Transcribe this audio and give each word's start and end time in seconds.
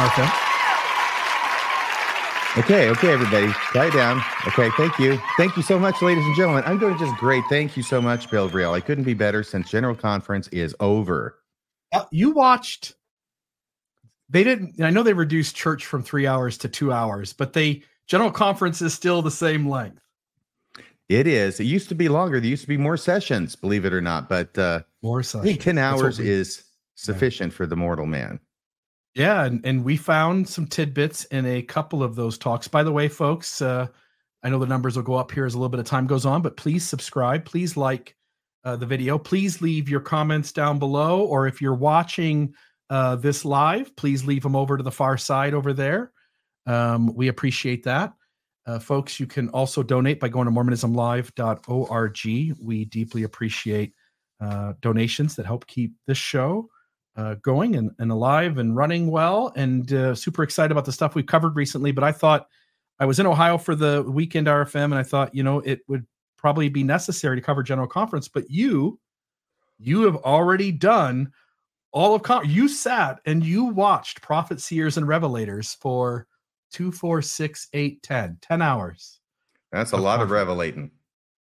How 0.00 0.06
you 0.06 0.12
doing, 0.16 0.28
Arthur? 0.28 0.50
Okay, 2.60 2.88
okay, 2.88 3.12
everybody, 3.12 3.52
quiet 3.70 3.92
down. 3.92 4.22
Okay, 4.46 4.70
thank 4.70 4.98
you, 4.98 5.20
thank 5.36 5.56
you 5.56 5.62
so 5.62 5.78
much, 5.78 6.00
ladies 6.00 6.24
and 6.24 6.34
gentlemen. 6.34 6.64
I'm 6.66 6.78
doing 6.78 6.96
just 6.98 7.14
great. 7.18 7.44
Thank 7.50 7.76
you 7.76 7.82
so 7.82 8.00
much, 8.00 8.30
Bill 8.30 8.48
Reel. 8.48 8.72
I 8.72 8.80
couldn't 8.80 9.04
be 9.04 9.12
better 9.12 9.42
since 9.42 9.70
General 9.70 9.94
Conference 9.94 10.48
is 10.48 10.74
over. 10.80 11.38
Uh, 11.92 12.06
you 12.10 12.30
watched. 12.30 12.94
They 14.30 14.42
didn't. 14.42 14.80
I 14.80 14.88
know 14.88 15.02
they 15.02 15.12
reduced 15.12 15.54
church 15.54 15.84
from 15.84 16.02
three 16.02 16.26
hours 16.26 16.56
to 16.58 16.68
two 16.68 16.92
hours, 16.92 17.34
but 17.34 17.52
they 17.52 17.82
General 18.06 18.30
Conference 18.30 18.80
is 18.80 18.94
still 18.94 19.20
the 19.20 19.30
same 19.30 19.68
length. 19.68 20.00
It 21.10 21.26
is. 21.26 21.60
It 21.60 21.64
used 21.64 21.90
to 21.90 21.94
be 21.94 22.08
longer. 22.08 22.40
There 22.40 22.48
used 22.48 22.62
to 22.62 22.68
be 22.68 22.78
more 22.78 22.96
sessions, 22.96 23.54
believe 23.54 23.84
it 23.84 23.92
or 23.92 24.00
not. 24.00 24.28
But 24.28 24.56
uh, 24.56 24.80
more 25.02 25.22
sessions. 25.22 25.44
I 25.44 25.46
think 25.48 25.60
ten 25.60 25.78
hours 25.78 26.18
we, 26.18 26.30
is 26.30 26.64
sufficient 26.94 27.52
yeah. 27.52 27.56
for 27.56 27.66
the 27.66 27.76
mortal 27.76 28.06
man. 28.06 28.40
Yeah, 29.14 29.44
and, 29.44 29.64
and 29.66 29.84
we 29.84 29.96
found 29.96 30.48
some 30.48 30.66
tidbits 30.66 31.24
in 31.26 31.44
a 31.44 31.62
couple 31.62 32.02
of 32.02 32.14
those 32.14 32.38
talks. 32.38 32.68
By 32.68 32.84
the 32.84 32.92
way, 32.92 33.08
folks, 33.08 33.60
uh, 33.60 33.88
I 34.42 34.48
know 34.48 34.58
the 34.58 34.66
numbers 34.66 34.96
will 34.96 35.02
go 35.02 35.14
up 35.14 35.32
here 35.32 35.46
as 35.46 35.54
a 35.54 35.58
little 35.58 35.68
bit 35.68 35.80
of 35.80 35.86
time 35.86 36.06
goes 36.06 36.24
on, 36.24 36.42
but 36.42 36.56
please 36.56 36.88
subscribe. 36.88 37.44
Please 37.44 37.76
like 37.76 38.14
uh, 38.64 38.76
the 38.76 38.86
video. 38.86 39.18
Please 39.18 39.60
leave 39.60 39.88
your 39.88 40.00
comments 40.00 40.52
down 40.52 40.78
below, 40.78 41.22
or 41.22 41.48
if 41.48 41.60
you're 41.60 41.74
watching 41.74 42.54
uh, 42.88 43.16
this 43.16 43.44
live, 43.44 43.94
please 43.96 44.24
leave 44.24 44.42
them 44.42 44.54
over 44.54 44.76
to 44.76 44.82
the 44.82 44.92
far 44.92 45.16
side 45.16 45.54
over 45.54 45.72
there. 45.72 46.12
Um, 46.66 47.12
we 47.14 47.28
appreciate 47.28 47.84
that. 47.84 48.12
Uh, 48.66 48.78
folks, 48.78 49.18
you 49.18 49.26
can 49.26 49.48
also 49.48 49.82
donate 49.82 50.20
by 50.20 50.28
going 50.28 50.46
to 50.46 50.52
mormonismlive.org. 50.52 52.58
We 52.62 52.84
deeply 52.84 53.22
appreciate 53.24 53.94
uh, 54.40 54.74
donations 54.80 55.34
that 55.36 55.46
help 55.46 55.66
keep 55.66 55.94
this 56.06 56.18
show 56.18 56.68
uh, 57.20 57.34
going 57.42 57.76
and, 57.76 57.90
and 57.98 58.10
alive 58.10 58.56
and 58.56 58.74
running 58.74 59.10
well 59.10 59.52
and 59.54 59.92
uh, 59.92 60.14
super 60.14 60.42
excited 60.42 60.72
about 60.72 60.86
the 60.86 60.92
stuff 60.92 61.14
we've 61.14 61.26
covered 61.26 61.54
recently. 61.54 61.92
But 61.92 62.02
I 62.02 62.12
thought 62.12 62.48
I 62.98 63.04
was 63.04 63.20
in 63.20 63.26
Ohio 63.26 63.58
for 63.58 63.74
the 63.74 64.02
weekend 64.02 64.46
RFM 64.46 64.84
and 64.84 64.94
I 64.94 65.02
thought, 65.02 65.34
you 65.34 65.42
know, 65.42 65.60
it 65.60 65.80
would 65.86 66.06
probably 66.38 66.70
be 66.70 66.82
necessary 66.82 67.36
to 67.36 67.42
cover 67.42 67.62
General 67.62 67.86
Conference. 67.86 68.26
But 68.26 68.48
you, 68.48 68.98
you 69.78 70.02
have 70.02 70.16
already 70.16 70.72
done 70.72 71.30
all 71.92 72.14
of 72.14 72.22
con- 72.22 72.48
you 72.48 72.68
sat 72.68 73.20
and 73.26 73.44
you 73.44 73.64
watched 73.64 74.22
prophet 74.22 74.60
seers 74.60 74.96
and 74.96 75.06
revelators 75.06 75.76
for 75.76 76.26
two, 76.72 76.90
four, 76.90 77.20
six, 77.20 77.68
eight, 77.74 78.02
ten, 78.02 78.38
ten 78.40 78.62
hours. 78.62 79.20
That's 79.72 79.92
a 79.92 79.98
lot 79.98 80.22
of 80.22 80.30
revelating. 80.30 80.90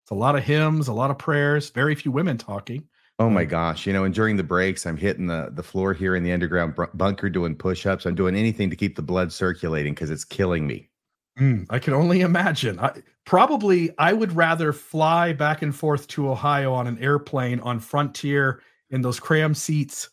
It's 0.04 0.12
a 0.12 0.16
lot 0.16 0.36
of 0.36 0.44
hymns, 0.44 0.90
a 0.90 0.94
lot 0.94 1.10
of 1.10 1.18
prayers, 1.18 1.70
very 1.70 1.96
few 1.96 2.12
women 2.12 2.38
talking. 2.38 2.89
Oh 3.20 3.30
my 3.30 3.44
gosh, 3.44 3.86
you 3.86 3.92
know, 3.92 4.06
and 4.06 4.16
during 4.16 4.38
the 4.38 4.44
breaks, 4.44 4.86
I'm 4.86 4.96
hitting 4.96 5.28
the 5.28 5.50
the 5.52 5.62
floor 5.62 5.94
here 5.94 6.16
in 6.16 6.24
the 6.24 6.32
underground 6.32 6.74
bunker 6.94 7.30
doing 7.30 7.54
push-ups. 7.54 8.06
I'm 8.06 8.16
doing 8.16 8.34
anything 8.34 8.70
to 8.70 8.78
keep 8.78 8.96
the 8.96 9.02
blood 9.02 9.34
circulating 9.34 9.94
because 9.94 10.10
it's 10.10 10.24
killing 10.24 10.66
me. 10.66 10.90
Mm, 11.38 11.66
I 11.70 11.80
can 11.80 11.94
only 11.94 12.22
imagine. 12.22 12.80
I, 12.80 13.02
probably, 13.26 13.92
I 13.98 14.14
would 14.14 14.32
rather 14.34 14.72
fly 14.72 15.34
back 15.34 15.62
and 15.62 15.76
forth 15.76 16.08
to 16.10 16.30
Ohio 16.30 16.74
on 16.74 16.88
an 16.88 16.98
airplane 17.00 17.60
on 17.60 17.80
Frontier 17.80 18.62
in 18.90 19.02
those 19.02 19.20
cram 19.20 19.54
seats 19.54 20.10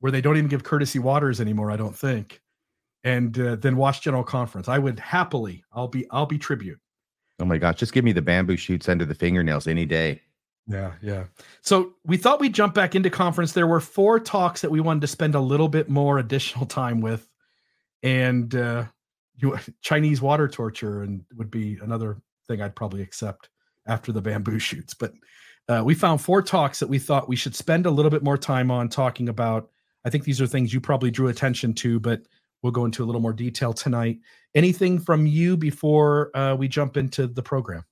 where 0.00 0.10
they 0.10 0.22
don't 0.22 0.38
even 0.38 0.48
give 0.48 0.64
courtesy 0.64 0.98
waters 0.98 1.38
anymore. 1.38 1.70
I 1.70 1.76
don't 1.76 1.96
think, 1.96 2.40
and 3.04 3.38
uh, 3.38 3.56
then 3.56 3.76
watch 3.76 4.00
General 4.00 4.24
Conference. 4.24 4.68
I 4.68 4.78
would 4.78 4.98
happily. 4.98 5.64
I'll 5.70 5.88
be. 5.88 6.06
I'll 6.10 6.26
be 6.26 6.38
tribute. 6.38 6.78
Oh 7.40 7.44
my 7.44 7.58
gosh, 7.58 7.76
just 7.76 7.92
give 7.92 8.04
me 8.04 8.12
the 8.12 8.22
bamboo 8.22 8.56
shoots 8.56 8.88
under 8.88 9.04
the 9.04 9.14
fingernails 9.14 9.66
any 9.66 9.84
day. 9.84 10.22
Yeah, 10.66 10.92
yeah. 11.02 11.24
So 11.60 11.94
we 12.04 12.16
thought 12.16 12.40
we'd 12.40 12.54
jump 12.54 12.74
back 12.74 12.94
into 12.94 13.10
conference. 13.10 13.52
There 13.52 13.66
were 13.66 13.80
four 13.80 14.20
talks 14.20 14.60
that 14.60 14.70
we 14.70 14.80
wanted 14.80 15.00
to 15.00 15.06
spend 15.08 15.34
a 15.34 15.40
little 15.40 15.68
bit 15.68 15.88
more 15.88 16.18
additional 16.18 16.66
time 16.66 17.00
with, 17.00 17.28
and 18.02 18.54
uh, 18.54 18.84
you, 19.36 19.58
Chinese 19.82 20.22
water 20.22 20.48
torture 20.48 21.02
and 21.02 21.24
would 21.36 21.50
be 21.50 21.78
another 21.82 22.18
thing 22.46 22.62
I'd 22.62 22.76
probably 22.76 23.02
accept 23.02 23.48
after 23.86 24.12
the 24.12 24.22
bamboo 24.22 24.58
shoots. 24.60 24.94
But 24.94 25.14
uh, 25.68 25.82
we 25.84 25.94
found 25.94 26.20
four 26.20 26.42
talks 26.42 26.78
that 26.80 26.88
we 26.88 26.98
thought 26.98 27.28
we 27.28 27.36
should 27.36 27.54
spend 27.54 27.86
a 27.86 27.90
little 27.90 28.10
bit 28.10 28.22
more 28.22 28.38
time 28.38 28.70
on 28.70 28.88
talking 28.88 29.28
about. 29.28 29.70
I 30.04 30.10
think 30.10 30.24
these 30.24 30.40
are 30.40 30.46
things 30.46 30.72
you 30.72 30.80
probably 30.80 31.10
drew 31.10 31.28
attention 31.28 31.74
to, 31.74 32.00
but 32.00 32.22
we'll 32.62 32.72
go 32.72 32.84
into 32.84 33.02
a 33.02 33.06
little 33.06 33.20
more 33.20 33.32
detail 33.32 33.72
tonight. 33.72 34.18
Anything 34.54 34.98
from 34.98 35.26
you 35.26 35.56
before 35.56 36.36
uh, 36.36 36.54
we 36.54 36.68
jump 36.68 36.96
into 36.96 37.26
the 37.26 37.42
program? 37.42 37.84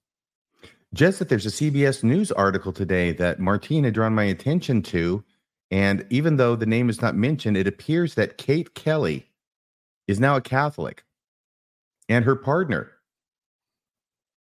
Just 0.93 1.19
that 1.21 1.28
there's 1.28 1.47
a 1.47 1.51
CBS 1.51 2.03
News 2.03 2.33
article 2.33 2.73
today 2.73 3.12
that 3.12 3.39
Martine 3.39 3.84
had 3.84 3.95
drawn 3.95 4.15
my 4.15 4.25
attention 4.25 4.83
to. 4.83 5.25
And 5.71 6.05
even 6.11 6.37
though 6.37 6.56
the 6.56 6.67
name 6.67 6.91
is 6.91 7.01
not 7.01 7.15
mentioned, 7.15 7.56
it 7.56 7.69
appears 7.69 8.15
that 8.15 8.39
Kate 8.39 8.75
Kelly 8.75 9.27
is 10.09 10.19
now 10.19 10.34
a 10.34 10.41
Catholic 10.41 11.05
and 12.09 12.25
her 12.25 12.34
partner. 12.34 12.91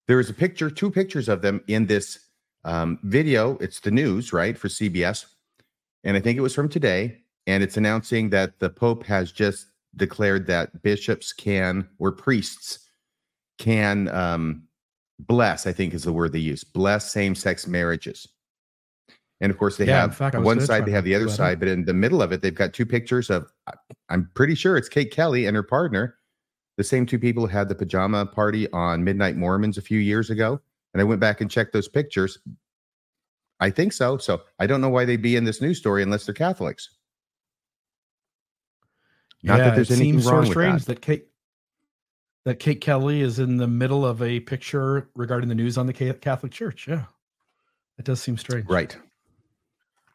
There 0.07 0.19
is 0.19 0.29
a 0.29 0.33
picture, 0.33 0.69
two 0.69 0.91
pictures 0.91 1.29
of 1.29 1.41
them 1.41 1.63
in 1.67 1.85
this 1.85 2.19
um, 2.65 2.99
video. 3.03 3.57
It's 3.59 3.79
the 3.79 3.91
news, 3.91 4.33
right, 4.33 4.57
for 4.57 4.67
CBS. 4.67 5.25
And 6.03 6.17
I 6.17 6.19
think 6.19 6.37
it 6.37 6.41
was 6.41 6.53
from 6.53 6.67
today. 6.67 7.19
And 7.47 7.63
it's 7.63 7.77
announcing 7.77 8.29
that 8.31 8.59
the 8.59 8.69
Pope 8.69 9.05
has 9.05 9.31
just 9.31 9.67
declared 9.95 10.47
that 10.47 10.81
bishops 10.81 11.31
can, 11.31 11.87
or 11.99 12.11
priests 12.11 12.79
can 13.57 14.09
um, 14.09 14.63
bless, 15.27 15.67
I 15.67 15.73
think 15.73 15.93
is 15.93 16.03
the 16.03 16.13
word 16.13 16.31
they 16.31 16.39
use, 16.39 16.63
bless 16.63 17.11
same 17.11 17.35
sex 17.35 17.67
marriages. 17.67 18.27
And 19.41 19.51
of 19.51 19.57
course, 19.57 19.75
they 19.77 19.87
yeah, 19.87 20.01
have 20.01 20.15
fact, 20.15 20.37
one 20.37 20.61
side, 20.61 20.85
they 20.85 20.91
have 20.91 21.03
the 21.03 21.15
other 21.15 21.27
side, 21.27 21.59
but 21.59 21.67
in 21.67 21.83
the 21.83 21.93
middle 21.93 22.21
of 22.21 22.31
it, 22.31 22.41
they've 22.41 22.55
got 22.55 22.73
two 22.73 22.85
pictures 22.85 23.29
of, 23.29 23.51
I'm 24.09 24.29
pretty 24.35 24.55
sure 24.55 24.77
it's 24.77 24.87
Kate 24.87 25.11
Kelly 25.11 25.47
and 25.47 25.55
her 25.55 25.63
partner, 25.63 26.15
the 26.77 26.83
same 26.83 27.05
two 27.05 27.19
people 27.19 27.45
who 27.45 27.51
had 27.51 27.67
the 27.67 27.75
pajama 27.75 28.25
party 28.25 28.71
on 28.71 29.03
Midnight 29.03 29.35
Mormons 29.35 29.77
a 29.77 29.81
few 29.81 29.99
years 29.99 30.29
ago. 30.29 30.61
And 30.93 31.01
I 31.01 31.03
went 31.03 31.19
back 31.19 31.41
and 31.41 31.51
checked 31.51 31.73
those 31.73 31.89
pictures. 31.89 32.37
I 33.59 33.69
think 33.69 33.91
so. 33.93 34.17
So 34.17 34.41
I 34.59 34.67
don't 34.67 34.79
know 34.79 34.89
why 34.89 35.05
they'd 35.05 35.21
be 35.21 35.35
in 35.35 35.43
this 35.43 35.59
news 35.59 35.77
story 35.77 36.03
unless 36.03 36.25
they're 36.25 36.33
Catholics. 36.33 36.89
Not 39.41 39.57
yeah, 39.57 39.65
that 39.65 39.75
there's 39.75 39.91
anything 39.91 40.21
wrong 40.21 40.45
so 40.45 40.51
strange 40.51 40.73
with 40.75 40.85
that. 40.85 40.95
that 40.95 41.01
Kate 41.01 41.27
that 42.45 42.59
Kate 42.59 42.81
Kelly 42.81 43.21
is 43.21 43.39
in 43.39 43.57
the 43.57 43.67
middle 43.67 44.05
of 44.05 44.21
a 44.21 44.39
picture 44.41 45.09
regarding 45.15 45.49
the 45.49 45.55
news 45.55 45.77
on 45.77 45.87
the 45.87 45.93
Catholic 45.93 46.51
Church. 46.51 46.87
Yeah, 46.87 47.05
it 47.97 48.05
does 48.05 48.21
seem 48.21 48.37
strange. 48.37 48.67
Right. 48.67 48.95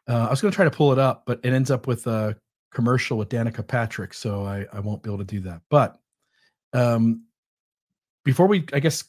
Uh, 0.07 0.25
I 0.27 0.29
was 0.29 0.41
going 0.41 0.51
to 0.51 0.55
try 0.55 0.65
to 0.65 0.71
pull 0.71 0.91
it 0.91 0.99
up, 0.99 1.23
but 1.25 1.39
it 1.43 1.53
ends 1.53 1.69
up 1.69 1.85
with 1.85 2.07
a 2.07 2.35
commercial 2.71 3.17
with 3.17 3.29
Danica 3.29 3.65
Patrick, 3.65 4.13
so 4.13 4.43
I, 4.43 4.65
I 4.73 4.79
won't 4.79 5.03
be 5.03 5.09
able 5.09 5.19
to 5.19 5.23
do 5.23 5.39
that. 5.41 5.61
But 5.69 5.99
um, 6.73 7.23
before 8.23 8.47
we, 8.47 8.65
I 8.73 8.79
guess, 8.79 9.03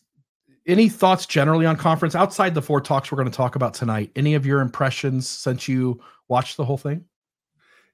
any 0.66 0.88
thoughts 0.88 1.26
generally 1.26 1.66
on 1.66 1.76
conference 1.76 2.14
outside 2.14 2.54
the 2.54 2.62
four 2.62 2.80
talks 2.80 3.10
we're 3.10 3.16
going 3.16 3.30
to 3.30 3.36
talk 3.36 3.56
about 3.56 3.74
tonight? 3.74 4.10
Any 4.14 4.34
of 4.34 4.44
your 4.46 4.60
impressions 4.60 5.28
since 5.28 5.68
you 5.68 6.00
watched 6.28 6.56
the 6.56 6.64
whole 6.64 6.76
thing? 6.76 7.04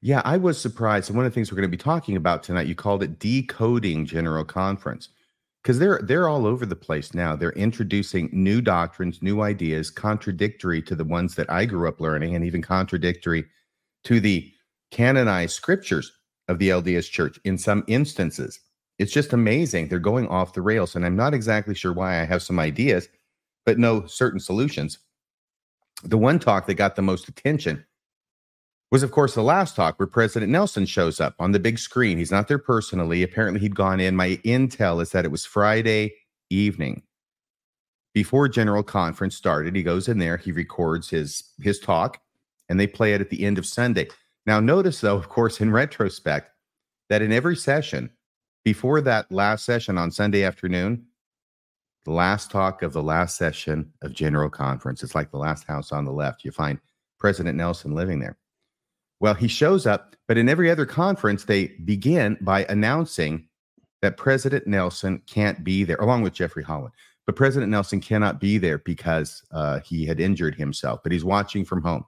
Yeah, 0.03 0.21
I 0.25 0.37
was 0.37 0.61
surprised. 0.61 1.09
And 1.09 1.17
one 1.17 1.27
of 1.27 1.33
the 1.33 1.35
things 1.35 1.51
we're 1.51 1.57
going 1.57 1.71
to 1.71 1.77
be 1.77 1.83
talking 1.83 2.17
about 2.17 2.43
tonight, 2.43 2.67
you 2.67 2.75
called 2.75 3.03
it 3.03 3.19
decoding 3.19 4.05
General 4.05 4.45
Conference 4.45 5.09
because 5.67 5.81
they're 5.81 5.99
they're 6.05 6.29
all 6.29 6.47
over 6.47 6.65
the 6.65 6.77
place 6.77 7.13
now. 7.13 7.35
They're 7.35 7.51
introducing 7.55 8.31
new 8.33 8.61
doctrines, 8.61 9.21
new 9.21 9.43
ideas, 9.43 9.91
contradictory 9.91 10.81
to 10.83 10.95
the 10.95 11.03
ones 11.03 11.35
that 11.35 11.51
I 11.51 11.65
grew 11.65 11.89
up 11.89 12.01
learning, 12.01 12.37
and 12.37 12.45
even 12.45 12.63
contradictory 12.63 13.47
to 14.05 14.21
the 14.21 14.49
canonized 14.93 15.55
scriptures 15.55 16.13
of 16.47 16.61
the 16.61 16.69
LDS 16.69 17.11
Church 17.11 17.41
in 17.43 17.59
some 17.59 17.83
instances. 17.89 18.61
It's 19.01 19.13
just 19.13 19.33
amazing. 19.33 19.89
They're 19.89 19.99
going 19.99 20.29
off 20.29 20.53
the 20.53 20.63
rails, 20.63 20.95
and 20.95 21.05
I'm 21.05 21.17
not 21.17 21.35
exactly 21.35 21.75
sure 21.75 21.93
why. 21.93 22.21
I 22.21 22.25
have 22.25 22.45
some 22.45 22.61
ideas, 22.61 23.09
but 23.65 23.77
no 23.77 24.07
certain 24.07 24.39
solutions. 24.39 25.01
The 26.05 26.17
one 26.17 26.39
talk 26.39 26.69
that 26.69 26.75
got 26.75 26.95
the 26.95 27.03
most 27.03 27.27
attention 27.27 27.85
was, 28.97 29.03
of 29.03 29.11
course, 29.11 29.35
the 29.35 29.43
last 29.43 29.77
talk 29.77 29.99
where 29.99 30.07
President 30.07 30.51
Nelson 30.51 30.87
shows 30.87 31.21
up 31.21 31.35
on 31.39 31.53
the 31.53 31.59
big 31.59 31.79
screen. 31.79 32.17
He's 32.17 32.31
not 32.31 32.49
there 32.49 32.57
personally. 32.57 33.23
Apparently, 33.23 33.61
he'd 33.61 33.77
gone 33.77 34.01
in. 34.01 34.17
My 34.17 34.41
intel 34.43 35.03
is 35.03 35.11
that 35.11 35.27
it 35.27 35.31
was 35.31 35.45
Friday 35.45 36.15
evening 36.49 37.03
before 38.15 38.49
General 38.49 38.83
Conference 38.83 39.37
started. 39.37 39.77
He 39.77 39.83
goes 39.83 40.09
in 40.09 40.17
there, 40.19 40.39
he 40.39 40.51
records 40.51 41.11
his 41.11 41.53
his 41.61 41.79
talk, 41.79 42.23
and 42.71 42.81
they 42.81 42.87
play 42.87 43.13
it 43.13 43.21
at 43.21 43.29
the 43.29 43.45
end 43.45 43.59
of 43.59 43.67
Sunday. 43.67 44.09
Now, 44.47 44.61
notice 44.61 45.03
though, 45.03 45.17
of 45.19 45.29
course, 45.29 45.61
in 45.61 45.71
retrospect, 45.71 46.49
that 47.11 47.21
in 47.21 47.33
every 47.33 47.57
session 47.57 48.09
before 48.65 49.03
that 49.03 49.31
last 49.31 49.67
session 49.67 49.99
on 49.99 50.11
Sunday 50.11 50.43
afternoon, 50.43 51.05
the 52.07 52.13
last 52.13 52.51
talk 52.51 52.81
of 52.81 52.95
the 52.95 53.03
last 53.03 53.37
session 53.37 53.93
of 54.01 54.15
General 54.15 54.49
Conference, 54.49 55.03
it's 55.03 55.15
like 55.15 55.31
the 55.31 55.37
last 55.37 55.65
house 55.65 55.93
on 55.93 56.07
the 56.07 56.13
left. 56.13 56.47
You 56.47 56.51
find 56.51 56.79
President 57.19 57.59
Nelson 57.59 57.95
living 57.95 58.21
there. 58.21 58.39
Well, 59.21 59.35
he 59.35 59.49
shows 59.49 59.87
up, 59.87 60.15
but 60.29 60.37
in 60.37 60.49
every 60.49 60.71
other 60.71 60.87
conference, 60.87 61.45
they 61.45 61.69
begin 61.85 62.37
by 62.41 62.65
announcing 62.69 63.49
that 64.03 64.17
President 64.17 64.67
Nelson 64.67 65.23
can't 65.27 65.65
be 65.65 65.85
there, 65.85 65.97
along 65.97 66.23
with 66.23 66.35
Jeffrey 66.35 66.63
Holland. 66.63 66.93
But 67.25 67.37
President 67.37 67.71
Nelson 67.73 68.01
cannot 68.01 68.41
be 68.41 68.59
there 68.59 68.79
because 68.79 69.43
uh, 69.51 69.81
he 69.81 70.07
had 70.07 70.21
injured 70.21 70.55
himself, 70.55 71.01
but 71.03 71.13
he's 71.13 71.25
watching 71.25 71.65
from 71.65 71.83
home. 71.83 72.05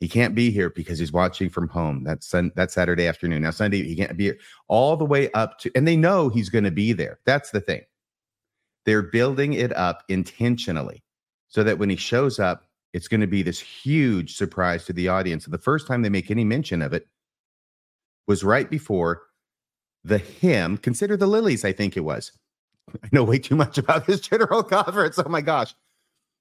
He 0.00 0.08
can't 0.08 0.34
be 0.34 0.50
here 0.50 0.70
because 0.70 0.98
he's 0.98 1.12
watching 1.12 1.48
from 1.48 1.68
home. 1.68 2.04
That's 2.04 2.26
sun, 2.26 2.52
that 2.56 2.70
Saturday 2.70 3.06
afternoon. 3.06 3.42
Now 3.42 3.50
Sunday 3.50 3.82
he 3.82 3.96
can't 3.96 4.16
be 4.16 4.24
here. 4.24 4.38
All 4.68 4.96
the 4.96 5.04
way 5.04 5.32
up 5.32 5.58
to, 5.60 5.70
and 5.74 5.88
they 5.88 5.96
know 5.96 6.28
he's 6.28 6.50
going 6.50 6.64
to 6.64 6.70
be 6.70 6.92
there. 6.92 7.18
That's 7.24 7.50
the 7.50 7.60
thing. 7.60 7.82
They're 8.84 9.02
building 9.02 9.54
it 9.54 9.74
up 9.74 10.04
intentionally 10.08 11.02
so 11.48 11.64
that 11.64 11.78
when 11.78 11.88
he 11.88 11.96
shows 11.96 12.38
up, 12.38 12.63
it's 12.94 13.08
going 13.08 13.20
to 13.20 13.26
be 13.26 13.42
this 13.42 13.58
huge 13.60 14.36
surprise 14.36 14.84
to 14.84 14.92
the 14.92 15.08
audience. 15.08 15.44
And 15.44 15.52
the 15.52 15.58
first 15.58 15.88
time 15.88 16.02
they 16.02 16.08
make 16.08 16.30
any 16.30 16.44
mention 16.44 16.80
of 16.80 16.92
it 16.92 17.08
was 18.28 18.44
right 18.44 18.70
before 18.70 19.22
the 20.04 20.18
hymn. 20.18 20.78
Consider 20.78 21.16
the 21.16 21.26
lilies, 21.26 21.64
I 21.64 21.72
think 21.72 21.96
it 21.96 22.04
was. 22.04 22.30
I 23.02 23.08
know 23.10 23.24
way 23.24 23.40
too 23.40 23.56
much 23.56 23.78
about 23.78 24.06
this 24.06 24.20
general 24.20 24.62
conference. 24.62 25.18
Oh 25.18 25.28
my 25.28 25.40
gosh. 25.40 25.74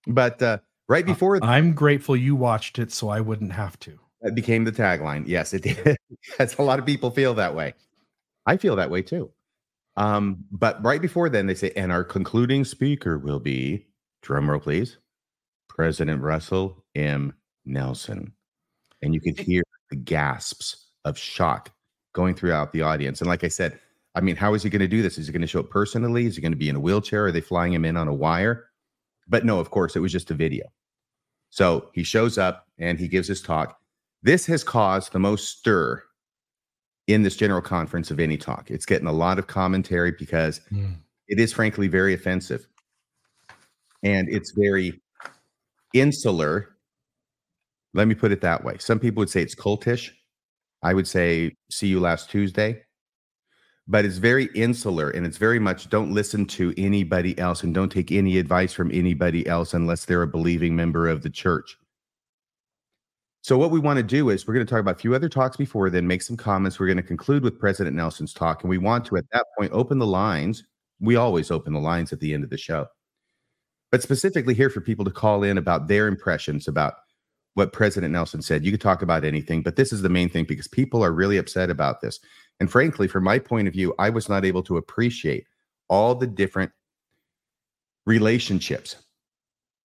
But 0.06 0.42
uh, 0.44 0.60
right 0.88 1.06
before 1.06 1.44
I'm 1.44 1.74
grateful 1.74 2.16
you 2.16 2.36
watched 2.36 2.78
it 2.78 2.92
so 2.92 3.10
I 3.10 3.20
wouldn't 3.20 3.54
have 3.54 3.80
to. 3.80 4.00
That 4.22 4.36
became 4.36 4.64
the 4.64 4.72
tagline. 4.72 5.24
Yes, 5.26 5.56
it 5.56 5.64
did. 5.64 5.98
That's 6.38 6.56
a 6.56 6.62
lot 6.62 6.78
of 6.78 6.86
people 6.86 7.10
feel 7.10 7.34
that 7.34 7.56
way. 7.56 7.74
I 8.46 8.58
feel 8.58 8.76
that 8.76 8.92
way 8.92 9.02
too. 9.02 9.32
Um, 9.98 10.46
but 10.52 10.84
right 10.84 11.02
before 11.02 11.30
then, 11.30 11.48
they 11.48 11.56
say, 11.56 11.72
and 11.76 11.92
our 11.92 12.04
concluding 12.04 12.64
speaker 12.64 13.18
will 13.18 13.40
be, 13.40 13.88
drumroll 14.24 14.62
please, 14.62 14.98
President 15.76 16.22
Russell 16.22 16.84
M. 16.96 17.34
Nelson. 17.66 18.34
And 19.02 19.14
you 19.14 19.20
could 19.20 19.40
hear 19.40 19.64
the 19.90 19.96
gasps 19.96 20.88
of 21.06 21.18
shock 21.18 21.72
going 22.14 22.36
throughout 22.36 22.72
the 22.72 22.82
audience. 22.82 23.22
And 23.22 23.28
like 23.28 23.44
I 23.44 23.48
said, 23.48 23.80
I 24.16 24.22
mean, 24.22 24.36
how 24.36 24.54
is 24.54 24.64
he 24.64 24.70
going 24.70 24.82
to 24.82 24.88
do 24.88 25.02
this? 25.02 25.18
Is 25.18 25.28
he 25.28 25.34
going 25.34 25.42
to 25.42 25.48
show 25.48 25.62
up 25.62 25.70
personally? 25.70 26.26
Is 26.26 26.36
he 26.36 26.42
going 26.42 26.52
to 26.52 26.58
be 26.58 26.70
in 26.70 26.76
a 26.76 26.80
wheelchair? 26.80 27.26
Are 27.26 27.32
they 27.32 27.42
flying 27.42 27.74
him 27.74 27.86
in 27.86 27.98
on 27.98 28.08
a 28.08 28.14
wire? 28.14 28.68
But 29.28 29.46
no, 29.46 29.60
of 29.60 29.72
course, 29.72 29.96
it 29.96 30.00
was 30.00 30.12
just 30.12 30.32
a 30.32 30.36
video. 30.36 30.66
So 31.50 31.90
he 31.94 32.04
shows 32.04 32.38
up 32.38 32.68
and 32.78 33.00
he 33.00 33.08
gives 33.08 33.28
his 33.28 33.42
talk. 33.42 33.80
This 34.22 34.46
has 34.46 34.64
caused 34.64 35.12
the 35.12 35.20
most 35.20 35.58
stir 35.58 36.04
in 37.08 37.24
this 37.24 37.36
general 37.36 37.62
conference 37.62 38.12
of 38.12 38.20
any 38.20 38.38
talk. 38.38 38.70
It's 38.70 38.86
getting 38.86 39.08
a 39.08 39.12
lot 39.12 39.40
of 39.40 39.48
commentary 39.48 40.12
because 40.18 40.62
mm. 40.72 40.96
it 41.28 41.40
is 41.40 41.52
frankly 41.52 41.88
very 41.88 42.14
offensive. 42.14 42.68
And 44.04 44.30
it's 44.30 44.52
very 44.52 45.03
insular. 45.94 46.76
Let 47.94 48.08
me 48.08 48.16
put 48.16 48.32
it 48.32 48.42
that 48.42 48.64
way. 48.64 48.78
Some 48.80 49.00
people 49.00 49.22
would 49.22 49.30
say 49.30 49.42
it's 49.42 49.56
cultish. 49.56 50.12
I 50.82 50.94
would 50.94 51.08
say, 51.08 51.56
see 51.70 51.88
you 51.88 52.00
last 52.00 52.30
Tuesday. 52.30 52.84
But 53.88 54.06
it's 54.06 54.18
very 54.18 54.46
insular 54.56 55.10
and 55.10 55.26
it's 55.26 55.38
very 55.38 55.60
much 55.60 55.90
don't 55.90 56.14
listen 56.14 56.46
to 56.48 56.74
anybody 56.78 57.38
else 57.38 57.64
and 57.64 57.74
don't 57.74 57.92
take 57.92 58.12
any 58.12 58.38
advice 58.38 58.74
from 58.74 58.92
anybody 58.94 59.46
else 59.46 59.74
unless 59.74 60.06
they're 60.06 60.22
a 60.22 60.28
believing 60.28 60.76
member 60.76 61.08
of 61.08 61.22
the 61.22 61.30
church. 61.30 61.78
So, 63.44 63.58
what 63.58 63.72
we 63.72 63.80
want 63.80 63.98
to 63.98 64.04
do 64.04 64.30
is 64.30 64.48
we're 64.48 64.54
going 64.54 64.66
to 64.66 64.70
talk 64.70 64.80
about 64.80 64.96
a 64.96 65.00
few 65.00 65.14
other 65.14 65.28
talks 65.28 65.58
before 65.58 65.90
then, 65.90 66.08
make 66.08 66.22
some 66.22 66.38
comments. 66.38 66.80
We're 66.80 66.88
going 66.88 66.96
to 66.96 67.04
conclude 67.04 67.44
with 67.44 67.60
President 67.60 67.94
Nelson's 67.94 68.34
talk. 68.34 68.64
And 68.64 68.70
we 68.70 68.78
want 68.78 69.04
to, 69.08 69.18
at 69.18 69.26
that 69.34 69.48
point, 69.58 69.74
open 69.74 70.00
the 70.00 70.08
lines. 70.08 70.64
We 71.02 71.18
always 71.18 71.52
open 71.52 71.74
the 71.74 71.80
lines 71.82 72.14
at 72.14 72.22
the 72.22 72.34
end 72.34 72.46
of 72.46 72.50
the 72.50 72.58
show, 72.58 72.88
but 73.94 74.02
specifically 74.02 74.56
here 74.56 74.72
for 74.72 74.82
people 74.82 75.06
to 75.06 75.12
call 75.12 75.44
in 75.44 75.56
about 75.56 75.88
their 75.88 76.08
impressions 76.08 76.68
about 76.68 76.96
what 77.54 77.74
President 77.74 78.12
Nelson 78.12 78.42
said. 78.42 78.66
You 78.66 78.72
could 78.72 78.82
talk 78.82 79.04
about 79.04 79.24
anything, 79.24 79.62
but 79.62 79.76
this 79.76 79.94
is 79.94 80.02
the 80.02 80.10
main 80.10 80.30
thing 80.30 80.46
because 80.46 80.68
people 80.68 81.04
are 81.04 81.12
really 81.12 81.38
upset 81.38 81.70
about 81.70 82.02
this. 82.02 82.20
And 82.60 82.72
frankly, 82.72 83.08
from 83.08 83.24
my 83.24 83.38
point 83.38 83.68
of 83.68 83.74
view, 83.76 83.94
I 84.00 84.10
was 84.10 84.28
not 84.28 84.46
able 84.46 84.64
to 84.64 84.78
appreciate 84.78 85.46
all 85.90 86.16
the 86.16 86.26
different 86.26 86.72
relationships 88.08 88.96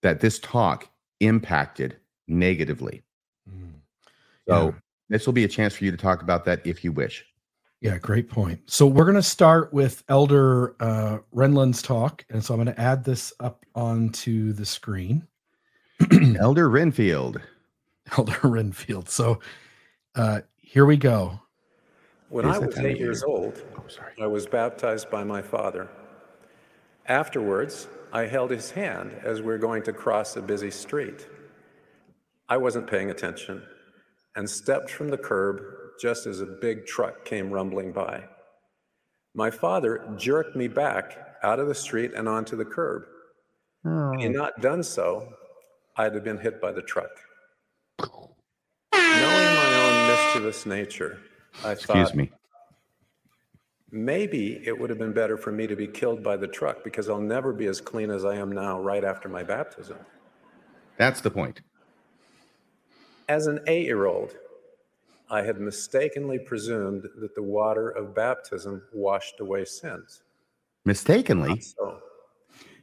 that 0.00 0.20
this 0.20 0.38
talk 0.38 0.88
impacted 1.20 1.98
negatively. 2.26 3.02
Mm. 3.46 3.74
So, 4.48 4.74
this 5.10 5.26
will 5.26 5.34
be 5.34 5.44
a 5.44 5.48
chance 5.48 5.74
for 5.74 5.84
you 5.84 5.90
to 5.90 5.98
talk 5.98 6.22
about 6.22 6.46
that 6.46 6.66
if 6.66 6.82
you 6.82 6.92
wish. 6.92 7.26
Yeah, 7.80 7.96
great 7.98 8.28
point. 8.28 8.60
So 8.66 8.86
we're 8.86 9.04
going 9.04 9.14
to 9.14 9.22
start 9.22 9.72
with 9.72 10.02
Elder 10.08 10.74
uh, 10.80 11.18
Renlund's 11.34 11.80
talk, 11.80 12.24
and 12.28 12.44
so 12.44 12.54
I'm 12.54 12.62
going 12.62 12.74
to 12.74 12.80
add 12.80 13.04
this 13.04 13.32
up 13.38 13.64
onto 13.74 14.52
the 14.52 14.66
screen. 14.66 15.26
Elder 16.40 16.68
Renfield. 16.68 17.40
Elder 18.16 18.38
Renfield. 18.42 19.08
So 19.08 19.38
uh, 20.16 20.40
here 20.56 20.86
we 20.86 20.96
go. 20.96 21.40
When 22.30 22.44
I 22.44 22.58
was 22.58 22.76
eight 22.78 22.98
years 22.98 23.22
old, 23.22 23.62
oh, 23.76 23.84
I 24.22 24.26
was 24.26 24.46
baptized 24.46 25.08
by 25.08 25.24
my 25.24 25.40
father. 25.40 25.88
Afterwards, 27.06 27.86
I 28.12 28.26
held 28.26 28.50
his 28.50 28.72
hand 28.72 29.14
as 29.22 29.40
we 29.40 29.46
were 29.46 29.58
going 29.58 29.82
to 29.84 29.92
cross 29.92 30.36
a 30.36 30.42
busy 30.42 30.70
street. 30.70 31.26
I 32.48 32.56
wasn't 32.56 32.86
paying 32.86 33.10
attention 33.10 33.62
and 34.36 34.48
stepped 34.48 34.90
from 34.90 35.08
the 35.08 35.16
curb 35.16 35.62
just 36.00 36.26
as 36.26 36.40
a 36.40 36.46
big 36.46 36.86
truck 36.86 37.24
came 37.24 37.50
rumbling 37.50 37.92
by. 37.92 38.24
My 39.34 39.50
father 39.50 40.08
jerked 40.16 40.56
me 40.56 40.68
back 40.68 41.36
out 41.42 41.60
of 41.60 41.68
the 41.68 41.74
street 41.74 42.12
and 42.14 42.28
onto 42.28 42.56
the 42.56 42.64
curb. 42.64 43.04
Oh. 43.84 44.12
Had 44.12 44.20
he 44.20 44.26
oh. 44.26 44.30
not 44.30 44.60
done 44.60 44.82
so, 44.82 45.32
I'd 45.96 46.14
have 46.14 46.24
been 46.24 46.38
hit 46.38 46.60
by 46.60 46.72
the 46.72 46.82
truck. 46.82 47.10
Knowing 48.00 48.24
my 48.92 49.74
own 49.74 50.08
mischievous 50.08 50.66
nature, 50.66 51.20
I 51.64 51.72
Excuse 51.72 52.14
me. 52.14 52.30
Maybe 53.90 54.60
it 54.64 54.78
would 54.78 54.90
have 54.90 54.98
been 54.98 55.14
better 55.14 55.36
for 55.38 55.50
me 55.50 55.66
to 55.66 55.74
be 55.74 55.86
killed 55.86 56.22
by 56.22 56.36
the 56.36 56.46
truck 56.46 56.84
because 56.84 57.08
I'll 57.08 57.20
never 57.20 57.52
be 57.52 57.66
as 57.66 57.80
clean 57.80 58.10
as 58.10 58.24
I 58.24 58.36
am 58.36 58.52
now 58.52 58.80
right 58.80 59.02
after 59.02 59.28
my 59.28 59.42
baptism. 59.42 59.96
That's 60.98 61.20
the 61.20 61.30
point. 61.30 61.62
As 63.28 63.46
an 63.46 63.60
eight 63.66 63.86
year 63.86 64.06
old, 64.06 64.34
I 65.30 65.42
had 65.42 65.60
mistakenly 65.60 66.38
presumed 66.38 67.08
that 67.18 67.34
the 67.34 67.42
water 67.42 67.90
of 67.90 68.14
baptism 68.14 68.82
washed 68.92 69.40
away 69.40 69.64
sins. 69.64 70.22
Mistakenly? 70.84 71.50
Not 71.50 71.62
so. 71.62 72.02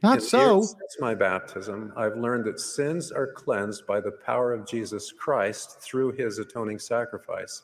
Not 0.02 0.22
so. 0.22 0.62
Since 0.62 0.96
my 1.00 1.14
baptism, 1.14 1.92
I've 1.96 2.16
learned 2.16 2.44
that 2.44 2.60
sins 2.60 3.10
are 3.10 3.32
cleansed 3.32 3.86
by 3.86 4.00
the 4.00 4.12
power 4.12 4.52
of 4.52 4.66
Jesus 4.66 5.10
Christ 5.10 5.80
through 5.80 6.12
his 6.12 6.38
atoning 6.38 6.78
sacrifice 6.78 7.62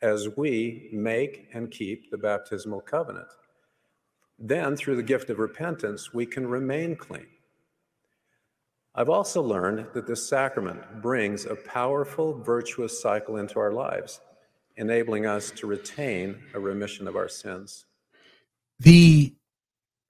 as 0.00 0.28
we 0.36 0.88
make 0.92 1.48
and 1.52 1.70
keep 1.70 2.10
the 2.10 2.18
baptismal 2.18 2.80
covenant. 2.80 3.28
Then, 4.38 4.76
through 4.76 4.96
the 4.96 5.02
gift 5.02 5.30
of 5.30 5.38
repentance, 5.38 6.12
we 6.14 6.26
can 6.26 6.46
remain 6.46 6.96
clean. 6.96 7.26
I've 8.94 9.08
also 9.08 9.40
learned 9.42 9.86
that 9.94 10.06
this 10.06 10.28
sacrament 10.28 11.00
brings 11.00 11.46
a 11.46 11.54
powerful, 11.54 12.34
virtuous 12.34 13.00
cycle 13.00 13.38
into 13.38 13.58
our 13.58 13.72
lives, 13.72 14.20
enabling 14.76 15.24
us 15.24 15.50
to 15.52 15.66
retain 15.66 16.38
a 16.54 16.60
remission 16.60 17.08
of 17.08 17.16
our 17.16 17.28
sins. 17.28 17.86
The, 18.80 19.34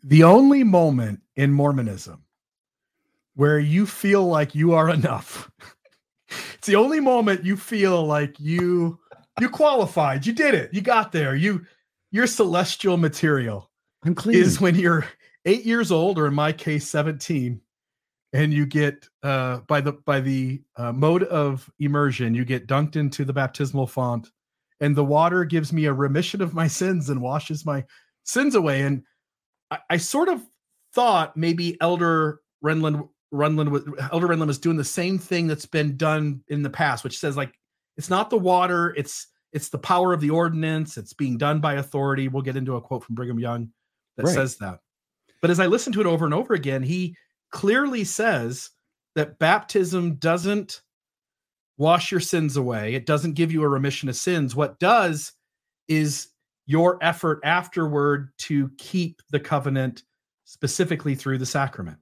the 0.02 0.24
only 0.24 0.64
moment 0.64 1.20
in 1.36 1.52
Mormonism 1.52 2.24
where 3.34 3.58
you 3.58 3.86
feel 3.86 4.26
like 4.26 4.54
you 4.54 4.72
are 4.72 4.90
enough, 4.94 5.50
it's 6.54 6.66
the 6.66 6.76
only 6.76 7.00
moment 7.00 7.44
you 7.44 7.56
feel 7.56 8.04
like 8.04 8.38
you 8.40 8.98
you 9.40 9.48
qualified. 9.48 10.26
You 10.26 10.32
did 10.32 10.54
it. 10.54 10.72
You 10.74 10.82
got 10.82 11.10
there. 11.12 11.34
you 11.34 11.64
you're 12.10 12.26
celestial 12.26 12.98
material. 12.98 13.70
I'm 14.04 14.14
clean. 14.14 14.36
Is 14.36 14.60
when 14.60 14.74
you're 14.74 15.06
eight 15.46 15.64
years 15.64 15.90
old, 15.90 16.18
or 16.18 16.26
in 16.26 16.34
my 16.34 16.52
case, 16.52 16.86
17, 16.86 17.60
and 18.32 18.52
you 18.52 18.66
get 18.66 19.08
uh, 19.22 19.58
by 19.68 19.80
the 19.80 19.92
by 19.92 20.20
the 20.20 20.62
uh, 20.76 20.92
mode 20.92 21.24
of 21.24 21.68
immersion, 21.78 22.34
you 22.34 22.44
get 22.44 22.66
dunked 22.66 22.96
into 22.96 23.24
the 23.24 23.32
baptismal 23.32 23.86
font, 23.86 24.30
and 24.80 24.96
the 24.96 25.04
water 25.04 25.44
gives 25.44 25.72
me 25.72 25.84
a 25.86 25.92
remission 25.92 26.40
of 26.40 26.54
my 26.54 26.66
sins 26.66 27.10
and 27.10 27.20
washes 27.20 27.66
my 27.66 27.84
sins 28.24 28.54
away. 28.54 28.82
And 28.82 29.02
I, 29.70 29.78
I 29.90 29.96
sort 29.98 30.28
of 30.28 30.42
thought 30.94 31.36
maybe 31.36 31.76
Elder 31.80 32.40
Renlund 32.64 33.08
Renlund 33.32 34.10
Elder 34.12 34.28
Renlund 34.28 34.46
was 34.46 34.58
doing 34.58 34.76
the 34.76 34.84
same 34.84 35.18
thing 35.18 35.46
that's 35.46 35.66
been 35.66 35.96
done 35.96 36.42
in 36.48 36.62
the 36.62 36.70
past, 36.70 37.04
which 37.04 37.18
says 37.18 37.36
like 37.36 37.52
it's 37.96 38.10
not 38.10 38.30
the 38.30 38.38
water 38.38 38.94
it's 38.96 39.28
it's 39.52 39.68
the 39.68 39.78
power 39.78 40.12
of 40.12 40.20
the 40.20 40.30
ordinance 40.30 40.96
it's 40.96 41.12
being 41.12 41.36
done 41.36 41.60
by 41.60 41.74
authority 41.74 42.28
we'll 42.28 42.42
get 42.42 42.56
into 42.56 42.76
a 42.76 42.80
quote 42.80 43.04
from 43.04 43.14
brigham 43.14 43.38
young 43.38 43.68
that 44.16 44.26
right. 44.26 44.34
says 44.34 44.56
that 44.56 44.78
but 45.40 45.50
as 45.50 45.60
i 45.60 45.66
listen 45.66 45.92
to 45.92 46.00
it 46.00 46.06
over 46.06 46.24
and 46.24 46.34
over 46.34 46.54
again 46.54 46.82
he 46.82 47.16
clearly 47.52 48.04
says 48.04 48.70
that 49.14 49.38
baptism 49.38 50.16
doesn't 50.16 50.82
wash 51.78 52.10
your 52.10 52.20
sins 52.20 52.56
away. 52.56 52.94
It 52.94 53.06
doesn't 53.06 53.34
give 53.34 53.52
you 53.52 53.62
a 53.62 53.68
remission 53.68 54.08
of 54.08 54.16
sins. 54.16 54.56
What 54.56 54.78
does 54.78 55.32
is 55.88 56.28
your 56.66 56.98
effort 57.02 57.40
afterward 57.44 58.30
to 58.38 58.70
keep 58.78 59.20
the 59.30 59.40
covenant 59.40 60.02
specifically 60.44 61.14
through 61.14 61.38
the 61.38 61.46
sacrament. 61.46 61.98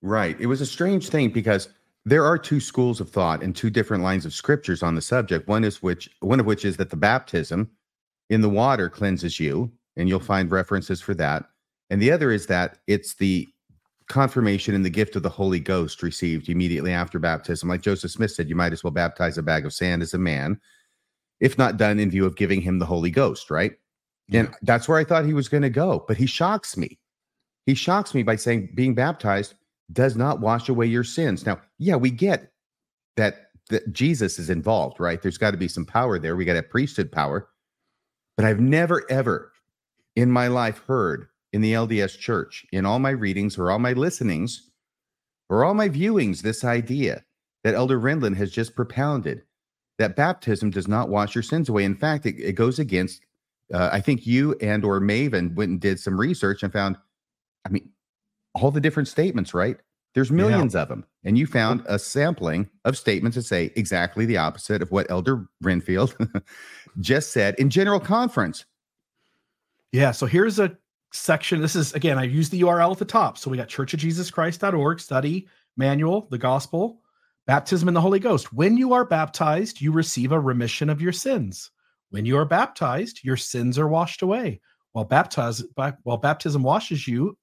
Right. 0.00 0.38
It 0.40 0.46
was 0.46 0.60
a 0.60 0.66
strange 0.66 1.08
thing 1.08 1.30
because 1.30 1.68
there 2.04 2.24
are 2.24 2.36
two 2.36 2.60
schools 2.60 3.00
of 3.00 3.10
thought 3.10 3.42
and 3.42 3.54
two 3.54 3.70
different 3.70 4.02
lines 4.02 4.26
of 4.26 4.32
scriptures 4.32 4.82
on 4.82 4.94
the 4.94 5.00
subject. 5.00 5.46
One 5.46 5.62
is 5.62 5.82
which 5.82 6.10
one 6.20 6.40
of 6.40 6.46
which 6.46 6.64
is 6.64 6.76
that 6.78 6.90
the 6.90 6.96
baptism 6.96 7.70
in 8.30 8.40
the 8.40 8.48
water 8.48 8.88
cleanses 8.88 9.38
you, 9.38 9.70
and 9.96 10.08
you'll 10.08 10.18
mm-hmm. 10.18 10.26
find 10.26 10.50
references 10.50 11.00
for 11.00 11.14
that. 11.14 11.44
And 11.90 12.00
the 12.00 12.10
other 12.10 12.32
is 12.32 12.46
that 12.46 12.78
it's 12.86 13.14
the 13.14 13.48
confirmation 14.08 14.74
in 14.74 14.82
the 14.82 14.90
gift 14.90 15.16
of 15.16 15.22
the 15.22 15.28
Holy 15.28 15.60
Ghost 15.60 16.02
received 16.02 16.48
immediately 16.48 16.92
after 16.92 17.18
baptism. 17.18 17.68
Like 17.68 17.82
Joseph 17.82 18.10
Smith 18.10 18.30
said, 18.30 18.48
you 18.48 18.56
might 18.56 18.72
as 18.72 18.84
well 18.84 18.90
baptize 18.90 19.38
a 19.38 19.42
bag 19.42 19.64
of 19.64 19.72
sand 19.72 20.02
as 20.02 20.14
a 20.14 20.18
man, 20.18 20.60
if 21.40 21.58
not 21.58 21.76
done 21.76 21.98
in 21.98 22.10
view 22.10 22.26
of 22.26 22.36
giving 22.36 22.60
him 22.60 22.78
the 22.78 22.86
Holy 22.86 23.10
Ghost, 23.10 23.50
right? 23.50 23.72
Yeah. 24.28 24.40
And 24.40 24.54
that's 24.62 24.88
where 24.88 24.98
I 24.98 25.04
thought 25.04 25.24
he 25.24 25.34
was 25.34 25.48
going 25.48 25.62
to 25.62 25.70
go. 25.70 26.04
But 26.06 26.16
he 26.16 26.26
shocks 26.26 26.76
me. 26.76 26.98
He 27.66 27.74
shocks 27.74 28.14
me 28.14 28.22
by 28.22 28.36
saying 28.36 28.70
being 28.74 28.94
baptized 28.94 29.54
does 29.92 30.16
not 30.16 30.40
wash 30.40 30.68
away 30.68 30.86
your 30.86 31.04
sins. 31.04 31.44
Now, 31.44 31.60
yeah, 31.78 31.96
we 31.96 32.10
get 32.10 32.52
that, 33.16 33.50
that 33.70 33.92
Jesus 33.92 34.38
is 34.38 34.50
involved, 34.50 35.00
right? 35.00 35.20
There's 35.20 35.38
got 35.38 35.50
to 35.52 35.56
be 35.56 35.68
some 35.68 35.84
power 35.84 36.18
there. 36.18 36.36
We 36.36 36.44
got 36.44 36.56
a 36.56 36.62
priesthood 36.62 37.12
power. 37.12 37.48
But 38.36 38.46
I've 38.46 38.60
never, 38.60 39.04
ever 39.10 39.52
in 40.16 40.30
my 40.30 40.48
life 40.48 40.82
heard 40.86 41.28
in 41.52 41.60
the 41.60 41.72
LDS 41.72 42.18
church, 42.18 42.66
in 42.72 42.86
all 42.86 42.98
my 42.98 43.10
readings 43.10 43.58
or 43.58 43.70
all 43.70 43.78
my 43.78 43.92
listenings 43.92 44.70
or 45.48 45.64
all 45.64 45.74
my 45.74 45.88
viewings, 45.88 46.42
this 46.42 46.64
idea 46.64 47.24
that 47.64 47.74
Elder 47.74 48.00
Renlund 48.00 48.36
has 48.36 48.50
just 48.50 48.74
propounded 48.74 49.42
that 49.98 50.16
baptism 50.16 50.70
does 50.70 50.88
not 50.88 51.08
wash 51.08 51.34
your 51.34 51.42
sins 51.42 51.68
away. 51.68 51.84
In 51.84 51.94
fact, 51.94 52.26
it, 52.26 52.36
it 52.38 52.52
goes 52.52 52.78
against. 52.78 53.24
Uh, 53.72 53.88
I 53.92 54.00
think 54.00 54.26
you 54.26 54.54
and 54.60 54.84
or 54.84 55.00
Maven 55.00 55.54
went 55.54 55.70
and 55.70 55.80
did 55.80 56.00
some 56.00 56.18
research 56.18 56.62
and 56.62 56.72
found. 56.72 56.96
I 57.64 57.68
mean, 57.68 57.88
all 58.54 58.70
the 58.70 58.80
different 58.80 59.08
statements, 59.08 59.54
right? 59.54 59.78
There's 60.14 60.30
millions 60.30 60.74
yeah. 60.74 60.82
of 60.82 60.88
them, 60.88 61.06
and 61.24 61.38
you 61.38 61.46
found 61.46 61.82
a 61.86 61.98
sampling 61.98 62.68
of 62.84 62.98
statements 62.98 63.36
that 63.36 63.44
say 63.44 63.72
exactly 63.76 64.26
the 64.26 64.36
opposite 64.36 64.82
of 64.82 64.90
what 64.90 65.10
Elder 65.10 65.46
Renfield 65.62 66.16
just 67.00 67.32
said 67.32 67.54
in 67.58 67.70
general 67.70 68.00
conference. 68.00 68.66
Yeah. 69.92 70.10
So 70.10 70.26
here's 70.26 70.58
a 70.58 70.76
section. 71.12 71.60
This 71.60 71.76
is 71.76 71.92
again, 71.94 72.18
I 72.18 72.24
use 72.24 72.48
the 72.48 72.60
URL 72.62 72.92
at 72.92 72.98
the 72.98 73.04
top. 73.04 73.38
So 73.38 73.50
we 73.50 73.56
got 73.56 73.68
churchofjesuschrist.org, 73.68 75.00
study 75.00 75.48
manual, 75.76 76.26
the 76.30 76.38
gospel, 76.38 77.00
baptism 77.46 77.88
in 77.88 77.94
the 77.94 78.00
Holy 78.00 78.18
Ghost. 78.18 78.52
When 78.52 78.76
you 78.76 78.92
are 78.92 79.04
baptized, 79.04 79.80
you 79.80 79.92
receive 79.92 80.32
a 80.32 80.40
remission 80.40 80.90
of 80.90 81.00
your 81.00 81.12
sins. 81.12 81.70
When 82.10 82.26
you 82.26 82.36
are 82.36 82.44
baptized, 82.44 83.20
your 83.24 83.36
sins 83.36 83.78
are 83.78 83.88
washed 83.88 84.22
away. 84.22 84.60
While 84.92 85.06
baptized, 85.06 85.64
while 85.74 86.18
baptism 86.18 86.62
washes 86.62 87.08
you 87.08 87.38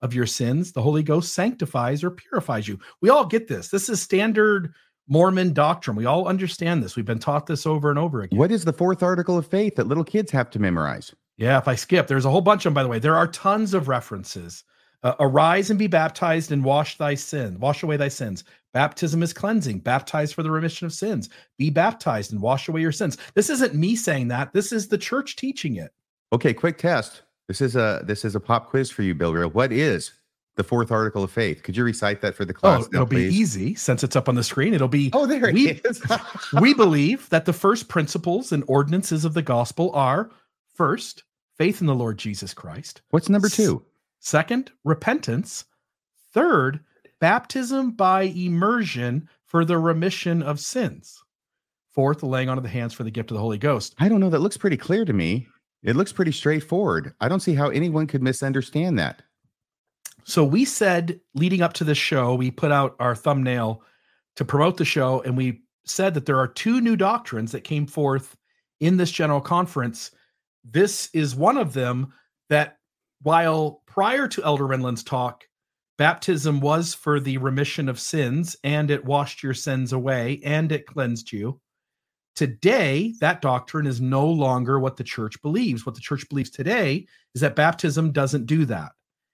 of 0.00 0.14
your 0.14 0.26
sins, 0.26 0.72
the 0.72 0.82
Holy 0.82 1.02
Ghost 1.02 1.34
sanctifies 1.34 2.04
or 2.04 2.10
purifies 2.10 2.68
you. 2.68 2.78
We 3.00 3.10
all 3.10 3.26
get 3.26 3.48
this. 3.48 3.68
This 3.68 3.88
is 3.88 4.00
standard 4.00 4.72
Mormon 5.08 5.52
doctrine. 5.52 5.96
We 5.96 6.06
all 6.06 6.28
understand 6.28 6.82
this. 6.82 6.94
We've 6.94 7.04
been 7.04 7.18
taught 7.18 7.46
this 7.46 7.66
over 7.66 7.90
and 7.90 7.98
over 7.98 8.22
again. 8.22 8.38
What 8.38 8.52
is 8.52 8.64
the 8.64 8.72
fourth 8.72 9.02
article 9.02 9.36
of 9.36 9.46
faith 9.46 9.74
that 9.76 9.88
little 9.88 10.04
kids 10.04 10.30
have 10.30 10.50
to 10.50 10.60
memorize? 10.60 11.12
Yeah, 11.42 11.58
if 11.58 11.66
I 11.66 11.74
skip, 11.74 12.06
there's 12.06 12.24
a 12.24 12.30
whole 12.30 12.40
bunch 12.40 12.60
of 12.60 12.70
them, 12.70 12.74
by 12.74 12.84
the 12.84 12.88
way. 12.88 13.00
There 13.00 13.16
are 13.16 13.26
tons 13.26 13.74
of 13.74 13.88
references. 13.88 14.62
Uh, 15.02 15.14
arise 15.18 15.70
and 15.70 15.78
be 15.78 15.88
baptized 15.88 16.52
and 16.52 16.62
wash 16.62 16.96
thy 16.96 17.16
sin, 17.16 17.58
wash 17.58 17.82
away 17.82 17.96
thy 17.96 18.06
sins. 18.06 18.44
Baptism 18.72 19.24
is 19.24 19.32
cleansing, 19.32 19.80
baptized 19.80 20.34
for 20.34 20.44
the 20.44 20.50
remission 20.52 20.86
of 20.86 20.92
sins. 20.92 21.30
Be 21.58 21.68
baptized 21.68 22.30
and 22.30 22.40
wash 22.40 22.68
away 22.68 22.80
your 22.80 22.92
sins. 22.92 23.18
This 23.34 23.50
isn't 23.50 23.74
me 23.74 23.96
saying 23.96 24.28
that. 24.28 24.52
This 24.52 24.70
is 24.70 24.86
the 24.86 24.96
church 24.96 25.34
teaching 25.34 25.74
it. 25.74 25.92
Okay, 26.32 26.54
quick 26.54 26.78
test. 26.78 27.22
This 27.48 27.60
is 27.60 27.74
a 27.74 28.04
this 28.04 28.24
is 28.24 28.36
a 28.36 28.40
pop 28.40 28.70
quiz 28.70 28.88
for 28.88 29.02
you, 29.02 29.12
Bill 29.12 29.34
Reel. 29.34 29.50
What 29.50 29.72
is 29.72 30.12
the 30.54 30.62
fourth 30.62 30.92
article 30.92 31.24
of 31.24 31.32
faith? 31.32 31.64
Could 31.64 31.76
you 31.76 31.82
recite 31.82 32.20
that 32.20 32.36
for 32.36 32.44
the 32.44 32.54
class? 32.54 32.84
Oh, 32.84 32.88
it'll 32.94 33.00
now, 33.00 33.04
be 33.06 33.24
easy 33.24 33.74
since 33.74 34.04
it's 34.04 34.14
up 34.14 34.28
on 34.28 34.36
the 34.36 34.44
screen. 34.44 34.74
It'll 34.74 34.86
be 34.86 35.10
Oh, 35.12 35.26
there 35.26 35.52
we, 35.52 35.70
it 35.70 35.84
is. 35.84 36.00
we 36.60 36.72
believe 36.72 37.28
that 37.30 37.46
the 37.46 37.52
first 37.52 37.88
principles 37.88 38.52
and 38.52 38.62
ordinances 38.68 39.24
of 39.24 39.34
the 39.34 39.42
gospel 39.42 39.90
are 39.92 40.30
first, 40.76 41.24
faith 41.56 41.80
in 41.80 41.86
the 41.86 41.94
Lord 41.94 42.18
Jesus 42.18 42.54
Christ. 42.54 43.02
What's 43.10 43.28
number 43.28 43.48
two? 43.48 43.84
Second, 44.20 44.70
repentance. 44.84 45.64
Third, 46.32 46.80
baptism 47.20 47.92
by 47.92 48.22
immersion 48.22 49.28
for 49.46 49.64
the 49.64 49.78
remission 49.78 50.42
of 50.42 50.60
sins. 50.60 51.22
Fourth, 51.90 52.22
laying 52.22 52.48
on 52.48 52.56
of 52.56 52.64
the 52.64 52.70
hands 52.70 52.94
for 52.94 53.04
the 53.04 53.10
gift 53.10 53.30
of 53.30 53.34
the 53.34 53.40
Holy 53.40 53.58
Ghost. 53.58 53.94
I 53.98 54.08
don't 54.08 54.20
know. 54.20 54.30
That 54.30 54.40
looks 54.40 54.56
pretty 54.56 54.78
clear 54.78 55.04
to 55.04 55.12
me. 55.12 55.46
It 55.82 55.96
looks 55.96 56.12
pretty 56.12 56.32
straightforward. 56.32 57.12
I 57.20 57.28
don't 57.28 57.40
see 57.40 57.54
how 57.54 57.68
anyone 57.68 58.06
could 58.06 58.22
misunderstand 58.22 58.98
that. 58.98 59.22
So 60.24 60.44
we 60.44 60.64
said 60.64 61.20
leading 61.34 61.60
up 61.60 61.72
to 61.74 61.84
this 61.84 61.98
show, 61.98 62.34
we 62.34 62.50
put 62.50 62.72
out 62.72 62.96
our 62.98 63.14
thumbnail 63.14 63.82
to 64.36 64.44
promote 64.44 64.76
the 64.76 64.84
show, 64.84 65.20
and 65.22 65.36
we 65.36 65.62
said 65.84 66.14
that 66.14 66.26
there 66.26 66.38
are 66.38 66.48
two 66.48 66.80
new 66.80 66.96
doctrines 66.96 67.52
that 67.52 67.64
came 67.64 67.86
forth 67.86 68.36
in 68.80 68.96
this 68.96 69.10
general 69.10 69.40
conference 69.40 70.12
this 70.64 71.08
is 71.12 71.34
one 71.34 71.58
of 71.58 71.72
them 71.72 72.12
that 72.48 72.78
while 73.22 73.82
prior 73.86 74.28
to 74.28 74.44
Elder 74.44 74.64
Renlund's 74.64 75.04
talk, 75.04 75.44
baptism 75.98 76.60
was 76.60 76.94
for 76.94 77.20
the 77.20 77.38
remission 77.38 77.88
of 77.88 78.00
sins 78.00 78.56
and 78.64 78.90
it 78.90 79.04
washed 79.04 79.42
your 79.42 79.54
sins 79.54 79.92
away 79.92 80.40
and 80.44 80.72
it 80.72 80.86
cleansed 80.86 81.32
you. 81.32 81.60
Today, 82.34 83.14
that 83.20 83.42
doctrine 83.42 83.86
is 83.86 84.00
no 84.00 84.26
longer 84.26 84.80
what 84.80 84.96
the 84.96 85.04
church 85.04 85.40
believes. 85.42 85.84
What 85.84 85.94
the 85.94 86.00
church 86.00 86.26
believes 86.28 86.50
today 86.50 87.06
is 87.34 87.42
that 87.42 87.54
baptism 87.54 88.10
doesn't 88.10 88.46
do 88.46 88.64
that. 88.66 88.92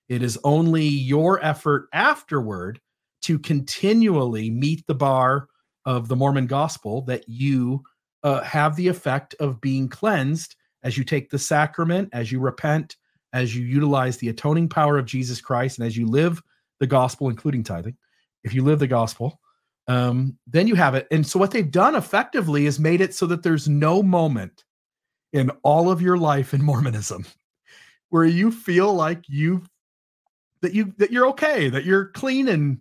It 0.08 0.22
is 0.22 0.38
only 0.42 0.84
your 0.84 1.42
effort 1.44 1.88
afterward 1.92 2.80
to 3.22 3.38
continually 3.38 4.50
meet 4.50 4.86
the 4.86 4.94
bar 4.94 5.48
of 5.84 6.08
the 6.08 6.16
Mormon 6.16 6.46
gospel 6.46 7.02
that 7.02 7.28
you 7.28 7.82
uh, 8.24 8.42
have 8.42 8.74
the 8.74 8.88
effect 8.88 9.34
of 9.38 9.60
being 9.60 9.88
cleansed 9.88 10.56
as 10.82 10.96
you 10.96 11.04
take 11.04 11.30
the 11.30 11.38
sacrament, 11.38 12.08
as 12.12 12.30
you 12.30 12.40
repent, 12.40 12.96
as 13.32 13.54
you 13.54 13.64
utilize 13.64 14.16
the 14.16 14.28
atoning 14.28 14.68
power 14.68 14.98
of 14.98 15.06
Jesus 15.06 15.40
Christ, 15.40 15.78
and 15.78 15.86
as 15.86 15.96
you 15.96 16.06
live 16.06 16.42
the 16.80 16.86
gospel, 16.86 17.28
including 17.28 17.62
tithing, 17.62 17.96
if 18.44 18.54
you 18.54 18.62
live 18.62 18.78
the 18.78 18.86
gospel, 18.86 19.40
um, 19.88 20.36
then 20.46 20.66
you 20.66 20.74
have 20.74 20.94
it. 20.94 21.06
And 21.10 21.26
so, 21.26 21.38
what 21.38 21.50
they've 21.50 21.70
done 21.70 21.94
effectively 21.94 22.66
is 22.66 22.78
made 22.78 23.00
it 23.00 23.14
so 23.14 23.26
that 23.26 23.42
there's 23.42 23.68
no 23.68 24.02
moment 24.02 24.64
in 25.32 25.50
all 25.62 25.90
of 25.90 26.00
your 26.00 26.16
life 26.16 26.54
in 26.54 26.62
Mormonism 26.62 27.24
where 28.10 28.24
you 28.24 28.50
feel 28.50 28.94
like 28.94 29.22
you 29.28 29.64
that 30.60 30.74
you 30.74 30.92
that 30.98 31.10
you're 31.10 31.26
okay, 31.28 31.68
that 31.68 31.84
you're 31.84 32.06
clean 32.06 32.48
and 32.48 32.80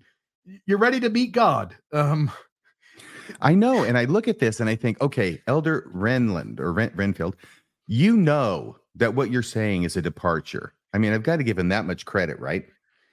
you're 0.66 0.78
ready 0.78 1.00
to 1.00 1.10
meet 1.10 1.32
God. 1.32 1.76
Um, 1.92 2.32
I 3.42 3.54
know, 3.54 3.84
and 3.84 3.98
I 3.98 4.06
look 4.06 4.28
at 4.28 4.40
this 4.40 4.60
and 4.60 4.70
I 4.70 4.76
think, 4.76 5.02
okay, 5.02 5.42
Elder 5.48 5.90
Renlund 5.94 6.60
or 6.60 6.72
Ren, 6.72 6.92
Renfield, 6.96 7.36
you 7.88 8.18
know 8.18 8.78
that 8.96 9.16
what 9.16 9.32
you're 9.32 9.44
saying 9.44 9.84
is 9.84 9.96
a 9.96 10.02
departure. 10.02 10.74
I 10.94 10.98
mean, 10.98 11.14
I've 11.14 11.24
got 11.24 11.38
to 11.38 11.44
give 11.44 11.58
him 11.58 11.70
that 11.70 11.86
much 11.86 12.06
credit, 12.06 12.40
right? 12.40 12.66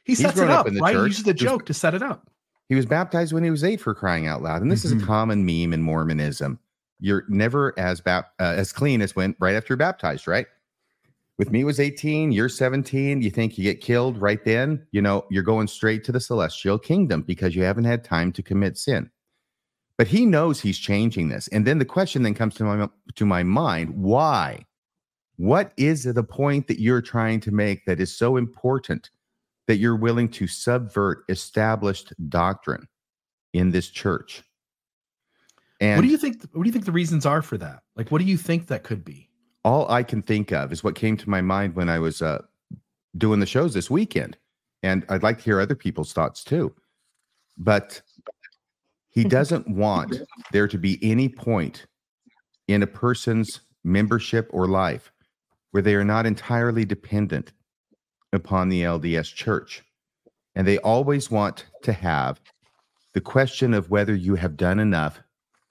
He 0.05 0.15
sets 0.15 0.39
it 0.39 0.51
up, 0.51 0.67
up 0.67 0.73
right? 0.81 0.93
Church. 0.93 1.03
He 1.03 1.09
uses 1.09 1.25
the 1.25 1.35
joke 1.35 1.63
was, 1.63 1.67
to 1.69 1.75
set 1.75 1.95
it 1.95 2.03
up. 2.03 2.31
He 2.69 2.75
was 2.75 2.87
baptized 2.87 3.33
when 3.33 3.45
he 3.45 3.51
was 3.51 3.65
eight 3.65 3.81
for 3.81 3.95
crying 3.95 4.27
out 4.27 4.43
loud. 4.43 4.63
And 4.63 4.71
this 4.71 4.81
mm-hmm. 4.81 4.87
is 4.87 4.93
a 4.93 4.97
mm-hmm. 4.97 5.07
common 5.07 5.45
meme 5.45 5.73
in 5.73 5.83
Mormonism. 5.83 6.59
You're 7.01 7.25
never 7.29 7.79
as 7.79 8.01
bap- 8.01 8.33
uh, 8.41 8.55
as 8.57 8.73
clean 8.73 9.03
as 9.03 9.15
when 9.15 9.35
right 9.39 9.55
after 9.55 9.73
you're 9.73 9.79
baptized, 9.79 10.27
right? 10.27 10.47
With 11.37 11.51
me, 11.51 11.65
was 11.65 11.81
18, 11.81 12.31
you're 12.31 12.49
17. 12.49 13.21
You 13.21 13.31
think 13.31 13.59
you 13.59 13.65
get 13.65 13.81
killed 13.81 14.19
right 14.19 14.43
then? 14.45 14.87
You 14.93 15.03
know, 15.03 15.27
you're 15.31 15.43
going 15.43 15.67
straight 15.67 16.05
to 16.05 16.13
the 16.13 16.21
celestial 16.21 16.79
kingdom 16.79 17.23
because 17.23 17.57
you 17.57 17.65
haven't 17.65 17.85
had 17.85 18.05
time 18.05 18.31
to 18.33 18.43
commit 18.43 18.79
sin. 18.79 19.11
But 19.97 20.09
he 20.09 20.27
knows 20.27 20.61
he's 20.61 20.79
changing 20.79 21.29
this. 21.29 21.49
And 21.49 21.67
then 21.67 21.79
the 21.79 21.85
question 21.85 22.23
then 22.23 22.35
comes 22.35 22.55
to 22.57 22.65
my 22.65 22.89
to 23.15 23.27
my 23.27 23.43
mind, 23.43 23.91
why? 23.91 24.67
What 25.37 25.73
is 25.77 26.05
the 26.05 26.23
point 26.23 26.69
that 26.69 26.81
you're 26.81 27.03
trying 27.03 27.41
to 27.41 27.51
make 27.51 27.85
that 27.87 28.01
is 28.01 28.17
so 28.17 28.37
important 28.37 29.11
that 29.67 29.77
you're 29.77 29.97
willing 29.97 30.29
to 30.31 30.47
subvert 30.47 31.25
established 31.29 32.13
doctrine 32.29 32.87
in 33.53 33.71
this 33.71 33.89
church? 33.89 34.43
And 35.81 35.99
what 35.99 36.03
do 36.03 36.09
you 36.09 36.19
think 36.19 36.43
what 36.53 36.63
do 36.63 36.69
you 36.69 36.73
think 36.73 36.85
the 36.85 36.93
reasons 36.93 37.27
are 37.27 37.43
for 37.43 37.59
that? 37.59 37.83
Like 37.97 38.11
what 38.11 38.19
do 38.19 38.25
you 38.25 38.37
think 38.37 38.67
that 38.69 38.83
could 38.85 39.05
be? 39.05 39.29
All 39.65 39.91
I 39.91 40.03
can 40.03 40.23
think 40.23 40.53
of 40.53 40.73
is 40.73 40.85
what 40.85 40.95
came 40.95 41.17
to 41.17 41.31
my 41.31 41.41
mind 41.41 41.75
when 41.75 41.89
I 41.89 41.99
was 41.99 42.21
uh, 42.21 42.43
doing 43.17 43.41
the 43.41 43.47
shows 43.47 43.75
this 43.75 43.91
weekend. 43.91 44.37
And 44.83 45.07
I'd 45.09 45.23
like 45.23 45.39
to 45.39 45.45
hear 45.45 45.61
other 45.61 45.75
people's 45.75 46.13
thoughts 46.13 46.45
too. 46.45 46.75
But 47.57 48.03
he 49.15 49.21
mm-hmm. 49.21 49.29
doesn't 49.29 49.69
want 49.69 50.17
there 50.53 50.69
to 50.69 50.79
be 50.79 50.99
any 51.03 51.29
point 51.29 51.87
in 52.69 52.83
a 52.83 52.87
person's 52.87 53.61
membership 53.85 54.49
or 54.53 54.67
life 54.67 55.13
where 55.71 55.83
they 55.83 55.95
are 55.95 56.05
not 56.05 56.27
entirely 56.27 56.85
dependent 56.85 57.53
upon 58.33 58.69
the 58.69 58.83
LDS 58.83 59.33
church. 59.35 59.83
And 60.55 60.67
they 60.67 60.79
always 60.79 61.31
want 61.31 61.67
to 61.83 61.93
have 61.93 62.41
the 63.13 63.21
question 63.21 63.75
of 63.75 63.91
whether 63.91 64.15
you 64.15 64.37
have 64.37 64.57
done 64.57 64.79
enough 64.79 65.21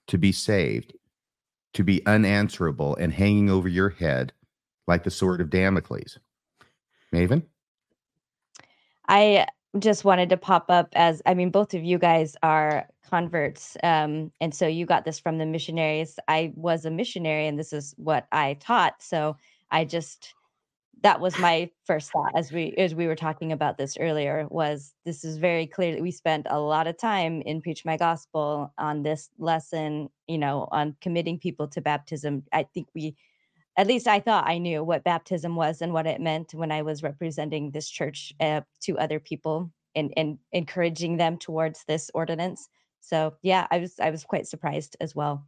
to 0.07 0.17
be 0.17 0.31
saved 0.31 0.93
to 1.73 1.83
be 1.83 2.05
unanswerable 2.05 2.95
and 2.95 3.11
hanging 3.11 3.49
over 3.49 3.67
your 3.67 3.89
head 3.89 4.31
like 4.87 5.03
the 5.03 5.11
sword 5.11 5.41
of 5.41 5.49
Damocles. 5.49 6.19
Maven? 7.11 7.43
I 9.07 9.47
just 9.79 10.05
wanted 10.05 10.29
to 10.29 10.37
pop 10.37 10.69
up 10.69 10.89
as 10.93 11.21
I 11.25 11.33
mean, 11.33 11.49
both 11.49 11.73
of 11.73 11.83
you 11.83 11.97
guys 11.97 12.35
are 12.43 12.87
converts. 13.13 13.77
Um, 13.83 14.31
and 14.41 14.55
so 14.55 14.65
you 14.65 14.87
got 14.87 15.05
this 15.05 15.19
from 15.19 15.37
the 15.37 15.45
missionaries. 15.45 16.17
I 16.27 16.51
was 16.55 16.83
a 16.83 16.89
missionary 16.89 17.45
and 17.45 17.59
this 17.59 17.71
is 17.71 17.93
what 17.97 18.25
I 18.31 18.55
taught. 18.55 19.03
So 19.03 19.37
I 19.69 19.85
just 19.85 20.33
that 21.03 21.19
was 21.19 21.37
my 21.37 21.69
first 21.85 22.11
thought 22.11 22.31
as 22.35 22.51
we 22.51 22.73
as 22.75 22.95
we 22.95 23.05
were 23.05 23.15
talking 23.15 23.51
about 23.51 23.77
this 23.77 23.97
earlier 23.99 24.47
was 24.49 24.95
this 25.05 25.23
is 25.23 25.37
very 25.37 25.67
clear 25.67 25.93
that 25.93 26.01
we 26.01 26.09
spent 26.09 26.47
a 26.49 26.59
lot 26.59 26.87
of 26.87 26.97
time 26.97 27.43
in 27.43 27.61
preach 27.61 27.85
my 27.85 27.97
gospel 27.97 28.73
on 28.77 29.03
this 29.03 29.29
lesson 29.37 30.09
you 30.27 30.37
know 30.37 30.67
on 30.71 30.95
committing 31.01 31.37
people 31.37 31.67
to 31.67 31.81
baptism 31.81 32.41
i 32.53 32.63
think 32.73 32.87
we 32.95 33.15
at 33.75 33.87
least 33.87 34.07
i 34.07 34.19
thought 34.19 34.47
i 34.47 34.57
knew 34.57 34.81
what 34.81 35.03
baptism 35.03 35.57
was 35.57 35.81
and 35.81 35.91
what 35.91 36.07
it 36.07 36.21
meant 36.21 36.53
when 36.53 36.71
i 36.71 36.81
was 36.81 37.03
representing 37.03 37.71
this 37.71 37.89
church 37.89 38.31
uh, 38.39 38.61
to 38.79 38.97
other 38.97 39.19
people 39.19 39.69
and, 39.95 40.13
and 40.15 40.37
encouraging 40.53 41.17
them 41.17 41.37
towards 41.37 41.83
this 41.85 42.09
ordinance 42.13 42.69
so 43.03 43.35
yeah 43.41 43.67
i 43.71 43.77
was 43.77 43.99
i 43.99 44.09
was 44.09 44.23
quite 44.23 44.47
surprised 44.47 44.95
as 45.01 45.13
well 45.13 45.45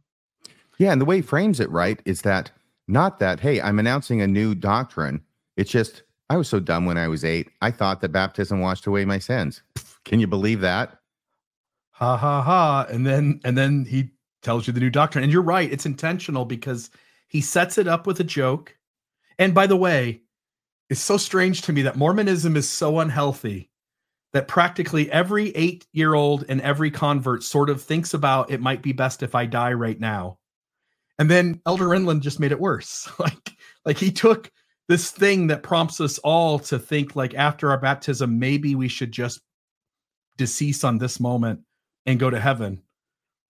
yeah 0.78 0.92
and 0.92 1.00
the 1.00 1.04
way 1.04 1.16
he 1.16 1.22
frames 1.22 1.58
it 1.58 1.70
right 1.70 2.00
is 2.04 2.22
that 2.22 2.50
not 2.86 3.18
that 3.18 3.40
hey 3.40 3.60
i'm 3.62 3.78
announcing 3.78 4.20
a 4.20 4.26
new 4.26 4.54
doctrine 4.54 5.22
it's 5.56 5.70
just, 5.70 6.02
I 6.28 6.36
was 6.36 6.48
so 6.48 6.60
dumb 6.60 6.86
when 6.86 6.98
I 6.98 7.08
was 7.08 7.24
eight. 7.24 7.50
I 7.62 7.70
thought 7.70 8.00
that 8.00 8.10
baptism 8.10 8.60
washed 8.60 8.86
away 8.86 9.04
my 9.04 9.18
sins. 9.18 9.62
Can 10.04 10.20
you 10.20 10.26
believe 10.26 10.60
that? 10.60 10.98
Ha 11.92 12.16
ha 12.16 12.42
ha. 12.42 12.86
And 12.90 13.06
then, 13.06 13.40
and 13.44 13.56
then 13.56 13.86
he 13.86 14.10
tells 14.42 14.66
you 14.66 14.72
the 14.72 14.80
new 14.80 14.90
doctrine. 14.90 15.24
And 15.24 15.32
you're 15.32 15.42
right. 15.42 15.72
It's 15.72 15.86
intentional 15.86 16.44
because 16.44 16.90
he 17.28 17.40
sets 17.40 17.78
it 17.78 17.88
up 17.88 18.06
with 18.06 18.20
a 18.20 18.24
joke. 18.24 18.76
And 19.38 19.54
by 19.54 19.66
the 19.66 19.76
way, 19.76 20.20
it's 20.90 21.00
so 21.00 21.16
strange 21.16 21.62
to 21.62 21.72
me 21.72 21.82
that 21.82 21.96
Mormonism 21.96 22.56
is 22.56 22.68
so 22.68 23.00
unhealthy 23.00 23.70
that 24.36 24.48
practically 24.48 25.10
every 25.10 25.48
eight 25.56 25.86
year 25.94 26.12
old 26.12 26.44
and 26.50 26.60
every 26.60 26.90
convert 26.90 27.42
sort 27.42 27.70
of 27.70 27.82
thinks 27.82 28.12
about 28.12 28.50
it 28.50 28.60
might 28.60 28.82
be 28.82 28.92
best 28.92 29.22
if 29.22 29.34
I 29.34 29.46
die 29.46 29.72
right 29.72 29.98
now. 29.98 30.36
And 31.18 31.30
then 31.30 31.62
Elder 31.64 31.86
Renlund 31.86 32.20
just 32.20 32.38
made 32.38 32.52
it 32.52 32.60
worse. 32.60 33.08
like, 33.18 33.52
like 33.86 33.96
he 33.96 34.12
took 34.12 34.52
this 34.88 35.10
thing 35.10 35.46
that 35.46 35.62
prompts 35.62 36.02
us 36.02 36.18
all 36.18 36.58
to 36.58 36.78
think 36.78 37.16
like 37.16 37.32
after 37.32 37.70
our 37.70 37.80
baptism 37.80 38.38
maybe 38.38 38.74
we 38.74 38.88
should 38.88 39.10
just 39.10 39.40
decease 40.36 40.84
on 40.84 40.98
this 40.98 41.18
moment 41.18 41.60
and 42.04 42.20
go 42.20 42.28
to 42.28 42.38
heaven 42.38 42.82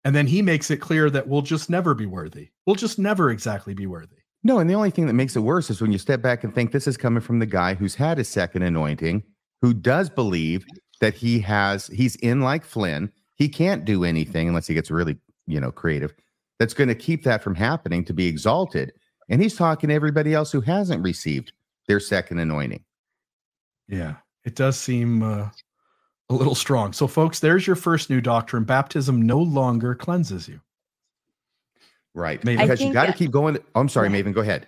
and 0.05 0.15
then 0.15 0.29
he 0.29 0.41
makes 0.41 0.71
it 0.71 0.77
clear 0.77 1.11
that 1.11 1.27
we'll 1.27 1.43
just 1.43 1.69
never 1.69 1.95
be 1.95 2.07
worthy 2.07 2.51
we'll 2.65 2.77
just 2.77 2.99
never 2.99 3.31
exactly 3.31 3.75
be 3.75 3.87
worthy 3.87 4.17
no 4.45 4.61
and 4.61 4.71
the 4.71 4.75
only 4.75 4.91
thing 4.91 5.07
that 5.07 5.15
makes 5.15 5.35
it 5.35 5.41
worse 5.41 5.69
is 5.69 5.83
when 5.83 5.93
you 5.93 5.99
step 5.99 6.23
back 6.23 6.45
and 6.45 6.55
think 6.55 6.71
this 6.71 6.87
is 6.87 6.97
coming 6.97 7.21
from 7.21 7.39
the 7.41 7.45
guy 7.45 7.75
who's 7.75 7.97
had 7.97 8.19
his 8.19 8.29
second 8.29 8.63
anointing 8.63 9.23
who 9.67 9.75
does 9.75 10.09
believe 10.09 10.65
that 11.01 11.15
he 11.15 11.41
has 11.41 11.89
he's 11.89 12.17
in 12.17 12.41
like 12.41 12.65
flynn 12.65 13.11
he 13.35 13.49
can't 13.49 13.85
do 13.85 14.05
anything 14.05 14.49
unless 14.49 14.67
he 14.67 14.75
gets 14.75 14.91
really 14.91 15.17
you 15.47 15.61
know 15.61 15.73
creative 15.73 16.15
that's 16.59 16.75
going 16.75 16.89
to 16.89 16.95
keep 16.95 17.25
that 17.25 17.43
from 17.43 17.55
happening 17.55 18.05
to 18.05 18.15
be 18.15 18.27
exalted 18.27 18.93
and 19.29 19.43
he's 19.43 19.57
talking 19.57 19.89
to 19.89 19.95
everybody 19.95 20.35
else 20.35 20.53
who 20.53 20.61
hasn't 20.61 21.03
received 21.03 21.53
their 21.89 22.01
second 22.01 22.39
anointing. 22.39 22.85
Yeah, 23.89 24.17
it 24.45 24.55
does 24.55 24.79
seem 24.79 25.23
uh, 25.23 25.49
a 26.29 26.35
little 26.35 26.55
strong. 26.55 26.93
So, 26.93 27.07
folks, 27.07 27.41
there's 27.41 27.67
your 27.67 27.77
first 27.77 28.11
new 28.11 28.21
doctrine 28.21 28.65
baptism 28.65 29.23
no 29.23 29.39
longer 29.39 29.95
cleanses 29.95 30.49
you. 30.49 30.61
Right. 32.15 32.41
Maven. 32.43 32.63
Because 32.63 32.81
you 32.81 32.93
got 32.93 33.07
to 33.07 33.13
keep 33.13 33.31
going. 33.31 33.59
Oh, 33.75 33.81
I'm 33.81 33.89
sorry, 33.89 34.09
Maven, 34.09 34.33
go 34.33 34.41
ahead. 34.41 34.67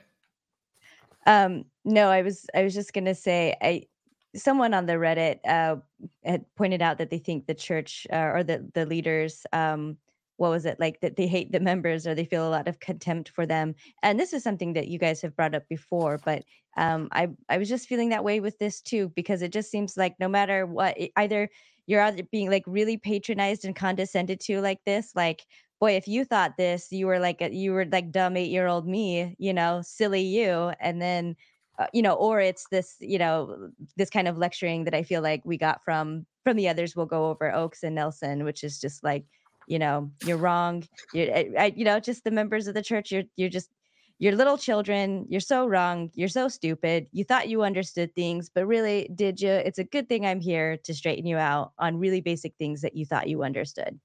Um, 1.26 1.64
no, 1.84 2.08
I 2.08 2.22
was 2.22 2.46
I 2.54 2.62
was 2.62 2.74
just 2.74 2.92
gonna 2.92 3.14
say 3.14 3.54
I 3.60 3.86
someone 4.34 4.74
on 4.74 4.86
the 4.86 4.94
Reddit 4.94 5.40
uh, 5.46 5.76
had 6.24 6.44
pointed 6.56 6.82
out 6.82 6.98
that 6.98 7.10
they 7.10 7.18
think 7.18 7.46
the 7.46 7.54
church 7.54 8.06
uh, 8.12 8.30
or 8.34 8.42
the 8.42 8.68
the 8.74 8.86
leaders 8.86 9.46
um, 9.52 9.96
what 10.36 10.50
was 10.50 10.66
it 10.66 10.78
like 10.78 11.00
that 11.00 11.16
they 11.16 11.26
hate 11.26 11.50
the 11.50 11.60
members 11.60 12.06
or 12.06 12.14
they 12.14 12.24
feel 12.24 12.46
a 12.46 12.50
lot 12.50 12.68
of 12.68 12.78
contempt 12.78 13.28
for 13.28 13.44
them. 13.44 13.74
And 14.02 14.20
this 14.20 14.32
is 14.32 14.44
something 14.44 14.72
that 14.74 14.86
you 14.86 14.98
guys 14.98 15.20
have 15.22 15.36
brought 15.36 15.54
up 15.54 15.68
before 15.68 16.18
but 16.24 16.44
um, 16.78 17.08
i 17.12 17.28
i 17.48 17.58
was 17.58 17.68
just 17.68 17.88
feeling 17.88 18.08
that 18.10 18.24
way 18.24 18.40
with 18.40 18.58
this 18.58 18.80
too 18.80 19.10
because 19.14 19.42
it 19.42 19.52
just 19.52 19.70
seems 19.70 19.96
like 19.96 20.14
no 20.18 20.28
matter 20.28 20.64
what 20.64 20.96
either 21.16 21.50
you're 21.86 22.02
either 22.02 22.22
being 22.30 22.50
like 22.50 22.64
really 22.66 22.96
patronized 22.96 23.64
and 23.64 23.74
condescended 23.74 24.40
to 24.40 24.60
like 24.60 24.78
this 24.84 25.12
like 25.14 25.44
boy 25.80 25.92
if 25.92 26.06
you 26.06 26.24
thought 26.24 26.56
this 26.56 26.88
you 26.92 27.06
were 27.06 27.18
like 27.18 27.42
a, 27.42 27.52
you 27.52 27.72
were 27.72 27.84
like 27.86 28.12
dumb 28.12 28.36
eight 28.36 28.50
year 28.50 28.66
old 28.66 28.86
me 28.86 29.34
you 29.38 29.52
know 29.52 29.82
silly 29.84 30.22
you 30.22 30.72
and 30.80 31.02
then 31.02 31.34
uh, 31.78 31.86
you 31.92 32.02
know 32.02 32.14
or 32.14 32.40
it's 32.40 32.66
this 32.70 32.96
you 33.00 33.18
know 33.18 33.70
this 33.96 34.10
kind 34.10 34.26
of 34.26 34.36
lecturing 34.36 34.84
that 34.84 34.94
i 34.94 35.02
feel 35.02 35.22
like 35.22 35.42
we 35.44 35.56
got 35.56 35.84
from 35.84 36.26
from 36.48 36.56
the 36.56 36.68
others. 36.68 36.96
We'll 36.96 37.04
go 37.04 37.28
over 37.28 37.54
oaks 37.54 37.82
and 37.82 37.94
nelson 37.94 38.42
which 38.42 38.64
is 38.64 38.80
just 38.80 39.04
like 39.04 39.26
you 39.66 39.78
know 39.78 40.10
you're 40.24 40.38
wrong. 40.38 40.84
You 41.12 41.30
I, 41.58 41.74
you 41.76 41.84
know 41.84 42.00
just 42.00 42.24
the 42.24 42.30
members 42.30 42.66
of 42.68 42.74
the 42.74 42.82
church 42.82 43.12
you're 43.12 43.24
you're 43.36 43.50
just 43.50 43.70
you're 44.18 44.34
little 44.34 44.56
children. 44.56 45.26
You're 45.28 45.40
so 45.40 45.66
wrong. 45.66 46.10
You're 46.14 46.28
so 46.28 46.48
stupid. 46.48 47.06
You 47.12 47.22
thought 47.22 47.50
you 47.50 47.62
understood 47.62 48.14
things 48.14 48.48
but 48.48 48.66
really 48.66 49.10
did 49.14 49.42
you? 49.42 49.50
It's 49.50 49.78
a 49.78 49.84
good 49.84 50.08
thing 50.08 50.24
i'm 50.24 50.40
here 50.40 50.78
to 50.84 50.94
straighten 50.94 51.26
you 51.26 51.36
out 51.36 51.72
on 51.78 51.98
really 51.98 52.22
basic 52.22 52.54
things 52.56 52.80
that 52.80 52.96
you 52.96 53.04
thought 53.04 53.28
you 53.28 53.42
understood. 53.42 54.00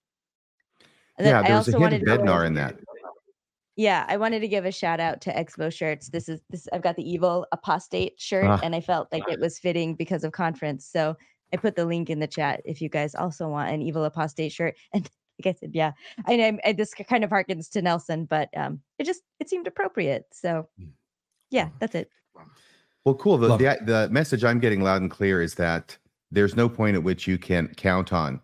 And 1.18 1.26
yeah 1.28 1.42
there's 1.44 1.70
a 1.70 1.78
of 1.78 2.02
bednar 2.02 2.46
in 2.46 2.56
that 2.56 2.76
yeah 3.76 4.06
i 4.08 4.18
wanted 4.18 4.40
to 4.40 4.48
give 4.48 4.66
a 4.66 4.72
shout 4.72 5.00
out 5.00 5.22
to 5.22 5.34
exmo 5.34 5.72
shirts 5.72 6.10
this 6.10 6.30
is 6.30 6.42
this 6.50 6.68
i've 6.74 6.82
got 6.82 6.96
the 6.96 7.10
evil 7.10 7.46
apostate 7.52 8.20
shirt 8.20 8.46
uh, 8.46 8.60
and 8.64 8.76
i 8.76 8.82
felt 8.82 9.08
like 9.12 9.24
it 9.30 9.40
was 9.40 9.60
fitting 9.60 9.96
because 9.96 10.24
of 10.24 10.32
conference 10.32 10.86
so 10.86 11.16
i 11.54 11.58
put 11.58 11.76
the 11.76 11.86
link 11.86 12.10
in 12.10 12.20
the 12.20 12.28
chat 12.28 12.62
if 12.66 12.82
you 12.82 12.90
guys 12.90 13.16
also 13.16 13.48
want 13.48 13.72
an 13.72 13.82
evil 13.82 14.06
apostate 14.06 14.52
shirt 14.52 14.76
and 14.94 15.10
like 15.44 15.56
I 15.56 15.60
said, 15.60 15.72
yeah, 15.74 15.94
I 16.28 16.36
know 16.36 16.74
this 16.76 16.94
kind 16.94 17.24
of 17.24 17.32
harkens 17.32 17.68
to 17.72 17.82
Nelson, 17.82 18.26
but 18.26 18.50
um, 18.56 18.80
it 19.00 19.06
just 19.06 19.24
it 19.40 19.50
seemed 19.50 19.66
appropriate. 19.66 20.26
So, 20.32 20.70
mm. 20.80 20.90
yeah, 21.50 21.70
that's 21.80 21.96
it. 21.96 22.12
Well, 23.06 23.16
cool. 23.16 23.38
The, 23.38 23.58
the, 23.58 23.78
the 23.84 24.10
message 24.10 24.44
I'm 24.44 24.60
getting 24.60 24.82
loud 24.82 25.02
and 25.02 25.12
clear 25.12 25.42
is 25.42 25.56
that 25.56 25.98
there's 26.32 26.56
no 26.56 26.70
point 26.70 26.96
at 26.96 27.04
which 27.04 27.28
you 27.28 27.38
can 27.38 27.68
count 27.76 28.14
on 28.14 28.42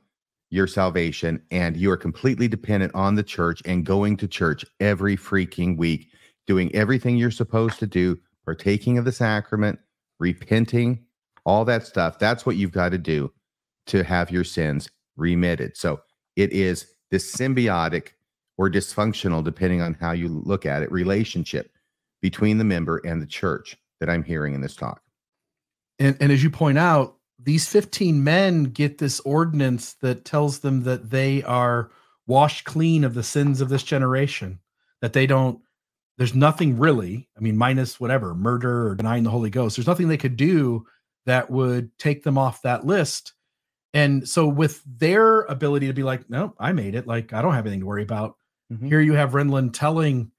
your 0.50 0.68
salvation, 0.68 1.42
and 1.52 1.78
you 1.78 1.92
are 1.92 1.98
completely 1.98 2.48
dependent 2.48 2.94
on 2.96 3.16
the 3.16 3.24
church 3.24 3.62
and 3.66 3.86
going 3.86 4.18
to 4.18 4.28
church 4.28 4.66
every 4.80 5.16
freaking 5.16 5.78
week, 5.78 6.12
doing 6.48 6.74
everything 6.74 7.18
you're 7.18 7.32
supposed 7.32 7.80
to 7.80 7.88
do, 7.88 8.18
partaking 8.46 8.98
of 8.98 9.06
the 9.06 9.12
sacrament, 9.12 9.80
repenting, 10.20 11.06
all 11.46 11.66
that 11.66 11.86
stuff. 11.86 12.20
That's 12.20 12.46
what 12.46 12.56
you've 12.56 12.72
got 12.72 12.90
to 12.90 12.98
do 12.98 13.32
to 13.88 14.04
have 14.04 14.32
your 14.32 14.44
sins 14.44 14.90
remitted. 15.18 15.78
So 15.78 16.02
it 16.36 16.52
is 16.52 16.88
this 17.12 17.36
symbiotic 17.36 18.10
or 18.58 18.70
dysfunctional, 18.70 19.44
depending 19.44 19.82
on 19.82 19.94
how 19.94 20.12
you 20.12 20.28
look 20.28 20.66
at 20.66 20.84
it, 20.84 20.92
relationship 20.92 21.72
between 22.22 22.58
the 22.58 22.64
member 22.64 22.98
and 23.06 23.22
the 23.22 23.28
church 23.28 23.78
that 24.00 24.10
I'm 24.10 24.24
hearing 24.24 24.54
in 24.54 24.62
this 24.62 24.76
talk. 24.76 25.02
And, 26.00 26.18
and 26.20 26.32
as 26.32 26.44
you 26.44 26.50
point 26.50 26.78
out, 26.78 27.19
these 27.42 27.68
15 27.68 28.24
men 28.24 28.66
get 28.66 28.98
this 28.98 29.20
ordinance 29.22 29.94
that 30.02 30.26
tells 30.26 30.60
them 30.60 30.84
that 30.84 31.10
they 31.10 31.42
are 31.44 31.90
washed 32.28 32.66
clean 32.66 33.04
of 33.04 33.14
the 33.14 33.24
sins 33.24 33.62
of 33.62 33.70
this 33.70 33.84
generation, 33.84 34.60
that 35.02 35.14
they 35.14 35.26
don't, 35.26 35.62
there's 36.18 36.36
nothing 36.36 36.78
really, 36.78 37.30
I 37.38 37.40
mean, 37.40 37.58
minus 37.58 38.00
whatever, 38.00 38.36
murder 38.36 38.88
or 38.88 38.96
denying 38.96 39.24
the 39.24 39.30
Holy 39.30 39.50
Ghost, 39.50 39.78
there's 39.78 39.88
nothing 39.88 40.10
they 40.10 40.18
could 40.18 40.36
do 40.36 40.86
that 41.26 41.50
would 41.50 41.98
take 41.98 42.24
them 42.24 42.38
off 42.38 42.62
that 42.64 42.86
list. 42.86 43.34
And 43.94 44.28
so 44.28 44.48
with 44.48 44.84
their 44.86 45.42
ability 45.42 45.88
to 45.88 45.94
be 45.94 46.04
like, 46.04 46.30
no, 46.30 46.54
I 46.60 46.74
made 46.74 46.94
it. 46.94 47.08
Like 47.08 47.34
I 47.34 47.42
don't 47.42 47.54
have 47.54 47.66
anything 47.66 47.82
to 47.82 47.86
worry 47.86 48.04
about. 48.04 48.36
Mm-hmm. 48.72 48.88
Here 48.88 49.02
you 49.02 49.14
have 49.14 49.32
Renlund 49.32 49.74
telling 49.74 50.32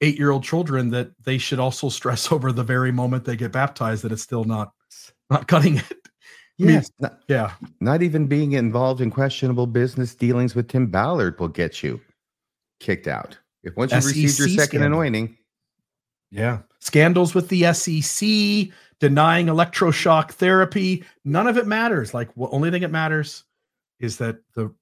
eight-year-old 0.00 0.42
children 0.42 0.90
that 0.90 1.12
they 1.22 1.38
should 1.38 1.60
also 1.60 1.88
stress 1.90 2.32
over 2.32 2.52
the 2.52 2.64
very 2.64 2.92
moment 2.92 3.24
they 3.24 3.36
get 3.36 3.52
baptized 3.52 4.02
that 4.04 4.12
it's 4.12 4.22
still 4.22 4.44
not 4.44 4.72
not 5.30 5.48
cutting 5.48 5.78
it. 5.78 5.84
Yes. 6.56 6.68
I 6.68 6.72
mean, 6.76 6.84
not, 7.00 7.20
yeah. 7.26 7.52
Not 7.80 8.02
even 8.02 8.28
being 8.28 8.52
involved 8.52 9.00
in 9.00 9.10
questionable 9.10 9.66
business 9.66 10.14
dealings 10.14 10.54
with 10.54 10.68
Tim 10.68 10.86
Ballard 10.86 11.36
will 11.40 11.48
get 11.48 11.82
you 11.82 12.00
kicked 12.78 13.08
out. 13.08 13.36
If 13.64 13.74
once 13.76 13.90
you 13.90 13.96
receive 13.96 14.38
your 14.38 14.48
second 14.48 14.78
scandal. 14.78 15.00
anointing. 15.00 15.36
Yeah. 16.30 16.60
Scandals 16.78 17.34
with 17.34 17.48
the 17.48 17.72
SEC, 17.72 18.72
denying 19.00 19.46
electroshock 19.46 20.30
therapy. 20.30 21.02
None 21.24 21.48
of 21.48 21.56
it 21.56 21.66
matters. 21.66 22.14
Like, 22.14 22.32
the 22.36 22.48
only 22.50 22.70
thing 22.70 22.82
that 22.82 22.92
matters 22.92 23.42
is 23.98 24.18
that 24.18 24.36
the 24.54 24.72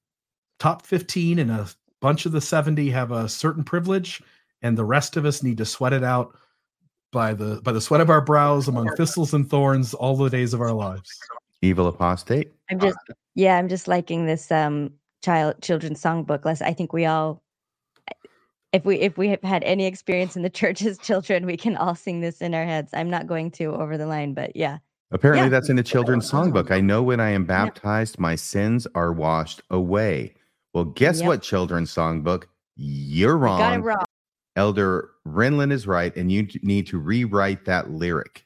top 0.59 0.85
15 0.85 1.39
and 1.39 1.51
a 1.51 1.69
bunch 2.03 2.27
of 2.27 2.33
the 2.33 2.41
70 2.41 2.91
have 2.91 3.13
a 3.13 3.29
certain 3.29 3.65
privilege, 3.65 4.21
and 4.61 4.77
the 4.77 4.85
rest 4.85 5.17
of 5.17 5.25
us 5.25 5.43
need 5.43 5.57
to 5.59 5.65
sweat 5.65 5.93
it 5.93 6.05
out 6.05 6.37
by 7.13 7.35
the 7.35 7.61
by 7.63 7.71
the 7.71 7.81
sweat 7.81 8.01
of 8.01 8.11
our 8.11 8.21
brows 8.21 8.67
among 8.67 8.89
thistles 8.97 9.33
and 9.33 9.49
thorns 9.49 9.95
all 9.95 10.17
the 10.17 10.31
days 10.31 10.53
of 10.53 10.61
our 10.61 10.73
lives. 10.73 11.11
Evil 11.61 11.87
apostate. 11.87 12.53
I'm 12.71 12.81
just 12.81 12.99
yeah, 13.35 13.57
I'm 13.57 13.69
just 13.69 13.87
liking 13.87 14.27
this 14.27 14.51
um 14.51 14.91
child 15.23 15.57
children's 15.63 16.03
songbook. 16.03 16.45
Less 16.45 16.61
I 16.61 16.73
think 16.73 16.93
we 16.93 17.05
all 17.05 17.43
if 18.73 18.85
we 18.85 18.97
if 18.97 19.17
we 19.17 19.29
have 19.29 19.43
had 19.43 19.63
any 19.63 19.87
experience 19.87 20.35
in 20.35 20.43
the 20.43 20.51
church 20.61 20.83
as 20.83 20.99
children, 20.99 21.47
we 21.47 21.57
can 21.57 21.77
all 21.77 21.95
sing 21.95 22.21
this 22.21 22.41
in 22.41 22.55
our 22.55 22.65
heads. 22.65 22.91
I'm 22.93 23.11
not 23.11 23.27
going 23.27 23.51
to 23.53 23.75
over 23.75 23.97
the 23.97 24.07
line, 24.07 24.35
but 24.35 24.57
yeah. 24.57 24.79
Apparently, 25.13 25.45
yeah. 25.45 25.51
that's 25.51 25.69
in 25.69 25.77
the 25.77 25.83
children's 25.83 26.31
songbook. 26.31 26.71
I 26.71 26.81
know 26.81 27.03
when 27.03 27.21
I 27.21 27.31
am 27.31 27.45
baptized, 27.45 28.19
my 28.19 28.35
sins 28.35 28.87
are 28.95 29.13
washed 29.13 29.61
away. 29.69 30.33
Well, 30.73 30.87
guess 30.87 31.19
yep. 31.19 31.27
what, 31.27 31.43
children's 31.43 31.95
songbook? 31.95 32.45
You're 32.77 33.37
wrong. 33.37 33.59
You 33.59 33.65
got 33.65 33.79
it 33.79 33.83
wrong. 33.83 34.05
Elder 34.57 35.11
Renlund 35.27 35.73
is 35.73 35.87
right, 35.87 36.15
and 36.17 36.31
you 36.31 36.47
need 36.63 36.87
to 36.89 36.99
rewrite 36.99 37.65
that 37.65 37.91
lyric. 37.91 38.45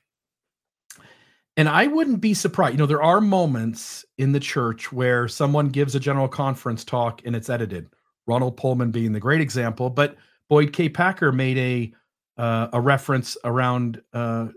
And 1.56 1.68
I 1.68 1.86
wouldn't 1.86 2.20
be 2.20 2.34
surprised. 2.34 2.74
You 2.74 2.78
know, 2.78 2.86
there 2.86 3.02
are 3.02 3.20
moments 3.20 4.04
in 4.18 4.32
the 4.32 4.40
church 4.40 4.92
where 4.92 5.26
someone 5.26 5.70
gives 5.70 5.94
a 5.94 6.00
general 6.00 6.28
conference 6.28 6.84
talk 6.84 7.22
and 7.24 7.34
it's 7.34 7.48
edited. 7.48 7.88
Ronald 8.26 8.58
Poelman 8.58 8.92
being 8.92 9.12
the 9.12 9.20
great 9.20 9.40
example, 9.40 9.88
but 9.88 10.16
Boyd 10.50 10.72
K. 10.72 10.88
Packer 10.88 11.32
made 11.32 11.58
a 11.58 11.94
uh, 12.40 12.68
a 12.74 12.80
reference 12.80 13.38
around 13.44 14.02
uh, 14.12 14.48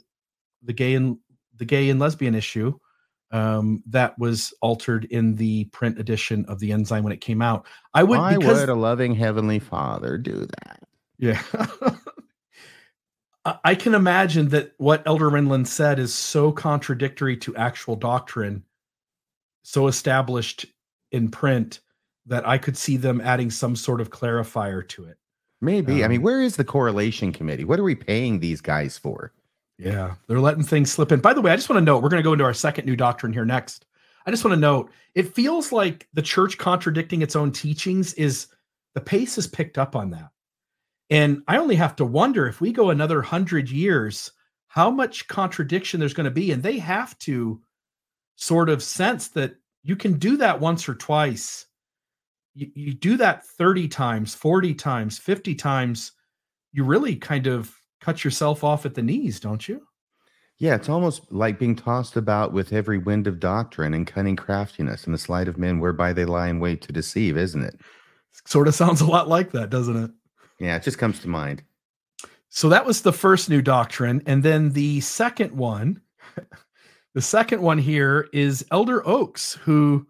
the 0.63 0.73
gay 0.73 0.95
and 0.95 1.17
the 1.55 1.65
gay 1.65 1.89
and 1.89 1.99
lesbian 1.99 2.35
issue 2.35 2.77
um, 3.31 3.83
that 3.87 4.17
was 4.19 4.53
altered 4.61 5.05
in 5.05 5.35
the 5.35 5.65
print 5.65 5.99
edition 5.99 6.45
of 6.45 6.59
the 6.59 6.71
ensign 6.73 7.03
when 7.03 7.13
it 7.13 7.21
came 7.21 7.41
out. 7.41 7.65
I 7.93 8.03
would 8.03 8.19
Why 8.19 8.37
because, 8.37 8.61
would 8.61 8.69
a 8.69 8.75
loving 8.75 9.15
heavenly 9.15 9.59
father 9.59 10.17
do 10.17 10.45
that? 10.45 10.79
Yeah. 11.19 11.41
I 13.63 13.75
can 13.75 13.93
imagine 13.93 14.49
that 14.49 14.73
what 14.77 15.03
Elder 15.05 15.29
Renlund 15.29 15.67
said 15.67 15.99
is 15.99 16.13
so 16.13 16.51
contradictory 16.51 17.37
to 17.37 17.55
actual 17.55 17.95
doctrine, 17.95 18.63
so 19.63 19.87
established 19.87 20.65
in 21.11 21.29
print 21.29 21.79
that 22.25 22.47
I 22.47 22.57
could 22.57 22.77
see 22.77 22.97
them 22.97 23.21
adding 23.21 23.49
some 23.49 23.75
sort 23.75 24.01
of 24.01 24.09
clarifier 24.09 24.87
to 24.89 25.05
it. 25.05 25.17
Maybe. 25.61 26.03
Um, 26.03 26.05
I 26.05 26.07
mean, 26.09 26.19
um, 26.19 26.23
where 26.23 26.41
is 26.41 26.55
the 26.55 26.63
correlation 26.63 27.33
committee? 27.33 27.65
What 27.65 27.79
are 27.79 27.83
we 27.83 27.95
paying 27.95 28.39
these 28.39 28.61
guys 28.61 28.97
for? 28.97 29.33
Yeah, 29.77 30.15
they're 30.27 30.39
letting 30.39 30.63
things 30.63 30.91
slip 30.91 31.11
in. 31.11 31.21
By 31.21 31.33
the 31.33 31.41
way, 31.41 31.51
I 31.51 31.55
just 31.55 31.69
want 31.69 31.79
to 31.79 31.85
note 31.85 32.03
we're 32.03 32.09
going 32.09 32.21
to 32.21 32.27
go 32.27 32.33
into 32.33 32.45
our 32.45 32.53
second 32.53 32.85
new 32.85 32.95
doctrine 32.95 33.33
here 33.33 33.45
next. 33.45 33.85
I 34.25 34.31
just 34.31 34.43
want 34.43 34.53
to 34.53 34.59
note 34.59 34.91
it 35.15 35.33
feels 35.33 35.71
like 35.71 36.07
the 36.13 36.21
church 36.21 36.57
contradicting 36.57 37.21
its 37.21 37.35
own 37.35 37.51
teachings 37.51 38.13
is 38.13 38.47
the 38.93 39.01
pace 39.01 39.37
has 39.37 39.47
picked 39.47 39.77
up 39.77 39.95
on 39.95 40.11
that. 40.11 40.29
And 41.09 41.41
I 41.47 41.57
only 41.57 41.75
have 41.75 41.95
to 41.97 42.05
wonder 42.05 42.47
if 42.47 42.61
we 42.61 42.71
go 42.71 42.89
another 42.89 43.21
hundred 43.21 43.69
years, 43.69 44.31
how 44.67 44.91
much 44.91 45.27
contradiction 45.27 45.99
there's 45.99 46.13
going 46.13 46.25
to 46.25 46.31
be. 46.31 46.51
And 46.51 46.61
they 46.61 46.77
have 46.77 47.17
to 47.19 47.61
sort 48.35 48.69
of 48.69 48.83
sense 48.83 49.29
that 49.29 49.55
you 49.83 49.95
can 49.95 50.13
do 50.13 50.37
that 50.37 50.59
once 50.59 50.87
or 50.87 50.95
twice. 50.95 51.65
You, 52.53 52.69
you 52.75 52.93
do 52.93 53.17
that 53.17 53.45
30 53.45 53.87
times, 53.87 54.35
40 54.35 54.75
times, 54.75 55.17
50 55.17 55.55
times. 55.55 56.11
You 56.71 56.83
really 56.83 57.15
kind 57.15 57.47
of 57.47 57.75
cut 57.99 58.23
yourself 58.23 58.63
off 58.63 58.85
at 58.85 58.93
the 58.93 59.01
knees, 59.01 59.39
don't 59.39 59.67
you? 59.67 59.81
Yeah, 60.59 60.75
it's 60.75 60.89
almost 60.89 61.31
like 61.31 61.57
being 61.57 61.75
tossed 61.75 62.17
about 62.17 62.51
with 62.51 62.73
every 62.73 62.97
wind 62.97 63.27
of 63.27 63.39
doctrine 63.39 63.93
and 63.93 64.05
cunning 64.05 64.35
craftiness 64.35 65.05
and 65.05 65.13
the 65.13 65.17
sleight 65.17 65.47
of 65.47 65.57
men 65.57 65.79
whereby 65.79 66.11
they 66.11 66.25
lie 66.25 66.49
in 66.49 66.59
wait 66.59 66.81
to 66.81 66.91
deceive, 66.91 67.37
isn't 67.37 67.63
it? 67.63 67.79
Sort 68.45 68.67
of 68.67 68.75
sounds 68.75 68.99
a 69.01 69.05
lot 69.05 69.29
like 69.29 69.51
that, 69.51 69.69
doesn't 69.69 69.95
it? 69.95 70.11
Yeah, 70.59 70.75
it 70.75 70.83
just 70.83 70.97
comes 70.97 71.19
to 71.21 71.27
mind. 71.27 71.63
So 72.49 72.69
that 72.69 72.85
was 72.85 73.01
the 73.01 73.13
first 73.13 73.49
new 73.49 73.61
doctrine. 73.61 74.21
And 74.25 74.43
then 74.43 74.71
the 74.71 75.01
second 75.01 75.55
one, 75.55 76.01
the 77.13 77.21
second 77.21 77.61
one 77.61 77.77
here 77.77 78.27
is 78.33 78.65
Elder 78.71 79.07
Oaks, 79.07 79.53
who, 79.53 80.07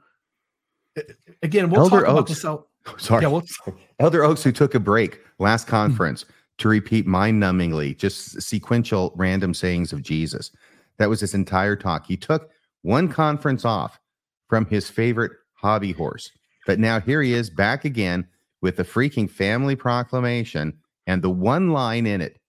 again, 1.44 1.70
we'll 1.70 1.82
Elder 1.82 2.02
talk 2.02 2.10
Oaks. 2.10 2.44
about 2.44 2.66
this. 2.88 3.04
Sorry. 3.06 3.24
Yeah, 3.24 3.30
we'll... 3.30 3.44
Elder 4.00 4.24
Oaks, 4.24 4.44
who 4.44 4.52
took 4.52 4.74
a 4.74 4.80
break 4.80 5.20
last 5.38 5.66
hmm. 5.66 5.72
conference 5.72 6.26
to 6.60 6.68
repeat 6.68 7.06
mind 7.06 7.42
numbingly, 7.42 7.98
just 7.98 8.42
sequential 8.42 9.14
random 9.16 9.54
sayings 9.54 9.94
of 9.94 10.02
Jesus. 10.02 10.52
That 10.98 11.10
was 11.10 11.22
his 11.22 11.34
entire 11.34 11.76
talk. 11.76 12.06
He 12.06 12.18
took 12.18 12.52
one 12.82 13.08
conference 13.08 13.66
off 13.66 14.00
from 14.48 14.66
his 14.66 14.90
favorite 14.90 15.32
hobby 15.54 15.92
horse. 15.92 16.32
But 16.66 16.80
now 16.80 17.00
here 17.00 17.22
he 17.22 17.34
is 17.34 17.50
back 17.50 17.86
again 17.86 18.28
with 18.62 18.78
the 18.78 18.84
freaking 18.84 19.30
family 19.30 19.76
proclamation 19.76 20.78
and 21.08 21.22
the 21.22 21.30
one 21.30 21.72
line 21.72 22.06
in 22.06 22.22
it 22.22 22.40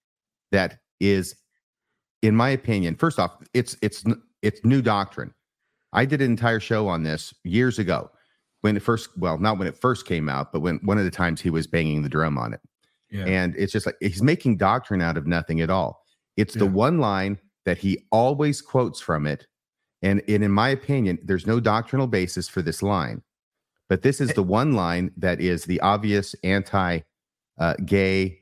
that 0.52 0.78
is 1.00 1.34
in 2.22 2.34
my 2.34 2.50
opinion 2.50 2.96
first 2.96 3.18
off 3.18 3.36
it's 3.54 3.76
it's 3.82 4.04
it's 4.42 4.64
new 4.64 4.82
doctrine. 4.82 5.34
I 5.92 6.04
did 6.04 6.22
an 6.22 6.30
entire 6.30 6.60
show 6.60 6.88
on 6.88 7.02
this 7.02 7.34
years 7.44 7.78
ago 7.78 8.10
when 8.60 8.76
it 8.76 8.82
first 8.82 9.10
well 9.16 9.38
not 9.38 9.58
when 9.58 9.68
it 9.68 9.76
first 9.76 10.06
came 10.06 10.28
out 10.28 10.52
but 10.52 10.60
when 10.60 10.76
one 10.82 10.98
of 10.98 11.04
the 11.04 11.10
times 11.10 11.40
he 11.40 11.50
was 11.50 11.66
banging 11.66 12.02
the 12.02 12.08
drum 12.08 12.38
on 12.38 12.52
it. 12.52 12.60
Yeah. 13.10 13.24
and 13.24 13.56
it's 13.56 13.72
just 13.72 13.86
like 13.86 13.96
he's 14.00 14.22
making 14.22 14.58
doctrine 14.58 15.02
out 15.02 15.16
of 15.16 15.26
nothing 15.26 15.60
at 15.60 15.70
all. 15.70 16.04
It's 16.36 16.54
yeah. 16.54 16.60
the 16.60 16.66
one 16.66 16.98
line 16.98 17.38
that 17.64 17.76
he 17.76 18.06
always 18.12 18.62
quotes 18.62 19.00
from 19.00 19.26
it. 19.26 19.48
And, 20.00 20.22
and 20.28 20.44
in 20.44 20.52
my 20.52 20.68
opinion 20.68 21.18
there's 21.24 21.46
no 21.46 21.60
doctrinal 21.60 22.06
basis 22.06 22.48
for 22.48 22.62
this 22.62 22.82
line 22.82 23.22
but 23.90 24.02
this 24.02 24.20
is 24.20 24.30
eh 24.30 24.34
the 24.34 24.42
one 24.42 24.72
line 24.72 25.10
that 25.16 25.40
is 25.40 25.64
the 25.64 25.80
obvious 25.80 26.34
anti 26.44 27.00
uh, 27.58 27.74
gay 27.84 28.38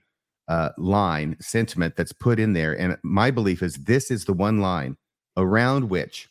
uh, 0.46 0.70
line 0.76 1.36
sentiment 1.40 1.96
that's 1.96 2.12
put 2.12 2.38
in 2.38 2.52
there. 2.52 2.78
And 2.78 2.98
my 3.02 3.30
belief 3.30 3.62
is 3.62 3.74
this 3.74 4.10
is 4.10 4.26
the 4.26 4.34
one 4.34 4.60
line 4.60 4.96
around 5.36 5.88
which 5.88 6.28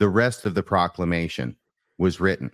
the 0.00 0.08
rest 0.08 0.44
of 0.44 0.54
the 0.54 0.64
proclamation 0.64 1.56
was 1.96 2.20
written. 2.20 2.50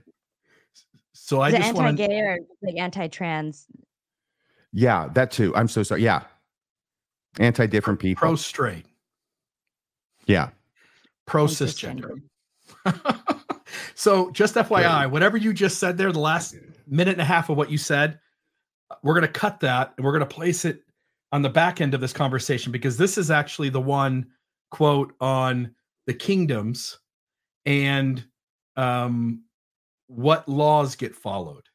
So 1.15 1.41
I 1.41 1.49
is 1.49 1.57
just 1.57 1.69
anti-gay 1.69 2.09
wanna... 2.09 2.23
or 2.23 2.39
like 2.63 2.77
anti-trans. 2.77 3.67
Yeah, 4.73 5.09
that 5.15 5.31
too. 5.31 5.57
I'm 5.57 5.69
so 5.69 5.83
sorry. 5.83 6.03
Yeah, 6.03 6.25
anti-different 7.39 8.01
people. 8.01 8.21
Pro 8.21 8.37
straight. 8.37 8.85
Yeah. 10.27 10.51
Pro 11.27 11.47
cisgender. 11.47 12.21
So 14.03 14.33
just 14.33 14.57
FYI, 14.57 15.09
whatever 15.09 15.37
you 15.37 15.53
just 15.53 15.79
said 15.79 15.97
there, 15.97 16.11
the 16.11 16.19
last 16.19 16.57
minute 16.89 17.13
and 17.13 17.21
a 17.21 17.25
half 17.25 17.51
of 17.51 17.57
what 17.57 17.71
you 17.71 17.79
said, 17.79 18.19
we're 19.05 19.15
going 19.15 19.33
to 19.33 19.33
cut 19.33 19.61
that 19.61 19.95
and 19.97 20.05
we're 20.05 20.11
going 20.11 20.29
to 20.29 20.35
place 20.35 20.65
it 20.65 20.83
on 21.31 21.41
the 21.41 21.49
back 21.49 21.81
end 21.81 21.95
of 21.95 22.01
this 22.01 22.13
conversation 22.13 22.73
because 22.73 22.97
this 22.97 23.17
is 23.17 23.31
actually 23.31 23.69
the 23.69 23.81
one 23.81 24.27
quote 24.73 25.15
on 25.21 25.73
the 26.09 26.15
kingdoms 26.15 26.99
and 27.65 28.25
um, 28.75 29.45
what 30.09 30.49
laws 30.49 30.97
get 30.97 31.15
followed. 31.15 31.69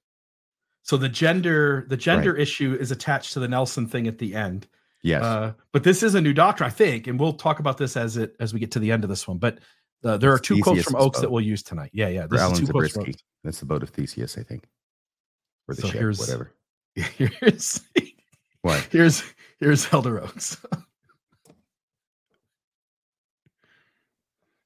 So 0.83 0.97
the 0.97 1.07
gender 1.07 1.85
the 1.87 1.95
gender 1.95 2.33
right. 2.33 2.41
issue 2.41 2.75
is 2.77 2.91
attached 2.91 3.31
to 3.33 3.39
the 3.39 3.47
Nelson 3.47 3.87
thing 3.87 4.05
at 4.05 4.17
the 4.17 4.35
end. 4.35 4.67
Yes. 5.01 5.23
Uh, 5.23 5.53
but 5.71 5.85
this 5.85 6.03
is 6.03 6.13
a 6.13 6.19
new 6.19 6.33
doctrine, 6.33 6.67
I 6.67 6.71
think, 6.71 7.07
and 7.07 7.17
we'll 7.17 7.31
talk 7.31 7.59
about 7.59 7.77
this 7.77 7.95
as 7.95 8.17
it 8.17 8.35
as 8.41 8.53
we 8.53 8.59
get 8.59 8.71
to 8.71 8.79
the 8.79 8.91
end 8.91 9.05
of 9.05 9.09
this 9.09 9.29
one. 9.29 9.37
But 9.37 9.59
uh, 10.03 10.17
there 10.17 10.31
are 10.31 10.39
two 10.39 10.61
quotes 10.61 10.83
from 10.83 10.95
Oaks 10.95 11.17
boat. 11.17 11.21
that 11.21 11.31
we'll 11.31 11.43
use 11.43 11.63
tonight. 11.63 11.89
Yeah, 11.93 12.07
yeah. 12.09 12.27
This 12.27 12.41
is 12.41 12.59
two 12.59 12.67
quotes 12.67 12.93
from 12.93 13.11
That's 13.43 13.59
the 13.59 13.65
boat 13.65 13.83
of 13.83 13.89
Theseus, 13.89 14.37
I 14.37 14.43
think. 14.43 14.65
Or 15.67 15.75
the 15.75 15.81
so 15.81 15.87
ship, 15.89 15.99
here's, 15.99 16.19
whatever. 16.19 16.53
Here's 16.95 17.81
what? 18.61 18.87
Here's 18.91 19.23
here's 19.59 19.91
Elder 19.93 20.23
Oaks. 20.23 20.57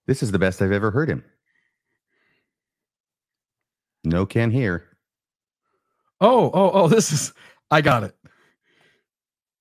this 0.07 0.23
is 0.23 0.31
the 0.31 0.39
best 0.39 0.61
I've 0.61 0.71
ever 0.71 0.91
heard 0.91 1.09
him. 1.09 1.23
No 4.03 4.25
can 4.25 4.51
hear. 4.51 4.87
Oh, 6.19 6.51
oh, 6.53 6.71
oh, 6.73 6.87
this 6.87 7.11
is 7.11 7.33
I 7.69 7.81
got 7.81 8.03
it. 8.03 8.15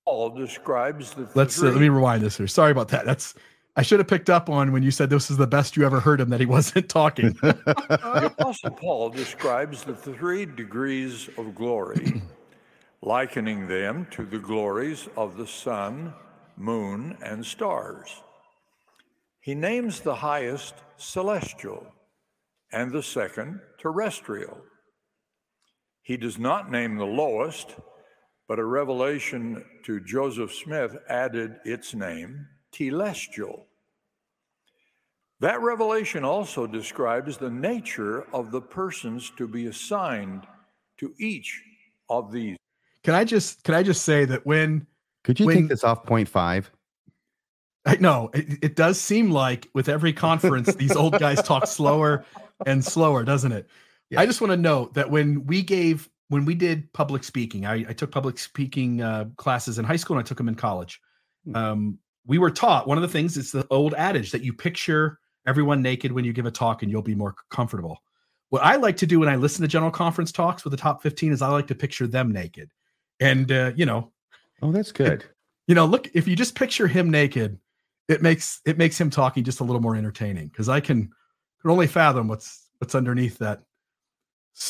All 0.05 0.31
describes 0.31 1.13
the 1.13 1.29
Let's 1.35 1.63
uh, 1.63 1.67
let 1.67 1.81
me 1.81 1.89
rewind 1.89 2.23
this 2.23 2.37
here. 2.37 2.47
Sorry 2.47 2.71
about 2.71 2.89
that. 2.89 3.05
That's 3.05 3.35
I 3.77 3.83
should 3.83 4.01
have 4.01 4.09
picked 4.09 4.29
up 4.29 4.49
on 4.49 4.73
when 4.73 4.83
you 4.83 4.91
said 4.91 5.11
this 5.11 5.31
is 5.31 5.37
the 5.37 5.47
best 5.47 5.77
you 5.77 5.87
ever 5.87 6.01
heard 6.01 6.21
him 6.21 6.29
that 6.31 6.41
he 6.41 6.47
wasn't 6.47 6.89
talking. 6.89 7.33
the 7.43 8.33
Apostle 8.37 8.73
Paul 8.73 9.11
describes 9.11 9.85
the 9.85 9.95
three 9.95 10.45
degrees 10.45 11.29
of 11.39 11.55
glory, 11.55 12.23
likening 13.03 13.69
them 13.69 14.07
to 14.11 14.25
the 14.25 14.39
glories 14.39 15.09
of 15.17 15.37
the 15.37 15.47
sun, 15.47 16.13
moon, 16.57 17.17
and 17.23 17.45
stars. 17.47 18.23
He 19.41 19.55
names 19.55 20.01
the 20.01 20.17
highest 20.17 20.75
celestial 20.97 21.87
and 22.73 22.93
the 22.93 23.03
second 23.03 23.61
terrestrial. 23.79 24.59
He 26.03 26.17
does 26.17 26.39
not 26.39 26.71
name 26.71 26.97
the 26.97 27.07
lowest, 27.07 27.77
but 28.49 28.59
a 28.59 28.65
revelation 28.65 29.65
to 29.85 30.01
Joseph 30.01 30.53
Smith 30.53 30.97
added 31.09 31.57
its 31.65 31.95
name, 31.95 32.47
telestial. 32.73 33.65
That 35.41 35.61
revelation 35.63 36.25
also 36.25 36.67
describes 36.67 37.39
the 37.39 37.51
nature 37.51 38.27
of 38.35 38.51
the 38.51 38.61
persons 38.61 39.31
to 39.39 39.49
be 39.49 39.67
assigned 39.67 40.47
to 40.99 41.15
each 41.19 41.63
of 42.11 42.31
these. 42.31 42.57
Can 43.05 43.15
I 43.15 43.25
just 43.25 43.65
can 43.65 43.75
I 43.75 43.83
just 43.83 44.05
say 44.05 44.27
that 44.27 44.45
when 44.45 44.87
could 45.25 45.41
you 45.41 45.47
when, 45.47 45.57
take 45.57 45.69
this 45.69 45.85
off 45.85 46.05
point 46.05 46.29
five? 46.29 46.71
I 47.87 47.97
know 47.97 48.31
it, 48.35 48.59
it 48.63 48.77
does 48.77 49.01
seem 49.01 49.31
like 49.31 49.69
with 49.73 49.89
every 49.89 50.13
conference 50.13 50.75
these 50.75 50.95
old 50.95 51.19
guys 51.19 51.41
talk 51.43 51.67
slower 51.67 52.27
and 52.67 52.85
slower, 52.85 53.25
doesn't 53.25 53.53
it? 53.53 53.67
Yeah. 54.11 54.21
I 54.21 54.27
just 54.27 54.43
want 54.43 54.51
to 54.51 54.59
note 54.59 54.93
that 54.95 55.11
when 55.11 55.47
we 55.47 55.63
gave 55.63 56.11
when 56.29 56.45
we 56.45 56.55
did 56.55 56.93
public 56.93 57.25
speaking, 57.25 57.65
I, 57.65 57.87
I 57.89 57.93
took 57.95 58.13
public 58.13 58.39
speaking 58.39 59.01
uh, 59.01 59.27
classes 59.37 59.79
in 59.79 59.85
high 59.87 59.97
school 59.97 60.19
and 60.19 60.25
I 60.25 60.29
took 60.29 60.37
them 60.37 60.49
in 60.49 60.55
college. 60.55 61.01
Hmm. 61.47 61.57
Um, 61.57 61.99
we 62.31 62.39
were 62.39 62.51
taught 62.51 62.87
one 62.87 62.97
of 62.97 63.03
the 63.03 63.09
things 63.09 63.37
it's 63.37 63.51
the 63.51 63.67
old 63.71 63.93
adage 63.95 64.31
that 64.31 64.45
you 64.45 64.53
picture 64.53 65.19
everyone 65.49 65.83
naked 65.83 66.13
when 66.13 66.25
you 66.25 66.33
give 66.33 66.47
a 66.47 66.51
talk 66.51 66.85
and 66.85 66.91
you'll 66.91 67.03
be 67.03 67.17
more 67.17 67.35
comfortable. 67.51 68.05
What 68.51 68.63
I 68.63 68.77
like 68.77 68.97
to 68.99 69.07
do 69.07 69.19
when 69.19 69.29
I 69.29 69.35
listen 69.35 69.63
to 69.63 69.69
general 69.69 69.91
conference 69.91 70.31
talks 70.31 70.63
with 70.63 70.71
the 70.71 70.77
top 70.77 71.03
15 71.03 71.33
is 71.33 71.43
I 71.43 71.49
like 71.49 71.67
to 71.67 71.75
picture 71.75 72.07
them 72.07 72.31
naked. 72.31 72.71
And, 73.19 73.51
uh, 73.51 73.73
you 73.75 73.85
know, 73.85 74.13
Oh, 74.63 74.71
that's 74.71 74.93
good. 74.93 75.25
you 75.67 75.75
know, 75.75 75.87
look 75.87 76.09
if 76.15 76.29
you 76.29 76.37
just 76.37 76.55
picture 76.55 76.87
him 76.87 77.11
naked, 77.11 77.59
it 78.07 78.23
makes 78.23 78.61
it 78.65 78.79
makes 78.79 79.01
him 79.01 79.11
talking 79.11 79.43
just 79.43 79.59
a 79.59 79.65
little 79.65 79.83
more 79.83 79.97
entertaining 79.97 80.49
because 80.49 80.69
I 80.69 80.79
can 80.79 81.11
can 81.61 81.71
only 81.73 81.89
fathom 81.89 82.29
what's 82.29 82.69
what's 82.79 82.95
underneath 82.95 83.39
that 83.39 83.63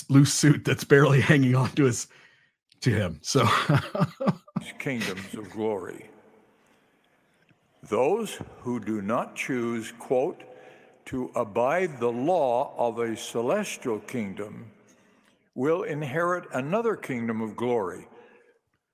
loose 0.08 0.32
suit 0.32 0.64
that's 0.64 0.84
barely 0.84 1.20
hanging 1.30 1.54
on 1.54 1.68
to 1.72 1.84
his 1.84 2.06
to 2.80 2.90
him. 2.90 3.18
So 3.20 3.46
kingdoms 4.78 5.34
of 5.34 5.50
glory. 5.50 6.06
Those 7.88 8.38
who 8.60 8.78
do 8.78 9.00
not 9.00 9.34
choose, 9.34 9.92
quote, 9.98 10.42
to 11.06 11.30
abide 11.34 11.98
the 11.98 12.12
law 12.12 12.74
of 12.76 12.98
a 12.98 13.16
celestial 13.16 13.98
kingdom 14.00 14.70
will 15.54 15.82
inherit 15.84 16.44
another 16.52 16.94
kingdom 16.94 17.40
of 17.40 17.56
glory, 17.56 18.06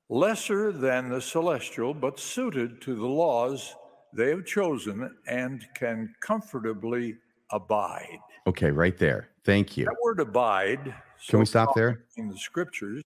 lesser 0.08 0.72
than 0.72 1.08
the 1.08 1.20
celestial, 1.20 1.92
but 1.92 2.18
suited 2.18 2.80
to 2.82 2.94
the 2.94 3.06
laws 3.06 3.74
they 4.12 4.30
have 4.30 4.46
chosen 4.46 5.14
and 5.26 5.66
can 5.74 6.14
comfortably 6.20 7.16
abide. 7.50 8.18
Okay, 8.46 8.70
right 8.70 8.96
there. 8.96 9.28
Thank 9.44 9.76
you. 9.76 9.84
That 9.84 9.96
word 10.02 10.20
abide. 10.20 10.94
So 11.20 11.32
Can 11.32 11.40
we 11.40 11.46
stop 11.46 11.74
there? 11.74 12.04
In 12.16 12.28
the 12.28 12.38
scriptures. 12.38 13.02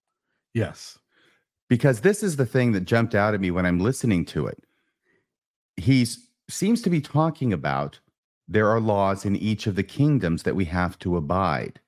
Yes. 0.55 0.99
Because 1.69 2.01
this 2.01 2.23
is 2.23 2.37
the 2.37 2.47
thing 2.47 2.73
that 2.73 2.85
jumped 2.85 3.15
out 3.15 3.35
at 3.35 3.41
me 3.41 3.51
when 3.51 3.67
I'm 3.67 3.81
listening 3.81 4.25
to 4.27 4.47
it. 4.47 4.63
He 5.81 6.07
seems 6.49 6.83
to 6.83 6.91
be 6.91 7.01
talking 7.01 7.53
about 7.53 8.01
there 8.47 8.69
are 8.69 8.81
laws 8.81 9.25
in 9.25 9.37
each 9.37 9.67
of 9.67 9.77
the 9.77 9.83
kingdoms 9.83 10.43
that 10.43 10.57
we 10.57 10.65
have 10.67 10.99
to 10.99 11.17
abide. 11.17 11.81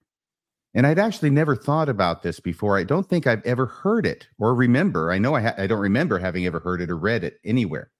And 0.75 0.87
I'd 0.87 0.99
actually 0.99 1.31
never 1.31 1.55
thought 1.55 1.89
about 1.89 2.23
this 2.23 2.41
before. 2.41 2.79
I 2.79 2.85
don't 2.85 3.07
think 3.07 3.27
I've 3.27 3.45
ever 3.45 3.67
heard 3.67 4.07
it 4.07 4.29
or 4.39 4.55
remember. 4.55 5.13
I 5.13 5.19
know 5.19 5.35
I, 5.35 5.43
ha- 5.43 5.55
I 5.59 5.67
don't 5.67 5.81
remember 5.81 6.19
having 6.19 6.47
ever 6.47 6.61
heard 6.61 6.81
it 6.81 6.91
or 6.91 6.97
read 6.97 7.25
it 7.25 7.41
anywhere. 7.45 7.91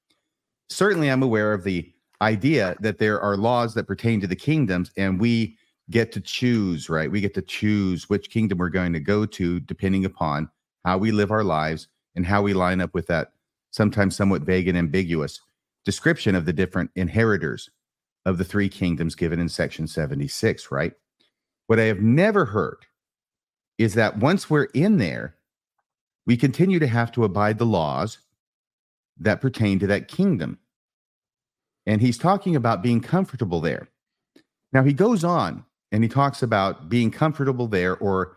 Certainly, 0.71 1.11
I'm 1.11 1.23
aware 1.23 1.53
of 1.53 1.65
the 1.65 1.93
idea 2.23 2.77
that 2.81 2.99
there 2.99 3.21
are 3.21 3.37
laws 3.37 3.75
that 3.75 3.89
pertain 3.89 4.21
to 4.21 4.27
the 4.27 4.37
kingdoms 4.37 4.91
and 4.97 5.21
we 5.21 5.59
get 5.91 6.13
to 6.13 6.21
choose, 6.21 6.89
right? 6.89 7.11
We 7.11 7.21
get 7.21 7.35
to 7.35 7.43
choose 7.43 8.09
which 8.09 8.31
kingdom 8.31 8.59
we're 8.59 8.71
going 8.71 8.95
to 8.95 9.01
go 9.01 9.27
to 9.27 9.61
depending 9.61 10.07
upon 10.07 10.49
how 10.85 10.97
we 10.97 11.13
live 11.13 11.31
our 11.31 11.45
lives 11.45 11.89
and 12.15 12.25
how 12.25 12.41
we 12.41 12.55
line 12.55 12.81
up 12.81 12.95
with 12.95 13.09
that 13.09 13.33
sometimes 13.73 14.17
somewhat 14.17 14.43
vague 14.43 14.69
and 14.69 14.79
ambiguous 14.79 15.41
description 15.85 16.35
of 16.35 16.45
the 16.45 16.53
different 16.53 16.91
inheritors 16.95 17.71
of 18.25 18.39
the 18.39 18.45
three 18.45 18.69
kingdoms 18.69 19.15
given 19.15 19.41
in 19.41 19.49
section 19.49 19.87
76, 19.87 20.71
right? 20.71 20.93
What 21.67 21.81
I 21.81 21.85
have 21.85 22.01
never 22.01 22.45
heard 22.45 22.87
is 23.79 23.95
that 23.95 24.19
once 24.19 24.49
we're 24.49 24.65
in 24.75 24.99
there, 24.99 25.37
we 26.27 26.37
continue 26.37 26.79
to 26.79 26.87
have 26.87 27.11
to 27.13 27.25
abide 27.25 27.59
the 27.59 27.67
laws 27.67 28.19
that 29.19 29.41
pertain 29.41 29.79
to 29.81 29.87
that 29.89 30.09
kingdom. 30.09 30.59
And 31.87 32.01
he's 32.01 32.19
talking 32.19 32.55
about 32.55 32.83
being 32.83 33.01
comfortable 33.01 33.61
there. 33.61 33.89
Now, 34.73 34.85
he 34.85 34.93
goes 34.93 35.25
on 35.25 35.65
and 35.91 36.03
he 36.03 36.09
talks 36.09 36.43
about 36.43 36.89
being 36.89 37.11
comfortable 37.11 37.67
there, 37.67 37.97
or 37.97 38.37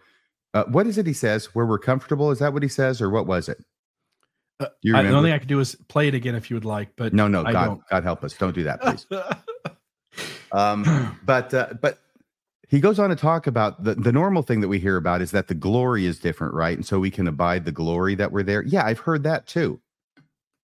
uh, 0.54 0.66
what 0.66 0.88
is 0.88 0.98
it 0.98 1.06
he 1.06 1.14
says, 1.14 1.54
where 1.54 1.66
we're 1.66 1.80
comfortable? 1.80 2.32
Is 2.32 2.40
that 2.40 2.54
what 2.54 2.64
he 2.64 2.70
says, 2.70 3.02
or 3.02 3.10
what 3.10 3.28
was 3.28 3.48
it? 3.48 3.64
Uh, 4.60 4.68
I, 4.94 5.04
the 5.04 5.10
only 5.10 5.30
thing 5.30 5.36
I 5.36 5.40
could 5.40 5.50
do 5.50 5.60
is 5.60 5.76
play 5.90 6.08
it 6.08 6.14
again 6.14 6.36
if 6.36 6.50
you 6.50 6.56
would 6.56 6.66
like, 6.66 6.90
but 6.96 7.14
no, 7.14 7.28
no, 7.28 7.44
God, 7.44 7.80
God 7.90 8.04
help 8.04 8.24
us, 8.24 8.34
don't 8.34 8.56
do 8.56 8.64
that, 8.64 8.82
please. 8.82 9.06
um, 10.54 11.18
but 11.26 11.54
uh, 11.54 11.74
but 11.82 12.00
he 12.70 12.80
goes 12.80 12.98
on 12.98 13.10
to 13.10 13.16
talk 13.16 13.48
about 13.48 13.84
the 13.84 13.96
the 13.96 14.12
normal 14.12 14.44
thing 14.44 14.62
that 14.62 14.68
we 14.68 14.80
hear 14.80 14.96
about 14.96 15.22
is 15.22 15.32
that 15.32 15.48
the 15.48 15.56
glory 15.56 16.06
is 16.06 16.20
different, 16.20 16.54
right? 16.54 16.78
And 16.78 16.86
so 16.86 17.00
we 17.00 17.12
can 17.12 17.28
abide 17.28 17.66
the 17.66 17.72
glory 17.72 18.16
that 18.16 18.32
we're 18.32 18.44
there. 18.44 18.64
Yeah, 18.64 18.86
I've 18.86 19.00
heard 19.00 19.24
that 19.24 19.46
too. 19.46 19.82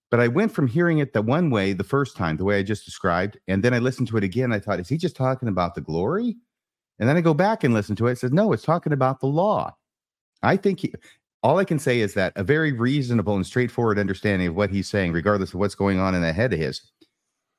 But 0.10 0.20
I 0.20 0.28
went 0.28 0.52
from 0.52 0.68
hearing 0.68 1.00
it 1.00 1.14
the 1.14 1.22
one 1.22 1.50
way 1.50 1.74
the 1.74 1.86
first 1.86 2.18
time, 2.18 2.36
the 2.38 2.44
way 2.44 2.60
I 2.60 2.64
just 2.64 2.86
described, 2.86 3.40
and 3.48 3.64
then 3.64 3.74
I 3.74 3.80
listened 3.80 4.10
to 4.10 4.18
it 4.18 4.24
again. 4.24 4.52
I 4.52 4.60
thought, 4.60 4.80
is 4.80 4.90
he 4.90 4.98
just 4.98 5.16
talking 5.16 5.48
about 5.48 5.74
the 5.74 5.82
glory? 5.82 6.36
And 7.00 7.08
then 7.08 7.16
I 7.16 7.22
go 7.22 7.34
back 7.34 7.64
and 7.64 7.74
listen 7.74 7.96
to 7.96 8.08
it. 8.08 8.12
It 8.12 8.20
says, 8.20 8.32
no, 8.32 8.52
it's 8.52 8.64
talking 8.64 8.94
about 8.94 9.22
the 9.22 9.28
law. 9.28 9.76
I 10.44 10.58
think 10.58 10.82
he, 10.82 10.94
all 11.44 11.58
I 11.58 11.66
can 11.66 11.80
say 11.80 12.00
is 12.00 12.14
that 12.14 12.34
a 12.36 12.44
very 12.44 12.72
reasonable 12.72 13.36
and 13.36 13.46
straightforward 13.46 13.98
understanding 13.98 14.48
of 14.48 14.56
what 14.56 14.70
he's 14.70 14.88
saying, 14.88 15.12
regardless 15.12 15.54
of 15.54 15.60
what's 15.60 15.76
going 15.76 16.00
on 16.00 16.16
in 16.16 16.22
the 16.22 16.34
head 16.34 16.54
of 16.54 16.60
his, 16.60 16.82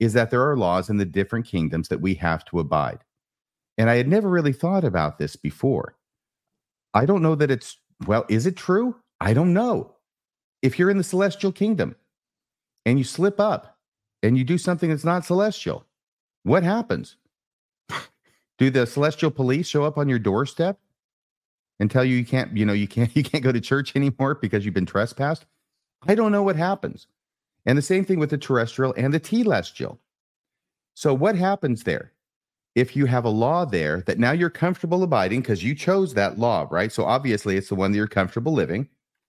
is 0.01 0.13
that 0.13 0.31
there 0.31 0.49
are 0.49 0.57
laws 0.57 0.89
in 0.89 0.97
the 0.97 1.05
different 1.05 1.47
kingdoms 1.47 1.89
that 1.89 2.01
we 2.01 2.15
have 2.15 2.45
to 2.47 2.61
abide. 2.61 2.99
And 3.79 3.91
I 3.91 3.97
had 3.97 4.09
never 4.09 4.29
really 4.29 4.53
thought 4.53 4.85
about 4.85 5.19
this 5.19 5.37
before. 5.37 5.97
I 6.95 7.07
don't 7.07 7.23
know 7.23 7.35
that 7.35 7.51
it's, 7.51 7.79
well, 8.07 8.25
is 8.29 8.47
it 8.47 8.57
true? 8.57 8.97
I 9.21 9.35
don't 9.35 9.55
know. 9.55 9.95
If 10.61 10.79
you're 10.79 10.91
in 10.91 10.99
the 10.99 11.05
celestial 11.05 11.53
kingdom, 11.53 11.97
and 12.85 12.99
you 12.99 13.05
slip 13.05 13.39
up 13.41 13.79
and 14.23 14.37
you 14.37 14.45
do 14.45 14.59
something 14.59 14.91
that's 14.91 15.05
not 15.05 15.25
celestial, 15.25 15.87
what 16.43 16.63
happens? 16.63 17.17
Do 18.59 18.71
the 18.71 18.87
celestial 18.87 19.31
police 19.31 19.67
show 19.67 19.85
up 19.85 19.99
on 19.99 20.09
your 20.09 20.19
doorstep 20.19 20.79
and 21.83 21.91
tell 21.91 22.05
you 22.05 22.15
you 22.15 22.25
can't, 22.25 22.57
you 22.57 22.65
know, 22.65 22.73
you 22.73 22.87
can't 22.87 23.15
you 23.17 23.25
can't 23.25 23.43
go 23.43 23.51
to 23.51 23.61
church 23.61 23.97
anymore 23.97 24.37
because 24.37 24.65
you've 24.65 24.73
been 24.73 24.87
trespassed? 24.87 25.45
I 26.07 26.15
don't 26.15 26.33
know 26.33 26.43
what 26.45 26.57
happens. 26.57 27.09
And 27.67 27.77
the 27.77 27.83
same 27.83 28.05
thing 28.05 28.21
with 28.21 28.31
the 28.31 28.39
terrestrial 28.39 28.95
and 28.97 29.13
the 29.13 29.21
telestial. 29.21 29.99
So 30.95 31.13
what 31.13 31.35
happens 31.35 31.83
there? 31.83 32.13
If 32.77 32.97
you 32.97 33.07
have 33.07 33.25
a 33.25 33.31
law 33.31 33.65
there 33.65 34.03
that 34.03 34.19
now 34.19 34.31
you're 34.31 34.49
comfortable 34.49 35.03
abiding 35.03 35.41
because 35.41 35.63
you 35.63 35.75
chose 35.75 36.15
that 36.15 36.39
law, 36.39 36.67
right? 36.71 36.91
So 36.91 37.05
obviously 37.05 37.57
it's 37.57 37.69
the 37.69 37.75
one 37.75 37.93
that 37.93 37.99
you're 37.99 38.07
comfortable 38.07 38.53
living. 38.53 38.89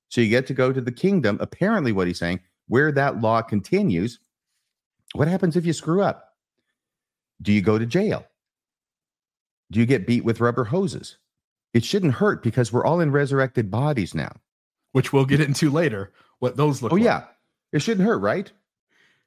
So 0.09 0.21
you 0.21 0.29
get 0.29 0.47
to 0.47 0.53
go 0.53 0.71
to 0.71 0.79
the 0.79 0.91
kingdom. 0.91 1.37
Apparently, 1.41 1.91
what 1.91 2.07
he's 2.07 2.19
saying, 2.19 2.39
where 2.67 2.91
that 2.91 3.19
law 3.19 3.41
continues, 3.41 4.19
what 5.13 5.27
happens 5.27 5.55
if 5.55 5.65
you 5.65 5.73
screw 5.73 6.03
up? 6.03 6.35
Do 7.41 7.51
you 7.51 7.61
go 7.61 7.79
to 7.79 7.85
jail? 7.85 8.25
Do 9.71 9.79
you 9.79 9.87
get 9.87 10.05
beat 10.05 10.23
with 10.23 10.39
rubber 10.39 10.65
hoses? 10.65 11.17
It 11.73 11.83
shouldn't 11.83 12.13
hurt 12.13 12.43
because 12.43 12.71
we're 12.71 12.85
all 12.85 12.99
in 12.99 13.11
resurrected 13.11 13.71
bodies 13.71 14.13
now. 14.13 14.31
Which 14.91 15.11
we'll 15.11 15.25
get 15.25 15.41
into 15.41 15.71
later, 15.71 16.11
what 16.39 16.55
those 16.55 16.81
look 16.81 16.91
oh, 16.91 16.95
like. 16.95 17.01
oh, 17.01 17.05
like. 17.05 17.23
yeah. 17.23 17.27
It 17.71 17.81
shouldn't 17.81 18.05
hurt, 18.05 18.19
right? 18.19 18.51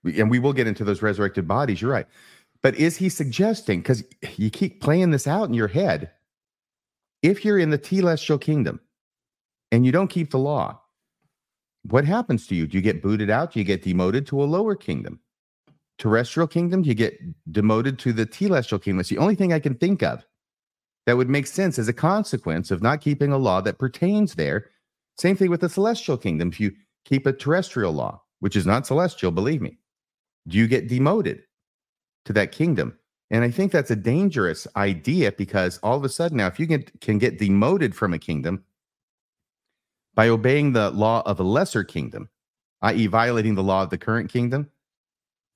And 0.04 0.30
we 0.30 0.38
will 0.38 0.52
get 0.52 0.68
into 0.68 0.84
those 0.84 1.02
resurrected 1.02 1.48
bodies. 1.48 1.82
You're 1.82 1.90
right. 1.90 2.06
But 2.62 2.76
is 2.76 2.96
he 2.96 3.08
suggesting, 3.08 3.80
because 3.80 4.04
you 4.36 4.50
keep 4.50 4.80
playing 4.80 5.10
this 5.10 5.26
out 5.26 5.48
in 5.48 5.54
your 5.54 5.68
head, 5.68 6.10
if 7.22 7.44
you're 7.44 7.58
in 7.58 7.70
the 7.70 7.78
telestial 7.78 8.40
kingdom 8.40 8.80
and 9.72 9.84
you 9.84 9.90
don't 9.90 10.08
keep 10.08 10.30
the 10.30 10.38
law, 10.38 10.80
what 11.82 12.04
happens 12.04 12.46
to 12.46 12.54
you? 12.54 12.66
Do 12.66 12.76
you 12.76 12.82
get 12.82 13.02
booted 13.02 13.30
out? 13.30 13.52
Do 13.52 13.58
you 13.58 13.64
get 13.64 13.82
demoted 13.82 14.26
to 14.28 14.42
a 14.42 14.44
lower 14.44 14.76
kingdom? 14.76 15.20
Terrestrial 15.98 16.46
kingdom, 16.46 16.82
do 16.82 16.88
you 16.88 16.94
get 16.94 17.18
demoted 17.50 17.98
to 18.00 18.12
the 18.12 18.26
telestial 18.26 18.80
kingdom? 18.80 19.00
It's 19.00 19.08
the 19.08 19.18
only 19.18 19.34
thing 19.34 19.52
I 19.52 19.58
can 19.58 19.74
think 19.74 20.02
of 20.02 20.24
that 21.06 21.16
would 21.16 21.30
make 21.30 21.46
sense 21.46 21.78
as 21.78 21.88
a 21.88 21.92
consequence 21.92 22.70
of 22.70 22.82
not 22.82 23.00
keeping 23.00 23.32
a 23.32 23.38
law 23.38 23.60
that 23.60 23.78
pertains 23.78 24.34
there. 24.34 24.70
Same 25.16 25.36
thing 25.36 25.50
with 25.50 25.60
the 25.60 25.68
celestial 25.68 26.16
kingdom. 26.18 26.48
If 26.48 26.60
you 26.60 26.72
keep 27.04 27.26
a 27.26 27.32
terrestrial 27.32 27.92
law, 27.92 28.22
which 28.40 28.56
is 28.56 28.66
not 28.66 28.86
celestial, 28.86 29.30
believe 29.30 29.62
me, 29.62 29.78
do 30.48 30.58
you 30.58 30.66
get 30.66 30.88
demoted 30.88 31.42
to 32.24 32.32
that 32.34 32.52
kingdom? 32.52 32.98
And 33.30 33.42
I 33.44 33.50
think 33.50 33.72
that's 33.72 33.90
a 33.90 33.96
dangerous 33.96 34.66
idea 34.76 35.32
because 35.32 35.78
all 35.82 35.96
of 35.96 36.04
a 36.04 36.08
sudden 36.08 36.36
now, 36.36 36.46
if 36.46 36.60
you 36.60 36.66
get, 36.66 37.00
can 37.00 37.18
get 37.18 37.38
demoted 37.38 37.94
from 37.94 38.12
a 38.12 38.18
kingdom, 38.18 38.64
by 40.14 40.28
obeying 40.28 40.72
the 40.72 40.90
law 40.90 41.22
of 41.26 41.38
a 41.38 41.44
lesser 41.44 41.84
kingdom, 41.84 42.28
i.e., 42.82 43.06
violating 43.06 43.54
the 43.54 43.62
law 43.62 43.82
of 43.82 43.90
the 43.90 43.98
current 43.98 44.32
kingdom, 44.32 44.70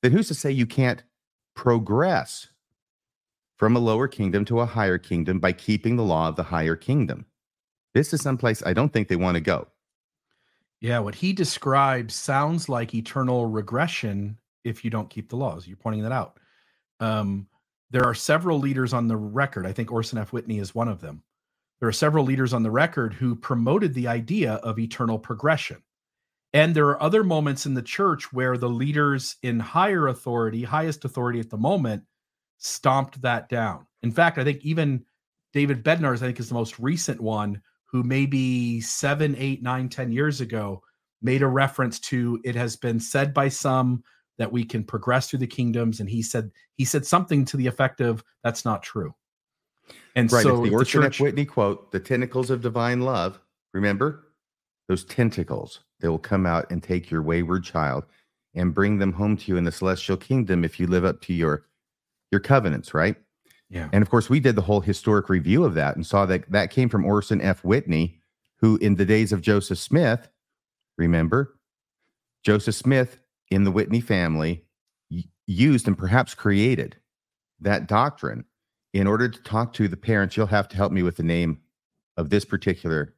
then 0.03 0.13
who's 0.13 0.29
to 0.29 0.35
say 0.35 0.51
you 0.51 0.67
can't 0.67 1.03
progress 1.57 2.49
from 3.61 3.77
a 3.77 3.79
lower 3.79 4.09
kingdom 4.09 4.45
to 4.47 4.59
a 4.61 4.67
higher 4.67 4.99
kingdom 4.99 5.39
by 5.39 5.53
keeping 5.53 5.95
the 5.95 6.03
law 6.03 6.29
of 6.29 6.35
the 6.35 6.43
higher 6.43 6.75
kingdom? 6.75 7.27
This 7.95 8.13
is 8.13 8.23
someplace 8.23 8.63
I 8.65 8.73
don't 8.73 8.93
think 8.93 9.07
they 9.07 9.17
want 9.17 9.37
to 9.37 9.41
go. 9.41 9.69
Yeah, 10.81 10.99
what 11.01 11.15
he 11.15 11.33
describes 11.33 12.15
sounds 12.15 12.69
like 12.69 12.95
eternal 12.95 13.45
regression 13.45 14.39
if 14.65 14.83
you 14.83 14.91
don't 14.91 15.11
keep 15.11 15.29
the 15.29 15.37
laws. 15.37 15.69
You're 15.69 15.77
pointing 15.77 16.03
that 16.05 16.13
out. 16.13 16.41
Um, 16.99 17.47
there 17.91 18.07
are 18.07 18.15
several 18.15 18.59
leaders 18.59 18.93
on 18.93 19.07
the 19.07 19.17
record. 19.17 19.67
I 19.67 19.73
think 19.73 19.93
Orson 19.93 20.19
F. 20.19 20.33
Whitney 20.33 20.59
is 20.59 20.75
one 20.75 20.89
of 20.89 21.01
them 21.01 21.23
there 21.81 21.89
are 21.89 21.93
several 21.93 22.25
leaders 22.25 22.53
on 22.53 22.63
the 22.63 22.71
record 22.71 23.15
who 23.15 23.35
promoted 23.35 23.95
the 23.95 24.07
idea 24.07 24.55
of 24.55 24.79
eternal 24.79 25.19
progression. 25.19 25.83
And 26.53 26.75
there 26.75 26.89
are 26.89 27.03
other 27.03 27.25
moments 27.25 27.65
in 27.65 27.75
the 27.75 27.83
church 27.83 28.33
where 28.33 28.59
the 28.59 28.69
leaders 28.69 29.37
in 29.43 29.59
higher 29.59 30.09
authority, 30.09 30.63
highest 30.63 31.05
authority 31.05 31.41
at 31.41 31.49
the 31.49 31.57
moment, 31.57 32.03
stomped 32.61 33.21
that 33.23 33.49
down. 33.49 33.87
In 34.03 34.13
fact, 34.13 34.39
I 34.39 34.45
think 34.45 34.65
even 34.65 35.05
David 35.53 35.83
Bednar's, 35.83 36.23
I 36.23 36.27
think, 36.27 36.39
is 36.39 36.49
the 36.49 36.55
most 36.55 36.79
recent 36.79 37.21
one 37.21 37.61
who 37.87 38.03
maybe 38.05 38.81
seven, 38.81 39.35
eight, 39.37 39.63
nine, 39.63 39.89
ten 39.89 40.13
years 40.13 40.41
ago 40.41 40.83
made 41.23 41.43
a 41.43 41.47
reference 41.47 41.99
to 41.99 42.41
it 42.45 42.55
has 42.55 42.77
been 42.77 43.01
said 43.01 43.35
by 43.35 43.49
some 43.49 44.03
that 44.39 44.53
we 44.53 44.65
can 44.65 44.85
progress 44.85 45.29
through 45.29 45.41
the 45.41 45.47
kingdoms. 45.47 46.01
And 46.01 46.09
he 46.09 46.23
said, 46.23 46.51
he 46.77 46.85
said 46.85 47.05
something 47.05 47.45
to 47.47 47.57
the 47.57 47.67
effect 47.67 48.01
of 48.01 48.25
that's 48.45 48.65
not 48.65 48.83
true. 48.83 49.15
And 50.15 50.31
right, 50.33 50.43
so 50.43 50.63
the 50.63 50.71
Orson 50.71 51.03
church, 51.03 51.17
F. 51.17 51.21
Whitney 51.21 51.45
quote, 51.45 51.91
the 51.93 52.01
tentacles 52.01 52.51
of 52.51 52.63
divine 52.63 53.01
love, 53.01 53.41
remember 53.75 54.29
those 54.89 55.05
tentacles 55.05 55.81
they 56.01 56.09
will 56.09 56.19
come 56.19 56.47
out 56.47 56.71
and 56.71 56.83
take 56.83 57.11
your 57.11 57.23
wayward 57.23 57.63
child 57.63 58.05
and 58.55 58.75
bring 58.75 58.99
them 58.99 59.13
home 59.13 59.37
to 59.37 59.53
you 59.53 59.57
in 59.57 59.65
the 59.65 59.71
celestial 59.71 60.17
kingdom 60.17 60.65
if 60.65 60.81
you 60.81 60.87
live 60.87 61.05
up 61.05 61.21
to 61.23 61.33
your 61.33 61.67
your 62.31 62.41
covenants, 62.41 62.95
right? 62.95 63.17
Yeah. 63.69 63.89
And 63.93 64.03
of 64.03 64.11
course, 64.11 64.29
we 64.29 64.41
did 64.41 64.57
the 64.57 64.63
whole 64.63 64.81
historic 64.81 65.29
review 65.29 65.65
of 65.65 65.75
that 65.75 65.97
and 65.97 66.05
saw 66.05 66.27
that 66.27 66.51
that 66.51 66.71
came 66.71 66.89
from 66.89 67.05
Orson 67.05 67.41
F. 67.41 67.65
Whitney, 67.65 68.21
who 68.57 68.77
in 68.79 68.97
the 68.97 69.05
days 69.05 69.33
of 69.33 69.41
Joseph 69.41 69.79
Smith, 69.79 70.29
remember, 70.99 71.57
Joseph 72.45 72.75
Smith 72.75 73.19
in 73.51 73.65
the 73.65 73.71
Whitney 73.71 74.01
family 74.01 74.65
used 75.47 75.87
and 75.87 75.99
perhaps 75.99 76.35
created 76.35 76.97
that 77.61 77.87
doctrine 77.87 78.45
in 78.93 79.07
order 79.07 79.29
to 79.29 79.43
talk 79.43 79.73
to 79.75 79.89
the 79.89 79.97
parents. 79.97 80.37
You'll 80.37 80.47
have 80.47 80.69
to 80.69 80.77
help 80.77 80.93
me 80.93 81.03
with 81.03 81.17
the 81.17 81.23
name 81.23 81.61
of 82.17 82.31
this 82.31 82.45
particular 82.45 83.15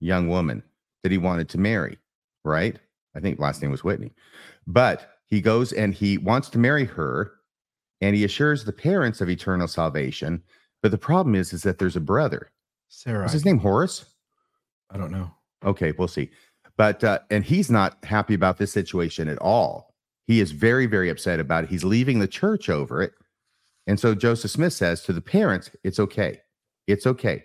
young 0.00 0.28
woman 0.28 0.62
that 1.02 1.12
he 1.12 1.18
wanted 1.18 1.48
to 1.50 1.58
marry, 1.58 1.98
right? 2.44 2.78
I 3.14 3.20
think 3.20 3.38
last 3.38 3.62
name 3.62 3.70
was 3.70 3.84
Whitney. 3.84 4.12
But 4.66 5.18
he 5.26 5.40
goes 5.40 5.72
and 5.72 5.94
he 5.94 6.18
wants 6.18 6.48
to 6.50 6.58
marry 6.58 6.84
her 6.84 7.32
and 8.00 8.14
he 8.14 8.24
assures 8.24 8.64
the 8.64 8.72
parents 8.72 9.20
of 9.20 9.28
eternal 9.28 9.68
salvation. 9.68 10.42
But 10.82 10.90
the 10.90 10.98
problem 10.98 11.34
is, 11.34 11.52
is 11.52 11.62
that 11.62 11.78
there's 11.78 11.96
a 11.96 12.00
brother. 12.00 12.50
Sarah. 12.88 13.24
Is 13.24 13.32
his 13.32 13.44
name 13.44 13.58
Horace? 13.58 14.04
I 14.90 14.98
don't 14.98 15.10
know. 15.10 15.30
Okay, 15.64 15.92
we'll 15.98 16.08
see. 16.08 16.30
But 16.76 17.02
uh, 17.04 17.20
and 17.30 17.44
he's 17.44 17.70
not 17.70 18.04
happy 18.04 18.34
about 18.34 18.58
this 18.58 18.72
situation 18.72 19.28
at 19.28 19.38
all. 19.38 19.94
He 20.26 20.40
is 20.40 20.52
very, 20.52 20.86
very 20.86 21.08
upset 21.08 21.40
about 21.40 21.64
it. 21.64 21.70
He's 21.70 21.84
leaving 21.84 22.18
the 22.18 22.28
church 22.28 22.68
over 22.68 23.02
it. 23.02 23.12
And 23.86 24.00
so 24.00 24.14
Joseph 24.14 24.50
Smith 24.50 24.72
says 24.72 25.02
to 25.02 25.12
the 25.12 25.20
parents, 25.20 25.70
it's 25.82 25.98
okay. 25.98 26.40
It's 26.86 27.06
okay. 27.06 27.44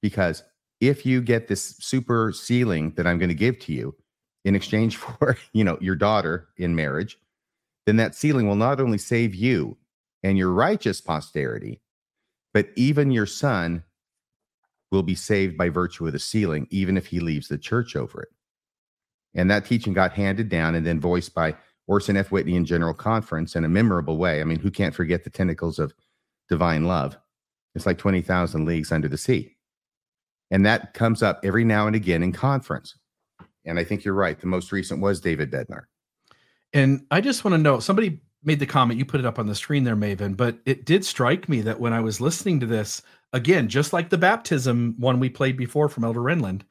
Because 0.00 0.42
if 0.80 1.04
you 1.04 1.20
get 1.20 1.48
this 1.48 1.76
super 1.78 2.32
sealing 2.32 2.92
that 2.96 3.06
I'm 3.06 3.18
going 3.18 3.28
to 3.28 3.34
give 3.34 3.58
to 3.60 3.72
you 3.72 3.94
in 4.44 4.54
exchange 4.54 4.96
for, 4.96 5.36
you 5.52 5.64
know, 5.64 5.78
your 5.80 5.96
daughter 5.96 6.48
in 6.56 6.74
marriage, 6.74 7.18
then 7.86 7.96
that 7.96 8.14
sealing 8.14 8.46
will 8.46 8.56
not 8.56 8.80
only 8.80 8.98
save 8.98 9.34
you 9.34 9.76
and 10.22 10.36
your 10.36 10.52
righteous 10.52 11.00
posterity, 11.00 11.80
but 12.52 12.68
even 12.76 13.10
your 13.10 13.26
son 13.26 13.84
will 14.90 15.02
be 15.02 15.14
saved 15.14 15.56
by 15.56 15.68
virtue 15.68 16.06
of 16.06 16.12
the 16.12 16.18
sealing, 16.18 16.66
even 16.70 16.96
if 16.96 17.06
he 17.06 17.20
leaves 17.20 17.48
the 17.48 17.58
church 17.58 17.96
over 17.96 18.22
it. 18.22 18.28
And 19.34 19.50
that 19.50 19.64
teaching 19.64 19.92
got 19.92 20.12
handed 20.12 20.48
down 20.48 20.74
and 20.74 20.84
then 20.84 21.00
voiced 21.00 21.34
by 21.34 21.56
Orson 21.86 22.16
F. 22.16 22.30
Whitney 22.32 22.56
in 22.56 22.64
General 22.64 22.94
Conference 22.94 23.54
in 23.54 23.64
a 23.64 23.68
memorable 23.68 24.16
way. 24.16 24.40
I 24.40 24.44
mean, 24.44 24.58
who 24.58 24.70
can't 24.70 24.94
forget 24.94 25.24
the 25.24 25.30
tentacles 25.30 25.78
of 25.78 25.94
divine 26.48 26.84
love? 26.84 27.16
It's 27.74 27.86
like 27.86 27.98
20,000 27.98 28.64
leagues 28.64 28.90
under 28.90 29.08
the 29.08 29.18
sea. 29.18 29.56
And 30.50 30.66
that 30.66 30.94
comes 30.94 31.22
up 31.22 31.40
every 31.44 31.64
now 31.64 31.86
and 31.86 31.94
again 31.94 32.22
in 32.22 32.32
conference. 32.32 32.96
And 33.64 33.78
I 33.78 33.84
think 33.84 34.04
you're 34.04 34.14
right. 34.14 34.38
The 34.40 34.46
most 34.48 34.72
recent 34.72 35.00
was 35.00 35.20
David 35.20 35.52
Bednar. 35.52 35.84
And 36.72 37.06
I 37.10 37.20
just 37.20 37.44
want 37.44 37.54
to 37.54 37.58
know 37.58 37.78
somebody 37.78 38.22
made 38.42 38.58
the 38.58 38.66
comment, 38.66 38.98
you 38.98 39.04
put 39.04 39.20
it 39.20 39.26
up 39.26 39.38
on 39.38 39.46
the 39.46 39.54
screen 39.54 39.84
there, 39.84 39.96
Maven, 39.96 40.36
but 40.36 40.58
it 40.64 40.84
did 40.84 41.04
strike 41.04 41.48
me 41.48 41.60
that 41.62 41.78
when 41.78 41.92
I 41.92 42.00
was 42.00 42.20
listening 42.20 42.60
to 42.60 42.66
this, 42.66 43.02
again, 43.32 43.68
just 43.68 43.92
like 43.92 44.08
the 44.08 44.18
baptism 44.18 44.94
one 44.98 45.20
we 45.20 45.28
played 45.28 45.56
before 45.56 45.88
from 45.88 46.04
Elder 46.04 46.20
Renlund, 46.20 46.62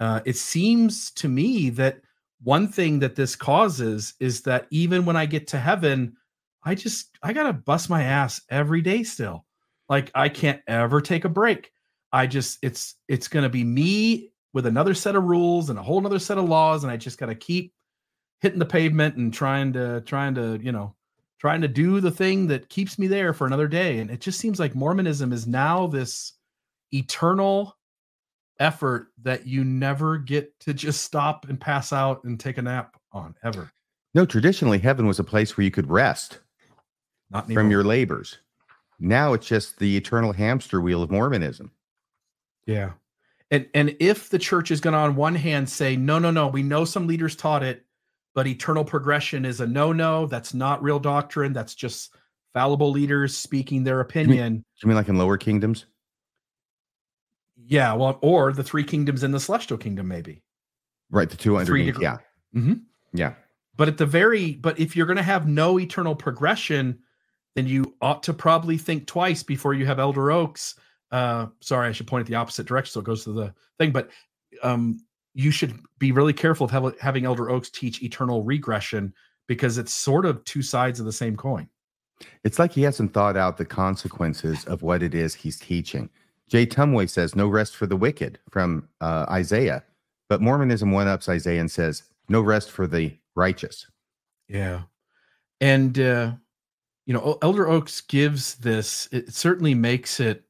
uh, 0.00 0.20
it 0.24 0.36
seems 0.36 1.10
to 1.12 1.28
me 1.28 1.70
that 1.70 2.00
one 2.42 2.68
thing 2.68 2.98
that 3.00 3.16
this 3.16 3.36
causes 3.36 4.14
is 4.18 4.40
that 4.42 4.66
even 4.70 5.04
when 5.04 5.16
I 5.16 5.26
get 5.26 5.46
to 5.48 5.58
heaven, 5.58 6.16
I 6.64 6.74
just 6.74 7.16
I 7.22 7.32
gotta 7.32 7.52
bust 7.52 7.90
my 7.90 8.02
ass 8.02 8.40
every 8.48 8.80
day 8.80 9.02
still. 9.02 9.44
Like 9.88 10.10
I 10.14 10.28
can't 10.28 10.62
ever 10.66 11.00
take 11.00 11.24
a 11.24 11.28
break. 11.28 11.70
I 12.12 12.26
just 12.26 12.58
it's 12.62 12.96
it's 13.08 13.28
gonna 13.28 13.48
be 13.50 13.64
me 13.64 14.32
with 14.52 14.66
another 14.66 14.94
set 14.94 15.16
of 15.16 15.24
rules 15.24 15.70
and 15.70 15.78
a 15.78 15.82
whole 15.82 16.04
other 16.04 16.18
set 16.18 16.38
of 16.38 16.48
laws, 16.48 16.82
and 16.82 16.90
I 16.90 16.96
just 16.96 17.18
gotta 17.18 17.34
keep 17.34 17.74
hitting 18.40 18.58
the 18.58 18.64
pavement 18.64 19.16
and 19.16 19.32
trying 19.32 19.74
to 19.74 20.00
trying 20.02 20.34
to 20.36 20.58
you 20.62 20.72
know 20.72 20.94
trying 21.40 21.62
to 21.62 21.68
do 21.68 22.00
the 22.00 22.10
thing 22.10 22.46
that 22.48 22.68
keeps 22.68 22.98
me 22.98 23.06
there 23.06 23.32
for 23.32 23.46
another 23.46 23.66
day. 23.66 23.98
And 23.98 24.10
it 24.10 24.20
just 24.20 24.38
seems 24.38 24.60
like 24.60 24.74
Mormonism 24.74 25.32
is 25.32 25.46
now 25.46 25.86
this 25.86 26.34
eternal 26.92 27.76
effort 28.58 29.08
that 29.22 29.46
you 29.46 29.64
never 29.64 30.18
get 30.18 30.58
to 30.60 30.74
just 30.74 31.02
stop 31.02 31.48
and 31.48 31.58
pass 31.58 31.92
out 31.92 32.22
and 32.24 32.38
take 32.38 32.58
a 32.58 32.62
nap 32.62 32.96
on 33.12 33.34
ever. 33.42 33.72
No, 34.14 34.26
traditionally 34.26 34.78
heaven 34.78 35.06
was 35.06 35.18
a 35.18 35.24
place 35.24 35.56
where 35.56 35.64
you 35.64 35.70
could 35.70 35.88
rest 35.88 36.40
Not 37.30 37.50
from 37.50 37.70
your 37.70 37.84
labors. 37.84 38.38
Now 38.98 39.32
it's 39.32 39.46
just 39.46 39.78
the 39.78 39.96
eternal 39.96 40.32
hamster 40.32 40.80
wheel 40.80 41.02
of 41.02 41.10
Mormonism. 41.10 41.70
Yeah. 42.66 42.92
And 43.50 43.66
and 43.72 43.96
if 43.98 44.28
the 44.28 44.38
church 44.38 44.70
is 44.70 44.80
going 44.80 44.92
to 44.92 44.98
on 44.98 45.16
one 45.16 45.34
hand 45.34 45.70
say 45.70 45.96
no 45.96 46.18
no 46.18 46.30
no, 46.30 46.48
we 46.48 46.62
know 46.62 46.84
some 46.84 47.06
leaders 47.06 47.34
taught 47.34 47.62
it, 47.62 47.86
but 48.34 48.46
eternal 48.46 48.84
progression 48.84 49.44
is 49.44 49.60
a 49.60 49.66
no-no, 49.66 50.26
that's 50.26 50.54
not 50.54 50.82
real 50.82 50.98
doctrine, 50.98 51.52
that's 51.52 51.74
just 51.74 52.14
fallible 52.52 52.90
leaders 52.90 53.36
speaking 53.36 53.84
their 53.84 54.00
opinion. 54.00 54.36
You 54.36 54.42
mean, 54.42 54.64
you 54.82 54.88
mean 54.88 54.96
like 54.96 55.08
in 55.08 55.18
lower 55.18 55.36
kingdoms? 55.36 55.86
Yeah, 57.56 57.92
well, 57.94 58.18
or 58.22 58.52
the 58.52 58.64
three 58.64 58.84
kingdoms 58.84 59.22
in 59.22 59.30
the 59.30 59.40
celestial 59.40 59.78
kingdom, 59.78 60.08
maybe. 60.08 60.42
Right, 61.10 61.28
the 61.28 61.36
two 61.36 61.56
underneath. 61.56 61.98
Yeah. 62.00 62.18
Mm-hmm. 62.54 62.74
Yeah. 63.12 63.34
But 63.76 63.88
at 63.88 63.98
the 63.98 64.06
very, 64.06 64.54
but 64.54 64.78
if 64.78 64.96
you're 64.96 65.06
going 65.06 65.16
to 65.16 65.22
have 65.22 65.48
no 65.48 65.78
eternal 65.78 66.14
progression, 66.14 66.98
then 67.54 67.66
you 67.66 67.94
ought 68.00 68.22
to 68.24 68.34
probably 68.34 68.76
think 68.76 69.06
twice 69.06 69.42
before 69.42 69.74
you 69.74 69.86
have 69.86 69.98
Elder 69.98 70.30
Oaks. 70.30 70.74
Uh, 71.10 71.46
sorry, 71.60 71.88
I 71.88 71.92
should 71.92 72.06
point 72.06 72.26
it 72.26 72.30
the 72.30 72.36
opposite 72.36 72.66
direction, 72.66 72.92
so 72.92 73.00
it 73.00 73.06
goes 73.06 73.24
to 73.24 73.32
the 73.32 73.54
thing. 73.78 73.90
But 73.90 74.10
um, 74.62 75.00
you 75.34 75.50
should 75.50 75.78
be 75.98 76.12
really 76.12 76.32
careful 76.32 76.68
of 76.70 76.96
having 77.00 77.24
Elder 77.24 77.50
Oaks 77.50 77.70
teach 77.70 78.02
eternal 78.02 78.42
regression 78.42 79.14
because 79.46 79.78
it's 79.78 79.92
sort 79.92 80.26
of 80.26 80.44
two 80.44 80.62
sides 80.62 81.00
of 81.00 81.06
the 81.06 81.12
same 81.12 81.36
coin. 81.36 81.68
It's 82.44 82.58
like 82.58 82.72
he 82.72 82.82
hasn't 82.82 83.12
thought 83.12 83.36
out 83.36 83.56
the 83.56 83.64
consequences 83.64 84.64
of 84.66 84.82
what 84.82 85.02
it 85.02 85.14
is 85.14 85.34
he's 85.34 85.58
teaching. 85.58 86.10
Jay 86.48 86.66
Tumway 86.66 87.08
says, 87.08 87.34
No 87.34 87.48
rest 87.48 87.76
for 87.76 87.86
the 87.86 87.96
wicked 87.96 88.38
from 88.50 88.88
uh, 89.00 89.26
Isaiah. 89.30 89.84
But 90.28 90.40
Mormonism 90.40 90.92
one 90.92 91.08
ups 91.08 91.28
Isaiah 91.28 91.60
and 91.60 91.70
says, 91.70 92.02
No 92.28 92.40
rest 92.40 92.70
for 92.70 92.86
the 92.86 93.16
righteous. 93.34 93.86
Yeah. 94.48 94.82
And, 95.60 95.98
uh, 95.98 96.32
you 97.06 97.14
know, 97.14 97.38
Elder 97.42 97.68
Oaks 97.68 98.00
gives 98.00 98.56
this, 98.56 99.08
it 99.12 99.32
certainly 99.32 99.74
makes 99.74 100.20
it, 100.20 100.44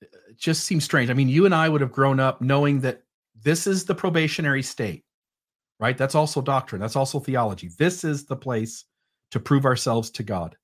it 0.00 0.38
just 0.38 0.64
seems 0.64 0.84
strange. 0.84 1.10
I 1.10 1.14
mean, 1.14 1.28
you 1.28 1.44
and 1.44 1.54
I 1.54 1.68
would 1.68 1.80
have 1.80 1.92
grown 1.92 2.20
up 2.20 2.40
knowing 2.40 2.80
that 2.80 3.03
this 3.44 3.66
is 3.66 3.84
the 3.84 3.94
probationary 3.94 4.62
state, 4.62 5.04
right? 5.78 5.96
That's 5.96 6.14
also 6.14 6.40
doctrine, 6.40 6.80
that's 6.80 6.96
also 6.96 7.20
theology. 7.20 7.70
This 7.78 8.02
is 8.02 8.26
the 8.26 8.36
place 8.36 8.84
to 9.30 9.40
prove 9.40 9.64
ourselves 9.64 10.10
to 10.12 10.22
God. 10.22 10.56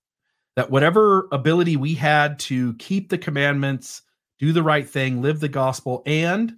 That 0.56 0.70
whatever 0.70 1.28
ability 1.30 1.76
we 1.76 1.94
had 1.94 2.38
to 2.40 2.74
keep 2.74 3.08
the 3.08 3.18
commandments, 3.18 4.02
do 4.38 4.52
the 4.52 4.62
right 4.62 4.88
thing, 4.88 5.22
live 5.22 5.40
the 5.40 5.48
gospel, 5.48 6.02
and 6.06 6.54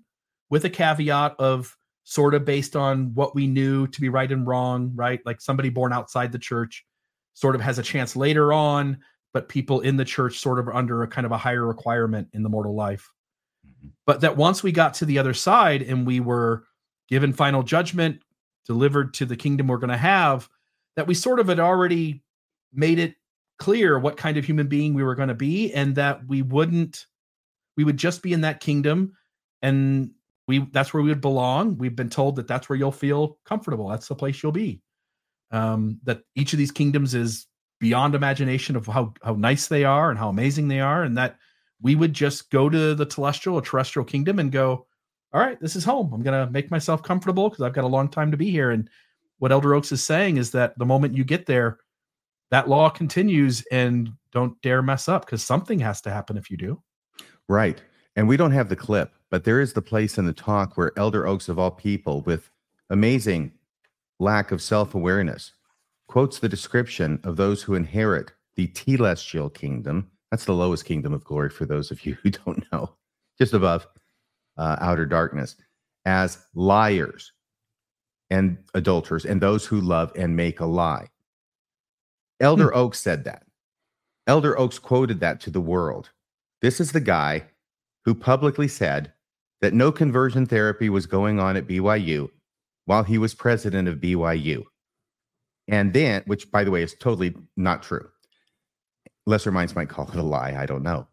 with 0.49 0.65
a 0.65 0.71
caveat 0.71 1.35
of 1.39 1.77
sort 2.05 2.35
of 2.35 2.45
based 2.45 2.77
on 2.77 3.15
what 3.15 3.35
we 3.35 3.47
knew 3.47 3.87
to 3.89 4.01
be 4.01 4.09
right 4.09 4.31
and 4.31 4.47
wrong, 4.47 4.93
right? 4.95 5.21
Like 5.25 5.41
somebody 5.41 5.69
born 5.69 5.93
outside 5.93 6.33
the 6.33 6.39
church 6.39 6.85
sort 7.35 7.55
of 7.55 7.61
has 7.61 7.79
a 7.79 7.83
chance 7.83 8.17
later 8.17 8.53
on, 8.53 8.99
but 9.33 9.49
people 9.49 9.81
in 9.81 9.97
the 9.97 10.05
church 10.05 10.39
sort 10.39 10.59
of 10.59 10.69
under 10.69 11.03
a 11.03 11.09
kind 11.09 11.25
of 11.25 11.33
a 11.33 11.39
higher 11.39 11.67
requirement 11.67 12.29
in 12.33 12.43
the 12.43 12.49
mortal 12.49 12.75
life. 12.75 13.11
But 14.07 14.21
that 14.23 14.37
once 14.37 14.63
we 14.63 14.73
got 14.73 14.95
to 14.95 15.05
the 15.05 15.19
other 15.19 15.35
side 15.35 15.83
and 15.83 16.07
we 16.07 16.21
were 16.21 16.65
given 17.09 17.33
final 17.33 17.63
judgment, 17.63 18.23
delivered 18.67 19.15
to 19.15 19.27
the 19.27 19.37
kingdom 19.37 19.67
we're 19.67 19.79
going 19.79 19.91
to 19.91 19.97
have, 19.97 20.49
that 20.97 21.07
we 21.07 21.15
sort 21.15 21.41
of 21.41 21.49
had 21.49 21.61
already 21.61 22.23
made 22.73 22.99
it 22.99 23.15
clear 23.59 23.99
what 23.99 24.17
kind 24.17 24.37
of 24.37 24.45
human 24.45 24.67
being 24.67 24.95
we 24.95 25.05
were 25.05 25.15
going 25.15 25.29
to 25.29 25.35
be 25.35 25.73
and 25.73 25.95
that 25.95 26.27
we 26.27 26.43
wouldn't 26.43 27.07
we 27.77 27.85
would 27.85 27.97
just 27.97 28.23
be 28.23 28.33
in 28.33 28.41
that 28.41 28.61
kingdom 28.61 29.13
and 29.63 30.11
we 30.49 30.59
that's 30.73 30.93
where 30.93 31.03
we 31.03 31.09
would 31.09 31.21
belong. 31.21 31.79
We've 31.79 31.95
been 31.95 32.11
told 32.11 32.37
that 32.37 32.49
that's 32.49 32.69
where 32.69 32.77
you'll 32.77 32.93
feel 32.93 33.39
comfortable. 33.45 33.89
That's 33.89 34.09
the 34.09 34.15
place 34.15 34.43
you'll 34.43 34.53
be. 34.53 34.83
Um, 35.51 36.01
that 36.05 36.23
each 36.35 36.53
of 36.53 36.59
these 36.59 36.73
kingdoms 36.73 37.15
is 37.15 37.47
beyond 37.79 38.15
imagination 38.15 38.77
of 38.77 38.87
how 38.87 39.15
how 39.23 39.35
nice 39.35 39.69
they 39.69 39.85
are 39.85 40.11
and 40.11 40.19
how 40.19 40.29
amazing 40.29 40.69
they 40.69 40.81
are 40.81 41.03
and 41.03 41.17
that 41.17 41.37
we 41.83 41.95
would 41.95 42.13
just 42.13 42.51
go 42.51 42.69
to 42.69 42.95
the 42.95 43.11
celestial 43.11 43.55
or 43.55 43.63
terrestrial 43.63 44.05
kingdom 44.05 44.39
and 44.39 44.53
go 44.53 44.87
all 45.33 45.41
right 45.41 45.61
this 45.61 45.77
is 45.77 45.85
home 45.85 46.13
i'm 46.13 46.23
going 46.23 46.47
to 46.47 46.51
make 46.53 46.71
myself 46.71 47.03
comfortable 47.03 47.49
because 47.49 47.63
i've 47.63 47.75
got 47.75 47.85
a 47.85 47.89
long 47.89 48.09
time 48.09 48.31
to 48.31 48.37
be 48.37 48.51
here 48.51 48.71
and 48.71 48.89
what 49.39 49.53
elder 49.53 49.75
oaks 49.75 49.93
is 49.93 50.03
saying 50.03 50.37
is 50.37 50.51
that 50.51 50.77
the 50.79 50.87
moment 50.87 51.17
you 51.17 51.25
get 51.25 51.47
there 51.47 51.79
that 52.51 52.69
law 52.69 52.89
continues 52.89 53.65
and 53.73 54.11
don't 54.31 54.61
dare 54.63 54.83
mess 54.83 55.09
up 55.09 55.25
because 55.25 55.43
something 55.43 55.79
has 55.79 56.01
to 56.01 56.11
happen 56.11 56.37
if 56.37 56.51
you 56.51 56.57
do 56.57 56.83
Right. 57.49 57.83
And 58.17 58.29
we 58.29 58.37
don't 58.37 58.53
have 58.53 58.69
the 58.69 58.77
clip, 58.77 59.13
but 59.31 59.45
there 59.45 59.61
is 59.61 59.73
the 59.73 59.83
place 59.83 60.19
in 60.19 60.27
the 60.27 60.33
talk 60.33 60.77
where 60.77 60.93
Elder 60.97 61.27
Oaks, 61.27 61.49
of 61.49 61.59
all 61.59 61.71
people, 61.71 62.21
with 62.23 62.51
amazing 62.91 63.53
lack 64.19 64.53
of 64.53 64.63
self 64.63 64.95
awareness, 64.95 65.53
quotes 66.09 66.39
the 66.39 66.49
description 66.49 67.21
of 67.25 67.37
those 67.37 67.63
who 67.63 67.75
inherit 67.75 68.33
the 68.57 68.69
telestial 68.69 69.53
kingdom. 69.53 70.11
That's 70.33 70.47
the 70.47 70.55
lowest 70.55 70.87
kingdom 70.87 71.13
of 71.13 71.25
glory 71.25 71.51
for 71.51 71.67
those 71.67 71.91
of 71.91 72.07
you 72.07 72.15
who 72.23 72.31
don't 72.31 72.65
know, 72.73 72.95
just 73.39 73.53
above 73.53 73.87
uh, 74.57 74.77
outer 74.81 75.07
darkness, 75.07 75.55
as 76.07 76.47
liars. 76.55 77.33
and 78.31 78.57
adulterers 78.75 79.27
and 79.27 79.43
those 79.43 79.67
who 79.67 79.79
love 79.79 80.11
and 80.17 80.35
make 80.35 80.59
a 80.59 80.67
lie. 80.67 81.07
Elder 82.41 82.71
hmm. 82.71 82.79
Oaks 82.79 82.99
said 82.99 83.25
that. 83.25 83.45
Elder 84.27 84.59
Oaks 84.59 84.79
quoted 84.79 85.21
that 85.21 85.39
to 85.43 85.51
the 85.51 85.61
world. 85.61 86.11
This 86.63 86.81
is 86.81 86.93
the 86.93 87.01
guy 87.01 87.45
who 88.07 88.15
publicly 88.15 88.69
said 88.69 89.13
that 89.61 89.75
no 89.75 89.93
conversion 89.93 90.47
therapy 90.47 90.89
was 90.89 91.05
going 91.05 91.41
on 91.41 91.57
at 91.57 91.67
BYU 91.67 92.31
while 92.87 93.03
he 93.03 93.19
was 93.19 93.35
president 93.35 93.87
of 93.87 93.99
BYU. 93.99 94.65
And 95.69 95.93
then, 95.93 96.23
which 96.25 96.51
by 96.51 96.65
the 96.65 96.71
way 96.71 96.83
is 96.83 96.95
totally 96.95 97.35
not 97.57 97.83
true. 97.83 98.09
Lesser 99.27 99.53
minds 99.53 99.77
might 99.77 99.89
call 99.89 100.09
it 100.09 100.17
a 100.17 100.23
lie. 100.23 100.55
I 100.59 100.67
don't 100.67 100.83
know. 100.83 101.07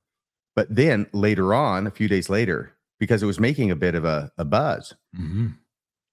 But 0.55 0.73
then 0.73 1.07
later 1.13 1.53
on, 1.53 1.87
a 1.87 1.91
few 1.91 2.07
days 2.07 2.29
later, 2.29 2.75
because 2.99 3.23
it 3.23 3.27
was 3.27 3.39
making 3.39 3.71
a 3.71 3.75
bit 3.75 3.95
of 3.95 4.03
a, 4.03 4.31
a 4.37 4.43
buzz, 4.43 4.93
mm-hmm. 5.17 5.47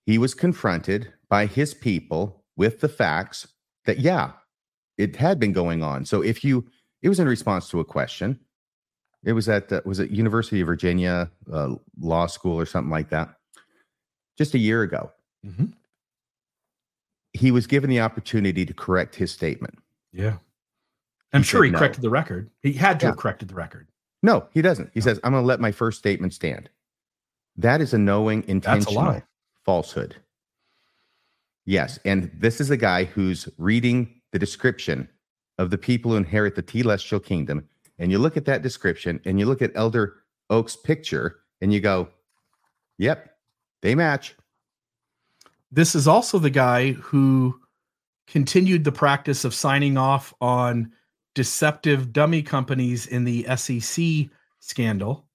he 0.05 0.19
was 0.19 0.35
confronted 0.35 1.13
by 1.29 1.47
his 1.47 1.75
people 1.75 2.45
with 2.57 2.81
the 2.81 2.89
facts 2.89 3.49
that, 3.87 3.99
yeah, 3.99 4.33
it 4.97 5.17
had 5.17 5.41
been 5.41 5.53
going 5.53 5.83
on. 5.83 6.05
So 6.05 6.23
if 6.23 6.45
you, 6.45 6.69
it 7.03 7.09
was 7.09 7.19
in 7.19 7.29
response 7.29 7.69
to 7.71 7.81
a 7.81 7.85
question. 7.85 8.41
It 9.25 9.33
was 9.33 9.49
at, 9.49 9.73
uh, 9.73 9.81
was 9.85 9.99
it 9.99 10.11
University 10.11 10.61
of 10.61 10.67
Virginia 10.67 11.31
uh, 11.53 11.75
Law 11.99 12.27
School 12.27 12.59
or 12.59 12.67
something 12.67 12.91
like 12.91 13.11
that, 13.11 13.35
just 14.39 14.55
a 14.55 14.59
year 14.59 14.83
ago. 14.83 15.11
Mm-hmm. 15.45 15.67
He 17.33 17.51
was 17.51 17.67
given 17.67 17.91
the 17.91 18.01
opportunity 18.01 18.65
to 18.65 18.73
correct 18.73 19.17
his 19.17 19.33
statement. 19.33 19.79
Yeah. 20.13 20.39
I'm 21.37 21.43
he 21.43 21.47
sure 21.47 21.65
he 21.65 21.71
no. 21.71 21.79
corrected 21.79 22.03
the 22.03 22.11
record. 22.11 22.51
He 22.63 22.73
had 22.73 22.99
to 23.01 23.07
yeah. 23.07 23.11
have 23.11 23.19
corrected 23.19 23.49
the 23.49 23.55
record. 23.55 23.89
No, 24.23 24.47
he 24.53 24.63
doesn't. 24.63 24.91
He 24.93 25.01
no. 25.01 25.05
says, 25.05 25.21
I'm 25.23 25.33
going 25.33 25.43
to 25.43 25.47
let 25.47 25.61
my 25.61 25.73
first 25.73 25.99
statement 25.99 26.35
stand. 26.35 26.69
That 27.57 27.81
is 27.81 27.95
a 27.95 27.99
knowing, 27.99 28.45
intentional 28.49 29.23
falsehood. 29.65 30.17
Yes. 31.65 31.99
And 32.05 32.31
this 32.35 32.61
is 32.61 32.71
a 32.71 32.77
guy 32.77 33.05
who's 33.05 33.49
reading 33.59 34.21
the 34.33 34.39
description 34.39 35.09
of 35.59 35.71
the 35.71 35.79
people 35.79 36.11
who 36.11 36.17
inherit 36.17 36.55
the 36.55 36.65
celestial 36.67 37.21
kingdom. 37.21 37.69
And 37.99 38.11
you 38.11 38.19
look 38.19 38.37
at 38.37 38.45
that 38.45 38.63
description 38.63 39.21
and 39.25 39.41
you 39.41 39.47
look 39.47 39.63
at 39.63 39.73
Elder 39.75 40.15
Oak's 40.51 40.77
picture 40.77 41.41
and 41.61 41.73
you 41.73 41.81
go, 41.81 42.09
yep, 42.99 43.37
they 43.83 43.95
match. 43.95 44.35
This 45.73 45.95
is 45.95 46.07
also 46.07 46.39
the 46.39 46.51
guy 46.51 46.93
who 46.93 47.59
continued 48.27 48.85
the 48.85 48.93
practice 48.93 49.45
of 49.45 49.55
signing 49.55 49.97
off 49.97 50.35
on 50.41 50.93
deceptive 51.37 52.15
dummy 52.15 52.43
companies 52.43 53.07
in 53.07 53.25
the 53.25 53.47
SEC 53.57 54.31
scandal, 54.59 55.29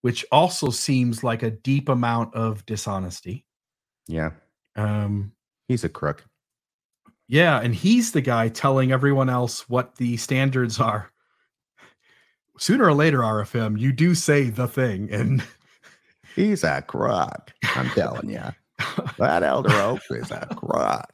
which 0.00 0.24
also 0.30 0.70
seems 0.70 1.24
like 1.24 1.42
a 1.42 1.50
deep 1.50 1.88
amount 1.88 2.32
of 2.34 2.64
dishonesty. 2.64 3.44
Yeah. 4.06 4.30
Um, 4.76 5.32
he's 5.66 5.82
a 5.82 5.88
crook. 5.88 6.24
Yeah, 7.26 7.60
and 7.60 7.74
he's 7.74 8.12
the 8.12 8.20
guy 8.20 8.48
telling 8.48 8.92
everyone 8.92 9.28
else 9.28 9.68
what 9.68 9.96
the 9.96 10.16
standards 10.16 10.78
are. 10.78 11.10
Sooner 12.58 12.84
or 12.84 12.94
later, 12.94 13.18
RFM, 13.18 13.80
you 13.80 13.92
do 13.92 14.14
say 14.14 14.48
the 14.48 14.68
thing, 14.68 15.10
and 15.10 15.42
he's 16.36 16.62
a 16.62 16.82
crook. 16.82 17.52
I'm 17.74 17.88
telling 17.90 18.30
you, 18.30 18.44
that 19.18 19.42
Elder 19.42 19.74
Oak 19.74 20.02
is 20.10 20.30
a 20.30 20.46
crook 20.54 21.12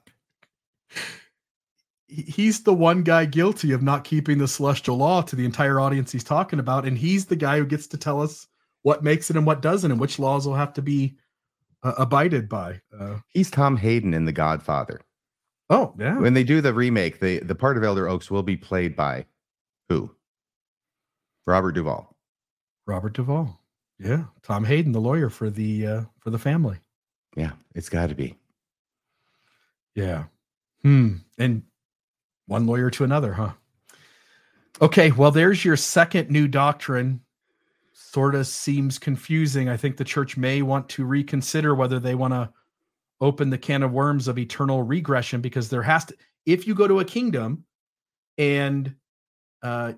he's 2.09 2.63
the 2.63 2.75
one 2.75 3.03
guy 3.03 3.25
guilty 3.27 3.73
of 3.73 3.83
not 3.83 4.05
keeping 4.05 4.39
the 4.39 4.49
celestial 4.49 4.97
law 4.97 5.21
to 5.23 5.37
the 5.37 5.45
entire 5.45 5.79
audience 5.79 6.11
he's 6.11 6.25
talking 6.25 6.59
about 6.59 6.87
and 6.87 6.97
he's 6.97 7.27
the 7.27 7.37
guy 7.37 7.59
who 7.59 7.67
gets 7.67 7.87
to 7.87 7.99
tell 7.99 8.23
us 8.23 8.47
what 8.83 9.05
makes 9.05 9.29
it 9.31 9.37
and 9.37 9.47
what 9.47 9.61
doesn't 9.61 9.91
and 9.91 10.01
which 10.01 10.19
laws 10.19 10.47
will 10.47 10.55
have 10.55 10.73
to 10.73 10.83
be 10.83 11.17
uh, 11.83 11.93
abided 11.99 12.49
by 12.49 12.81
uh, 12.99 13.17
he's 13.29 13.51
tom 13.51 13.77
hagen 13.77 14.15
in 14.15 14.25
the 14.25 14.33
godfather. 14.33 15.01
Oh 15.71 15.95
yeah. 15.99 16.19
When 16.19 16.35
they 16.35 16.45
do 16.45 16.61
the 16.61 16.73
remake 16.73 17.21
the 17.21 17.41
the 17.41 17.55
part 17.55 17.77
of 17.77 17.85
elder 17.85 18.09
oaks 18.09 18.31
will 18.31 18.43
be 18.43 18.57
played 18.57 18.97
by 18.97 19.27
who? 19.89 20.11
Robert 21.47 21.73
duvall. 21.73 22.17
Robert 22.87 23.13
duvall. 23.13 23.61
Yeah. 23.99 24.25
Tom 24.43 24.65
hagen 24.65 24.93
the 24.93 25.01
lawyer 25.01 25.29
for 25.29 25.51
the 25.51 25.87
uh 25.87 26.03
for 26.21 26.31
the 26.31 26.39
family. 26.39 26.79
Yeah 27.37 27.53
it's 27.75 27.89
got 27.89 28.09
to 28.09 28.15
be. 28.15 28.37
Yeah. 29.95 30.25
Hmm. 30.83 31.17
And 31.39 31.63
one 32.49 32.67
lawyer 32.67 32.91
to 32.91 33.05
another, 33.05 33.35
huh? 33.35 33.53
Okay, 34.81 35.13
well, 35.13 35.31
there's 35.31 35.65
your 35.65 35.77
second 35.77 36.31
new 36.31 36.49
doctrine. 36.49 37.21
Sort 37.93 38.35
of 38.35 38.47
seems 38.47 38.99
confusing. 38.99 39.69
I 39.69 39.77
think 39.77 39.97
the 39.97 40.05
church 40.05 40.37
may 40.37 40.63
want 40.63 40.89
to 40.91 41.05
reconsider 41.05 41.75
whether 41.75 42.01
they 42.01 42.15
want 42.15 42.33
to 42.33 42.51
open 43.21 43.51
the 43.51 43.59
can 43.59 43.83
of 43.83 43.93
worms 43.93 44.29
of 44.29 44.39
eternal 44.39 44.83
regression 44.83 45.41
because 45.41 45.69
there 45.69 45.83
has 45.83 46.07
to, 46.07 46.17
if 46.47 46.67
you 46.67 46.75
go 46.75 46.89
to 46.89 47.01
a 47.01 47.05
kingdom 47.05 47.65
and 48.39 48.95
uh, 49.63 49.93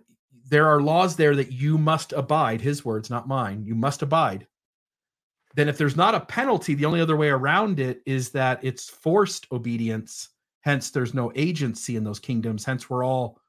there 0.49 0.67
are 0.67 0.81
laws 0.81 1.15
there 1.15 1.37
that 1.37 1.53
you 1.53 1.79
must 1.79 2.13
abide, 2.13 2.61
his 2.61 2.85
words, 2.85 3.11
not 3.11 3.29
mine, 3.29 3.63
you 3.65 3.75
must 3.75 4.03
abide. 4.03 4.47
Then, 5.55 5.69
if 5.69 5.79
there's 5.79 5.97
not 5.97 6.15
a 6.15 6.21
penalty, 6.21 6.75
the 6.75 6.85
only 6.87 7.01
other 7.01 7.17
way 7.17 7.29
around 7.29 7.81
it 7.81 8.03
is 8.07 8.31
that 8.31 8.61
it's 8.63 8.89
forced 8.89 9.47
obedience 9.53 10.31
Hence, 10.63 10.91
there's 10.91 11.15
no 11.15 11.33
agency 11.35 11.97
in 11.97 12.05
those 12.05 12.19
kingdoms. 12.19 12.65
Hence, 12.65 12.91
we're 12.91 13.05
all 13.05 13.41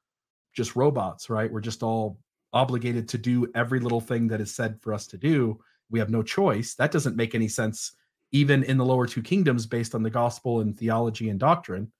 just 0.54 0.76
robots, 0.76 1.28
right? 1.28 1.50
We're 1.50 1.60
just 1.60 1.82
all 1.82 2.18
obligated 2.52 3.08
to 3.08 3.18
do 3.18 3.50
every 3.54 3.80
little 3.80 4.00
thing 4.00 4.28
that 4.28 4.40
is 4.40 4.54
said 4.54 4.80
for 4.80 4.92
us 4.92 5.06
to 5.08 5.18
do. 5.18 5.60
We 5.90 5.98
have 5.98 6.10
no 6.10 6.22
choice. 6.22 6.74
That 6.74 6.92
doesn't 6.92 7.16
make 7.16 7.34
any 7.34 7.48
sense, 7.48 7.92
even 8.30 8.62
in 8.62 8.78
the 8.78 8.84
lower 8.84 9.06
two 9.06 9.22
kingdoms, 9.22 9.66
based 9.66 9.94
on 9.94 10.02
the 10.02 10.10
gospel 10.10 10.60
and 10.60 10.76
theology 10.76 11.28
and 11.28 11.38
doctrine. 11.38 11.92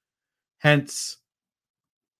Hence, 0.59 1.19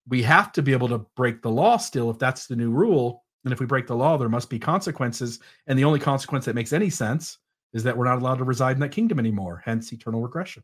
we 0.09 0.23
have 0.23 0.53
to 0.53 0.63
be 0.63 0.73
able 0.73 0.89
to 0.89 0.99
break 1.17 1.43
the 1.43 1.51
law 1.51 1.77
still 1.77 2.11
if 2.11 2.19
that's 2.19 2.47
the 2.47 2.57
new 2.57 2.71
rule. 2.71 3.25
And 3.45 3.53
if 3.53 3.61
we 3.61 3.67
break 3.67 3.87
the 3.87 3.97
law, 3.97 4.17
there 4.17 4.29
must 4.29 4.51
be 4.51 4.59
consequences. 4.59 5.41
And 5.67 5.79
the 5.79 5.85
only 5.85 5.99
consequence 5.99 6.45
that 6.45 6.55
makes 6.55 6.73
any 6.73 6.91
sense 6.91 7.39
is 7.73 7.83
that 7.85 7.97
we're 7.97 8.05
not 8.05 8.19
allowed 8.19 8.39
to 8.39 8.45
reside 8.45 8.77
in 8.77 8.81
that 8.81 8.91
kingdom 8.91 9.19
anymore, 9.19 9.63
hence 9.65 9.93
eternal 9.93 10.21
regression. 10.21 10.63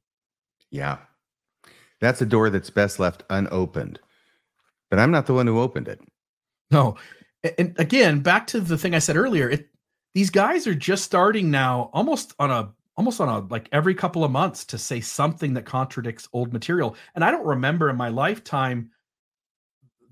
Yeah. 0.71 0.99
That's 2.01 2.23
a 2.23 2.27
door 2.27 2.51
that's 2.51 2.71
best 2.71 2.99
left 2.99 3.25
unopened. 3.31 4.01
But 4.91 4.99
I'm 4.99 5.11
not 5.11 5.27
the 5.27 5.35
one 5.35 5.47
who 5.47 5.61
opened 5.61 5.89
it. 5.89 6.01
No. 6.71 6.97
And 7.59 7.75
again, 7.79 8.21
back 8.21 8.47
to 8.49 8.61
the 8.61 8.79
thing 8.79 8.95
I 8.95 8.99
said 8.99 9.17
earlier, 9.17 9.49
it, 9.49 9.69
these 10.15 10.31
guys 10.31 10.67
are 10.67 10.75
just 10.75 11.05
starting 11.05 11.51
now 11.51 11.91
almost 11.93 12.35
on 12.39 12.51
a 12.51 12.73
almost 12.97 13.21
on 13.21 13.29
a 13.29 13.47
like 13.49 13.69
every 13.71 13.95
couple 13.95 14.25
of 14.25 14.31
months 14.31 14.65
to 14.65 14.77
say 14.77 15.01
something 15.01 15.55
that 15.55 15.65
contradicts 15.65 16.29
old 16.33 16.53
material. 16.53 16.97
And 17.15 17.25
I 17.25 17.31
don't 17.31 17.47
remember 17.47 17.91
in 17.91 17.97
my 17.97 18.09
lifetime 18.09 18.91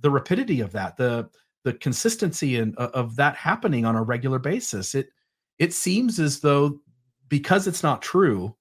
the 0.01 0.11
rapidity 0.11 0.61
of 0.61 0.73
that, 0.73 0.97
the 0.97 1.29
the 1.65 1.73
consistency 1.75 2.59
and 2.59 2.79
uh, 2.79 2.91
of 2.95 3.17
that 3.17 3.35
happening 3.35 3.85
on 3.85 3.97
a 3.97 4.03
regular 4.03 4.39
basis. 4.39 4.95
It 4.95 5.09
it 5.59 5.73
seems 5.73 6.21
as 6.21 6.41
though 6.41 6.81
because 7.29 7.67
it's 7.67 7.83
not 7.83 8.03
true, 8.03 8.55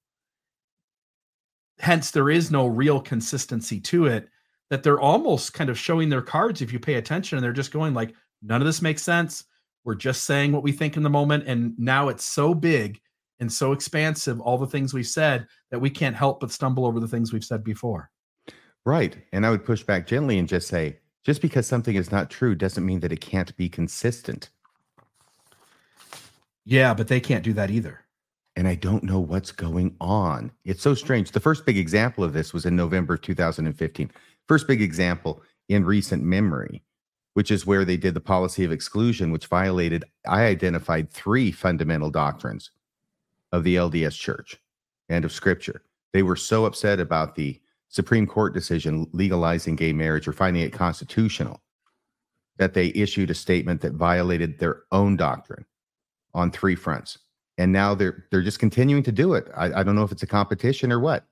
hence 1.78 2.10
there 2.10 2.30
is 2.30 2.50
no 2.50 2.66
real 2.66 3.00
consistency 3.00 3.80
to 3.80 4.06
it 4.06 4.28
that 4.70 4.82
they're 4.82 5.00
almost 5.00 5.54
kind 5.54 5.70
of 5.70 5.78
showing 5.78 6.08
their 6.08 6.22
cards 6.22 6.60
if 6.60 6.72
you 6.72 6.78
pay 6.78 6.94
attention 6.94 7.36
and 7.36 7.44
they're 7.44 7.52
just 7.52 7.72
going 7.72 7.94
like 7.94 8.14
none 8.42 8.60
of 8.60 8.66
this 8.66 8.82
makes 8.82 9.02
sense. 9.02 9.44
We're 9.84 9.94
just 9.94 10.24
saying 10.24 10.52
what 10.52 10.62
we 10.62 10.72
think 10.72 10.96
in 10.96 11.02
the 11.02 11.10
moment 11.10 11.44
and 11.46 11.78
now 11.78 12.08
it's 12.08 12.24
so 12.24 12.54
big 12.54 13.00
and 13.38 13.52
so 13.52 13.72
expansive 13.72 14.40
all 14.40 14.58
the 14.58 14.66
things 14.66 14.94
we've 14.94 15.06
said 15.06 15.46
that 15.70 15.78
we 15.78 15.90
can't 15.90 16.16
help 16.16 16.40
but 16.40 16.50
stumble 16.50 16.86
over 16.86 16.98
the 16.98 17.08
things 17.08 17.32
we've 17.32 17.44
said 17.44 17.62
before. 17.62 18.10
Right 18.84 19.16
and 19.32 19.44
i 19.44 19.50
would 19.50 19.64
push 19.64 19.82
back 19.82 20.06
gently 20.06 20.38
and 20.38 20.48
just 20.48 20.68
say 20.68 20.98
just 21.24 21.42
because 21.42 21.66
something 21.66 21.96
is 21.96 22.12
not 22.12 22.30
true 22.30 22.54
doesn't 22.54 22.86
mean 22.86 23.00
that 23.00 23.12
it 23.12 23.20
can't 23.20 23.56
be 23.56 23.68
consistent. 23.68 24.50
Yeah 26.64 26.94
but 26.94 27.08
they 27.08 27.20
can't 27.20 27.44
do 27.44 27.52
that 27.52 27.70
either 27.70 28.05
and 28.56 28.66
I 28.66 28.74
don't 28.74 29.04
know 29.04 29.20
what's 29.20 29.52
going 29.52 29.94
on. 30.00 30.50
It's 30.64 30.82
so 30.82 30.94
strange. 30.94 31.30
The 31.30 31.40
first 31.40 31.66
big 31.66 31.76
example 31.76 32.24
of 32.24 32.32
this 32.32 32.54
was 32.54 32.64
in 32.64 32.74
November 32.74 33.18
2015. 33.18 34.10
First 34.48 34.66
big 34.66 34.80
example 34.80 35.42
in 35.68 35.84
recent 35.84 36.22
memory, 36.22 36.82
which 37.34 37.50
is 37.50 37.66
where 37.66 37.84
they 37.84 37.98
did 37.98 38.14
the 38.14 38.20
policy 38.20 38.64
of 38.64 38.72
exclusion, 38.72 39.30
which 39.30 39.46
violated, 39.46 40.04
I 40.26 40.44
identified 40.44 41.10
three 41.10 41.52
fundamental 41.52 42.10
doctrines 42.10 42.70
of 43.52 43.62
the 43.62 43.76
LDS 43.76 44.18
church 44.18 44.56
and 45.10 45.24
of 45.24 45.32
scripture. 45.32 45.82
They 46.14 46.22
were 46.22 46.36
so 46.36 46.64
upset 46.64 46.98
about 46.98 47.34
the 47.34 47.60
Supreme 47.88 48.26
Court 48.26 48.54
decision 48.54 49.06
legalizing 49.12 49.76
gay 49.76 49.92
marriage 49.92 50.26
or 50.26 50.32
finding 50.32 50.62
it 50.62 50.72
constitutional 50.72 51.60
that 52.56 52.72
they 52.72 52.86
issued 52.94 53.30
a 53.30 53.34
statement 53.34 53.82
that 53.82 53.92
violated 53.92 54.58
their 54.58 54.84
own 54.92 55.14
doctrine 55.14 55.66
on 56.32 56.50
three 56.50 56.74
fronts 56.74 57.18
and 57.58 57.72
now 57.72 57.94
they're 57.94 58.24
they're 58.30 58.42
just 58.42 58.58
continuing 58.58 59.02
to 59.02 59.12
do 59.12 59.34
it. 59.34 59.48
I, 59.56 59.80
I 59.80 59.82
don't 59.82 59.94
know 59.94 60.04
if 60.04 60.12
it's 60.12 60.22
a 60.22 60.26
competition 60.26 60.92
or 60.92 61.00
what. 61.00 61.24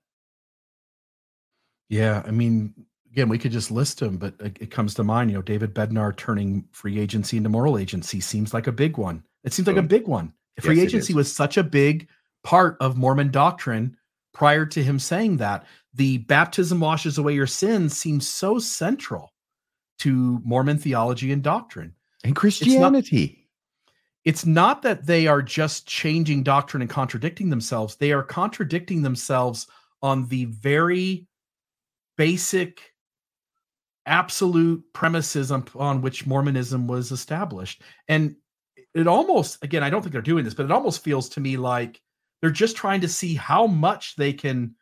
Yeah, 1.89 2.22
I 2.27 2.31
mean, 2.31 2.75
again, 3.12 3.29
we 3.29 3.39
could 3.39 3.53
just 3.53 3.70
list 3.70 4.01
them, 4.01 4.16
but 4.16 4.35
it, 4.41 4.57
it 4.61 4.70
comes 4.70 4.95
to 4.95 5.05
mind. 5.05 5.31
You 5.31 5.37
know, 5.37 5.43
David 5.43 5.75
Bednar 5.75 6.16
turning 6.16 6.64
free 6.72 6.99
agency 6.99 7.37
into 7.37 7.49
moral 7.51 7.79
agency 7.79 8.20
seems 8.20 8.55
like 8.55 8.66
a 8.66 8.72
big 8.72 8.97
one. 8.97 9.22
It 9.45 9.53
seems 9.53 9.68
like 9.68 9.77
a 9.77 9.83
big 9.83 10.09
one. 10.09 10.33
Free 10.61 10.77
yes, 10.77 10.87
agency 10.87 11.14
was 11.14 11.31
such 11.31 11.57
a 11.57 11.62
big 11.62 12.09
part 12.43 12.77
of 12.81 12.97
Mormon 12.97 13.31
doctrine. 13.31 13.97
prior 14.35 14.66
to 14.66 14.83
him 14.83 14.99
saying 14.99 15.39
that. 15.39 15.64
The 15.95 16.18
baptism 16.18 16.81
washes 16.81 17.16
away 17.18 17.35
your 17.35 17.47
sins 17.47 17.97
seems 17.97 18.29
so 18.29 18.59
central 18.59 19.33
to 20.01 20.41
Mormon 20.45 20.77
theology 20.77 21.31
and 21.33 21.43
doctrine 21.43 21.95
and 22.25 22.35
Christianity. 22.35 23.43
It's 24.25 24.47
not, 24.47 24.83
that 24.83 25.07
they 25.07 25.27
are 25.27 25.43
just 25.43 25.87
changing 25.87 26.43
doctrine 26.43 26.81
and 26.81 26.91
contradicting 26.91 27.51
themselves, 27.51 27.97
they 27.97 28.12
are 28.12 28.22
contradicting 28.22 29.03
themselves 29.03 29.66
on 30.03 30.27
the 30.29 30.47
very 30.47 31.27
basic 32.16 32.95
absolute 34.07 34.85
premises 34.93 35.51
on, 35.51 36.03
which 36.03 36.27
Mormonism 36.27 36.87
was 36.87 37.11
established. 37.11 37.83
And 38.09 38.37
it 38.95 39.07
almost, 39.07 39.62
again, 39.64 39.83
I 39.83 39.91
don't 39.91 40.03
think 40.03 40.12
they're 40.12 40.22
doing 40.22 40.45
this, 40.45 40.55
but 40.55 40.64
it 40.64 40.72
almost 40.72 41.03
feels 41.03 41.29
to 41.31 41.41
me 41.41 41.57
like 41.57 42.01
they're 42.41 42.51
just 42.51 42.77
trying 42.77 43.01
to 43.01 43.09
see 43.09 43.35
how 43.35 43.66
much 43.66 44.16
they 44.16 44.33
can 44.33 44.75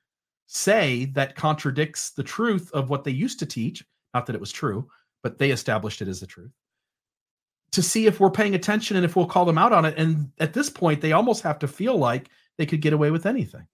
say 0.47 1.07
that 1.15 1.37
contradicts 1.37 2.11
the 2.11 2.23
truth 2.23 2.71
of 2.73 2.91
what 2.91 3.05
they 3.05 3.11
used 3.11 3.39
to 3.39 3.47
teach. 3.47 3.85
Not 4.13 4.27
that 4.27 4.35
it 4.35 4.41
was 4.41 4.53
true, 4.53 4.89
but 5.23 5.39
they 5.39 5.51
established 5.51 6.03
it 6.03 6.09
as 6.09 6.21
the 6.21 6.27
truth. 6.27 6.51
To 7.73 7.83
see 7.83 8.07
if 8.07 8.21
we're 8.21 8.31
paying 8.31 8.55
attention 8.55 8.97
and 8.97 9.05
if 9.05 9.17
we'll 9.17 9.27
call 9.27 9.45
them 9.45 9.59
out 9.59 9.73
on 9.73 9.85
it. 9.85 9.95
And 9.97 10.31
at 10.39 10.53
this 10.53 10.69
point, 10.69 11.01
they 11.01 11.13
almost 11.13 11.43
have 11.43 11.59
to 11.61 11.69
feel 11.69 11.97
like 11.97 12.29
they 12.59 12.67
could 12.67 12.83
get 12.83 12.93
away 12.93 13.11
with 13.11 13.25
anything. 13.25 13.67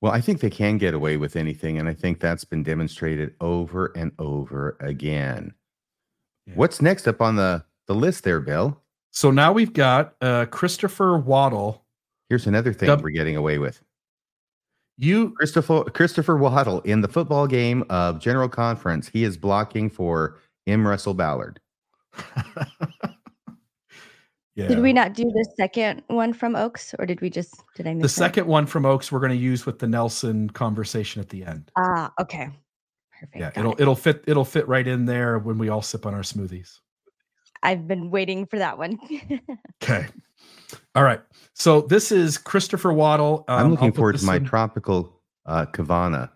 Well, 0.00 0.12
I 0.12 0.20
think 0.20 0.40
they 0.40 0.50
can 0.50 0.78
get 0.78 0.94
away 0.94 1.16
with 1.16 1.34
anything. 1.34 1.76
And 1.78 1.88
I 1.88 1.94
think 1.94 2.20
that's 2.20 2.44
been 2.44 2.62
demonstrated 2.62 3.34
over 3.40 3.92
and 3.96 4.12
over 4.18 4.76
again. 4.80 5.54
Yeah. 6.46 6.54
What's 6.54 6.80
next 6.80 7.08
up 7.08 7.20
on 7.20 7.34
the, 7.34 7.64
the 7.88 7.94
list 7.94 8.22
there, 8.22 8.40
Bill? 8.40 8.80
So 9.10 9.30
now 9.30 9.52
we've 9.52 9.72
got 9.72 10.14
uh, 10.20 10.46
Christopher 10.46 11.18
Waddell. 11.18 11.84
Here's 12.28 12.46
another 12.46 12.72
thing 12.72 12.86
Dub- 12.86 13.02
we're 13.02 13.10
getting 13.10 13.36
away 13.36 13.58
with. 13.58 13.82
You 14.96 15.30
Christopher 15.30 15.84
Christopher 15.84 16.36
Waddell 16.36 16.80
in 16.80 17.00
the 17.00 17.08
football 17.08 17.46
game 17.46 17.84
of 17.88 18.18
General 18.20 18.48
Conference, 18.48 19.08
he 19.08 19.22
is 19.22 19.36
blocking 19.36 19.88
for 19.88 20.36
M. 20.66 20.86
Russell 20.86 21.14
Ballard. 21.14 21.60
yeah. 24.54 24.68
Did 24.68 24.80
we 24.80 24.92
not 24.92 25.14
do 25.14 25.24
the 25.24 25.48
second 25.56 26.02
one 26.08 26.32
from 26.32 26.56
Oaks, 26.56 26.94
or 26.98 27.06
did 27.06 27.20
we 27.20 27.30
just 27.30 27.54
did 27.74 27.86
I 27.86 27.94
miss 27.94 28.02
the 28.02 28.08
second 28.08 28.46
one 28.46 28.66
from 28.66 28.84
Oaks? 28.84 29.10
We're 29.10 29.20
going 29.20 29.32
to 29.32 29.36
use 29.36 29.66
with 29.66 29.78
the 29.78 29.86
Nelson 29.86 30.50
conversation 30.50 31.20
at 31.20 31.28
the 31.28 31.44
end. 31.44 31.70
Ah, 31.76 32.12
okay, 32.20 32.50
perfect. 33.18 33.36
Yeah, 33.36 33.50
it'll 33.56 33.72
it. 33.72 33.80
it'll 33.80 33.96
fit 33.96 34.24
it'll 34.26 34.44
fit 34.44 34.66
right 34.68 34.86
in 34.86 35.04
there 35.06 35.38
when 35.38 35.58
we 35.58 35.68
all 35.68 35.82
sip 35.82 36.06
on 36.06 36.14
our 36.14 36.22
smoothies. 36.22 36.78
I've 37.62 37.88
been 37.88 38.10
waiting 38.10 38.46
for 38.46 38.58
that 38.58 38.78
one. 38.78 38.98
okay. 39.82 40.06
All 40.94 41.02
right. 41.02 41.20
So 41.54 41.82
this 41.82 42.12
is 42.12 42.38
Christopher 42.38 42.92
Waddell. 42.92 43.44
Um, 43.48 43.58
I'm 43.58 43.70
looking 43.70 43.92
forward 43.92 44.18
to 44.18 44.24
my 44.24 44.36
in... 44.36 44.44
tropical 44.44 45.20
uh, 45.46 45.66
Kavana 45.66 46.30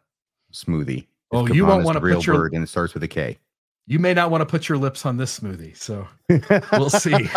smoothie. 0.53 1.07
Oh, 1.33 1.47
you 1.47 1.65
won't 1.65 1.85
want 1.85 1.97
to 1.97 2.03
real 2.03 2.17
put 2.17 2.27
your 2.27 2.37
word 2.37 2.53
and 2.53 2.63
it 2.63 2.67
starts 2.67 2.95
with 2.95 3.03
a 3.03 3.09
K. 3.09 3.39
You 3.87 3.99
may 3.99 4.15
not 4.15 4.31
want 4.31 4.43
to 4.43 4.47
put 4.47 4.69
your 4.69 4.79
lips 4.79 5.05
on 5.05 5.17
this 5.17 5.39
smoothie, 5.39 5.77
so 5.77 6.07
we'll 6.73 6.91
see. 6.91 7.29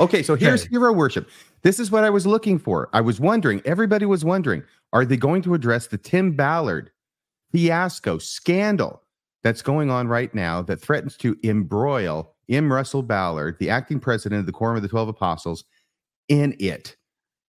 okay, 0.00 0.22
so 0.22 0.34
here's 0.34 0.62
okay. 0.62 0.70
hero 0.70 0.92
worship. 0.92 1.28
This 1.62 1.78
is 1.78 1.90
what 1.90 2.04
I 2.04 2.10
was 2.10 2.26
looking 2.26 2.58
for. 2.58 2.88
I 2.92 3.00
was 3.00 3.20
wondering, 3.20 3.62
everybody 3.64 4.06
was 4.06 4.24
wondering, 4.24 4.62
are 4.92 5.04
they 5.04 5.16
going 5.16 5.42
to 5.42 5.54
address 5.54 5.86
the 5.86 5.98
Tim 5.98 6.32
Ballard 6.32 6.90
fiasco 7.52 8.18
scandal 8.18 9.02
that's 9.42 9.62
going 9.62 9.90
on 9.90 10.08
right 10.08 10.34
now 10.34 10.62
that 10.62 10.80
threatens 10.80 11.16
to 11.18 11.36
embroil 11.44 12.34
M. 12.48 12.72
Russell 12.72 13.02
Ballard, 13.02 13.56
the 13.58 13.70
acting 13.70 14.00
president 14.00 14.40
of 14.40 14.46
the 14.46 14.52
Quorum 14.52 14.76
of 14.76 14.82
the 14.82 14.88
Twelve 14.88 15.08
Apostles, 15.08 15.64
in 16.28 16.56
it. 16.58 16.96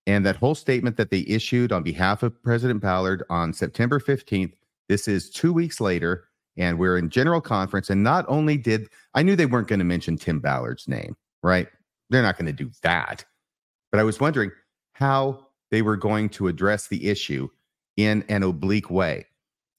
And 0.07 0.25
that 0.25 0.35
whole 0.35 0.55
statement 0.55 0.97
that 0.97 1.11
they 1.11 1.25
issued 1.27 1.71
on 1.71 1.83
behalf 1.83 2.23
of 2.23 2.41
President 2.43 2.81
Ballard 2.81 3.23
on 3.29 3.53
September 3.53 3.99
15th, 3.99 4.53
this 4.89 5.07
is 5.07 5.29
two 5.29 5.53
weeks 5.53 5.79
later, 5.79 6.25
and 6.57 6.77
we're 6.77 6.97
in 6.97 7.09
general 7.09 7.41
conference. 7.41 7.89
And 7.89 8.03
not 8.03 8.25
only 8.27 8.57
did 8.57 8.87
I 9.13 9.23
knew 9.23 9.35
they 9.35 9.45
weren't 9.45 9.67
going 9.67 9.79
to 9.79 9.85
mention 9.85 10.17
Tim 10.17 10.39
Ballard's 10.39 10.87
name, 10.87 11.15
right? 11.43 11.67
They're 12.09 12.21
not 12.21 12.37
going 12.37 12.47
to 12.47 12.63
do 12.63 12.71
that. 12.83 13.25
But 13.91 13.99
I 13.99 14.03
was 14.03 14.19
wondering 14.19 14.51
how 14.93 15.47
they 15.71 15.81
were 15.81 15.97
going 15.97 16.29
to 16.29 16.47
address 16.47 16.87
the 16.87 17.09
issue 17.09 17.47
in 17.97 18.23
an 18.29 18.43
oblique 18.43 18.89
way. 18.89 19.25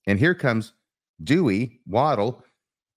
And 0.07 0.19
here 0.19 0.35
comes 0.35 0.73
Dewey 1.23 1.81
Waddell. 1.87 2.45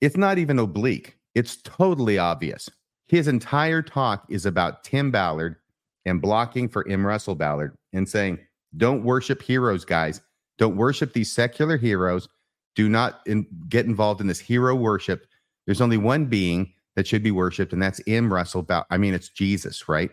It's 0.02 0.18
not 0.18 0.38
even 0.38 0.60
oblique. 0.60 1.18
It's 1.36 1.58
totally 1.58 2.18
obvious. 2.18 2.70
His 3.08 3.28
entire 3.28 3.82
talk 3.82 4.26
is 4.30 4.46
about 4.46 4.84
Tim 4.84 5.12
Ballard 5.12 5.58
and 6.06 6.22
blocking 6.22 6.68
for 6.68 6.88
M. 6.88 7.06
Russell 7.06 7.36
Ballard 7.36 7.76
and 7.94 8.08
saying, 8.08 8.40
don't 8.78 9.04
worship 9.04 9.42
heroes, 9.42 9.86
guys. 9.86 10.22
Don't 10.58 10.78
worship 10.78 11.14
these 11.14 11.32
secular 11.32 11.78
heroes. 11.78 12.28
Do 12.76 12.90
not 12.90 13.22
in, 13.26 13.48
get 13.70 13.86
involved 13.86 14.22
in 14.22 14.28
this 14.28 14.40
hero 14.40 14.76
worship. 14.76 15.26
There's 15.66 15.82
only 15.82 15.98
one 15.98 16.26
being 16.26 16.74
that 16.96 17.08
should 17.08 17.24
be 17.24 17.32
worshiped, 17.32 17.74
and 17.74 17.82
that's 17.82 18.02
M. 18.08 18.32
Russell 18.32 18.62
Ballard. 18.62 18.88
I 18.90 18.98
mean, 18.98 19.14
it's 19.14 19.30
Jesus, 19.30 19.90
right? 19.90 20.12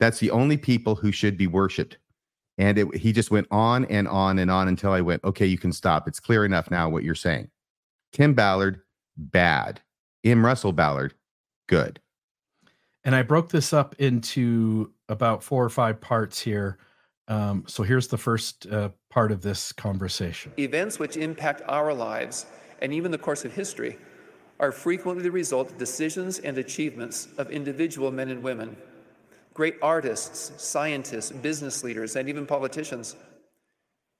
That's 0.00 0.20
the 0.20 0.30
only 0.30 0.56
people 0.56 0.94
who 0.94 1.12
should 1.12 1.36
be 1.36 1.46
worshiped. 1.46 1.98
And 2.56 2.78
it, 2.78 2.94
he 2.96 3.12
just 3.12 3.30
went 3.30 3.46
on 3.50 3.84
and 3.86 4.08
on 4.08 4.38
and 4.38 4.50
on 4.50 4.68
until 4.68 4.92
I 4.92 5.00
went, 5.00 5.22
okay, 5.24 5.46
you 5.46 5.58
can 5.58 5.72
stop. 5.72 6.08
It's 6.08 6.20
clear 6.20 6.44
enough 6.44 6.70
now 6.70 6.88
what 6.88 7.04
you're 7.04 7.14
saying. 7.14 7.50
Tim 8.12 8.34
Ballard, 8.34 8.80
bad. 9.16 9.80
M. 10.24 10.44
Russell 10.44 10.72
Ballard, 10.72 11.14
good. 11.68 12.00
And 13.04 13.14
I 13.14 13.22
broke 13.22 13.50
this 13.50 13.72
up 13.72 13.94
into 13.98 14.92
about 15.08 15.42
four 15.42 15.64
or 15.64 15.70
five 15.70 16.00
parts 16.00 16.40
here. 16.40 16.78
Um, 17.28 17.64
so 17.66 17.82
here's 17.82 18.08
the 18.08 18.18
first 18.18 18.66
uh, 18.66 18.90
part 19.10 19.30
of 19.30 19.42
this 19.42 19.72
conversation. 19.72 20.52
Events 20.58 20.98
which 20.98 21.16
impact 21.16 21.62
our 21.68 21.92
lives 21.92 22.46
and 22.80 22.92
even 22.92 23.10
the 23.10 23.18
course 23.18 23.44
of 23.44 23.52
history 23.52 23.98
are 24.60 24.72
frequently 24.72 25.22
the 25.22 25.30
result 25.30 25.70
of 25.70 25.78
decisions 25.78 26.38
and 26.38 26.58
achievements 26.58 27.28
of 27.36 27.50
individual 27.50 28.10
men 28.10 28.28
and 28.30 28.42
women, 28.42 28.76
great 29.54 29.76
artists, 29.82 30.52
scientists, 30.62 31.30
business 31.30 31.84
leaders, 31.84 32.16
and 32.16 32.28
even 32.28 32.46
politicians. 32.46 33.14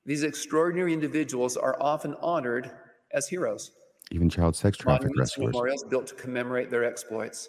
These 0.04 0.22
extraordinary 0.22 0.92
individuals 0.92 1.56
are 1.56 1.76
often 1.80 2.14
honored 2.20 2.70
as 3.12 3.26
heroes 3.28 3.72
even 4.10 4.28
child 4.28 4.56
sex 4.56 4.76
traffic 4.76 5.10
rescuers. 5.16 5.52
Memorials 5.52 5.84
built 5.84 6.06
to 6.08 6.14
commemorate 6.14 6.70
their 6.70 6.84
exploits. 6.84 7.48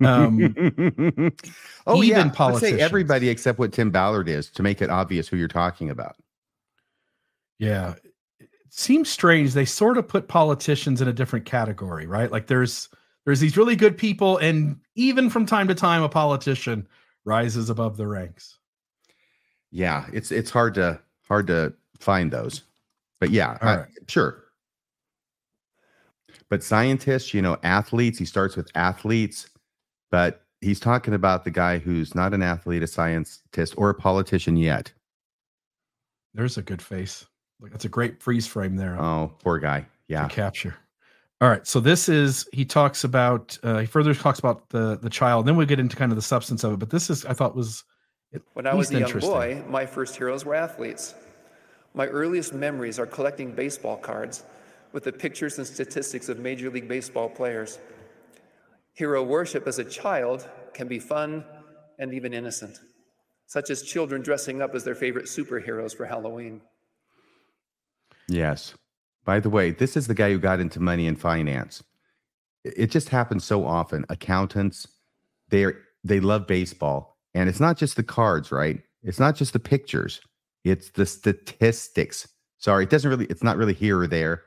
Um, 0.00 0.54
oh 1.86 2.02
even 2.02 2.26
yeah, 2.26 2.28
politicians. 2.30 2.78
say 2.78 2.84
everybody 2.84 3.28
except 3.28 3.58
what 3.58 3.72
Tim 3.72 3.90
Ballard 3.90 4.28
is 4.28 4.48
to 4.50 4.62
make 4.62 4.80
it 4.80 4.90
obvious 4.90 5.26
who 5.26 5.36
you're 5.36 5.48
talking 5.48 5.90
about. 5.90 6.16
Yeah, 7.58 7.94
it 8.38 8.48
seems 8.70 9.08
strange. 9.08 9.54
They 9.54 9.64
sort 9.64 9.98
of 9.98 10.06
put 10.06 10.28
politicians 10.28 11.00
in 11.00 11.08
a 11.08 11.12
different 11.12 11.44
category, 11.44 12.06
right? 12.06 12.30
Like 12.30 12.46
there's 12.46 12.88
there's 13.24 13.40
these 13.40 13.56
really 13.56 13.76
good 13.76 13.98
people, 13.98 14.38
and 14.38 14.78
even 14.94 15.28
from 15.28 15.46
time 15.46 15.68
to 15.68 15.74
time, 15.74 16.02
a 16.02 16.08
politician 16.08 16.86
rises 17.24 17.68
above 17.68 17.96
the 17.96 18.06
ranks. 18.06 18.58
Yeah, 19.70 20.06
it's 20.12 20.30
it's 20.30 20.50
hard 20.50 20.74
to 20.74 21.00
hard 21.26 21.48
to 21.48 21.74
find 21.98 22.30
those, 22.30 22.62
but 23.20 23.30
yeah, 23.30 23.58
I, 23.60 23.76
right. 23.76 23.86
sure. 24.06 24.44
But 26.48 26.62
scientists, 26.62 27.34
you 27.34 27.42
know, 27.42 27.58
athletes, 27.62 28.18
he 28.18 28.24
starts 28.24 28.56
with 28.56 28.70
athletes, 28.74 29.50
but 30.10 30.42
he's 30.60 30.80
talking 30.80 31.14
about 31.14 31.44
the 31.44 31.50
guy 31.50 31.78
who's 31.78 32.14
not 32.14 32.34
an 32.34 32.42
athlete, 32.42 32.82
a 32.82 32.86
scientist, 32.86 33.74
or 33.76 33.90
a 33.90 33.94
politician 33.94 34.56
yet. 34.56 34.92
There's 36.34 36.58
a 36.58 36.62
good 36.62 36.82
face. 36.82 37.26
Like 37.60 37.72
that's 37.72 37.84
a 37.84 37.88
great 37.88 38.22
freeze 38.22 38.46
frame 38.46 38.76
there. 38.76 39.00
Oh, 39.00 39.32
poor 39.42 39.58
guy. 39.58 39.86
Yeah. 40.06 40.28
Capture. 40.28 40.76
All 41.40 41.48
right. 41.48 41.66
So 41.66 41.80
this 41.80 42.08
is 42.08 42.48
he 42.52 42.64
talks 42.64 43.04
about 43.04 43.58
uh, 43.62 43.78
he 43.78 43.86
further 43.86 44.14
talks 44.14 44.38
about 44.38 44.68
the 44.70 44.98
the 44.98 45.10
child. 45.10 45.46
Then 45.46 45.56
we'll 45.56 45.66
get 45.66 45.80
into 45.80 45.96
kind 45.96 46.12
of 46.12 46.16
the 46.16 46.22
substance 46.22 46.64
of 46.64 46.74
it. 46.74 46.78
But 46.78 46.90
this 46.90 47.10
is 47.10 47.24
I 47.24 47.32
thought 47.32 47.56
was 47.56 47.84
when 48.52 48.66
I 48.66 48.74
was 48.74 48.90
a 48.92 49.00
young 49.00 49.18
boy, 49.20 49.62
my 49.68 49.86
first 49.86 50.16
heroes 50.16 50.44
were 50.44 50.54
athletes. 50.54 51.14
My 51.94 52.06
earliest 52.06 52.52
memories 52.52 52.98
are 52.98 53.06
collecting 53.06 53.52
baseball 53.52 53.96
cards 53.96 54.44
with 54.92 55.04
the 55.04 55.12
pictures 55.12 55.58
and 55.58 55.66
statistics 55.66 56.28
of 56.28 56.38
Major 56.38 56.70
League 56.70 56.88
Baseball 56.88 57.28
players. 57.28 57.78
Hero 58.98 59.22
worship 59.22 59.68
as 59.68 59.78
a 59.78 59.84
child 59.84 60.48
can 60.74 60.88
be 60.88 60.98
fun 60.98 61.44
and 62.00 62.12
even 62.12 62.34
innocent, 62.34 62.80
such 63.46 63.70
as 63.70 63.82
children 63.82 64.22
dressing 64.22 64.60
up 64.60 64.74
as 64.74 64.82
their 64.82 64.96
favorite 64.96 65.26
superheroes 65.26 65.96
for 65.96 66.04
Halloween. 66.04 66.60
Yes. 68.26 68.74
By 69.24 69.38
the 69.38 69.50
way, 69.50 69.70
this 69.70 69.96
is 69.96 70.08
the 70.08 70.14
guy 70.14 70.32
who 70.32 70.40
got 70.40 70.58
into 70.58 70.80
money 70.80 71.06
and 71.06 71.16
finance. 71.16 71.80
It 72.64 72.90
just 72.90 73.10
happens 73.10 73.44
so 73.44 73.64
often. 73.64 74.04
Accountants, 74.08 74.88
they 75.48 75.66
they 76.02 76.18
love 76.18 76.48
baseball, 76.48 77.18
and 77.34 77.48
it's 77.48 77.60
not 77.60 77.76
just 77.76 77.94
the 77.94 78.02
cards, 78.02 78.50
right? 78.50 78.80
It's 79.04 79.20
not 79.20 79.36
just 79.36 79.52
the 79.52 79.60
pictures. 79.60 80.20
It's 80.64 80.90
the 80.90 81.06
statistics. 81.06 82.26
Sorry, 82.58 82.82
it 82.82 82.90
doesn't 82.90 83.08
really. 83.08 83.26
It's 83.26 83.44
not 83.44 83.58
really 83.58 83.74
here 83.74 84.00
or 84.00 84.08
there. 84.08 84.42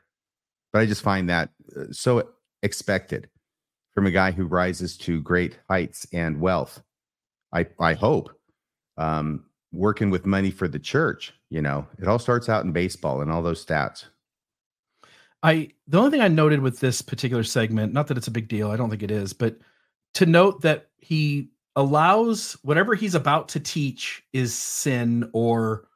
But 0.74 0.80
I 0.80 0.88
just 0.88 1.04
find 1.04 1.30
that 1.30 1.52
uh, 1.74 1.86
so 1.94 2.28
expected 2.64 3.30
from 3.94 4.06
a 4.06 4.12
guy 4.12 4.32
who 4.32 4.46
rises 4.46 4.98
to 5.00 5.22
great 5.22 5.58
heights 5.70 6.08
and 6.14 6.40
wealth. 6.40 6.82
I 7.54 7.68
I 7.80 7.94
hope. 7.94 8.32
Um, 8.98 9.46
working 9.74 10.10
with 10.10 10.26
money 10.26 10.52
for 10.52 10.68
the 10.68 10.80
church. 10.80 11.34
You 11.50 11.62
know, 11.62 11.88
it 12.00 12.08
all 12.08 12.20
starts 12.20 12.50
out 12.50 12.66
in 12.66 12.72
baseball 12.72 13.22
and 13.22 13.32
all 13.32 13.42
those 13.42 13.66
stats. 13.66 14.06
I 15.44 15.70
the 15.88 15.98
only 15.98 16.12
thing 16.12 16.22
I 16.22 16.28
noted 16.28 16.62
with 16.62 16.80
this 16.80 17.02
particular 17.02 17.44
segment, 17.44 17.94
not 17.94 18.08
that 18.08 18.18
it's 18.18 18.28
a 18.28 18.32
big 18.32 18.48
deal, 18.48 18.70
I 18.70 18.78
don't 18.78 18.90
think 18.90 19.04
it 19.04 19.12
is, 19.12 19.34
but 19.34 19.58
to 20.16 20.26
note 20.26 20.62
that 20.62 20.90
he 20.98 21.50
allows 21.76 22.54
whatever 22.64 22.96
he's 22.96 23.16
about 23.16 23.50
to 23.50 23.60
teach 23.60 24.24
is 24.34 24.54
sin 24.54 25.30
or 25.34 25.88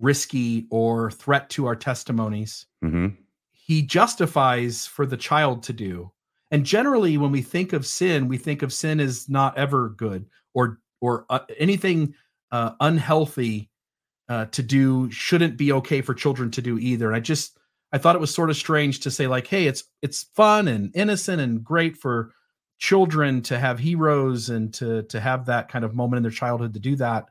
risky 0.00 0.66
or 0.70 1.10
threat 1.10 1.50
to 1.50 1.66
our 1.66 1.76
testimonies. 1.76 2.66
Mm-hmm. 2.84 3.08
He 3.52 3.82
justifies 3.82 4.86
for 4.86 5.06
the 5.06 5.16
child 5.16 5.62
to 5.64 5.72
do. 5.72 6.10
And 6.50 6.64
generally, 6.64 7.16
when 7.16 7.32
we 7.32 7.42
think 7.42 7.72
of 7.72 7.86
sin, 7.86 8.28
we 8.28 8.38
think 8.38 8.62
of 8.62 8.72
sin 8.72 9.00
as 9.00 9.28
not 9.28 9.56
ever 9.58 9.88
good 9.90 10.26
or 10.52 10.78
or 11.00 11.26
uh, 11.28 11.40
anything 11.58 12.14
uh, 12.50 12.72
unhealthy 12.80 13.70
uh, 14.28 14.46
to 14.46 14.62
do 14.62 15.10
shouldn't 15.10 15.56
be 15.56 15.72
okay 15.72 16.00
for 16.00 16.14
children 16.14 16.50
to 16.52 16.62
do 16.62 16.78
either. 16.78 17.08
And 17.08 17.16
I 17.16 17.20
just 17.20 17.58
I 17.92 17.98
thought 17.98 18.16
it 18.16 18.20
was 18.20 18.34
sort 18.34 18.50
of 18.50 18.56
strange 18.56 19.00
to 19.00 19.10
say 19.10 19.26
like, 19.26 19.46
hey, 19.46 19.66
it's 19.66 19.84
it's 20.02 20.24
fun 20.34 20.68
and 20.68 20.90
innocent 20.94 21.40
and 21.40 21.62
great 21.62 21.96
for 21.96 22.32
children 22.78 23.40
to 23.42 23.58
have 23.58 23.78
heroes 23.78 24.50
and 24.50 24.72
to 24.74 25.02
to 25.04 25.20
have 25.20 25.46
that 25.46 25.68
kind 25.68 25.84
of 25.84 25.94
moment 25.94 26.18
in 26.18 26.22
their 26.22 26.32
childhood 26.32 26.74
to 26.74 26.80
do 26.80 26.96
that. 26.96 27.26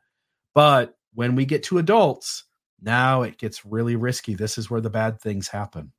But 0.53 0.95
when 1.13 1.35
we 1.35 1.45
get 1.45 1.63
to 1.63 1.79
adults, 1.79 2.43
now 2.81 3.23
it 3.23 3.37
gets 3.37 3.65
really 3.65 3.95
risky. 3.95 4.35
This 4.35 4.57
is 4.57 4.69
where 4.69 4.81
the 4.81 4.89
bad 4.89 5.19
things 5.19 5.47
happen. 5.47 5.91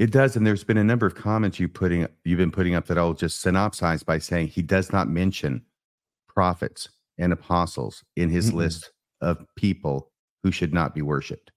It 0.00 0.10
does, 0.10 0.34
and 0.34 0.46
there's 0.46 0.64
been 0.64 0.78
a 0.78 0.82
number 0.82 1.04
of 1.04 1.14
comments 1.14 1.60
you 1.60 1.68
putting 1.68 2.06
you've 2.24 2.38
been 2.38 2.50
putting 2.50 2.74
up 2.74 2.86
that 2.86 2.96
I'll 2.96 3.12
just 3.12 3.44
synopsize 3.44 4.02
by 4.02 4.18
saying 4.18 4.48
he 4.48 4.62
does 4.62 4.94
not 4.94 5.10
mention 5.10 5.60
prophets 6.26 6.88
and 7.18 7.34
apostles 7.34 8.02
in 8.16 8.30
his 8.30 8.48
mm-hmm. 8.48 8.56
list 8.56 8.92
of 9.20 9.44
people 9.56 10.10
who 10.42 10.52
should 10.52 10.72
not 10.72 10.94
be 10.94 11.02
worshipped. 11.02 11.52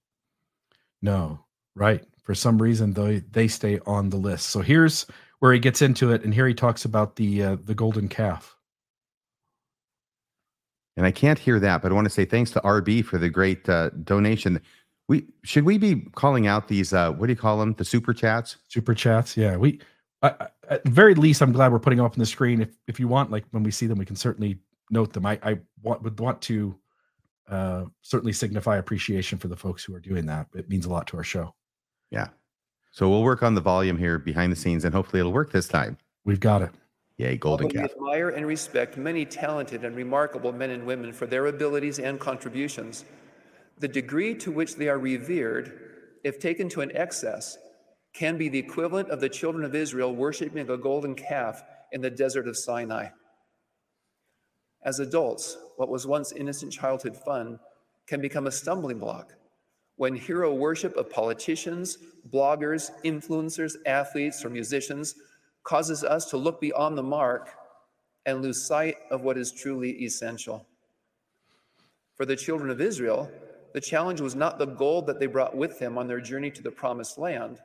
No, 1.02 1.40
right 1.74 2.04
for 2.22 2.36
some 2.36 2.62
reason 2.62 2.92
they 2.92 3.20
they 3.32 3.48
stay 3.48 3.80
on 3.86 4.10
the 4.10 4.18
list. 4.18 4.48
So 4.48 4.60
here's 4.60 5.06
where 5.40 5.54
he 5.54 5.60
gets 5.60 5.82
into 5.82 6.12
it, 6.12 6.26
and 6.26 6.34
here 6.34 6.46
he 6.46 6.54
talks 6.54 6.84
about 6.84 7.16
the 7.16 7.44
uh, 7.44 7.58
the 7.64 7.76
golden 7.76 8.10
calf. 8.10 8.58
And 10.98 11.06
I 11.06 11.12
can't 11.12 11.40
hear 11.40 11.62
that, 11.62 11.82
but 11.82 11.94
I 11.94 11.96
want 11.96 12.06
to 12.08 12.14
say 12.14 12.26
thanks 12.26 12.52
to 12.52 12.60
RB 12.60 13.06
for 13.06 13.18
the 13.18 13.30
great 13.30 13.70
uh, 13.70 13.92
donation. 14.04 14.60
We 15.08 15.26
should 15.44 15.66
we 15.66 15.78
be 15.78 16.08
calling 16.16 16.48
out 16.48 16.68
these 16.68 16.94
uh, 16.94 17.12
what 17.12 17.28
do 17.28 17.34
you 17.34 17.38
call 17.38 17.60
them? 17.60 17.74
The 17.74 17.86
super 17.86 18.14
chats? 18.14 18.58
Super 18.70 18.94
chats, 18.94 19.36
yeah. 19.36 19.58
We 19.58 19.82
I, 20.22 20.48
at 20.70 20.88
very 20.88 21.14
least, 21.14 21.42
I'm 21.42 21.52
glad 21.52 21.72
we're 21.72 21.80
putting 21.80 21.98
them 21.98 22.06
up 22.06 22.14
on 22.14 22.20
the 22.20 22.26
screen. 22.26 22.62
If 22.62 22.70
if 22.88 23.00
you 23.00 23.08
want, 23.08 23.30
like 23.30 23.46
when 23.52 23.64
we 23.64 23.72
see 23.72 23.86
them, 23.86 23.98
we 23.98 24.06
can 24.06 24.16
certainly 24.16 24.60
note 24.90 25.14
them. 25.14 25.26
I 25.26 25.40
I 25.44 25.60
want, 25.82 26.02
would 26.04 26.20
want 26.20 26.42
to 26.44 26.76
uh, 27.50 27.86
certainly 28.02 28.34
signify 28.34 28.78
appreciation 28.78 29.38
for 29.38 29.50
the 29.50 29.58
folks 29.58 29.84
who 29.84 29.94
are 29.94 30.00
doing 30.00 30.26
that. 30.28 30.48
It 30.56 30.70
means 30.70 30.86
a 30.86 30.90
lot 30.90 31.08
to 31.08 31.18
our 31.18 31.24
show. 31.24 31.54
Yeah. 32.10 32.30
So 32.92 33.10
we'll 33.10 33.24
work 33.24 33.44
on 33.44 33.56
the 33.56 33.62
volume 33.62 33.98
here 33.98 34.20
behind 34.20 34.52
the 34.52 34.56
scenes, 34.56 34.86
and 34.86 34.94
hopefully 34.94 35.20
it'll 35.20 35.34
work 35.34 35.52
this 35.52 35.68
time. 35.68 35.98
We've 36.26 36.40
got 36.40 36.62
it. 36.62 36.70
Yay, 37.18 37.38
golden 37.38 37.70
calf. 37.70 37.92
We 37.92 37.96
admire 37.96 38.30
and 38.30 38.46
respect 38.46 38.98
many 38.98 39.26
talented 39.26 39.84
and 39.84 39.96
remarkable 39.96 40.52
men 40.52 40.70
and 40.70 40.86
women 40.86 41.12
for 41.12 41.26
their 41.26 41.48
abilities 41.48 42.00
and 42.00 42.20
contributions. 42.20 43.06
The 43.80 43.88
degree 43.88 44.36
to 44.36 44.52
which 44.52 44.76
they 44.76 44.88
are 44.88 45.00
revered, 45.00 46.20
if 46.24 46.40
taken 46.40 46.70
to 46.70 46.82
an 46.82 46.96
excess, 46.96 47.58
can 48.14 48.38
be 48.38 48.48
the 48.48 48.60
equivalent 48.60 49.10
of 49.10 49.20
the 49.20 49.30
children 49.30 49.66
of 49.66 49.76
Israel 49.76 50.16
worshiping 50.16 50.70
a 50.70 50.78
golden 50.78 51.16
calf 51.16 51.64
in 51.92 52.02
the 52.02 52.10
desert 52.10 52.48
of 52.48 52.58
Sinai. 52.58 53.08
As 54.84 55.00
adults, 55.00 55.58
what 55.78 55.90
was 55.90 56.06
once 56.06 56.32
innocent 56.32 56.72
childhood 56.72 57.18
fun 57.18 57.60
can 58.06 58.22
become 58.22 58.48
a 58.48 58.52
stumbling 58.52 59.00
block 59.00 59.34
when 59.96 60.16
hero 60.16 60.54
worship 60.54 60.96
of 60.98 61.10
politicians, 61.10 61.98
bloggers, 62.30 62.92
influencers, 63.04 63.76
athletes, 63.86 64.44
or 64.44 64.50
musicians 64.50 65.16
causes 65.64 66.04
us 66.04 66.30
to 66.30 66.38
look 66.38 66.60
beyond 66.60 66.98
the 66.98 67.04
mark 67.04 67.50
and 68.26 68.42
lose 68.42 68.66
sight 68.66 68.98
of 69.12 69.22
what 69.22 69.38
is 69.38 69.52
truly 69.52 69.92
essential. 70.04 70.66
For 72.16 72.26
the 72.26 72.36
children 72.36 72.70
of 72.70 72.82
Israel, 72.82 73.32
the 73.74 73.82
challenge 73.82 74.22
was 74.22 74.36
not 74.36 74.58
the 74.58 74.66
gold 74.66 75.08
that 75.08 75.20
they 75.20 75.26
brought 75.26 75.56
with 75.56 75.80
them 75.80 75.98
on 75.98 76.08
their 76.08 76.22
journey 76.22 76.52
to 76.52 76.62
the 76.62 76.72
promised 76.72 77.18
land, 77.18 77.60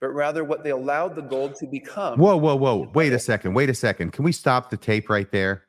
but 0.00 0.08
rather 0.08 0.44
what 0.44 0.64
they 0.64 0.70
allowed 0.70 1.14
the 1.14 1.22
gold 1.22 1.54
to 1.56 1.66
become. 1.66 2.18
Whoa, 2.18 2.36
whoa, 2.36 2.56
whoa. 2.56 2.90
Wait 2.94 3.12
a 3.12 3.18
second. 3.18 3.54
Wait 3.54 3.70
a 3.70 3.74
second. 3.74 4.12
Can 4.12 4.24
we 4.24 4.32
stop 4.32 4.70
the 4.70 4.76
tape 4.76 5.08
right 5.08 5.30
there? 5.30 5.64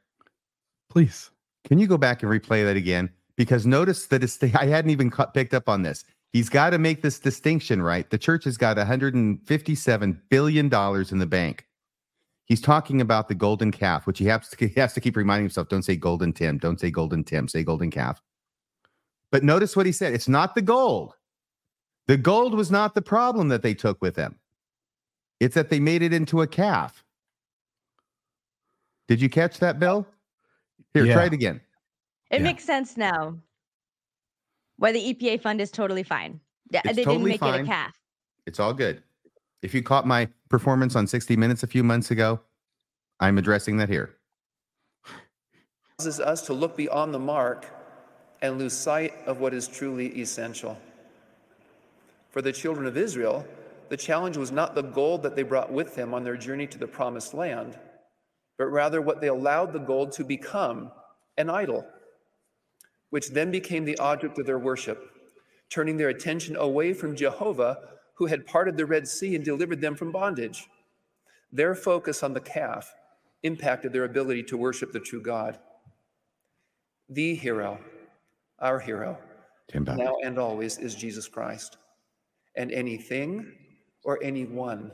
Please. 0.90 1.32
Can 1.66 1.80
you 1.80 1.88
go 1.88 1.98
back 1.98 2.24
and 2.24 2.32
replay 2.32 2.66
that 2.66 2.76
again? 2.76 3.10
because 3.36 3.66
notice 3.66 4.08
that 4.08 4.24
it's, 4.24 4.42
I 4.56 4.66
hadn't 4.66 4.92
even 4.92 5.12
picked 5.34 5.54
up 5.54 5.70
on 5.70 5.82
this. 5.82 6.04
He's 6.32 6.50
got 6.50 6.72
to 6.72 6.80
make 6.80 7.02
this 7.02 7.20
distinction, 7.20 7.82
right? 7.82 8.10
The 8.10 8.18
church 8.18 8.46
has 8.46 8.58
got 8.58 8.78
157 8.78 10.22
billion 10.30 10.70
dollars 10.70 11.12
in 11.12 11.20
the 11.20 11.28
bank. 11.28 11.68
He's 12.46 12.62
talking 12.62 13.02
about 13.02 13.28
the 13.28 13.36
golden 13.36 13.72
calf, 13.72 14.08
which 14.08 14.20
he 14.20 14.26
has 14.26 14.50
to, 14.50 14.68
he 14.68 14.80
has 14.80 14.94
to 14.94 15.02
keep 15.02 15.16
reminding 15.16 15.46
himself: 15.46 15.70
don't 15.70 15.84
say 15.84 15.96
golden 15.96 16.34
Tim, 16.34 16.58
don't 16.58 16.80
say 16.80 16.90
golden 16.90 17.24
Tim, 17.24 17.48
say 17.48 17.64
golden 17.64 17.92
calf. 17.92 18.22
But 19.34 19.44
notice 19.44 19.76
what 19.76 19.88
he 19.88 19.92
said: 19.92 20.14
it's 20.14 20.30
not 20.30 20.54
the 20.54 20.62
gold. 20.62 21.16
The 22.06 22.18
gold 22.18 22.54
was 22.54 22.70
not 22.70 22.94
the 22.94 23.02
problem 23.02 23.48
that 23.48 23.64
they 23.64 23.74
took 23.74 24.00
with 24.00 24.14
them. 24.14 24.36
It's 25.40 25.56
that 25.56 25.72
they 25.72 25.80
made 25.80 26.04
it 26.04 26.14
into 26.14 26.44
a 26.44 26.48
calf. 26.48 27.04
Did 29.08 29.20
you 29.20 29.30
catch 29.30 29.58
that, 29.58 29.80
Bill? 29.80 30.06
Here, 30.94 31.06
yeah. 31.06 31.16
try 31.16 31.26
it 31.26 31.34
again. 31.34 31.60
It 32.30 32.38
yeah. 32.38 32.44
makes 32.44 32.64
sense 32.64 32.96
now. 32.96 33.36
Why 34.78 34.92
the 34.92 35.14
EPA 35.14 35.42
fund 35.42 35.62
is 35.62 35.72
totally 35.72 36.04
fine. 36.04 36.40
It's 36.72 36.96
they 36.96 37.04
totally 37.04 37.18
didn't 37.18 37.28
make 37.30 37.40
fine. 37.40 37.62
it 37.62 37.64
a 37.64 37.66
calf. 37.66 38.00
It's 38.46 38.60
all 38.60 38.74
good. 38.74 39.02
If 39.64 39.74
you 39.74 39.82
caught 39.82 40.06
my 40.06 40.30
performance 40.50 40.96
on 40.96 41.08
60 41.08 41.36
Minutes 41.38 41.64
a 41.64 41.68
few 41.68 41.84
months 41.84 42.12
ago, 42.12 42.40
I'm 43.20 43.40
addressing 43.40 43.78
that 43.78 43.90
here. 43.90 44.16
Causes 45.98 46.20
us 46.20 46.46
to 46.46 46.54
look 46.54 46.78
beyond 46.78 47.16
the 47.16 47.20
mark 47.20 47.66
and 48.44 48.60
lose 48.60 48.74
sight 48.74 49.14
of 49.26 49.40
what 49.40 49.54
is 49.54 49.68
truly 49.68 50.20
essential. 50.20 50.78
For 52.30 52.44
the 52.44 52.52
children 52.52 52.86
of 52.86 52.98
Israel, 52.98 53.48
the 53.90 53.98
challenge 53.98 54.38
was 54.38 54.52
not 54.52 54.76
the 54.76 54.84
gold 54.84 55.24
that 55.24 55.36
they 55.36 55.44
brought 55.44 55.72
with 55.72 55.96
them 55.96 56.14
on 56.14 56.24
their 56.24 56.38
journey 56.38 56.68
to 56.68 56.78
the 56.78 56.86
promised 56.86 57.34
land, 57.34 57.80
but 58.58 58.66
rather 58.66 59.02
what 59.02 59.22
they 59.22 59.28
allowed 59.28 59.74
the 59.74 59.80
gold 59.80 60.12
to 60.12 60.24
become 60.24 60.92
an 61.38 61.50
idol 61.50 61.88
which 63.14 63.30
then 63.30 63.52
became 63.52 63.86
the 63.86 63.98
object 64.00 64.40
of 64.40 64.48
their 64.48 64.58
worship, 64.58 65.12
turning 65.70 65.98
their 65.98 66.10
attention 66.10 66.56
away 66.56 66.94
from 66.94 67.16
Jehovah, 67.16 67.78
who 68.16 68.26
had 68.26 68.48
parted 68.48 68.76
the 68.76 68.88
Red 68.88 69.08
Sea 69.08 69.36
and 69.36 69.46
delivered 69.46 69.82
them 69.82 69.96
from 69.96 70.12
bondage. 70.12 70.68
Their 71.52 71.76
focus 71.76 72.24
on 72.24 72.34
the 72.34 72.40
calf 72.40 72.92
impacted 73.44 73.94
their 73.94 74.06
ability 74.06 74.42
to 74.46 74.58
worship 74.58 74.92
the 74.92 75.00
true 75.00 75.22
God. 75.22 75.60
The 77.08 77.36
hero, 77.36 77.80
our 78.64 78.80
hero, 78.80 79.18
now 79.76 80.16
and 80.24 80.40
always 80.40 80.80
is 80.80 80.96
Jesus 80.96 81.28
Christ. 81.28 81.78
And 82.56 82.72
anything 82.72 83.52
or 84.04 84.20
anyone 84.24 84.92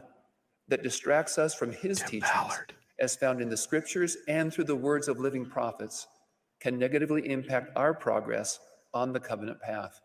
that 0.68 0.84
distracts 0.84 1.38
us 1.38 1.54
from 1.54 1.72
his 1.72 2.00
Tim 2.00 2.08
teachings, 2.08 2.32
Ballard. 2.34 2.74
as 3.00 3.16
found 3.16 3.42
in 3.42 3.50
the 3.50 3.58
scriptures 3.58 4.18
and 4.28 4.54
through 4.54 4.66
the 4.66 4.76
words 4.76 5.08
of 5.08 5.20
living 5.20 5.46
prophets, 5.46 6.08
can 6.60 6.78
negatively 6.78 7.30
impact 7.30 7.72
our 7.76 7.94
progress 7.94 8.60
on 8.94 9.14
the 9.14 9.20
covenant 9.20 9.62
path. 9.62 10.02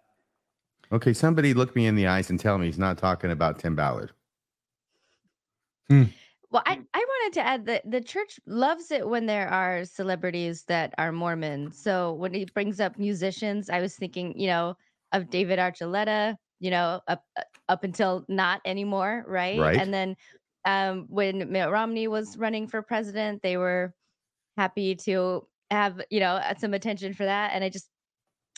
Okay, 0.92 1.12
somebody 1.12 1.54
look 1.54 1.74
me 1.74 1.86
in 1.86 1.96
the 1.96 2.06
eyes 2.06 2.30
and 2.30 2.38
tell 2.38 2.58
me 2.58 2.66
he's 2.66 2.78
not 2.78 2.98
talking 2.98 3.30
about 3.30 3.58
Tim 3.58 3.74
Ballard. 3.74 4.12
Hmm. 5.88 6.04
Well, 6.54 6.62
I, 6.66 6.78
I 6.94 7.04
wanted 7.08 7.34
to 7.34 7.46
add 7.46 7.66
that 7.66 7.90
the 7.90 8.00
church 8.00 8.38
loves 8.46 8.92
it 8.92 9.08
when 9.08 9.26
there 9.26 9.48
are 9.48 9.84
celebrities 9.84 10.62
that 10.68 10.94
are 10.98 11.10
Mormon. 11.10 11.72
So 11.72 12.12
when 12.12 12.32
he 12.32 12.44
brings 12.44 12.78
up 12.78 12.96
musicians, 12.96 13.68
I 13.68 13.80
was 13.80 13.96
thinking, 13.96 14.38
you 14.38 14.46
know, 14.46 14.76
of 15.10 15.30
David 15.30 15.58
Archuleta, 15.58 16.36
you 16.60 16.70
know, 16.70 17.00
up 17.08 17.24
up 17.68 17.82
until 17.82 18.24
not 18.28 18.60
anymore, 18.64 19.24
right? 19.26 19.58
Right. 19.58 19.76
And 19.80 19.92
then 19.92 20.16
um, 20.64 21.06
when 21.08 21.50
Mitt 21.50 21.70
Romney 21.70 22.06
was 22.06 22.38
running 22.38 22.68
for 22.68 22.82
president, 22.82 23.42
they 23.42 23.56
were 23.56 23.92
happy 24.56 24.94
to 24.94 25.48
have 25.72 26.00
you 26.10 26.20
know 26.20 26.34
uh, 26.34 26.54
some 26.56 26.74
attention 26.74 27.14
for 27.14 27.24
that 27.24 27.50
and 27.52 27.64
i 27.64 27.68
just 27.68 27.88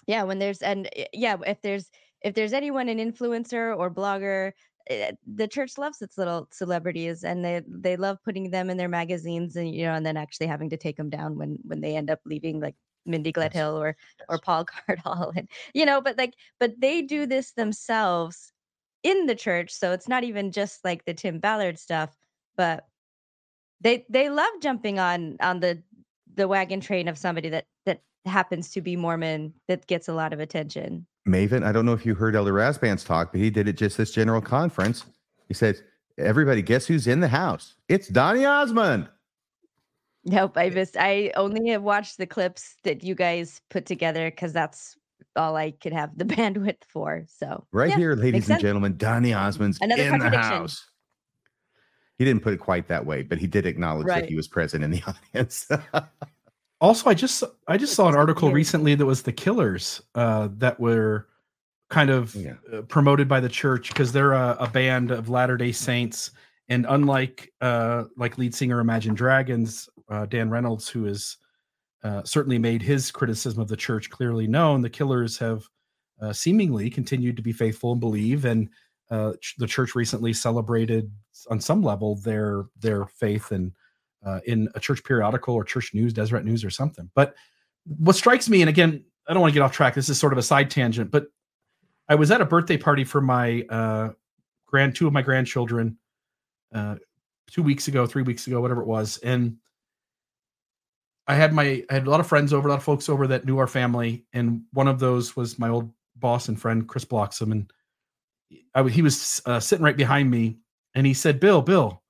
yeah 0.07 0.23
when 0.23 0.39
there's 0.39 0.61
and 0.61 0.89
yeah 1.13 1.37
if 1.47 1.63
there's 1.63 1.89
if 2.23 2.35
there's 2.35 2.53
anyone 2.53 2.89
an 2.89 2.99
influencer 2.99 3.77
or 3.77 3.91
blogger 3.91 4.53
eh, 4.89 5.13
the 5.27 5.49
church 5.49 5.79
loves 5.79 6.03
its 6.03 6.19
little 6.19 6.49
celebrities 6.53 7.25
and 7.25 7.45
they 7.45 7.63
they 7.69 7.97
love 7.97 8.19
putting 8.25 8.51
them 8.51 8.71
in 8.71 8.77
their 8.77 8.89
magazines 8.89 9.57
and 9.57 9.75
you 9.75 9.85
know 9.85 9.95
and 9.95 10.07
then 10.07 10.17
actually 10.17 10.47
having 10.47 10.71
to 10.71 10.77
take 10.77 10.97
them 10.97 11.11
down 11.11 11.37
when 11.37 11.59
when 11.65 11.81
they 11.81 11.97
end 11.97 12.11
up 12.11 12.21
leaving 12.25 12.61
like 12.61 12.75
Mindy 13.05 13.33
Gledhill 13.33 13.75
or 13.75 13.97
or 14.29 14.39
Paul 14.39 14.65
Cardall 14.89 15.33
and 15.37 15.49
you 15.75 15.87
know 15.87 16.01
but 16.01 16.19
like 16.19 16.35
but 16.59 16.81
they 16.81 17.03
do 17.03 17.27
this 17.27 17.53
themselves 17.53 18.53
in 19.03 19.27
the 19.27 19.35
church 19.35 19.73
so 19.73 19.93
it's 19.93 20.09
not 20.09 20.25
even 20.25 20.53
just 20.53 20.85
like 20.85 21.05
the 21.05 21.15
Tim 21.15 21.39
Ballard 21.39 21.79
stuff 21.79 22.17
but 22.57 22.85
they 23.81 24.05
they 24.09 24.29
love 24.29 24.53
jumping 24.63 24.99
on 24.99 25.37
on 25.41 25.61
the 25.61 25.83
the 26.35 26.49
wagon 26.49 26.81
train 26.81 27.09
of 27.09 27.19
somebody 27.19 27.49
that 27.51 27.67
that 27.85 28.01
happens 28.27 28.71
to 28.73 28.81
be 28.81 28.97
Mormon 28.97 29.53
that 29.69 29.87
gets 29.87 30.09
a 30.09 30.13
lot 30.13 30.33
of 30.33 30.41
attention. 30.41 31.07
Maven, 31.29 31.65
I 31.65 31.73
don't 31.73 31.87
know 31.87 31.93
if 31.93 32.07
you 32.07 32.15
heard 32.15 32.37
Elder 32.37 32.53
Rasband's 32.53 33.05
talk, 33.05 33.33
but 33.33 33.41
he 33.41 33.51
did 33.51 33.69
it 33.69 33.77
just 33.77 33.97
this 33.97 34.13
general 34.13 34.41
conference. 34.41 35.05
He 35.49 35.55
said, 35.55 35.81
Everybody, 36.19 36.63
guess 36.63 36.87
who's 36.87 37.07
in 37.07 37.21
the 37.21 37.29
house? 37.29 37.75
It's 37.89 38.09
Donnie 38.09 38.47
Osmond. 38.47 39.09
Nope, 40.25 40.57
I 40.57 40.71
missed. 40.71 40.97
I 40.99 41.31
only 41.37 41.69
have 41.71 41.83
watched 41.83 42.17
the 42.17 42.27
clips 42.27 42.77
that 42.85 43.05
you 43.05 43.15
guys 43.15 43.61
put 43.71 43.87
together 43.87 44.31
because 44.31 44.53
that's 44.53 44.97
all 45.37 45.57
I 45.57 45.73
could 45.73 45.93
have 45.93 46.17
the 46.17 46.25
bandwidth 46.25 46.85
for. 46.89 47.25
So 47.29 47.67
right 47.73 47.91
yeah, 47.91 47.97
here, 47.97 48.15
ladies 48.15 48.49
and 48.49 48.61
gentlemen, 48.61 48.97
Donnie 48.97 49.35
Osmond's 49.35 49.79
Another 49.81 50.03
in 50.03 50.19
the 50.19 50.31
house. 50.31 50.85
He 52.19 52.25
didn't 52.25 52.43
put 52.43 52.55
it 52.55 52.61
quite 52.61 52.89
that 52.89 53.05
way, 53.05 53.23
but 53.23 53.39
he 53.39 53.47
did 53.47 53.67
acknowledge 53.67 54.07
right. 54.07 54.23
that 54.23 54.29
he 54.29 54.37
was 54.37 54.49
present 54.49 54.83
in 54.83 54.91
the 54.91 55.03
audience. 55.35 55.69
also, 56.81 57.09
I 57.09 57.15
just 57.15 57.43
I 57.67 57.77
just 57.77 57.95
saw 57.95 58.09
an 58.09 58.15
article 58.15 58.53
recently 58.53 58.95
that 58.95 59.07
was 59.07 59.23
the 59.23 59.33
Killers 59.33 60.03
uh, 60.15 60.49
that 60.59 60.79
were 60.79 61.29
kind 61.89 62.11
of 62.11 62.35
yeah. 62.35 62.55
uh, 62.73 62.83
promoted 62.83 63.29
by 63.29 63.41
the 63.41 63.49
church 63.49 63.89
because 63.89 64.13
they're 64.13 64.33
a, 64.33 64.57
a, 64.61 64.69
band 64.69 65.11
of 65.11 65.29
Latter 65.29 65.57
Day 65.57 65.73
Saints, 65.73 66.33
and 66.69 66.85
unlike 66.89 67.53
uh, 67.61 68.05
like 68.17 68.39
lead 68.39 68.55
singer 68.55 68.81
Imagine 68.81 69.15
Dragons, 69.15 69.89
uh, 70.11 70.27
Dan 70.27 70.51
Reynolds, 70.51 70.89
who 70.89 71.05
has 71.05 71.37
uh, 72.03 72.23
certainly 72.25 72.59
made 72.59 72.83
his 72.83 73.11
criticism 73.11 73.61
of 73.61 73.69
the 73.69 73.77
church 73.77 74.11
clearly 74.11 74.47
known, 74.47 74.83
the 74.83 74.91
Killers 74.91 75.39
have 75.39 75.67
uh, 76.21 76.33
seemingly 76.33 76.91
continued 76.91 77.37
to 77.37 77.43
be 77.43 77.53
faithful 77.53 77.93
and 77.93 78.01
believe 78.01 78.45
and 78.45 78.69
uh, 79.11 79.33
the 79.59 79.67
church 79.67 79.95
recently 79.95 80.33
celebrated 80.33 81.11
on 81.51 81.61
some 81.61 81.83
level 81.83 82.17
their 82.17 82.65
their 82.81 83.07
faith 83.07 83.51
and 83.53 83.73
uh, 84.27 84.41
in 84.45 84.69
a 84.75 84.81
church 84.81 85.03
periodical 85.05 85.55
or 85.55 85.65
church 85.65 85.95
news, 85.95 86.13
Deseret 86.13 86.45
News 86.45 86.65
or 86.65 86.71
something. 86.71 87.09
But 87.15 87.35
what 87.87 88.17
strikes 88.17 88.49
me, 88.49 88.61
and 88.61 88.69
again, 88.69 89.05
I 89.29 89.33
don't 89.33 89.41
want 89.41 89.53
to 89.53 89.55
get 89.55 89.63
off 89.63 89.73
track. 89.73 89.95
This 89.95 90.09
is 90.09 90.19
sort 90.19 90.33
of 90.33 90.39
a 90.39 90.43
side 90.43 90.71
tangent, 90.71 91.11
but 91.11 91.27
I 92.09 92.17
was 92.17 92.31
at 92.31 92.41
a 92.41 92.45
birthday 92.45 92.77
party 92.77 93.05
for 93.05 93.21
my 93.21 93.63
uh, 93.71 94.11
grand 94.67 94.95
two 94.95 95.07
of 95.07 95.13
my 95.13 95.23
grandchildren 95.23 95.97
uh, 96.75 96.97
two 97.51 97.63
weeks 97.63 97.89
ago, 97.89 98.07
three 98.07 98.23
weeks 98.23 98.47
ago, 98.47 98.61
whatever 98.61 98.83
it 98.83 98.87
was, 98.87 99.19
and 99.19 99.57
I 101.29 101.35
had 101.35 101.53
my 101.53 101.85
I 101.91 101.95
had 101.95 102.07
a 102.07 102.11
lot 102.11 102.21
of 102.21 102.27
friends 102.27 102.53
over, 102.53 102.69
a 102.69 102.71
lot 102.71 102.79
of 102.79 102.85
folks 102.85 103.09
over 103.09 103.27
that 103.29 103.45
knew 103.45 103.59
our 103.59 103.67
family, 103.67 104.25
and 104.33 104.63
one 104.73 104.89
of 104.89 104.99
those 104.99 105.37
was 105.37 105.59
my 105.59 105.69
old 105.69 105.91
boss 106.17 106.49
and 106.49 106.61
friend 106.61 106.87
Chris 106.89 107.05
Bloxam, 107.05 107.53
and 107.53 107.73
I, 108.75 108.89
he 108.89 109.03
was 109.03 109.43
uh, 109.47 109.61
sitting 109.61 109.85
right 109.85 109.97
behind 109.97 110.31
me, 110.31 110.59
and 110.95 111.07
he 111.07 111.15
said, 111.15 111.41
"Bill, 111.41 111.63
Bill," 111.63 112.03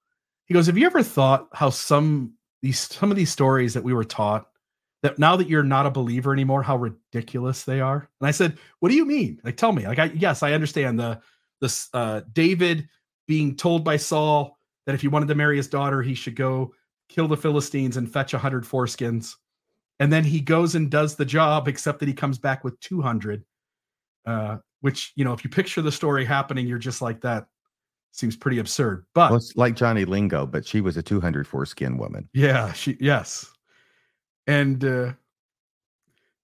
he 0.47 0.55
goes, 0.55 0.66
"Have 0.66 0.78
you 0.78 0.86
ever 0.86 1.03
thought 1.03 1.49
how 1.53 1.70
some 1.70 2.34
these 2.62 2.80
some 2.80 3.11
of 3.11 3.16
these 3.16 3.30
stories 3.30 3.74
that 3.74 3.84
we 3.84 3.92
were 3.92 4.05
taught 4.05 4.49
that 5.03 5.18
now 5.18 5.36
that 5.36 5.49
you're 5.49 5.62
not 5.62 5.86
a 5.86 5.90
believer 5.90 6.32
anymore, 6.32 6.62
how 6.62 6.76
ridiculous 6.76 7.64
they 7.64 7.80
are?" 7.80 8.09
And 8.20 8.28
I 8.28 8.30
said, 8.30 8.59
"What 8.80 8.88
do 8.90 8.94
you 8.97 9.05
mean? 9.05 9.40
Like, 9.44 9.57
tell 9.57 9.72
me. 9.72 9.86
Like, 9.86 9.99
I 9.99 10.07
yes, 10.07 10.42
I 10.42 10.53
understand 10.53 10.99
the 10.99 11.20
this 11.61 11.88
uh, 11.92 12.22
David 12.32 12.88
being 13.26 13.57
told 13.57 13.84
by 13.84 13.97
Saul 13.97 14.59
that 14.86 14.94
if 14.94 15.01
he 15.01 15.09
wanted 15.09 15.28
to 15.28 15.34
marry 15.34 15.57
his 15.57 15.68
daughter, 15.68 16.03
he 16.03 16.14
should 16.14 16.36
go 16.36 16.74
kill 17.09 17.28
the 17.28 17.36
Philistines 17.36 17.97
and 17.97 18.11
fetch 18.11 18.34
a 18.34 18.38
hundred 18.38 18.64
foreskins." 18.64 19.34
And 19.99 20.12
then 20.12 20.24
he 20.24 20.40
goes 20.40 20.74
and 20.74 20.90
does 20.90 21.16
the 21.16 21.24
job, 21.24 21.68
except 21.68 22.01
that 22.01 22.09
he 22.09 22.14
comes 22.14 22.38
back 22.38 22.64
with 22.64 22.78
200. 22.80 23.44
Uh, 24.26 24.59
which 24.80 25.12
you 25.16 25.24
know 25.24 25.32
if 25.32 25.42
you 25.44 25.51
picture 25.51 25.82
the 25.82 25.92
story 25.92 26.24
happening 26.24 26.66
you're 26.66 26.78
just 26.78 27.01
like 27.01 27.20
that 27.20 27.47
seems 28.17 28.37
pretty 28.37 28.59
absurd 28.59 29.05
but 29.14 29.31
well, 29.31 29.37
it's 29.37 29.55
like 29.57 29.77
johnny 29.77 30.05
lingo 30.05 30.47
but 30.47 30.67
she 30.67 30.81
was 30.81 30.97
a 30.97 31.03
200 31.03 31.47
foreskin 31.47 31.99
woman. 31.99 32.29
Yeah 32.33 32.73
she 32.73 32.97
yes. 33.01 33.51
And 34.47 34.85
uh 34.85 35.12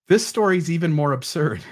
this 0.09 0.27
story 0.27 0.59
is 0.59 0.71
even 0.71 0.93
more 0.93 1.13
absurd. 1.13 1.63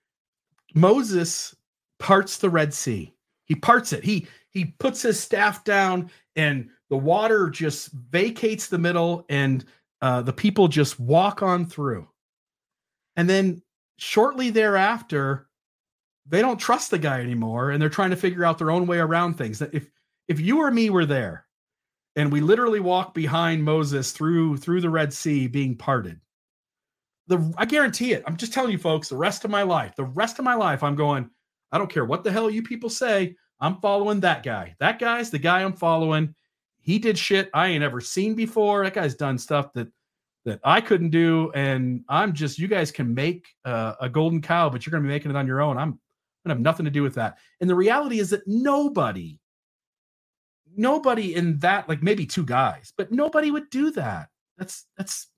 Moses 0.74 1.54
parts 1.98 2.38
the 2.38 2.50
red 2.50 2.74
sea. 2.74 3.14
He 3.44 3.54
parts 3.54 3.92
it. 3.92 4.04
He 4.04 4.26
he 4.50 4.66
puts 4.78 5.02
his 5.02 5.20
staff 5.20 5.64
down 5.64 6.10
and 6.36 6.68
the 6.90 6.96
water 6.96 7.50
just 7.50 7.90
vacates 7.92 8.68
the 8.68 8.78
middle 8.78 9.24
and 9.28 9.64
uh, 10.00 10.22
the 10.22 10.32
people 10.32 10.68
just 10.68 10.98
walk 10.98 11.42
on 11.42 11.66
through. 11.66 12.08
And 13.16 13.28
then 13.28 13.62
shortly 13.98 14.50
thereafter 14.50 15.47
they 16.28 16.40
don't 16.40 16.58
trust 16.58 16.90
the 16.90 16.98
guy 16.98 17.20
anymore 17.20 17.70
and 17.70 17.80
they're 17.80 17.88
trying 17.88 18.10
to 18.10 18.16
figure 18.16 18.44
out 18.44 18.58
their 18.58 18.70
own 18.70 18.86
way 18.86 18.98
around 18.98 19.34
things. 19.34 19.58
That 19.58 19.74
if 19.74 19.88
if 20.28 20.40
you 20.40 20.60
or 20.60 20.70
me 20.70 20.90
were 20.90 21.06
there 21.06 21.46
and 22.16 22.32
we 22.32 22.40
literally 22.40 22.80
walk 22.80 23.14
behind 23.14 23.64
moses 23.64 24.12
through 24.12 24.56
through 24.58 24.80
the 24.80 24.90
red 24.90 25.12
sea 25.12 25.46
being 25.46 25.76
parted 25.76 26.20
the 27.26 27.54
i 27.56 27.64
guarantee 27.64 28.12
it 28.12 28.22
i'm 28.26 28.36
just 28.36 28.52
telling 28.52 28.70
you 28.70 28.78
folks 28.78 29.08
the 29.08 29.16
rest 29.16 29.44
of 29.44 29.50
my 29.50 29.62
life 29.62 29.94
the 29.96 30.04
rest 30.04 30.38
of 30.38 30.44
my 30.44 30.54
life 30.54 30.82
i'm 30.82 30.96
going 30.96 31.28
i 31.72 31.78
don't 31.78 31.90
care 31.90 32.04
what 32.04 32.24
the 32.24 32.30
hell 32.30 32.50
you 32.50 32.62
people 32.62 32.90
say 32.90 33.34
i'm 33.60 33.80
following 33.80 34.20
that 34.20 34.42
guy. 34.42 34.76
That 34.78 34.98
guy's 34.98 35.30
the 35.30 35.38
guy 35.38 35.62
i'm 35.62 35.72
following. 35.72 36.34
He 36.80 36.98
did 36.98 37.18
shit 37.18 37.50
i 37.54 37.68
ain't 37.68 37.84
ever 37.84 38.00
seen 38.00 38.34
before. 38.34 38.84
That 38.84 38.94
guy's 38.94 39.14
done 39.14 39.38
stuff 39.38 39.72
that 39.74 39.88
that 40.44 40.60
I 40.64 40.80
couldn't 40.80 41.10
do, 41.10 41.50
and 41.54 42.04
I'm 42.08 42.32
just 42.32 42.58
you 42.58 42.68
guys 42.68 42.90
can 42.90 43.12
make 43.12 43.48
uh, 43.66 43.94
a 44.00 44.08
golden 44.08 44.40
cow, 44.40 44.70
but 44.70 44.86
you're 44.86 44.92
to 44.92 45.00
be 45.00 45.08
making 45.08 45.30
it 45.30 45.36
on 45.36 45.46
your 45.46 45.60
own. 45.60 45.76
I'm 45.76 45.98
to 46.46 46.50
have 46.54 46.60
nothing 46.60 46.84
to 46.84 46.90
do 46.90 47.02
with 47.02 47.14
that. 47.14 47.38
And 47.60 47.68
the 47.68 47.74
reality 47.74 48.20
is 48.20 48.30
that 48.30 48.46
nobody, 48.46 49.38
nobody 50.76 51.34
in 51.34 51.58
that, 51.58 51.88
like 51.88 52.02
maybe 52.02 52.26
two 52.26 52.44
guys, 52.44 52.92
but 52.96 53.12
nobody 53.12 53.50
would 53.50 53.70
do 53.70 53.90
that. 53.92 54.28
That's 54.56 54.86
that's 54.96 55.28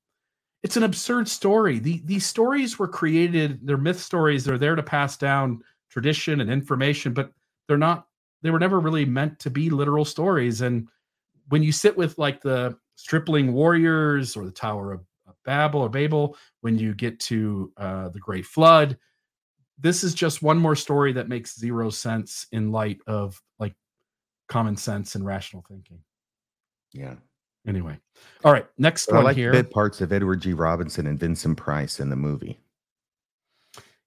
it's 0.63 0.77
an 0.77 0.83
absurd 0.83 1.27
story. 1.29 1.79
The, 1.79 2.03
these 2.05 2.27
stories 2.27 2.79
were 2.79 2.89
created, 2.89 3.61
they're 3.67 3.79
myth 3.79 4.01
stories, 4.01 4.45
they're 4.45 4.59
there 4.59 4.77
to 4.77 4.83
pass 4.83 5.17
down 5.17 5.63
tradition 5.89 6.41
and 6.41 6.51
information, 6.51 7.15
but 7.15 7.33
they're 7.67 7.79
not, 7.79 8.07
they 8.43 8.51
were 8.51 8.59
never 8.59 8.79
really 8.79 9.05
meant 9.05 9.39
to 9.41 9.51
be 9.51 9.71
literal 9.71 10.05
stories. 10.05 10.61
And 10.61 10.87
when 11.49 11.63
you 11.63 11.73
sit 11.73 11.97
with 11.97 12.19
like 12.19 12.43
the 12.43 12.77
stripling 12.97 13.53
warriors 13.53 14.37
or 14.37 14.45
the 14.45 14.51
Tower 14.51 14.93
of 14.93 15.05
Babel 15.45 15.81
or 15.81 15.89
Babel, 15.89 16.37
when 16.61 16.79
you 16.79 16.95
get 16.95 17.19
to 17.21 17.73
uh, 17.79 18.11
the 18.11 18.21
Great 18.21 18.45
Flood, 18.45 18.99
this 19.81 20.05
is 20.05 20.15
just 20.15 20.43
one 20.43 20.59
more 20.59 20.77
story 20.77 21.13
that 21.15 21.29
makes 21.29 21.59
zero 21.59 21.91
sense 21.91 22.47
in 22.53 22.71
light 22.71 23.01
of 23.07 23.41
like 23.59 23.75
common 24.49 24.77
sense 24.77 25.15
and 25.15 25.25
rational 25.25 25.65
thinking. 25.69 26.01
Yeah. 26.93 27.15
Anyway, 27.67 27.99
all 28.45 28.53
right. 28.53 28.67
Next 28.79 29.07
but 29.07 29.17
one 29.17 29.25
I 29.25 29.27
like 29.29 29.37
here. 29.37 29.53
Bit 29.53 29.71
parts 29.71 30.01
of 30.01 30.13
Edward 30.13 30.41
G. 30.41 30.53
Robinson 30.55 31.07
and 31.07 31.19
Vincent 31.19 31.57
Price 31.57 32.01
in 32.01 32.09
the 32.09 32.17
movie. 32.17 32.59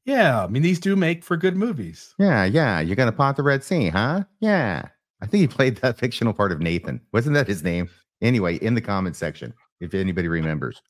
Yeah, 0.06 0.44
I 0.44 0.48
mean 0.48 0.64
these 0.64 0.80
do 0.80 0.96
make 0.96 1.24
for 1.24 1.38
good 1.38 1.56
movies. 1.56 2.14
Yeah, 2.18 2.46
yeah. 2.46 2.80
You're 2.80 2.96
gonna 2.96 3.12
pot 3.12 3.38
the 3.38 3.44
Red 3.44 3.64
Sea, 3.64 3.90
huh? 3.90 4.24
Yeah. 4.40 4.88
I 5.22 5.26
think 5.26 5.42
he 5.42 5.48
played 5.48 5.78
that 5.78 5.98
fictional 5.98 6.34
part 6.34 6.52
of 6.52 6.60
Nathan. 6.60 7.00
Wasn't 7.14 7.36
that 7.36 7.48
his 7.48 7.64
name? 7.64 7.90
Anyway, 8.22 8.58
in 8.58 8.74
the 8.74 8.82
comment 8.82 9.16
section, 9.16 9.54
if 9.80 9.94
anybody 9.94 10.28
remembers. 10.28 10.82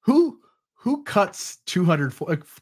Who 0.00 0.40
who 0.84 1.02
cuts 1.02 1.56
200 1.64 2.12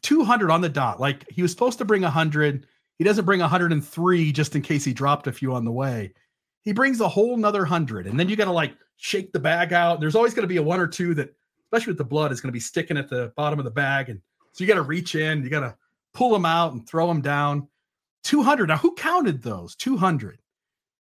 200 0.01 0.49
on 0.49 0.61
the 0.61 0.69
dot? 0.69 0.97
Like 0.97 1.29
he 1.29 1.41
was 1.41 1.51
supposed 1.51 1.77
to 1.79 1.85
bring 1.85 2.03
100 2.03 2.65
he 2.97 3.03
doesn't 3.03 3.25
bring 3.25 3.41
103 3.41 4.31
just 4.31 4.55
in 4.55 4.61
case 4.61 4.85
he 4.85 4.93
dropped 4.93 5.27
a 5.27 5.33
few 5.33 5.53
on 5.53 5.65
the 5.65 5.71
way. 5.71 6.13
He 6.61 6.71
brings 6.71 7.01
a 7.01 7.09
whole 7.09 7.35
nother 7.35 7.63
100 7.63 8.07
and 8.07 8.17
then 8.17 8.29
you 8.29 8.37
got 8.37 8.45
to 8.45 8.51
like 8.51 8.77
shake 8.95 9.33
the 9.33 9.39
bag 9.39 9.73
out. 9.73 9.99
There's 9.99 10.15
always 10.15 10.33
going 10.33 10.43
to 10.43 10.47
be 10.47 10.55
a 10.55 10.63
one 10.63 10.79
or 10.79 10.87
two 10.87 11.13
that 11.15 11.35
especially 11.65 11.91
with 11.91 11.97
the 11.97 12.05
blood 12.05 12.31
is 12.31 12.39
going 12.39 12.47
to 12.47 12.53
be 12.53 12.61
sticking 12.61 12.95
at 12.95 13.09
the 13.09 13.33
bottom 13.35 13.59
of 13.59 13.65
the 13.65 13.71
bag 13.71 14.09
and 14.09 14.21
so 14.53 14.63
you 14.63 14.69
got 14.69 14.75
to 14.75 14.83
reach 14.83 15.15
in 15.15 15.43
you 15.43 15.49
got 15.49 15.59
to 15.59 15.75
pull 16.13 16.31
them 16.31 16.45
out 16.45 16.71
and 16.71 16.87
throw 16.87 17.07
them 17.07 17.19
down. 17.19 17.67
200 18.23 18.69
now 18.69 18.77
who 18.77 18.95
counted 18.95 19.41
those 19.41 19.75
200 19.75 20.39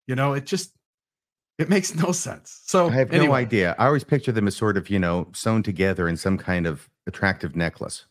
you 0.06 0.14
know 0.14 0.34
it 0.34 0.46
just 0.46 0.72
it 1.58 1.68
makes 1.68 1.96
no 1.96 2.12
sense. 2.12 2.62
So 2.66 2.90
i 2.90 2.92
have 2.92 3.12
anyway. 3.12 3.28
no 3.28 3.34
idea. 3.34 3.76
I 3.80 3.88
always 3.88 4.04
picture 4.04 4.32
them 4.32 4.48
as 4.48 4.56
sort 4.56 4.78
of 4.78 4.88
you 4.92 5.00
know 5.00 5.30
sewn 5.34 5.64
together 5.64 6.08
in 6.08 6.16
some 6.16 6.38
kind 6.38 6.68
of 6.68 6.88
attractive 7.08 7.56
necklace. 7.56 8.06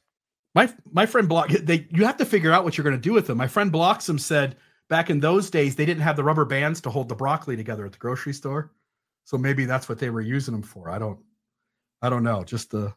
My 0.54 0.72
my 0.90 1.06
friend 1.06 1.28
Block, 1.28 1.50
they 1.50 1.86
you 1.90 2.04
have 2.04 2.16
to 2.16 2.24
figure 2.24 2.50
out 2.50 2.64
what 2.64 2.76
you're 2.76 2.84
going 2.84 2.96
to 2.96 3.00
do 3.00 3.12
with 3.12 3.26
them. 3.26 3.38
My 3.38 3.46
friend 3.46 3.72
Bloxam 3.72 4.18
said 4.18 4.56
back 4.88 5.10
in 5.10 5.20
those 5.20 5.50
days 5.50 5.76
they 5.76 5.84
didn't 5.84 6.02
have 6.02 6.16
the 6.16 6.24
rubber 6.24 6.44
bands 6.44 6.80
to 6.82 6.90
hold 6.90 7.08
the 7.08 7.14
broccoli 7.14 7.56
together 7.56 7.84
at 7.84 7.92
the 7.92 7.98
grocery 7.98 8.32
store, 8.32 8.72
so 9.24 9.36
maybe 9.36 9.66
that's 9.66 9.88
what 9.88 9.98
they 9.98 10.10
were 10.10 10.22
using 10.22 10.52
them 10.52 10.62
for. 10.62 10.88
I 10.88 10.98
don't, 10.98 11.18
I 12.00 12.08
don't 12.08 12.24
know. 12.24 12.42
Just 12.42 12.72
a 12.72 12.94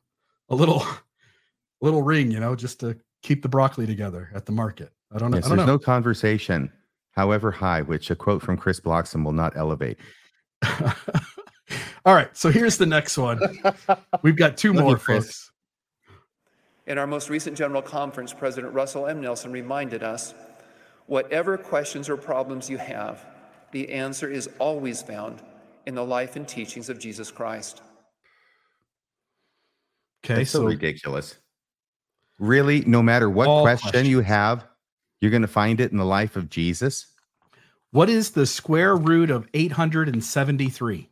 a 0.48 0.56
little 0.56 0.84
little 1.82 2.02
ring, 2.02 2.32
you 2.32 2.40
know, 2.40 2.56
just 2.56 2.80
to 2.80 2.98
keep 3.22 3.42
the 3.42 3.50
broccoli 3.50 3.86
together 3.86 4.30
at 4.34 4.46
the 4.46 4.54
market. 4.54 4.94
I 5.12 5.18
don't 5.18 5.32
know. 5.32 5.38
Yes, 5.38 5.48
don't 5.48 5.58
there's 5.58 5.68
know. 5.68 5.74
no 5.74 5.80
conversation, 5.80 6.72
however 7.12 7.52
high, 7.52 7.82
which 7.82 8.10
a 8.10 8.16
quote 8.16 8.42
from 8.42 8.56
Chris 8.58 8.80
Bloxam 8.80 9.26
will 9.26 9.34
not 9.34 9.58
elevate. 9.58 9.98
All 12.06 12.16
right, 12.16 12.36
so 12.36 12.50
here's 12.52 12.78
the 12.78 12.86
next 12.86 13.18
one. 13.18 13.40
We've 14.22 14.36
got 14.36 14.58
two 14.58 14.74
more, 14.74 14.98
folks. 14.98 15.49
In 16.90 16.98
our 16.98 17.06
most 17.06 17.30
recent 17.30 17.56
General 17.56 17.84
Conference, 17.84 18.34
President 18.34 18.74
Russell 18.74 19.06
M. 19.06 19.22
Nelson 19.22 19.52
reminded 19.52 20.02
us 20.02 20.34
whatever 21.06 21.56
questions 21.56 22.10
or 22.10 22.18
problems 22.18 22.68
you 22.68 22.80
have, 22.80 23.24
the 23.72 23.90
answer 23.90 24.28
is 24.28 24.50
always 24.58 25.04
found 25.04 25.44
in 25.86 25.94
the 25.94 26.04
life 26.04 26.36
and 26.36 26.48
teachings 26.48 26.90
of 26.90 26.98
Jesus 26.98 27.30
Christ. 27.30 27.84
Okay, 30.26 30.34
That's 30.34 30.50
so, 30.50 30.62
so 30.62 30.66
ridiculous. 30.66 31.36
Really, 32.40 32.82
no 32.82 33.04
matter 33.04 33.30
what 33.30 33.62
question 33.62 33.92
questions. 33.92 34.10
you 34.10 34.22
have, 34.22 34.66
you're 35.22 35.32
going 35.32 35.44
to 35.44 35.48
find 35.48 35.80
it 35.80 35.92
in 35.92 35.98
the 36.00 36.06
life 36.06 36.36
of 36.36 36.50
Jesus. 36.50 37.06
What 37.92 38.10
is 38.10 38.32
the 38.32 38.48
square 38.48 38.96
root 38.96 39.30
of 39.30 39.48
873? 39.54 41.08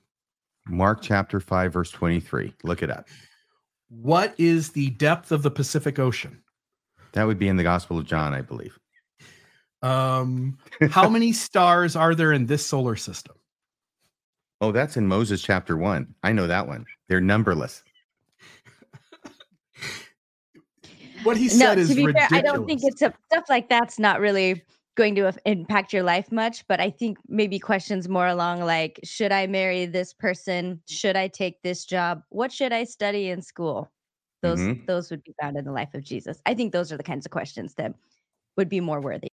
Mark 0.68 1.02
chapter 1.04 1.40
5, 1.40 1.72
verse 1.72 1.92
23. 1.92 2.56
Look 2.64 2.82
it 2.82 2.90
up. 2.90 3.08
What 3.90 4.34
is 4.38 4.72
the 4.72 4.90
depth 4.92 5.32
of 5.32 5.44
the 5.44 5.52
Pacific 5.52 6.00
Ocean? 6.00 6.42
That 7.14 7.26
would 7.26 7.40
be 7.40 7.48
in 7.48 7.58
the 7.58 7.64
Gospel 7.64 7.98
of 7.98 8.06
John, 8.06 8.34
I 8.34 8.42
believe. 8.42 8.78
Um, 9.82 10.58
how 10.90 11.08
many 11.10 11.32
stars 11.32 11.96
are 11.96 12.16
there 12.16 12.34
in 12.34 12.46
this 12.46 12.66
solar 12.66 12.96
system? 12.96 13.36
Oh, 14.60 14.72
that's 14.72 14.98
in 14.98 15.08
Moses 15.08 15.42
chapter 15.42 15.78
1. 15.78 16.16
I 16.24 16.32
know 16.32 16.48
that 16.48 16.68
one. 16.68 16.86
They're 17.08 17.22
numberless. 17.22 17.84
what 21.24 21.38
he 21.38 21.48
said 21.48 21.76
no, 21.76 21.82
is 21.82 21.90
to 21.90 21.96
be 21.96 22.08
ridiculous. 22.08 22.30
fair, 22.30 22.40
I 22.40 22.42
don't 22.42 22.66
think 22.66 22.82
it's 22.84 23.02
a, 23.02 23.14
stuff 23.32 23.46
like 23.50 23.70
that's 23.70 24.00
not 24.00 24.20
really 24.20 24.64
going 24.98 25.16
to 25.16 25.32
impact 25.46 25.94
your 25.94 26.04
life 26.04 26.32
much 26.32 26.68
but 26.68 26.82
i 26.82 26.90
think 26.90 27.18
maybe 27.30 27.60
questions 27.60 28.10
more 28.10 28.28
along 28.28 28.60
like 28.60 29.00
should 29.04 29.32
i 29.32 29.48
marry 29.48 29.86
this 29.86 30.12
person 30.12 30.82
should 30.90 31.16
i 31.16 31.28
take 31.28 31.62
this 31.62 31.86
job 31.86 32.22
what 32.30 32.52
should 32.52 32.74
i 32.74 32.84
study 32.84 33.30
in 33.30 33.42
school 33.42 33.90
those 34.42 34.60
mm-hmm. 34.60 34.84
those 34.88 35.10
would 35.12 35.24
be 35.24 35.34
found 35.40 35.56
in 35.56 35.64
the 35.64 35.72
life 35.72 35.94
of 35.94 36.04
jesus 36.04 36.42
i 36.46 36.54
think 36.54 36.74
those 36.74 36.92
are 36.92 36.98
the 36.98 37.04
kinds 37.04 37.26
of 37.26 37.32
questions 37.32 37.76
that 37.76 37.94
would 38.58 38.68
be 38.68 38.82
more 38.82 39.00
worthy 39.00 39.30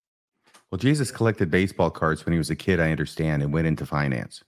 well 0.70 0.78
jesus 0.78 1.12
collected 1.12 1.50
baseball 1.50 1.90
cards 1.90 2.26
when 2.26 2.32
he 2.32 2.38
was 2.38 2.50
a 2.50 2.56
kid 2.56 2.80
i 2.80 2.90
understand 2.90 3.40
and 3.42 3.52
went 3.52 3.66
into 3.66 3.86
finance 3.86 4.42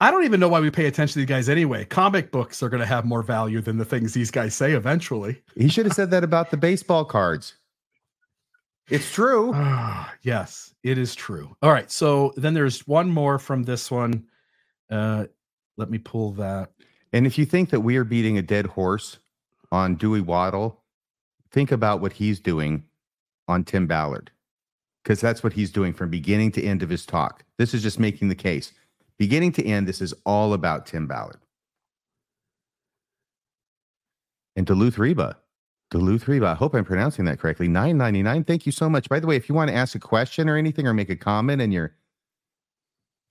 I 0.00 0.10
don't 0.10 0.24
even 0.24 0.40
know 0.40 0.48
why 0.48 0.60
we 0.60 0.70
pay 0.70 0.86
attention 0.86 1.14
to 1.14 1.18
these 1.20 1.28
guys 1.28 1.48
anyway. 1.48 1.84
Comic 1.84 2.32
books 2.32 2.62
are 2.64 2.68
going 2.68 2.80
to 2.80 2.86
have 2.86 3.04
more 3.04 3.22
value 3.22 3.60
than 3.60 3.78
the 3.78 3.84
things 3.84 4.12
these 4.12 4.30
guys 4.30 4.52
say 4.52 4.72
eventually. 4.72 5.40
He 5.56 5.68
should 5.68 5.86
have 5.86 5.94
said 5.94 6.10
that 6.10 6.24
about 6.24 6.50
the 6.50 6.56
baseball 6.56 7.04
cards. 7.04 7.54
It's 8.88 9.10
true. 9.12 9.52
yes, 10.22 10.74
it 10.82 10.98
is 10.98 11.14
true. 11.14 11.56
All 11.62 11.72
right. 11.72 11.90
So 11.90 12.32
then 12.36 12.54
there's 12.54 12.86
one 12.86 13.10
more 13.10 13.38
from 13.38 13.62
this 13.62 13.90
one. 13.90 14.24
Uh, 14.90 15.26
let 15.76 15.90
me 15.90 15.98
pull 15.98 16.32
that. 16.32 16.70
And 17.12 17.26
if 17.26 17.38
you 17.38 17.46
think 17.46 17.70
that 17.70 17.80
we 17.80 17.96
are 17.96 18.04
beating 18.04 18.38
a 18.38 18.42
dead 18.42 18.66
horse 18.66 19.18
on 19.72 19.94
Dewey 19.96 20.20
Waddell, 20.20 20.82
think 21.50 21.72
about 21.72 22.00
what 22.00 22.12
he's 22.12 22.40
doing 22.40 22.84
on 23.48 23.64
Tim 23.64 23.86
Ballard, 23.86 24.30
because 25.02 25.20
that's 25.20 25.42
what 25.42 25.52
he's 25.52 25.70
doing 25.70 25.92
from 25.92 26.10
beginning 26.10 26.52
to 26.52 26.62
end 26.62 26.82
of 26.82 26.88
his 26.88 27.06
talk. 27.06 27.44
This 27.56 27.74
is 27.74 27.82
just 27.82 28.00
making 28.00 28.28
the 28.28 28.34
case. 28.34 28.72
Beginning 29.16 29.52
to 29.52 29.64
end, 29.64 29.86
this 29.86 30.00
is 30.00 30.12
all 30.26 30.52
about 30.52 30.86
Tim 30.86 31.06
Ballard. 31.06 31.40
And 34.56 34.66
Duluth 34.66 34.98
Reba 34.98 35.36
Duluth 35.94 36.26
Reba. 36.26 36.46
I 36.46 36.54
hope 36.54 36.74
I'm 36.74 36.84
pronouncing 36.84 37.24
that 37.26 37.38
correctly. 37.38 37.68
Nine 37.68 37.96
ninety 37.96 38.20
nine. 38.20 38.42
Thank 38.42 38.66
you 38.66 38.72
so 38.72 38.90
much. 38.90 39.08
By 39.08 39.20
the 39.20 39.28
way, 39.28 39.36
if 39.36 39.48
you 39.48 39.54
want 39.54 39.70
to 39.70 39.76
ask 39.76 39.94
a 39.94 40.00
question 40.00 40.48
or 40.48 40.56
anything 40.56 40.88
or 40.88 40.92
make 40.92 41.08
a 41.08 41.14
comment 41.14 41.62
in 41.62 41.70
your 41.70 41.94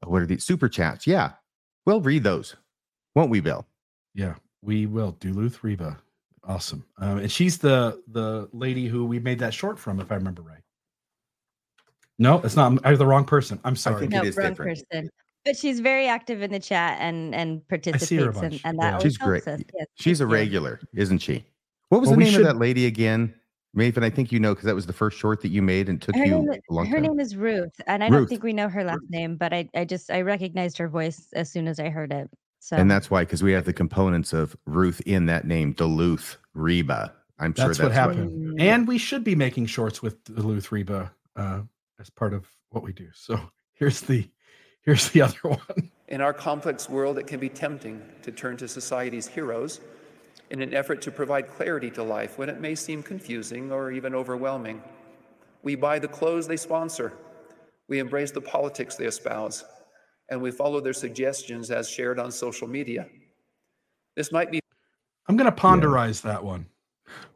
what 0.05 0.22
are 0.22 0.26
these 0.26 0.45
super 0.45 0.70
chats? 0.70 1.05
Yeah, 1.05 1.32
we'll 1.86 1.99
read 1.99 2.24
those, 2.24 2.55
won't 3.16 3.30
we, 3.30 3.41
Bill? 3.41 3.66
Yeah, 4.16 4.36
we 4.61 4.86
will. 4.86 5.11
Duluth 5.20 5.61
Reba. 5.61 5.99
Awesome. 6.45 6.86
Um, 6.99 7.18
and 7.18 7.30
she's 7.30 7.57
the 7.57 8.01
the 8.07 8.47
lady 8.53 8.88
who 8.88 9.03
we 9.03 9.20
made 9.20 9.39
that 9.39 9.53
short 9.53 9.78
from, 9.78 9.99
if 9.99 10.09
I 10.09 10.16
remember 10.16 10.41
right. 10.41 10.64
No, 12.18 12.39
it's 12.45 12.55
not. 12.55 12.80
I 12.86 12.91
have 12.91 12.97
the 12.97 13.05
wrong 13.05 13.26
person. 13.26 13.59
I'm 13.66 13.76
sorry. 13.76 14.07
no, 14.07 14.20
wrong 14.20 14.26
different. 14.26 14.57
person. 14.57 15.09
But 15.43 15.57
she's 15.57 15.82
very 15.82 16.07
active 16.07 16.41
in 16.41 16.51
the 16.51 16.61
chat 16.61 16.97
and 17.01 17.36
and 17.36 17.68
participates, 17.68 18.38
and, 18.38 18.61
and 18.64 18.80
that 18.80 18.93
yeah. 18.93 18.99
she's 18.99 19.18
great. 19.18 19.43
Yes, 19.45 19.64
she's 19.95 20.22
a 20.22 20.26
regular, 20.26 20.80
isn't 20.93 21.20
she? 21.20 21.43
What 21.90 22.02
was 22.02 22.10
well, 22.10 22.18
the 22.18 22.24
name 22.24 22.34
should... 22.34 22.42
of 22.42 22.48
that 22.48 22.58
lady 22.58 22.86
again? 22.86 23.34
Maven, 23.76 24.04
I 24.04 24.10
think 24.10 24.32
you 24.32 24.40
know 24.40 24.54
because 24.54 24.66
that 24.66 24.76
was 24.76 24.86
the 24.86 24.94
first 24.94 25.18
short 25.18 25.42
that 25.42 25.50
you 25.50 25.62
made 25.62 25.90
and 25.90 26.02
took 26.02 26.16
her 26.16 26.24
you 26.24 26.32
name, 26.32 26.50
a 26.50 26.74
long 26.74 26.86
her 26.86 26.98
time. 26.98 27.04
name 27.04 27.20
is 27.20 27.36
Ruth, 27.36 27.74
and 27.88 28.04
I 28.04 28.08
Ruth. 28.08 28.20
don't 28.20 28.28
think 28.28 28.44
we 28.44 28.54
know 28.54 28.70
her 28.70 28.84
last 28.84 29.04
name, 29.10 29.36
but 29.36 29.52
I, 29.52 29.68
I 29.74 29.84
just 29.84 30.12
I 30.12 30.22
recognized 30.22 30.78
her 30.78 30.88
voice 30.88 31.28
as 31.34 31.52
soon 31.52 31.68
as 31.68 31.80
I 31.80 31.90
heard 31.90 32.12
it. 32.12 32.30
So 32.60 32.78
and 32.78 32.90
that's 32.90 33.10
why 33.10 33.24
because 33.24 33.42
we 33.42 33.52
have 33.52 33.66
the 33.66 33.74
components 33.74 34.32
of 34.32 34.56
Ruth 34.66 35.02
in 35.06 35.26
that 35.26 35.48
name, 35.48 35.74
Duluth 35.74 36.38
Reba. 36.54 37.14
I'm 37.40 37.54
sure 37.56 37.68
that's, 37.68 37.80
what 37.80 37.92
happened. 37.92 38.54
What... 38.54 38.62
And 38.62 38.88
we 38.88 39.00
should 39.00 39.24
be 39.24 39.36
making 39.36 39.66
shorts 39.66 40.04
with 40.04 40.24
Duluth 40.24 40.72
Reba 40.72 41.12
uh, 41.36 41.62
as 42.00 42.12
part 42.12 42.34
of 42.34 42.48
what 42.70 42.84
we 42.84 42.94
do. 42.94 43.10
So 43.14 43.40
here's 43.74 44.02
the 44.02 44.30
here's 44.84 45.10
the 45.10 45.24
other 45.24 45.40
one. 45.42 45.92
In 46.10 46.22
our 46.22 46.34
complex 46.34 46.88
world, 46.88 47.18
it 47.18 47.26
can 47.26 47.40
be 47.40 47.50
tempting 47.50 48.04
to 48.22 48.32
turn 48.32 48.56
to 48.58 48.68
society's 48.68 49.26
heroes 49.26 49.82
in 50.54 50.62
an 50.62 50.74
effort 50.74 51.01
to 51.01 51.12
provide 51.12 51.49
clarity 51.49 51.89
to 51.89 52.04
life 52.04 52.38
when 52.38 52.47
it 52.47 52.62
may 52.62 52.76
seem 52.76 53.01
confusing 53.01 53.72
or 53.72 53.91
even 53.91 54.14
overwhelming. 54.14 54.82
We 55.64 55.74
buy 55.74 55.97
the 55.97 56.08
clothes 56.08 56.47
they 56.47 56.58
sponsor, 56.58 57.12
we 57.89 57.97
embrace 57.97 58.32
the 58.32 58.39
politics 58.39 58.95
they 58.95 59.06
espouse, 59.06 59.66
and 60.30 60.39
we 60.39 60.51
follow 60.51 60.80
their 60.80 60.93
suggestions 60.93 61.72
as 61.72 61.89
shared 61.89 62.20
on 62.20 62.32
social 62.32 62.68
media. 62.68 63.08
This 64.16 64.32
might 64.32 64.51
be. 64.51 64.60
I'm 65.28 65.36
going 65.36 65.51
to 65.51 65.60
ponderize 65.60 66.24
yeah. 66.24 66.34
that 66.34 66.43
one. 66.43 66.68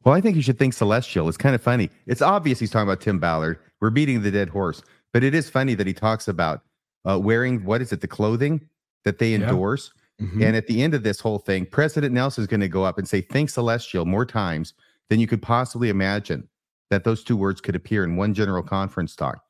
Well, 0.03 0.13
I 0.13 0.21
think 0.21 0.35
you 0.35 0.43
should 0.43 0.59
think 0.59 0.75
celestial. 0.75 1.27
It's 1.27 1.37
kind 1.37 1.55
of 1.55 1.61
funny. 1.61 1.89
It's 2.05 2.21
obvious 2.21 2.59
he's 2.59 2.69
talking 2.69 2.87
about 2.87 3.01
Tim 3.01 3.19
Ballard. 3.19 3.57
We're 3.81 3.89
beating 3.89 4.21
the 4.21 4.31
dead 4.31 4.49
horse, 4.49 4.83
but 5.11 5.23
it 5.23 5.33
is 5.33 5.49
funny 5.49 5.73
that 5.73 5.87
he 5.87 5.93
talks 5.93 6.27
about 6.27 6.61
uh, 7.09 7.17
wearing 7.19 7.65
what 7.65 7.81
is 7.81 7.91
it, 7.91 8.01
the 8.01 8.07
clothing 8.07 8.61
that 9.05 9.17
they 9.17 9.33
endorse. 9.33 9.91
Mm-hmm. 10.21 10.41
And 10.41 10.55
at 10.55 10.67
the 10.67 10.81
end 10.81 10.93
of 10.93 11.03
this 11.03 11.19
whole 11.19 11.37
thing, 11.37 11.65
President 11.65 12.13
Nelson 12.13 12.41
is 12.41 12.47
going 12.47 12.61
to 12.61 12.67
go 12.67 12.83
up 12.83 12.97
and 12.97 13.07
say, 13.07 13.21
Think 13.21 13.49
celestial 13.49 14.05
more 14.05 14.25
times 14.25 14.73
than 15.09 15.19
you 15.19 15.27
could 15.27 15.41
possibly 15.41 15.89
imagine 15.89 16.47
that 16.89 17.03
those 17.03 17.23
two 17.23 17.37
words 17.37 17.61
could 17.61 17.75
appear 17.75 18.03
in 18.03 18.15
one 18.15 18.33
general 18.33 18.63
conference 18.63 19.15
talk. 19.15 19.43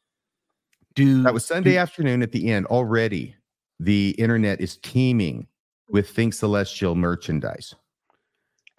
Do, 0.95 1.23
that 1.23 1.33
was 1.33 1.45
Sunday 1.45 1.73
do, 1.73 1.77
afternoon 1.77 2.21
at 2.21 2.31
the 2.31 2.49
end. 2.49 2.65
Already, 2.65 3.35
the 3.79 4.15
internet 4.17 4.59
is 4.59 4.77
teeming 4.77 5.47
with 5.89 6.09
Think 6.09 6.33
Celestial 6.33 6.95
merchandise. 6.95 7.73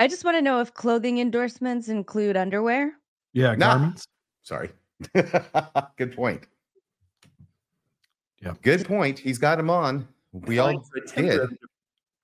I 0.00 0.08
just 0.08 0.24
want 0.24 0.36
to 0.36 0.42
know 0.42 0.60
if 0.60 0.74
clothing 0.74 1.18
endorsements 1.18 1.88
include 1.88 2.36
underwear. 2.36 2.92
Yeah, 3.32 3.56
garments. 3.56 4.06
Sorry. 4.42 4.70
Good 5.96 6.14
point. 6.14 6.46
Yeah. 8.42 8.54
Good 8.62 8.84
point. 8.84 9.18
He's 9.18 9.38
got 9.38 9.58
him 9.58 9.70
on. 9.70 10.06
We 10.32 10.58
all 10.58 10.84
did 10.94 11.40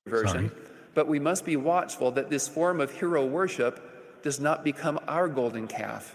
version. 0.06 0.48
Sorry. 0.48 0.62
But 0.94 1.08
we 1.08 1.18
must 1.18 1.44
be 1.44 1.56
watchful 1.56 2.10
that 2.12 2.30
this 2.30 2.46
form 2.46 2.80
of 2.80 2.92
hero 2.92 3.24
worship 3.24 4.22
does 4.22 4.40
not 4.40 4.64
become 4.64 4.98
our 5.08 5.28
golden 5.28 5.66
calf. 5.66 6.14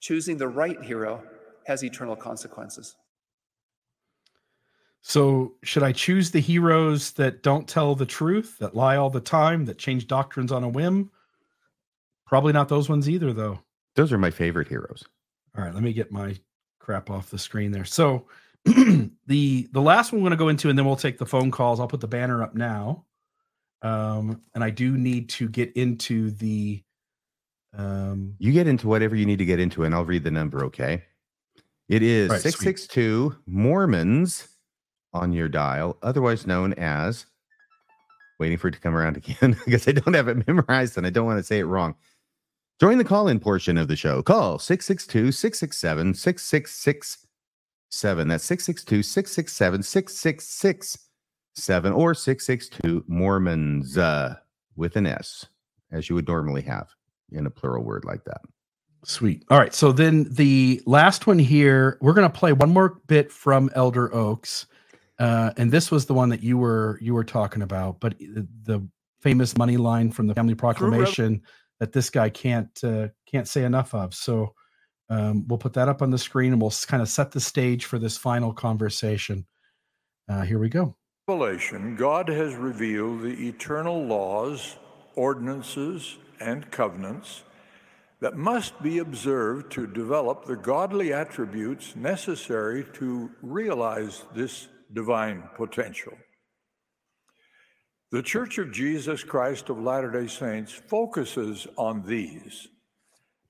Choosing 0.00 0.36
the 0.36 0.48
right 0.48 0.80
hero 0.82 1.22
has 1.66 1.84
eternal 1.84 2.16
consequences. 2.16 2.96
So, 5.00 5.54
should 5.64 5.82
I 5.82 5.90
choose 5.90 6.30
the 6.30 6.40
heroes 6.40 7.10
that 7.12 7.42
don't 7.42 7.66
tell 7.66 7.96
the 7.96 8.06
truth, 8.06 8.58
that 8.58 8.76
lie 8.76 8.96
all 8.96 9.10
the 9.10 9.20
time, 9.20 9.64
that 9.64 9.78
change 9.78 10.06
doctrines 10.06 10.52
on 10.52 10.62
a 10.62 10.68
whim? 10.68 11.10
Probably 12.24 12.52
not 12.52 12.68
those 12.68 12.88
ones 12.88 13.10
either, 13.10 13.32
though. 13.32 13.58
Those 13.96 14.12
are 14.12 14.18
my 14.18 14.30
favorite 14.30 14.68
heroes. 14.68 15.04
All 15.56 15.64
right, 15.64 15.74
let 15.74 15.82
me 15.82 15.92
get 15.92 16.12
my 16.12 16.36
crap 16.78 17.10
off 17.10 17.30
the 17.30 17.38
screen 17.38 17.72
there. 17.72 17.84
So, 17.84 18.26
the 19.26 19.68
the 19.72 19.80
last 19.80 20.12
one 20.12 20.22
we're 20.22 20.30
going 20.30 20.38
to 20.38 20.44
go 20.44 20.48
into, 20.48 20.68
and 20.68 20.78
then 20.78 20.86
we'll 20.86 20.96
take 20.96 21.18
the 21.18 21.26
phone 21.26 21.50
calls. 21.50 21.80
I'll 21.80 21.88
put 21.88 22.00
the 22.00 22.08
banner 22.08 22.42
up 22.42 22.54
now, 22.54 23.04
um, 23.82 24.40
and 24.54 24.62
I 24.62 24.70
do 24.70 24.96
need 24.96 25.28
to 25.30 25.48
get 25.48 25.72
into 25.72 26.30
the. 26.30 26.82
Um, 27.76 28.34
you 28.38 28.52
get 28.52 28.68
into 28.68 28.86
whatever 28.86 29.16
you 29.16 29.26
need 29.26 29.38
to 29.38 29.44
get 29.44 29.58
into, 29.58 29.84
and 29.84 29.94
I'll 29.94 30.04
read 30.04 30.24
the 30.24 30.30
number. 30.30 30.64
Okay, 30.66 31.02
it 31.88 32.02
is 32.02 32.40
six 32.40 32.58
six 32.58 32.86
two 32.86 33.36
Mormons 33.46 34.48
on 35.12 35.32
your 35.32 35.48
dial, 35.48 35.98
otherwise 36.02 36.46
known 36.46 36.72
as. 36.74 37.26
Waiting 38.38 38.58
for 38.58 38.68
it 38.68 38.72
to 38.72 38.80
come 38.80 38.96
around 38.96 39.16
again 39.28 39.56
because 39.64 39.86
I 39.86 39.92
don't 39.92 40.14
have 40.14 40.28
it 40.28 40.46
memorized 40.46 40.96
and 40.96 41.06
I 41.06 41.10
don't 41.10 41.26
want 41.26 41.38
to 41.38 41.44
say 41.44 41.58
it 41.58 41.64
wrong. 41.64 41.94
Join 42.80 42.98
the 42.98 43.04
call 43.04 43.28
in 43.28 43.38
portion 43.38 43.78
of 43.78 43.86
the 43.88 43.94
show. 43.94 44.22
Call 44.22 44.58
662 44.58 45.32
667 45.32 46.14
666 46.14 47.26
seven. 47.92 48.28
That's 48.28 48.44
662 48.44 49.02
667 49.02 49.82
6667 49.82 51.92
or 51.92 52.14
662 52.14 53.04
Mormons 53.06 53.98
uh, 53.98 54.36
with 54.76 54.96
an 54.96 55.06
S, 55.06 55.46
as 55.90 56.08
you 56.08 56.14
would 56.14 56.26
normally 56.26 56.62
have 56.62 56.88
in 57.30 57.46
a 57.46 57.50
plural 57.50 57.84
word 57.84 58.04
like 58.04 58.24
that. 58.24 58.40
Sweet. 59.04 59.44
All 59.50 59.58
right. 59.58 59.74
So 59.74 59.92
then 59.92 60.24
the 60.30 60.80
last 60.86 61.26
one 61.26 61.38
here, 61.38 61.98
we're 62.00 62.12
going 62.12 62.30
to 62.30 62.38
play 62.38 62.52
one 62.52 62.70
more 62.70 63.00
bit 63.06 63.32
from 63.32 63.68
Elder 63.74 64.14
Oaks. 64.14 64.66
Uh, 65.18 65.52
and 65.56 65.72
this 65.72 65.90
was 65.90 66.06
the 66.06 66.14
one 66.14 66.28
that 66.30 66.42
you 66.42 66.56
were 66.56 66.98
you 67.00 67.14
were 67.14 67.24
talking 67.24 67.62
about, 67.62 68.00
but 68.00 68.18
the 68.18 68.86
famous 69.20 69.56
money 69.56 69.76
line 69.76 70.10
from 70.10 70.26
the 70.26 70.34
family 70.34 70.54
proclamation 70.54 71.42
that 71.78 71.92
this 71.92 72.10
guy 72.10 72.28
can't 72.28 72.82
uh, 72.82 73.08
can't 73.26 73.46
say 73.46 73.64
enough 73.64 73.94
of. 73.94 74.14
So 74.14 74.54
um, 75.12 75.46
we'll 75.46 75.58
put 75.58 75.74
that 75.74 75.88
up 75.88 76.02
on 76.02 76.10
the 76.10 76.18
screen 76.18 76.52
and 76.52 76.60
we'll 76.60 76.72
kind 76.86 77.02
of 77.02 77.08
set 77.08 77.32
the 77.32 77.40
stage 77.40 77.84
for 77.84 77.98
this 77.98 78.16
final 78.16 78.52
conversation. 78.52 79.46
Uh, 80.28 80.42
here 80.42 80.58
we 80.58 80.68
go. 80.68 80.96
Revelation, 81.28 81.96
God 81.96 82.28
has 82.28 82.54
revealed 82.54 83.22
the 83.22 83.48
eternal 83.48 84.04
laws 84.04 84.76
ordinances, 85.14 86.18
and 86.40 86.70
covenants 86.70 87.42
that 88.20 88.36
must 88.36 88.80
be 88.82 88.98
observed 88.98 89.70
to 89.72 89.86
develop 89.86 90.44
the 90.44 90.56
godly 90.56 91.12
attributes 91.12 91.96
necessary 91.96 92.86
to 92.94 93.30
realize 93.42 94.24
this 94.34 94.68
divine 94.92 95.42
potential. 95.56 96.12
The 98.10 98.22
Church 98.22 98.58
of 98.58 98.72
Jesus 98.72 99.24
Christ 99.24 99.70
of 99.70 99.80
Latter 99.80 100.10
day 100.10 100.26
Saints 100.26 100.72
focuses 100.72 101.66
on 101.76 102.02
these 102.06 102.68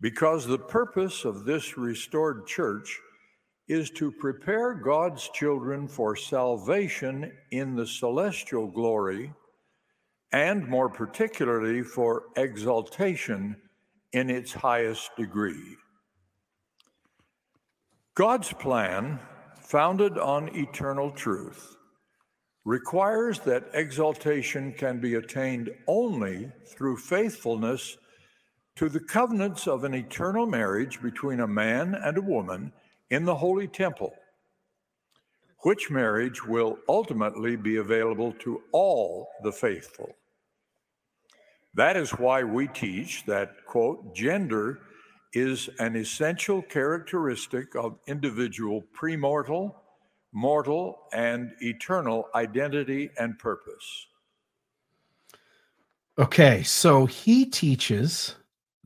because 0.03 0.44
the 0.44 0.59
purpose 0.59 1.24
of 1.24 1.44
this 1.44 1.78
restored 1.78 2.44
church 2.44 3.00
is 3.68 3.88
to 3.88 4.11
prepare 4.11 4.74
God's 4.74 5.28
children 5.28 5.86
for 5.86 6.16
salvation 6.16 7.32
in 7.53 7.76
the 7.76 7.86
celestial 7.86 8.66
glory 8.66 9.32
and 10.32 10.66
more 10.66 10.88
particularly 10.88 11.82
for 11.82 12.24
exaltation 12.36 13.57
in 14.12 14.28
its 14.28 14.53
highest 14.53 15.14
degree. 15.16 15.76
God's 18.14 18.53
plan, 18.53 19.20
founded 19.61 20.18
on 20.18 20.55
eternal 20.57 21.12
truth, 21.12 21.76
requires 22.64 23.38
that 23.40 23.70
exaltation 23.72 24.72
can 24.72 25.00
be 25.00 25.14
attained 25.14 25.70
only 25.86 26.50
through 26.66 26.96
faithfulness 26.96 27.96
to 28.77 28.89
the 28.89 29.01
covenants 29.01 29.66
of 29.66 29.85
an 29.85 29.95
eternal 29.95 30.47
marriage 30.47 31.03
between 31.03 31.41
a 31.41 31.47
man 31.47 31.95
and 31.95 32.16
a 32.16 32.23
woman 32.23 32.73
in 33.11 33.25
the 33.25 33.35
holy 33.35 33.68
temple, 33.68 34.14
which 35.61 35.91
marriage 35.91 36.45
will 36.45 36.79
ultimately 36.89 37.57
be 37.57 37.77
available 37.77 38.33
to 38.33 38.62
all 38.73 39.29
the 39.43 39.53
faithful. 39.53 40.11
That 41.75 41.97
is 41.97 42.11
why 42.11 42.43
we 42.43 42.68
teach 42.68 43.25
that, 43.27 43.64
quote, 43.66 44.14
gender 44.14 44.81
is 45.33 45.70
an 45.79 45.97
essential 45.97 46.61
characteristic 46.62 47.75
of 47.75 47.99
individual 48.07 48.83
premortal, 48.95 49.75
mortal, 50.33 50.99
and 51.12 51.53
eternal 51.61 52.29
identity 52.35 53.11
and 53.18 53.39
purpose. 53.39 54.07
Okay, 56.18 56.62
so 56.62 57.07
he 57.07 57.47
teaches 57.47 58.37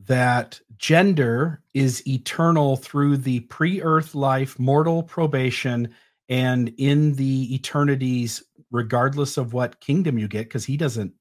that 0.07 0.59
gender 0.77 1.61
is 1.73 2.05
eternal 2.07 2.75
through 2.75 3.17
the 3.17 3.41
pre 3.41 3.81
earth 3.81 4.15
life, 4.15 4.57
mortal 4.59 5.03
probation, 5.03 5.93
and 6.29 6.73
in 6.77 7.13
the 7.15 7.53
eternities, 7.53 8.43
regardless 8.71 9.37
of 9.37 9.53
what 9.53 9.79
kingdom 9.79 10.17
you 10.17 10.27
get, 10.27 10.45
because 10.45 10.65
he 10.65 10.77
doesn't 10.77 11.13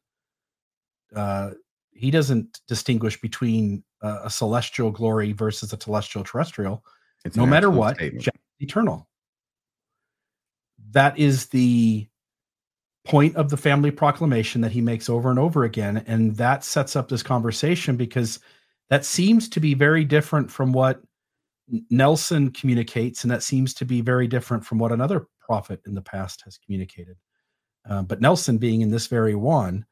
uh, 1.15 1.51
he 1.93 2.11
doesn't 2.11 2.61
distinguish 2.69 3.21
between 3.21 3.83
uh, 4.03 4.21
a 4.25 4.31
celestial 4.31 4.91
glory 4.91 5.33
versus 5.33 5.73
a 5.73 5.81
celestial 5.81 6.25
terrestrial. 6.25 6.85
It's 7.25 7.37
no 7.37 7.47
matter 7.47 7.71
what, 7.71 7.99
eternal. 8.61 9.09
That 10.91 11.19
is 11.19 11.47
the 11.47 12.07
point 13.05 13.37
of 13.37 13.51
the 13.51 13.57
family 13.57 13.91
proclamation 13.91 14.61
that 14.61 14.73
he 14.73 14.81
makes 14.81 15.09
over 15.09 15.31
and 15.31 15.39
over 15.39 15.65
again, 15.65 16.05
and 16.07 16.37
that 16.37 16.65
sets 16.65 16.95
up 16.95 17.09
this 17.09 17.23
conversation 17.23 17.97
because 17.97 18.41
that 18.91 19.05
seems 19.05 19.49
to 19.51 19.61
be 19.61 19.75
very 19.75 20.05
different 20.05 20.51
from 20.51 20.73
what 20.73 21.03
Nelson 21.91 22.51
communicates, 22.51 23.25
and 23.25 23.31
that 23.31 23.43
seems 23.43 23.75
to 23.75 23.85
be 23.85 24.01
very 24.01 24.29
different 24.29 24.65
from 24.65 24.79
what 24.79 24.93
another 24.93 25.27
prophet 25.41 25.81
in 25.87 25.95
the 25.95 26.03
past 26.03 26.43
has 26.43 26.59
communicated. 26.59 27.17
Uh, 27.89 28.03
but 28.03 28.21
Nelson 28.21 28.59
being 28.59 28.81
in 28.81 28.91
this 28.91 29.07
very 29.07 29.35
one, 29.35 29.85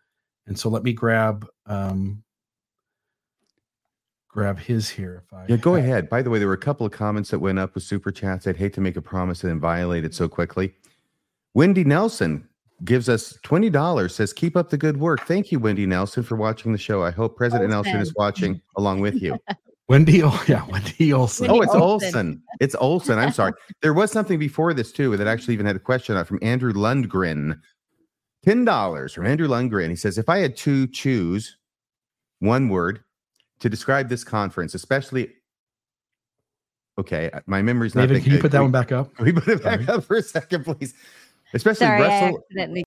and 0.47 0.59
so 0.59 0.69
let 0.69 0.83
me 0.83 0.93
grab 0.93 1.47
um, 1.67 2.23
grab 4.29 4.59
his 4.59 4.89
here. 4.89 5.23
If 5.25 5.33
I 5.33 5.47
yeah, 5.49 5.57
go 5.57 5.75
have. 5.75 5.85
ahead. 5.85 6.09
By 6.09 6.23
the 6.23 6.31
way, 6.31 6.39
there 6.39 6.49
were 6.49 6.55
a 6.55 6.59
couple 6.59 6.87
of 6.87 6.93
comments 6.93 7.31
that 7.31 7.39
went 7.39 7.59
up 7.59 7.75
with 7.75 7.85
super 7.85 8.11
chats. 8.11 8.47
I'd 8.47 8.57
hate 8.57 8.75
to 8.75 8.81
make 8.81 8.97
a 8.97 9.03
promise 9.03 9.43
and 9.43 9.51
then 9.51 9.61
violate 9.61 10.05
it 10.05 10.15
so 10.15 10.29
quickly. 10.29 10.75
Wendy 11.55 11.85
Nelson 11.85 12.49
gives 12.85 13.09
us 13.09 13.39
twenty 13.43 13.71
dollars. 13.71 14.15
Says, 14.15 14.33
"Keep 14.33 14.57
up 14.57 14.71
the 14.71 14.79
good 14.79 14.99
work." 14.99 15.27
Thank 15.27 15.53
you, 15.53 15.59
Wendy 15.59 15.87
Nelson, 15.87 16.23
for 16.23 16.37
watching 16.37 16.73
the 16.73 16.79
show. 16.79 17.03
I 17.03 17.11
hope 17.11 17.37
President 17.37 17.73
Olsen. 17.73 17.93
Nelson 17.93 18.01
is 18.01 18.15
watching 18.17 18.61
along 18.77 19.01
with 19.01 19.21
you. 19.21 19.39
Wendy, 19.89 20.23
oh 20.23 20.43
yeah, 20.49 20.65
Wendy 20.67 21.13
Olson. 21.13 21.51
oh, 21.51 21.61
it's 21.61 21.75
Olson. 21.75 22.07
Olson. 22.07 22.43
It's 22.61 22.75
Olson. 22.75 23.19
I'm 23.19 23.33
sorry. 23.33 23.53
There 23.83 23.93
was 23.93 24.11
something 24.11 24.39
before 24.39 24.73
this 24.73 24.93
too 24.93 25.15
that 25.19 25.27
actually 25.27 25.53
even 25.53 25.67
had 25.67 25.77
a 25.77 25.81
question 25.81 26.23
from 26.25 26.39
Andrew 26.41 26.73
Lundgren 26.73 27.61
$10 28.45 29.15
from 29.15 29.27
Andrew 29.27 29.49
Lundgren. 29.49 29.91
He 29.91 29.97
says, 29.97 30.19
if 30.19 30.29
I 30.29 30.39
had 30.39 30.57
to 30.59 30.87
choose 30.89 31.57
one 32.41 32.69
word 32.69 33.03
to 33.61 33.69
describe 33.69 34.09
this 34.09 34.25
conference, 34.25 34.75
especially 34.75 35.33
okay, 36.99 37.31
uh, 37.33 37.41
my 37.47 37.61
memory's 37.63 37.95
not 37.95 38.03
David, 38.03 38.23
can 38.23 38.31
good. 38.31 38.37
you 38.37 38.43
put 38.43 38.53
that 38.53 38.61
one 38.61 38.71
back 38.71 38.93
up? 38.93 39.19
We 39.19 39.33
put 39.33 39.49
it 39.49 39.63
back 39.63 39.83
Sorry. 39.83 39.99
up 39.99 40.05
for 40.05 40.17
a 40.17 40.23
second, 40.23 40.65
please? 40.65 40.95
Especially 41.55 41.87
Sorry, 41.87 42.01
Russell. 42.03 42.39
accidentally. 42.39 42.85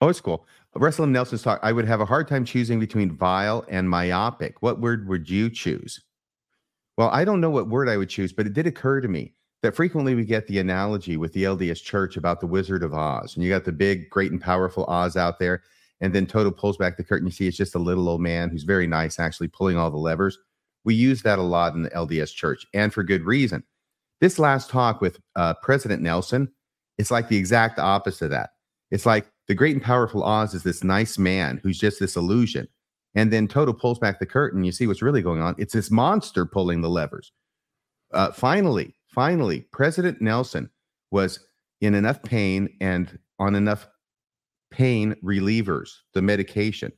Oh, 0.00 0.08
it's 0.08 0.20
cool. 0.20 0.46
Russell 0.74 1.04
and 1.04 1.12
Nelson's 1.12 1.42
talk. 1.42 1.60
I 1.62 1.72
would 1.72 1.86
have 1.86 2.00
a 2.00 2.06
hard 2.06 2.28
time 2.28 2.44
choosing 2.44 2.80
between 2.80 3.16
vile 3.16 3.64
and 3.68 3.88
myopic. 3.88 4.62
What 4.62 4.80
word 4.80 5.08
would 5.08 5.28
you 5.28 5.50
choose? 5.50 6.00
Well, 6.96 7.10
I 7.10 7.24
don't 7.24 7.40
know 7.40 7.50
what 7.50 7.68
word 7.68 7.88
I 7.88 7.96
would 7.96 8.08
choose, 8.08 8.32
but 8.32 8.46
it 8.46 8.54
did 8.54 8.66
occur 8.66 9.00
to 9.00 9.08
me 9.08 9.34
that 9.62 9.74
frequently 9.74 10.14
we 10.14 10.24
get 10.24 10.46
the 10.46 10.58
analogy 10.58 11.16
with 11.16 11.32
the 11.32 11.44
LDS 11.44 11.82
church 11.82 12.16
about 12.16 12.40
the 12.40 12.46
Wizard 12.46 12.82
of 12.82 12.94
Oz. 12.94 13.34
And 13.34 13.44
you 13.44 13.50
got 13.50 13.64
the 13.64 13.72
big, 13.72 14.08
great, 14.10 14.30
and 14.30 14.40
powerful 14.40 14.84
Oz 14.86 15.16
out 15.16 15.38
there. 15.38 15.62
And 16.00 16.14
then 16.14 16.26
Toto 16.26 16.50
pulls 16.50 16.76
back 16.76 16.96
the 16.96 17.04
curtain. 17.04 17.26
You 17.26 17.32
see 17.32 17.48
it's 17.48 17.56
just 17.56 17.74
a 17.74 17.80
little 17.80 18.08
old 18.08 18.20
man 18.20 18.50
who's 18.50 18.62
very 18.62 18.86
nice, 18.86 19.18
actually 19.18 19.48
pulling 19.48 19.76
all 19.76 19.90
the 19.90 19.96
levers. 19.96 20.38
We 20.84 20.94
use 20.94 21.22
that 21.22 21.40
a 21.40 21.42
lot 21.42 21.74
in 21.74 21.82
the 21.82 21.90
LDS 21.90 22.32
church, 22.32 22.64
and 22.72 22.94
for 22.94 23.02
good 23.02 23.24
reason. 23.24 23.64
This 24.20 24.38
last 24.38 24.70
talk 24.70 25.00
with 25.00 25.18
uh, 25.36 25.54
President 25.60 26.02
Nelson, 26.02 26.48
it's 26.98 27.10
like 27.10 27.28
the 27.28 27.36
exact 27.36 27.78
opposite 27.78 28.26
of 28.26 28.30
that. 28.32 28.50
It's 28.90 29.06
like 29.06 29.30
the 29.46 29.54
great 29.54 29.74
and 29.74 29.82
powerful 29.82 30.22
Oz 30.22 30.54
is 30.54 30.62
this 30.62 30.84
nice 30.84 31.18
man 31.18 31.60
who's 31.62 31.78
just 31.78 32.00
this 32.00 32.16
illusion. 32.16 32.68
And 33.14 33.32
then 33.32 33.48
Toto 33.48 33.72
pulls 33.72 33.98
back 33.98 34.18
the 34.18 34.26
curtain. 34.26 34.64
You 34.64 34.72
see 34.72 34.86
what's 34.86 35.02
really 35.02 35.22
going 35.22 35.40
on. 35.40 35.54
It's 35.58 35.72
this 35.72 35.90
monster 35.90 36.44
pulling 36.44 36.82
the 36.82 36.90
levers. 36.90 37.32
Uh, 38.12 38.32
finally, 38.32 38.94
finally, 39.08 39.66
President 39.72 40.20
Nelson 40.20 40.70
was 41.10 41.40
in 41.80 41.94
enough 41.94 42.22
pain 42.22 42.68
and 42.80 43.18
on 43.38 43.54
enough 43.54 43.88
pain 44.70 45.14
relievers, 45.24 45.90
the 46.14 46.22
medication, 46.22 46.92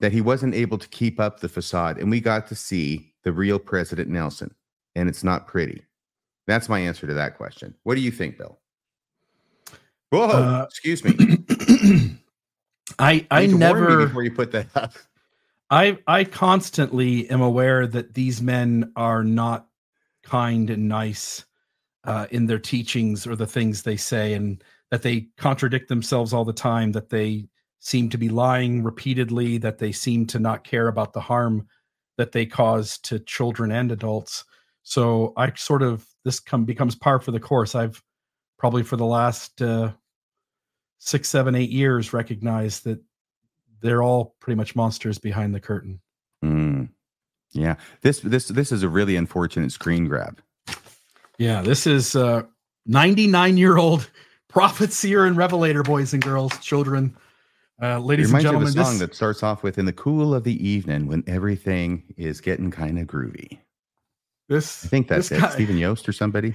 that 0.00 0.12
he 0.12 0.20
wasn't 0.20 0.54
able 0.54 0.78
to 0.78 0.88
keep 0.88 1.18
up 1.18 1.40
the 1.40 1.48
facade. 1.48 1.98
And 1.98 2.10
we 2.10 2.20
got 2.20 2.46
to 2.48 2.54
see 2.54 3.14
the 3.24 3.32
real 3.32 3.58
President 3.58 4.08
Nelson, 4.08 4.54
and 4.94 5.08
it's 5.08 5.24
not 5.24 5.46
pretty. 5.46 5.82
That's 6.46 6.68
my 6.68 6.78
answer 6.78 7.06
to 7.06 7.14
that 7.14 7.36
question. 7.36 7.74
What 7.82 7.96
do 7.96 8.00
you 8.00 8.10
think, 8.10 8.38
Bill? 8.38 8.58
Whoa, 10.10 10.28
uh, 10.28 10.66
excuse 10.68 11.04
me. 11.04 11.38
I 12.98 13.26
I 13.30 13.46
never 13.46 14.06
before 14.06 14.22
you 14.22 14.32
put 14.32 14.52
that 14.52 14.68
up. 14.74 14.92
I 15.70 15.98
I 16.06 16.24
constantly 16.24 17.28
am 17.30 17.40
aware 17.40 17.86
that 17.86 18.14
these 18.14 18.40
men 18.40 18.92
are 18.96 19.24
not 19.24 19.66
kind 20.22 20.70
and 20.70 20.88
nice 20.88 21.44
uh, 22.04 22.26
in 22.30 22.46
their 22.46 22.58
teachings 22.58 23.26
or 23.26 23.36
the 23.36 23.46
things 23.46 23.82
they 23.82 23.96
say, 23.96 24.34
and 24.34 24.62
that 24.90 25.02
they 25.02 25.28
contradict 25.36 25.88
themselves 25.88 26.32
all 26.32 26.44
the 26.44 26.52
time, 26.52 26.92
that 26.92 27.10
they 27.10 27.48
seem 27.80 28.08
to 28.10 28.18
be 28.18 28.28
lying 28.28 28.82
repeatedly, 28.82 29.58
that 29.58 29.78
they 29.78 29.92
seem 29.92 30.26
to 30.26 30.38
not 30.38 30.64
care 30.64 30.88
about 30.88 31.12
the 31.12 31.20
harm 31.20 31.66
that 32.16 32.32
they 32.32 32.46
cause 32.46 32.98
to 32.98 33.18
children 33.18 33.70
and 33.70 33.92
adults. 33.92 34.44
So 34.82 35.32
I 35.36 35.52
sort 35.54 35.82
of 35.82 36.06
this 36.24 36.40
come 36.40 36.64
becomes 36.64 36.94
par 36.94 37.18
for 37.18 37.32
the 37.32 37.40
course. 37.40 37.74
I've 37.74 38.02
probably 38.58 38.82
for 38.82 38.96
the 38.96 39.06
last 39.06 39.60
uh, 39.62 39.92
six, 40.98 41.28
seven, 41.28 41.54
eight 41.54 41.70
years 41.70 42.12
recognized 42.12 42.84
that 42.84 43.00
they're 43.80 44.02
all 44.02 44.34
pretty 44.40 44.56
much 44.56 44.74
monsters 44.74 45.18
behind 45.18 45.54
the 45.54 45.60
curtain. 45.60 46.00
Mm. 46.44 46.88
Yeah, 47.52 47.76
this 48.02 48.20
this 48.20 48.48
this 48.48 48.72
is 48.72 48.82
a 48.82 48.88
really 48.88 49.16
unfortunate 49.16 49.72
screen 49.72 50.06
grab. 50.06 50.40
Yeah, 51.38 51.62
this 51.62 51.86
is 51.86 52.16
uh 52.16 52.42
99 52.86 53.56
year 53.56 53.76
old 53.76 54.10
prophet, 54.48 54.92
seer, 54.92 55.24
and 55.24 55.36
revelator, 55.36 55.82
boys 55.82 56.12
and 56.12 56.22
girls, 56.22 56.56
children, 56.58 57.16
uh, 57.82 57.98
ladies 57.98 58.32
and 58.32 58.42
gentlemen. 58.42 58.72
You 58.72 58.80
of 58.80 58.80
a 58.80 58.84
song 58.84 58.98
this... 58.98 59.08
that 59.08 59.14
starts 59.14 59.42
off 59.42 59.62
with 59.62 59.78
"In 59.78 59.86
the 59.86 59.92
cool 59.92 60.34
of 60.34 60.44
the 60.44 60.66
evening, 60.66 61.06
when 61.06 61.24
everything 61.26 62.02
is 62.16 62.40
getting 62.40 62.70
kind 62.70 62.98
of 62.98 63.06
groovy." 63.06 63.58
This, 64.48 64.84
I 64.84 64.88
think 64.88 65.08
that's 65.08 65.30
it. 65.30 65.40
Guy... 65.40 65.50
Stephen 65.50 65.78
Yost 65.78 66.08
or 66.08 66.12
somebody. 66.12 66.54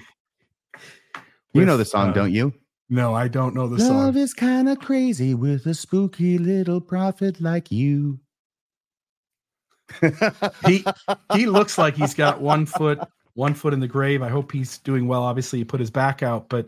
You 1.53 1.65
know 1.65 1.77
the 1.77 1.85
song, 1.85 2.09
uh, 2.09 2.13
don't 2.13 2.31
you? 2.31 2.53
No, 2.89 3.13
I 3.13 3.27
don't 3.27 3.55
know 3.55 3.67
the 3.67 3.77
Love 3.77 3.87
song. 3.87 3.97
Love 3.97 4.17
is 4.17 4.33
kind 4.33 4.69
of 4.69 4.79
crazy 4.79 5.33
with 5.33 5.65
a 5.65 5.73
spooky 5.73 6.37
little 6.37 6.81
prophet 6.81 7.39
like 7.39 7.71
you 7.71 8.19
he 10.65 10.85
he 11.33 11.45
looks 11.47 11.77
like 11.77 11.95
he's 11.95 12.13
got 12.13 12.41
one 12.41 12.65
foot 12.65 12.99
one 13.33 13.53
foot 13.53 13.73
in 13.73 13.79
the 13.79 13.87
grave. 13.87 14.21
I 14.21 14.29
hope 14.29 14.51
he's 14.51 14.77
doing 14.79 15.07
well. 15.07 15.23
Obviously, 15.23 15.59
he 15.59 15.65
put 15.65 15.79
his 15.79 15.89
back 15.89 16.21
out, 16.21 16.49
but 16.49 16.67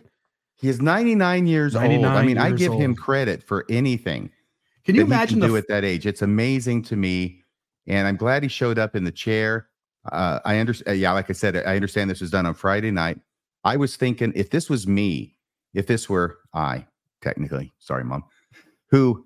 he 0.56 0.70
is 0.70 0.82
99 0.82 1.48
years 1.48 1.74
99 1.74 2.06
old. 2.06 2.18
I 2.18 2.26
mean, 2.26 2.38
I 2.38 2.52
give 2.52 2.72
old. 2.72 2.82
him 2.82 2.96
credit 2.96 3.44
for 3.44 3.66
anything. 3.70 4.32
Can 4.86 4.96
you 4.96 5.02
imagine 5.02 5.40
can 5.40 5.50
do 5.50 5.58
at 5.58 5.68
that 5.68 5.84
age? 5.84 6.06
It's 6.06 6.22
amazing 6.22 6.84
to 6.84 6.96
me, 6.96 7.42
and 7.88 8.08
I'm 8.08 8.18
glad 8.18 8.44
he 8.44 8.50
showed 8.50 8.78
up 8.78 8.96
in 8.96 9.04
the 9.04 9.12
chair. 9.12 9.68
Uh, 10.12 10.40
I 10.46 10.58
understand. 10.58 11.00
Yeah, 11.00 11.12
like 11.14 11.30
I 11.30 11.34
said, 11.34 11.56
I 11.56 11.76
understand 11.76 12.10
this 12.10 12.22
was 12.22 12.32
done 12.32 12.46
on 12.46 12.54
Friday 12.54 12.92
night. 12.92 13.20
I 13.64 13.78
was 13.78 13.96
thinking 13.96 14.34
if 14.36 14.50
this 14.50 14.70
was 14.70 14.88
me, 14.88 15.36
if 15.74 15.88
this 15.88 16.10
were 16.10 16.40
I, 16.54 16.86
technically, 17.22 17.74
sorry, 17.80 18.04
mom, 18.04 18.24
who 18.90 19.26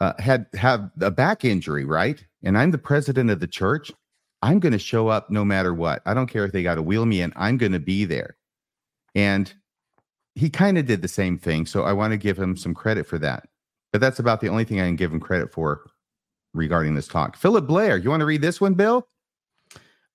uh, 0.00 0.12
had 0.18 0.46
have 0.54 0.90
a 1.00 1.10
back 1.10 1.44
injury, 1.44 1.84
right? 1.84 2.24
And 2.42 2.56
I'm 2.56 2.70
the 2.70 2.78
president 2.78 3.30
of 3.30 3.40
the 3.40 3.46
church. 3.46 3.90
I'm 4.42 4.60
going 4.60 4.72
to 4.72 4.78
show 4.78 5.08
up 5.08 5.30
no 5.30 5.44
matter 5.44 5.74
what. 5.74 6.02
I 6.06 6.14
don't 6.14 6.28
care 6.28 6.44
if 6.44 6.52
they 6.52 6.62
got 6.62 6.76
to 6.76 6.82
wheel 6.82 7.06
me 7.06 7.20
in. 7.22 7.32
I'm 7.34 7.56
going 7.56 7.72
to 7.72 7.80
be 7.80 8.04
there. 8.04 8.36
And 9.14 9.52
he 10.34 10.48
kind 10.48 10.78
of 10.78 10.86
did 10.86 11.02
the 11.02 11.08
same 11.08 11.38
thing. 11.38 11.66
So 11.66 11.82
I 11.82 11.92
want 11.92 12.12
to 12.12 12.16
give 12.16 12.38
him 12.38 12.56
some 12.56 12.74
credit 12.74 13.06
for 13.06 13.18
that. 13.18 13.48
But 13.90 14.00
that's 14.00 14.20
about 14.20 14.40
the 14.40 14.48
only 14.48 14.64
thing 14.64 14.80
I 14.80 14.86
can 14.86 14.94
give 14.94 15.12
him 15.12 15.18
credit 15.18 15.52
for 15.52 15.90
regarding 16.54 16.94
this 16.94 17.08
talk. 17.08 17.36
Philip 17.36 17.66
Blair, 17.66 17.96
you 17.96 18.10
want 18.10 18.20
to 18.20 18.26
read 18.26 18.42
this 18.42 18.60
one, 18.60 18.74
Bill? 18.74 19.08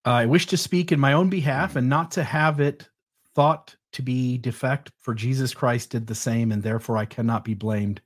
I 0.05 0.25
wish 0.25 0.47
to 0.47 0.57
speak 0.57 0.91
in 0.91 0.99
my 0.99 1.13
own 1.13 1.29
behalf 1.29 1.75
and 1.75 1.89
not 1.89 2.11
to 2.11 2.23
have 2.23 2.59
it 2.59 2.87
thought 3.35 3.75
to 3.93 4.01
be 4.01 4.37
defect, 4.37 4.91
for 4.99 5.13
Jesus 5.13 5.53
Christ 5.53 5.91
did 5.91 6.07
the 6.07 6.15
same, 6.15 6.51
and 6.51 6.63
therefore 6.63 6.97
I 6.97 7.05
cannot 7.05 7.43
be 7.43 7.53
blamed. 7.53 8.01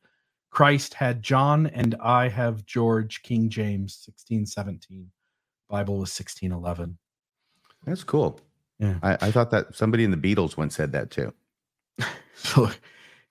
Christ 0.50 0.94
had 0.94 1.24
John, 1.24 1.68
and 1.68 1.96
I 2.02 2.30
have 2.30 2.66
George, 2.66 3.22
King 3.24 3.50
James, 3.50 4.04
1617. 4.06 5.12
Bible 5.70 5.96
was 5.96 6.10
1611. 6.18 6.98
That's 7.86 8.04
cool. 8.04 8.40
Yeah. 8.80 8.96
I, 9.02 9.18
I 9.22 9.32
thought 9.32 9.52
that 9.52 9.76
somebody 9.76 10.04
in 10.04 10.12
the 10.12 10.18
Beatles 10.18 10.58
once 10.58 10.76
said 10.76 10.92
that 10.92 11.12
too. 11.12 11.34
so 12.36 12.70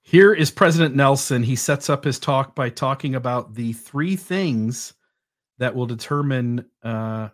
here 0.02 0.32
is 0.32 0.50
President 0.50 0.94
Nelson. 0.94 1.42
He 1.42 1.56
sets 1.56 1.88
up 1.90 2.04
his 2.04 2.18
talk 2.18 2.54
by 2.54 2.70
talking 2.70 3.14
about 3.14 3.54
the 3.54 3.72
three 3.72 4.16
things 4.16 4.94
that 5.58 5.74
will 5.74 5.86
determine 5.86 6.66
uh, 6.82 7.28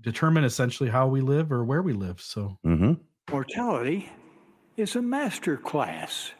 determine 0.00 0.44
essentially 0.44 0.90
how 0.90 1.08
we 1.08 1.20
live 1.20 1.52
or 1.52 1.64
where 1.64 1.82
we 1.82 1.92
live. 1.92 2.20
So 2.20 2.58
mm-hmm. 2.66 2.94
Mortality 3.30 4.10
is 4.76 4.96
a 4.96 5.02
master 5.02 5.56
class 5.56 6.32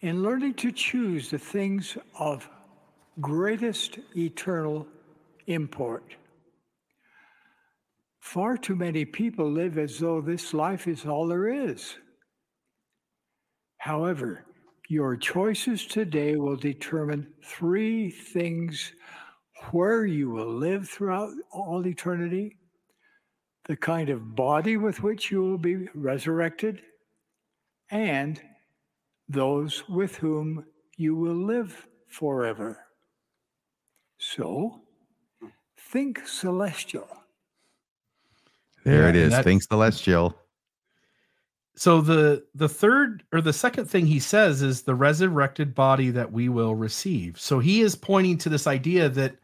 in 0.00 0.22
learning 0.22 0.54
to 0.54 0.72
choose 0.72 1.30
the 1.30 1.38
things 1.38 1.96
of 2.18 2.48
greatest 3.20 3.98
eternal 4.16 4.86
import. 5.46 6.16
Far 8.20 8.56
too 8.56 8.76
many 8.76 9.04
people 9.04 9.50
live 9.50 9.78
as 9.78 9.98
though 9.98 10.20
this 10.20 10.52
life 10.52 10.86
is 10.86 11.06
all 11.06 11.26
there 11.26 11.48
is. 11.48 11.96
However, 13.78 14.44
your 14.88 15.16
choices 15.16 15.86
today 15.86 16.36
will 16.36 16.56
determine 16.56 17.26
three 17.42 18.10
things 18.10 18.92
where 19.70 20.06
you 20.06 20.30
will 20.30 20.52
live 20.52 20.88
throughout 20.88 21.30
all 21.50 21.86
eternity, 21.86 22.56
the 23.68 23.76
kind 23.76 24.08
of 24.08 24.34
body 24.34 24.76
with 24.76 25.02
which 25.02 25.30
you 25.30 25.40
will 25.40 25.58
be 25.58 25.88
resurrected, 25.94 26.82
and 27.90 28.40
those 29.28 29.88
with 29.88 30.16
whom 30.16 30.64
you 30.96 31.14
will 31.14 31.36
live 31.36 31.86
forever. 32.08 32.84
So, 34.18 34.80
think 35.76 36.26
celestial. 36.26 37.08
There 38.84 39.02
yeah, 39.02 39.08
it 39.10 39.16
is. 39.16 39.38
Think 39.38 39.62
celestial 39.62 40.34
so 41.78 42.00
the 42.00 42.44
the 42.56 42.68
third 42.68 43.22
or 43.32 43.40
the 43.40 43.52
second 43.52 43.86
thing 43.86 44.04
he 44.04 44.18
says 44.18 44.62
is 44.62 44.82
the 44.82 44.94
resurrected 44.94 45.74
body 45.76 46.10
that 46.10 46.30
we 46.30 46.48
will 46.48 46.74
receive 46.74 47.38
so 47.38 47.60
he 47.60 47.80
is 47.80 47.94
pointing 47.94 48.36
to 48.36 48.48
this 48.48 48.66
idea 48.66 49.08
that 49.08 49.36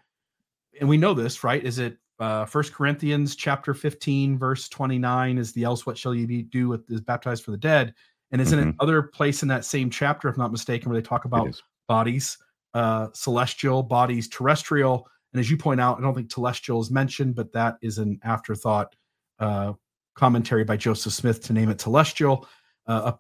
and 0.81 0.89
we 0.89 0.97
know 0.97 1.15
this 1.15 1.45
right 1.45 1.63
is 1.63 1.79
it 1.79 1.97
uh 2.19 2.45
first 2.45 2.73
corinthians 2.73 3.35
chapter 3.35 3.75
15 3.75 4.39
verse 4.39 4.69
29 4.69 5.39
is 5.39 5.53
the 5.53 5.65
else 5.65 5.85
what 5.85 5.99
shall 5.99 6.15
you 6.15 6.27
be 6.27 6.43
do 6.43 6.69
with 6.69 6.89
is 6.91 7.01
baptized 7.01 7.45
for 7.45 7.51
the 7.51 7.57
dead 7.57 7.93
and 8.31 8.41
isn't 8.41 8.59
mm-hmm. 8.59 8.71
it 8.71 8.77
other 8.81 9.03
place 9.03 9.43
in 9.43 9.49
that 9.49 9.65
same 9.65 9.91
chapter 9.91 10.29
if 10.29 10.37
not 10.37 10.53
mistaken 10.53 10.91
where 10.91 11.01
they 11.01 11.07
talk 11.07 11.25
about 11.25 11.61
bodies 11.89 12.39
uh 12.75 13.09
celestial 13.13 13.83
bodies 13.83 14.29
terrestrial 14.29 15.09
and 15.33 15.41
as 15.41 15.51
you 15.51 15.57
point 15.57 15.81
out 15.81 15.99
i 15.99 16.01
don't 16.01 16.15
think 16.15 16.31
celestial 16.31 16.81
is 16.81 16.91
mentioned 16.91 17.35
but 17.35 17.53
that 17.53 17.77
is 17.83 17.99
an 17.99 18.19
afterthought 18.23 18.95
uh 19.41 19.73
commentary 20.15 20.65
by 20.65 20.77
Joseph 20.77 21.13
Smith 21.13 21.43
to 21.43 21.53
name 21.53 21.69
it 21.69 21.81
Celestial, 21.81 22.49
uh, 22.87 23.13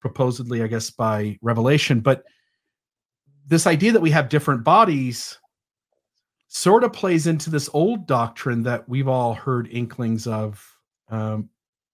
proposedly, 0.00 0.62
I 0.62 0.66
guess, 0.66 0.90
by 0.90 1.38
Revelation. 1.40 2.00
But 2.00 2.24
this 3.46 3.66
idea 3.66 3.92
that 3.92 4.02
we 4.02 4.10
have 4.10 4.28
different 4.28 4.64
bodies 4.64 5.38
sort 6.54 6.84
of 6.84 6.92
plays 6.92 7.26
into 7.26 7.48
this 7.48 7.70
old 7.72 8.06
doctrine 8.06 8.62
that 8.62 8.86
we've 8.86 9.08
all 9.08 9.32
heard 9.32 9.68
inklings 9.68 10.26
of. 10.26 10.62
Um, 11.08 11.48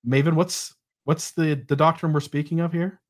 Maven, 0.07 0.35
what's 0.35 0.75
what's 1.05 1.31
the 1.31 1.65
the 1.69 1.77
doctrine 1.77 2.13
we're 2.13 2.21
speaking 2.21 2.59
of 2.61 2.73
here? 2.73 3.01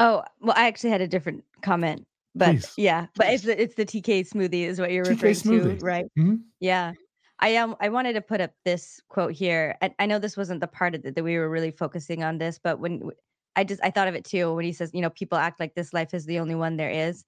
Oh, 0.00 0.24
well, 0.40 0.54
I 0.56 0.66
actually 0.66 0.90
had 0.90 1.00
a 1.00 1.08
different 1.08 1.44
comment, 1.62 2.06
but 2.34 2.50
Please. 2.50 2.72
yeah, 2.76 3.06
but 3.14 3.28
it's 3.28 3.44
the 3.44 3.60
it's 3.60 3.76
the 3.76 3.86
TK 3.86 4.28
smoothie 4.28 4.66
is 4.66 4.80
what 4.80 4.90
you're 4.90 5.04
TK 5.04 5.10
referring 5.10 5.34
smoothie. 5.34 5.78
to, 5.78 5.84
right? 5.84 6.04
Mm-hmm. 6.18 6.36
Yeah. 6.60 6.92
I 7.40 7.50
am. 7.50 7.70
Um, 7.70 7.76
I 7.80 7.88
wanted 7.88 8.14
to 8.14 8.20
put 8.20 8.40
up 8.40 8.50
this 8.64 9.00
quote 9.08 9.32
here. 9.32 9.76
I, 9.80 9.94
I 10.00 10.06
know 10.06 10.18
this 10.18 10.36
wasn't 10.36 10.60
the 10.60 10.66
part 10.66 10.96
of 10.96 11.04
it 11.04 11.14
that 11.14 11.22
we 11.22 11.38
were 11.38 11.48
really 11.48 11.70
focusing 11.70 12.24
on 12.24 12.38
this, 12.38 12.58
but 12.58 12.80
when 12.80 13.10
I 13.54 13.62
just 13.62 13.80
I 13.84 13.90
thought 13.90 14.08
of 14.08 14.16
it 14.16 14.24
too 14.24 14.52
when 14.54 14.64
he 14.64 14.72
says, 14.72 14.90
you 14.92 15.02
know, 15.02 15.10
people 15.10 15.38
act 15.38 15.60
like 15.60 15.76
this 15.76 15.92
life 15.92 16.14
is 16.14 16.26
the 16.26 16.40
only 16.40 16.56
one 16.56 16.76
there 16.76 16.90
is. 16.90 17.24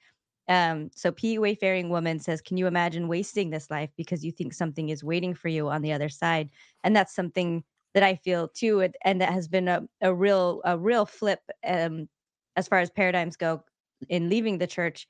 Um, 0.51 0.91
so 0.95 1.13
P 1.13 1.39
Wayfaring 1.39 1.91
Woman 1.91 2.19
says, 2.19 2.43
Can 2.43 2.57
you 2.59 2.67
imagine 2.67 3.09
wasting 3.09 3.51
this 3.51 3.71
life 3.71 3.91
because 3.97 4.25
you 4.25 4.33
think 4.33 4.53
something 4.53 4.91
is 4.91 5.05
waiting 5.05 5.33
for 5.33 5.49
you 5.49 5.69
on 5.69 5.81
the 5.81 5.93
other 5.93 6.09
side? 6.09 6.51
And 6.85 6.95
that's 6.95 7.15
something 7.15 7.65
that 7.95 8.03
I 8.03 8.17
feel 8.17 8.49
too, 8.49 8.89
and 9.05 9.21
that 9.21 9.33
has 9.33 9.49
been 9.49 9.69
a, 9.69 9.83
a 10.03 10.13
real 10.15 10.61
a 10.65 10.77
real 10.77 11.07
flip 11.07 11.41
um, 11.67 12.09
as 12.57 12.69
far 12.69 12.81
as 12.81 12.91
paradigms 12.91 13.37
go 13.37 13.63
in 14.09 14.29
leaving 14.29 14.59
the 14.59 14.67
church 14.67 15.07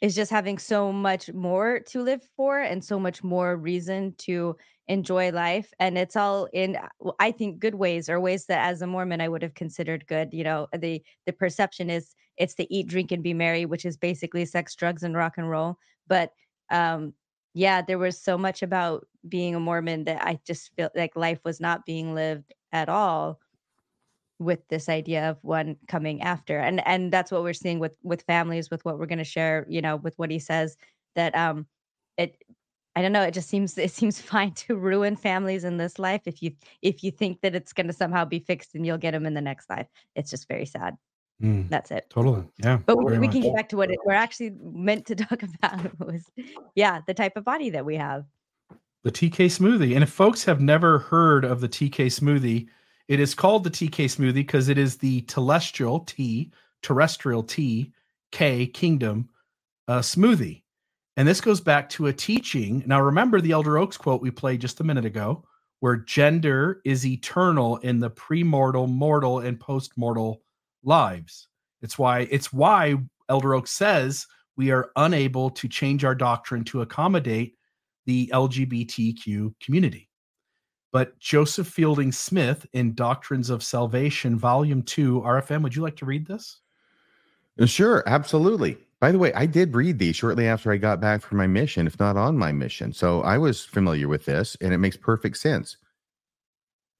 is 0.00 0.14
just 0.14 0.30
having 0.30 0.58
so 0.58 0.92
much 0.92 1.32
more 1.32 1.80
to 1.80 2.02
live 2.02 2.22
for 2.36 2.60
and 2.60 2.84
so 2.84 2.98
much 2.98 3.24
more 3.24 3.56
reason 3.56 4.14
to 4.18 4.56
enjoy 4.86 5.30
life 5.30 5.72
and 5.80 5.98
it's 5.98 6.16
all 6.16 6.48
in 6.52 6.76
uh, 6.76 7.10
i 7.18 7.30
think 7.30 7.58
good 7.58 7.74
ways 7.74 8.08
or 8.08 8.18
ways 8.18 8.46
that 8.46 8.66
as 8.66 8.80
a 8.80 8.86
mormon 8.86 9.20
i 9.20 9.28
would 9.28 9.42
have 9.42 9.54
considered 9.54 10.06
good 10.06 10.32
you 10.32 10.42
know 10.42 10.66
the 10.78 11.02
the 11.26 11.32
perception 11.32 11.90
is 11.90 12.14
it's 12.38 12.54
to 12.54 12.72
eat 12.74 12.86
drink 12.86 13.12
and 13.12 13.22
be 13.22 13.34
merry 13.34 13.66
which 13.66 13.84
is 13.84 13.98
basically 13.98 14.46
sex 14.46 14.74
drugs 14.74 15.02
and 15.02 15.14
rock 15.14 15.34
and 15.36 15.50
roll 15.50 15.76
but 16.06 16.32
um 16.70 17.12
yeah 17.52 17.82
there 17.82 17.98
was 17.98 18.18
so 18.18 18.38
much 18.38 18.62
about 18.62 19.06
being 19.28 19.54
a 19.54 19.60
mormon 19.60 20.04
that 20.04 20.22
i 20.22 20.38
just 20.46 20.70
felt 20.76 20.92
like 20.96 21.14
life 21.16 21.40
was 21.44 21.60
not 21.60 21.84
being 21.84 22.14
lived 22.14 22.54
at 22.72 22.88
all 22.88 23.38
with 24.38 24.60
this 24.68 24.88
idea 24.88 25.30
of 25.30 25.38
one 25.42 25.76
coming 25.88 26.22
after 26.22 26.58
and 26.58 26.86
and 26.86 27.12
that's 27.12 27.32
what 27.32 27.42
we're 27.42 27.52
seeing 27.52 27.78
with 27.78 27.96
with 28.02 28.22
families 28.22 28.70
with 28.70 28.84
what 28.84 28.98
we're 28.98 29.06
going 29.06 29.18
to 29.18 29.24
share 29.24 29.66
you 29.68 29.82
know 29.82 29.96
with 29.96 30.16
what 30.18 30.30
he 30.30 30.38
says 30.38 30.76
that 31.16 31.34
um 31.34 31.66
it 32.16 32.40
i 32.94 33.02
don't 33.02 33.12
know 33.12 33.22
it 33.22 33.34
just 33.34 33.48
seems 33.48 33.76
it 33.78 33.90
seems 33.90 34.20
fine 34.20 34.52
to 34.52 34.76
ruin 34.76 35.16
families 35.16 35.64
in 35.64 35.76
this 35.76 35.98
life 35.98 36.22
if 36.26 36.42
you 36.42 36.52
if 36.82 37.02
you 37.02 37.10
think 37.10 37.40
that 37.40 37.54
it's 37.54 37.72
going 37.72 37.86
to 37.86 37.92
somehow 37.92 38.24
be 38.24 38.38
fixed 38.38 38.74
and 38.74 38.86
you'll 38.86 38.98
get 38.98 39.12
them 39.12 39.26
in 39.26 39.34
the 39.34 39.40
next 39.40 39.68
life. 39.68 39.86
It's 40.14 40.30
just 40.30 40.48
very 40.48 40.66
sad. 40.66 40.96
Mm, 41.42 41.68
that's 41.68 41.90
it. 41.90 42.06
Totally. 42.10 42.44
Yeah 42.62 42.78
but 42.84 42.96
we, 42.96 43.18
we 43.18 43.28
can 43.28 43.40
get 43.40 43.54
back 43.54 43.68
to 43.68 43.76
what 43.76 43.90
it, 43.90 43.98
we're 44.04 44.12
actually 44.12 44.52
meant 44.60 45.06
to 45.06 45.14
talk 45.16 45.42
about 45.42 45.98
was 45.98 46.24
yeah 46.74 47.00
the 47.06 47.14
type 47.14 47.36
of 47.36 47.44
body 47.44 47.70
that 47.70 47.84
we 47.84 47.96
have. 47.96 48.24
The 49.02 49.12
tk 49.12 49.46
smoothie 49.46 49.94
and 49.94 50.02
if 50.02 50.10
folks 50.10 50.44
have 50.44 50.60
never 50.60 50.98
heard 50.98 51.44
of 51.44 51.60
the 51.60 51.68
tk 51.68 52.06
smoothie 52.06 52.68
it 53.08 53.20
is 53.20 53.34
called 53.34 53.64
the 53.64 53.70
TK 53.70 54.04
smoothie 54.04 54.34
because 54.34 54.68
it 54.68 54.78
is 54.78 54.96
the 54.96 55.22
telestial 55.22 56.06
T, 56.06 56.52
terrestrial 56.82 57.42
T, 57.42 57.92
K 58.30 58.66
kingdom 58.66 59.28
uh, 59.88 60.00
smoothie. 60.00 60.62
And 61.16 61.26
this 61.26 61.40
goes 61.40 61.60
back 61.60 61.88
to 61.90 62.06
a 62.06 62.12
teaching. 62.12 62.84
Now, 62.86 63.00
remember 63.00 63.40
the 63.40 63.52
Elder 63.52 63.78
Oaks 63.78 63.96
quote 63.96 64.22
we 64.22 64.30
played 64.30 64.60
just 64.60 64.80
a 64.80 64.84
minute 64.84 65.04
ago, 65.04 65.44
where 65.80 65.96
gender 65.96 66.80
is 66.84 67.06
eternal 67.06 67.78
in 67.78 67.98
the 67.98 68.10
premortal, 68.10 68.88
mortal, 68.88 69.40
and 69.40 69.58
postmortal 69.58 70.40
lives. 70.84 71.48
It's 71.82 71.98
why 71.98 72.28
it's 72.30 72.52
why 72.52 72.96
Elder 73.28 73.54
Oaks 73.54 73.72
says 73.72 74.26
we 74.56 74.70
are 74.70 74.90
unable 74.96 75.50
to 75.50 75.68
change 75.68 76.04
our 76.04 76.14
doctrine 76.14 76.64
to 76.64 76.82
accommodate 76.82 77.56
the 78.06 78.30
LGBTQ 78.32 79.54
community. 79.60 80.07
But 80.90 81.18
Joseph 81.18 81.66
Fielding 81.66 82.12
Smith 82.12 82.66
in 82.72 82.94
Doctrines 82.94 83.50
of 83.50 83.62
Salvation, 83.62 84.38
Volume 84.38 84.82
2, 84.82 85.20
RFM, 85.20 85.62
would 85.62 85.76
you 85.76 85.82
like 85.82 85.96
to 85.96 86.06
read 86.06 86.26
this? 86.26 86.60
Uh, 87.60 87.66
sure, 87.66 88.02
absolutely. 88.06 88.78
By 89.00 89.12
the 89.12 89.18
way, 89.18 89.32
I 89.34 89.46
did 89.46 89.74
read 89.74 89.98
these 89.98 90.16
shortly 90.16 90.48
after 90.48 90.72
I 90.72 90.76
got 90.76 91.00
back 91.00 91.22
from 91.22 91.38
my 91.38 91.46
mission, 91.46 91.86
if 91.86 92.00
not 92.00 92.16
on 92.16 92.36
my 92.36 92.52
mission. 92.52 92.92
So 92.92 93.22
I 93.22 93.38
was 93.38 93.64
familiar 93.64 94.08
with 94.08 94.24
this, 94.24 94.56
and 94.60 94.72
it 94.72 94.78
makes 94.78 94.96
perfect 94.96 95.36
sense 95.36 95.76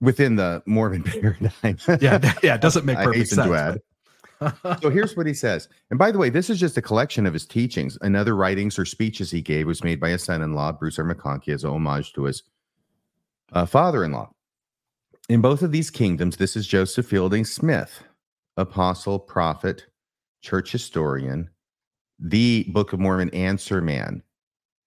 within 0.01 0.37
the 0.37 0.63
Mormon 0.67 1.03
paradigm. 1.05 1.79
yeah, 2.01 2.35
yeah, 2.43 2.55
it 2.55 2.61
doesn't 2.61 2.85
make 2.85 2.99
perfect 2.99 3.29
sense. 3.29 3.49
To 3.49 3.55
add. 3.55 3.81
so 4.81 4.91
here's 4.91 5.17
what 5.17 5.27
he 5.27 5.35
says. 5.35 5.69
And 5.91 5.99
by 5.99 6.13
the 6.13 6.19
way, 6.19 6.31
this 6.31 6.49
is 6.51 6.61
just 6.61 6.77
a 6.77 6.83
collection 6.83 7.27
of 7.27 7.33
his 7.33 7.47
teachings 7.47 7.99
and 8.03 8.17
other 8.17 8.37
writings 8.37 8.79
or 8.79 8.85
speeches 8.85 9.31
he 9.31 9.41
gave 9.41 9.67
was 9.67 9.83
made 9.83 9.99
by 9.99 10.11
his 10.11 10.23
son-in-law, 10.23 10.73
Bruce 10.73 10.99
R. 10.99 11.05
McConkie, 11.05 11.53
as 11.53 11.65
a 11.65 11.71
homage 11.71 12.13
to 12.13 12.25
his 12.25 12.45
uh, 13.53 13.67
father-in-law. 13.67 14.31
In 15.29 15.41
both 15.41 15.63
of 15.63 15.73
these 15.73 15.91
kingdoms, 15.91 16.37
this 16.37 16.57
is 16.57 16.67
Joseph 16.67 17.07
Fielding 17.07 17.45
Smith, 17.45 18.03
apostle, 18.57 19.19
prophet, 19.19 19.87
church 20.43 20.73
historian, 20.73 21.51
the 22.19 22.65
Book 22.69 22.93
of 22.93 23.01
Mormon 23.01 23.31
answer 23.31 23.81
man 23.81 24.23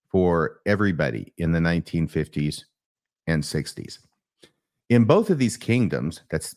for 0.09 0.59
everybody 0.65 1.33
in 1.37 1.51
the 1.51 1.59
1950s 1.59 2.65
and 3.27 3.43
60s. 3.43 3.99
In 4.89 5.05
both 5.05 5.29
of 5.29 5.37
these 5.37 5.57
kingdoms, 5.57 6.21
that's 6.29 6.55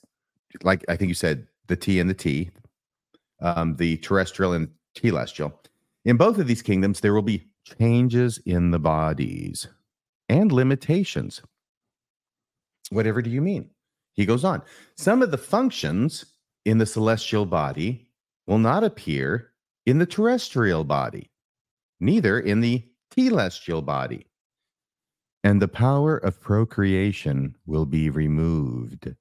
like 0.63 0.85
I 0.89 0.97
think 0.97 1.09
you 1.09 1.15
said, 1.15 1.47
the 1.69 1.77
T 1.77 2.01
and 2.01 2.09
the 2.09 2.15
T, 2.15 2.51
um, 3.41 3.77
the 3.77 3.97
terrestrial 3.99 4.53
and 4.53 4.69
telestial. 4.97 5.53
In 6.05 6.17
both 6.17 6.39
of 6.39 6.47
these 6.47 6.63
kingdoms, 6.63 7.01
there 7.01 7.15
will 7.15 7.23
be 7.23 7.47
changes 7.79 8.39
in 8.45 8.71
the 8.71 8.79
bodies 8.79 9.69
and 10.29 10.53
limitations. 10.53 11.43
Whatever 12.91 13.23
do 13.23 13.31
you 13.31 13.41
mean? 13.41 13.71
He 14.15 14.27
goes 14.27 14.45
on. 14.45 14.63
Some 14.97 15.23
of 15.23 15.31
the 15.31 15.39
functions 15.39 16.25
in 16.65 16.79
the 16.79 16.87
celestial 16.87 17.47
body 17.47 18.09
will 18.47 18.59
not 18.59 18.85
appear 18.85 19.51
in 19.87 19.99
the 19.99 20.07
terrestrial 20.07 20.85
body, 20.85 21.31
neither 22.01 22.39
in 22.41 22.61
the 22.61 22.85
telestial 23.17 23.85
body. 23.85 24.27
And 25.43 25.61
the 25.61 25.69
power 25.69 26.17
of 26.17 26.41
procreation 26.41 27.55
will 27.67 27.85
be 27.85 28.09
removed. 28.09 29.15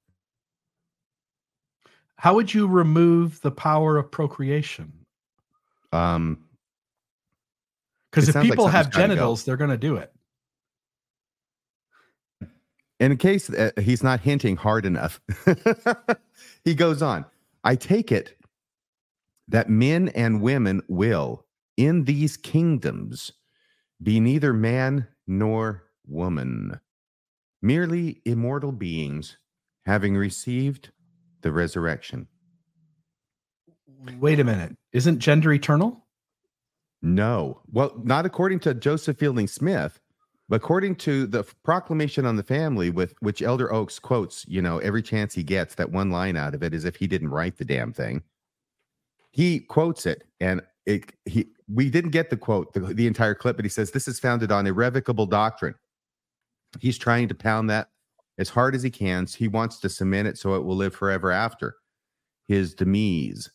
How 2.16 2.34
would 2.36 2.54
you 2.54 2.68
remove 2.68 3.42
the 3.42 3.52
power 3.52 3.98
of 3.98 4.10
procreation? 4.10 4.94
Um, 5.92 6.46
because 8.10 8.30
if 8.30 8.42
people 8.42 8.66
like 8.66 8.74
have 8.74 8.90
genitals, 8.92 9.42
go. 9.42 9.46
they're 9.48 9.58
going 9.58 9.72
to 9.72 9.78
do 9.78 9.98
it. 9.98 10.14
In 13.04 13.18
case 13.18 13.50
uh, 13.50 13.72
he's 13.82 14.02
not 14.02 14.22
hinting 14.22 14.56
hard 14.56 14.86
enough, 14.86 15.20
he 16.64 16.74
goes 16.74 17.02
on. 17.02 17.26
I 17.62 17.76
take 17.76 18.14
it 18.14 18.38
that 19.50 19.70
men 19.70 20.08
and 20.16 20.42
women 20.42 20.82
will, 20.88 21.46
in 21.76 22.06
these 22.06 22.38
kingdoms, 22.38 23.34
be 24.02 24.22
neither 24.22 24.54
man 24.54 25.10
nor 25.28 25.84
woman, 26.08 26.80
merely 27.62 28.22
immortal 28.24 28.72
beings 28.72 29.38
having 29.86 30.16
received 30.16 30.92
the 31.42 31.52
resurrection. 31.52 32.30
Wait 34.18 34.40
a 34.40 34.46
minute. 34.46 34.78
Isn't 34.94 35.20
gender 35.20 35.52
eternal? 35.52 36.06
No. 37.02 37.64
Well, 37.70 38.02
not 38.02 38.26
according 38.26 38.62
to 38.62 38.74
Joseph 38.74 39.18
Fielding 39.18 39.48
Smith, 39.48 40.00
according 40.54 40.96
to 40.96 41.26
the 41.26 41.44
proclamation 41.64 42.26
on 42.26 42.36
the 42.36 42.44
family, 42.44 42.90
with 42.90 43.16
which 43.20 43.42
Elder 43.42 43.72
Oaks 43.74 44.00
quotes, 44.00 44.46
you 44.48 44.62
know, 44.62 44.78
every 44.80 45.02
chance 45.02 45.34
he 45.34 45.44
gets, 45.44 45.76
that 45.76 45.92
one 45.92 46.12
line 46.12 46.38
out 46.38 46.54
of 46.54 46.64
it 46.64 46.74
as 46.74 46.86
if 46.86 46.96
he 46.96 47.08
didn't 47.08 47.30
write 47.30 47.58
the 47.58 47.66
damn 47.66 47.94
thing. 47.94 48.24
He 49.32 49.60
quotes 49.60 50.06
it, 50.06 50.24
and 50.40 50.62
it 50.86 51.14
he 51.26 51.48
we 51.68 51.90
didn't 51.90 52.12
get 52.12 52.30
the 52.30 52.38
quote, 52.38 52.74
the, 52.74 52.82
the 52.82 53.08
entire 53.08 53.34
clip, 53.34 53.56
but 53.56 53.66
he 53.66 53.70
says 53.70 53.92
this 53.92 54.08
is 54.08 54.20
founded 54.20 54.52
on 54.52 54.68
irrevocable 54.68 55.26
doctrine. 55.26 55.76
He's 56.80 56.98
trying 56.98 57.28
to 57.30 57.36
pound 57.36 57.70
that 57.70 57.90
as 58.38 58.50
hard 58.50 58.76
as 58.76 58.84
he 58.84 58.90
can. 58.90 59.28
So 59.28 59.38
He 59.38 59.48
wants 59.48 59.80
to 59.80 59.90
cement 59.90 60.28
it 60.28 60.38
so 60.38 60.56
it 60.56 60.64
will 60.64 60.76
live 60.76 60.96
forever 60.96 61.32
after 61.32 61.76
his 62.48 62.74
demise. 62.74 63.50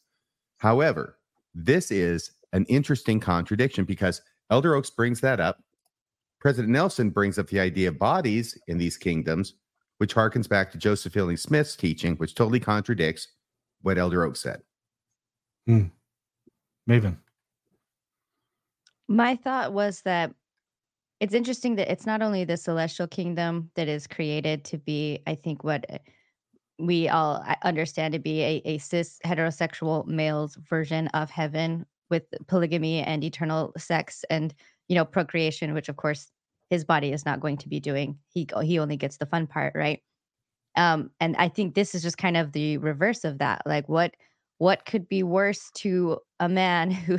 However, 0.59 1.19
this 1.55 1.91
is 1.91 2.33
an 2.53 2.65
interesting 2.67 3.21
contradiction 3.21 3.85
because 3.85 4.23
Elder 4.51 4.75
Oaks 4.75 4.91
brings 4.91 5.21
that 5.21 5.41
up. 5.41 5.63
President 6.41 6.73
Nelson 6.73 7.11
brings 7.11 7.39
up 7.39 7.49
the 7.49 7.61
idea 7.61 7.89
of 7.89 7.99
bodies 7.99 8.57
in 8.69 8.79
these 8.79 8.97
kingdoms, 8.97 9.55
which 9.99 10.15
harkens 10.15 10.49
back 10.49 10.71
to 10.73 10.79
Joseph 10.79 11.13
Fielding 11.13 11.37
Smith's 11.37 11.77
teaching, 11.77 12.15
which 12.17 12.35
totally 12.35 12.61
contradicts 12.61 13.29
what 13.83 13.99
Elder 13.99 14.25
Oaks 14.25 14.41
said. 14.41 14.63
Hmm. 15.67 15.87
Maven. 16.89 17.17
My 19.09 19.37
thought 19.37 19.73
was 19.73 20.03
that 20.03 20.33
it's 21.21 21.35
interesting 21.35 21.75
that 21.77 21.91
it's 21.91 22.07
not 22.07 22.23
only 22.23 22.45
the 22.45 22.57
celestial 22.57 23.09
kingdom 23.09 23.71
that 23.75 23.89
is 23.89 24.07
created 24.07 24.65
to 24.67 24.79
be, 24.79 25.21
I 25.27 25.35
think, 25.35 25.65
what 25.65 25.85
eh, 25.89 25.99
we 26.79 27.09
all 27.09 27.45
understand 27.63 28.13
to 28.13 28.21
be 28.21 28.43
a, 28.43 28.63
a 28.65 28.79
cis 28.79 29.19
heterosexual 29.27 30.07
male's 30.07 30.55
version 30.57 31.09
of 31.09 31.29
heaven 31.29 31.85
with 32.09 32.23
polygamy 32.47 33.03
and 33.03 33.25
eternal 33.25 33.73
sex 33.77 34.25
and 34.31 34.55
you 34.89 34.95
know 34.95 35.05
procreation 35.05 35.75
which 35.75 35.89
of 35.89 35.97
course 35.97 36.31
his 36.71 36.85
body 36.85 37.13
is 37.13 37.25
not 37.25 37.41
going 37.41 37.57
to 37.57 37.69
be 37.69 37.81
doing 37.81 38.19
he 38.33 38.49
he 38.63 38.79
only 38.79 38.97
gets 38.97 39.17
the 39.17 39.27
fun 39.27 39.47
part 39.47 39.75
right 39.75 40.03
um 40.77 41.11
and 41.21 41.37
i 41.37 41.49
think 41.49 41.75
this 41.75 41.95
is 41.95 42.03
just 42.03 42.19
kind 42.19 42.37
of 42.37 42.53
the 42.53 42.79
reverse 42.79 43.25
of 43.25 43.39
that 43.39 43.63
like 43.67 43.89
what 43.89 44.15
what 44.59 44.85
could 44.85 45.09
be 45.09 45.23
worse 45.23 45.71
to 45.75 46.19
a 46.41 46.49
man 46.49 46.91
who 47.07 47.19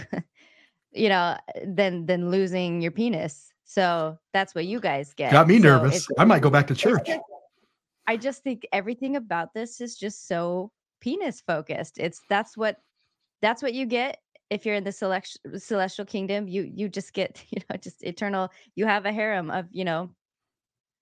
you 0.91 1.09
know 1.09 1.37
than 1.65 2.05
than 2.05 2.31
losing 2.31 2.81
your 2.81 2.91
penis 2.91 3.49
so 3.69 4.17
that's 4.33 4.55
what 4.55 4.65
you 4.65 4.79
guys 4.79 5.13
get. 5.13 5.31
Got 5.31 5.47
me 5.47 5.59
so 5.59 5.67
nervous. 5.67 6.07
I 6.17 6.25
might 6.25 6.41
go 6.41 6.49
back 6.49 6.65
to 6.67 6.75
church. 6.75 7.07
I 8.07 8.17
just 8.17 8.41
think 8.41 8.65
everything 8.73 9.15
about 9.15 9.53
this 9.53 9.79
is 9.79 9.95
just 9.95 10.27
so 10.27 10.71
penis 11.01 11.43
focused. 11.45 11.99
It's 11.99 12.19
that's 12.29 12.57
what 12.57 12.77
that's 13.43 13.61
what 13.61 13.75
you 13.75 13.85
get 13.85 14.17
if 14.49 14.65
you're 14.65 14.75
in 14.75 14.83
the 14.83 14.91
select, 14.91 15.37
celestial 15.57 16.05
kingdom. 16.05 16.47
You 16.47 16.69
you 16.73 16.89
just 16.89 17.13
get 17.13 17.43
you 17.49 17.61
know 17.69 17.77
just 17.77 18.03
eternal. 18.03 18.49
You 18.75 18.85
have 18.85 19.05
a 19.05 19.11
harem 19.11 19.49
of 19.51 19.67
you 19.71 19.85
know 19.85 20.09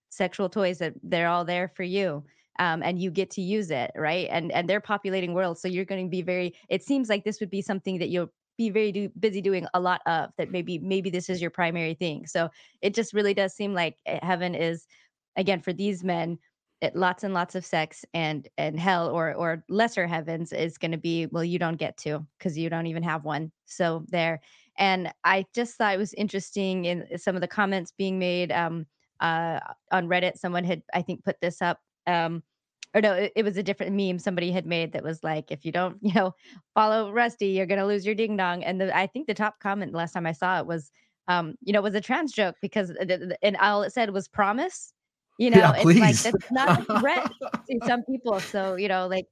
sexual 0.09 0.49
toys 0.49 0.79
that 0.79 0.93
they're 1.03 1.27
all 1.27 1.45
there 1.45 1.71
for 1.75 1.83
you. 1.83 2.23
Um, 2.59 2.81
and 2.81 2.99
you 2.99 3.11
get 3.11 3.29
to 3.31 3.41
use 3.41 3.69
it 3.69 3.91
right 3.95 4.27
and 4.31 4.51
and 4.51 4.67
they're 4.67 4.81
populating 4.81 5.35
worlds 5.35 5.61
so 5.61 5.67
you're 5.67 5.85
going 5.85 6.07
to 6.07 6.09
be 6.09 6.23
very 6.23 6.55
it 6.69 6.81
seems 6.81 7.07
like 7.07 7.23
this 7.23 7.39
would 7.39 7.51
be 7.51 7.61
something 7.61 7.99
that 7.99 8.09
you'll 8.09 8.31
be 8.57 8.71
very 8.71 8.91
do, 8.91 9.09
busy 9.19 9.41
doing 9.41 9.67
a 9.75 9.79
lot 9.79 10.01
of 10.07 10.31
that 10.39 10.49
maybe 10.49 10.79
maybe 10.79 11.11
this 11.11 11.29
is 11.29 11.39
your 11.39 11.51
primary 11.51 11.93
thing 11.93 12.25
so 12.25 12.49
it 12.81 12.95
just 12.95 13.13
really 13.13 13.35
does 13.35 13.53
seem 13.53 13.75
like 13.75 13.97
eh, 14.07 14.17
heaven 14.23 14.55
is 14.55 14.87
again 15.35 15.61
for 15.61 15.71
these 15.71 16.03
men 16.03 16.39
it, 16.81 16.95
lots 16.95 17.23
and 17.23 17.33
lots 17.33 17.55
of 17.55 17.65
sex 17.65 18.05
and 18.13 18.47
and 18.57 18.79
hell 18.79 19.09
or 19.09 19.33
or 19.33 19.63
lesser 19.69 20.07
heavens 20.07 20.53
is 20.53 20.77
going 20.77 20.91
to 20.91 20.97
be 20.97 21.25
well 21.27 21.43
you 21.43 21.59
don't 21.59 21.77
get 21.77 21.97
to 21.97 22.25
because 22.37 22.57
you 22.57 22.69
don't 22.69 22.87
even 22.87 23.03
have 23.03 23.23
one 23.23 23.51
so 23.65 24.03
there 24.09 24.39
and 24.77 25.11
i 25.23 25.43
just 25.55 25.75
thought 25.75 25.93
it 25.93 25.97
was 25.97 26.13
interesting 26.13 26.85
in 26.85 27.05
some 27.17 27.35
of 27.35 27.41
the 27.41 27.47
comments 27.47 27.93
being 27.97 28.19
made 28.19 28.51
um 28.51 28.85
uh 29.21 29.59
on 29.91 30.07
reddit 30.07 30.37
someone 30.37 30.63
had 30.63 30.83
i 30.93 31.01
think 31.01 31.23
put 31.23 31.39
this 31.41 31.61
up 31.61 31.79
um 32.05 32.43
or 32.93 33.01
no, 33.01 33.13
it, 33.13 33.33
it, 33.35 33.43
was 33.43 33.57
a 33.57 33.63
different 33.63 33.95
meme 33.95 34.17
somebody 34.17 34.51
had 34.51 34.65
made 34.65 34.93
that 34.93 35.03
was 35.03 35.23
like, 35.23 35.51
if 35.51 35.65
you 35.65 35.71
don't, 35.71 35.97
you 36.01 36.13
know, 36.13 36.33
follow 36.73 37.11
Rusty, 37.11 37.47
you're 37.47 37.65
gonna 37.65 37.85
lose 37.85 38.05
your 38.05 38.15
ding 38.15 38.37
dong. 38.37 38.63
And 38.63 38.79
the, 38.81 38.95
I 38.95 39.07
think 39.07 39.27
the 39.27 39.33
top 39.33 39.59
comment 39.59 39.93
last 39.93 40.13
time 40.13 40.25
I 40.25 40.31
saw 40.31 40.59
it 40.59 40.65
was, 40.65 40.89
um, 41.27 41.55
you 41.61 41.73
know, 41.73 41.81
was 41.81 41.95
a 41.95 42.01
trans 42.01 42.31
joke 42.31 42.55
because 42.61 42.91
and 43.41 43.57
all 43.57 43.83
it 43.83 43.93
said 43.93 44.11
was 44.11 44.27
promise. 44.27 44.93
You 45.37 45.51
know, 45.51 45.57
yeah, 45.57 45.73
it's 45.73 45.83
please. 45.83 45.99
like 45.99 46.33
that's 46.33 46.51
not 46.51 46.89
a 46.89 46.99
threat 46.99 47.31
to 47.69 47.79
some 47.85 48.03
people. 48.03 48.39
So 48.39 48.75
you 48.75 48.87
know, 48.87 49.07
like 49.07 49.27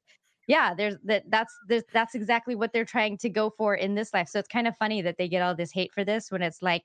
yeah 0.48 0.74
there's 0.74 0.96
that 1.04 1.24
that's 1.30 1.54
there's, 1.68 1.84
that's 1.94 2.16
exactly 2.16 2.56
what 2.56 2.72
they're 2.74 2.86
trying 2.86 3.18
to 3.18 3.30
go 3.30 3.50
for 3.58 3.76
in 3.76 3.96
this 3.96 4.14
life 4.14 4.28
so 4.28 4.40
it's 4.40 4.48
kind 4.48 4.68
of 4.68 4.78
funny 4.78 5.02
that 5.02 5.18
they 5.18 5.28
get 5.28 5.42
all 5.42 5.56
this 5.56 5.72
hate 5.72 5.92
for 5.94 6.04
this 6.04 6.32
when 6.32 6.42
it's 6.42 6.62
like 6.62 6.84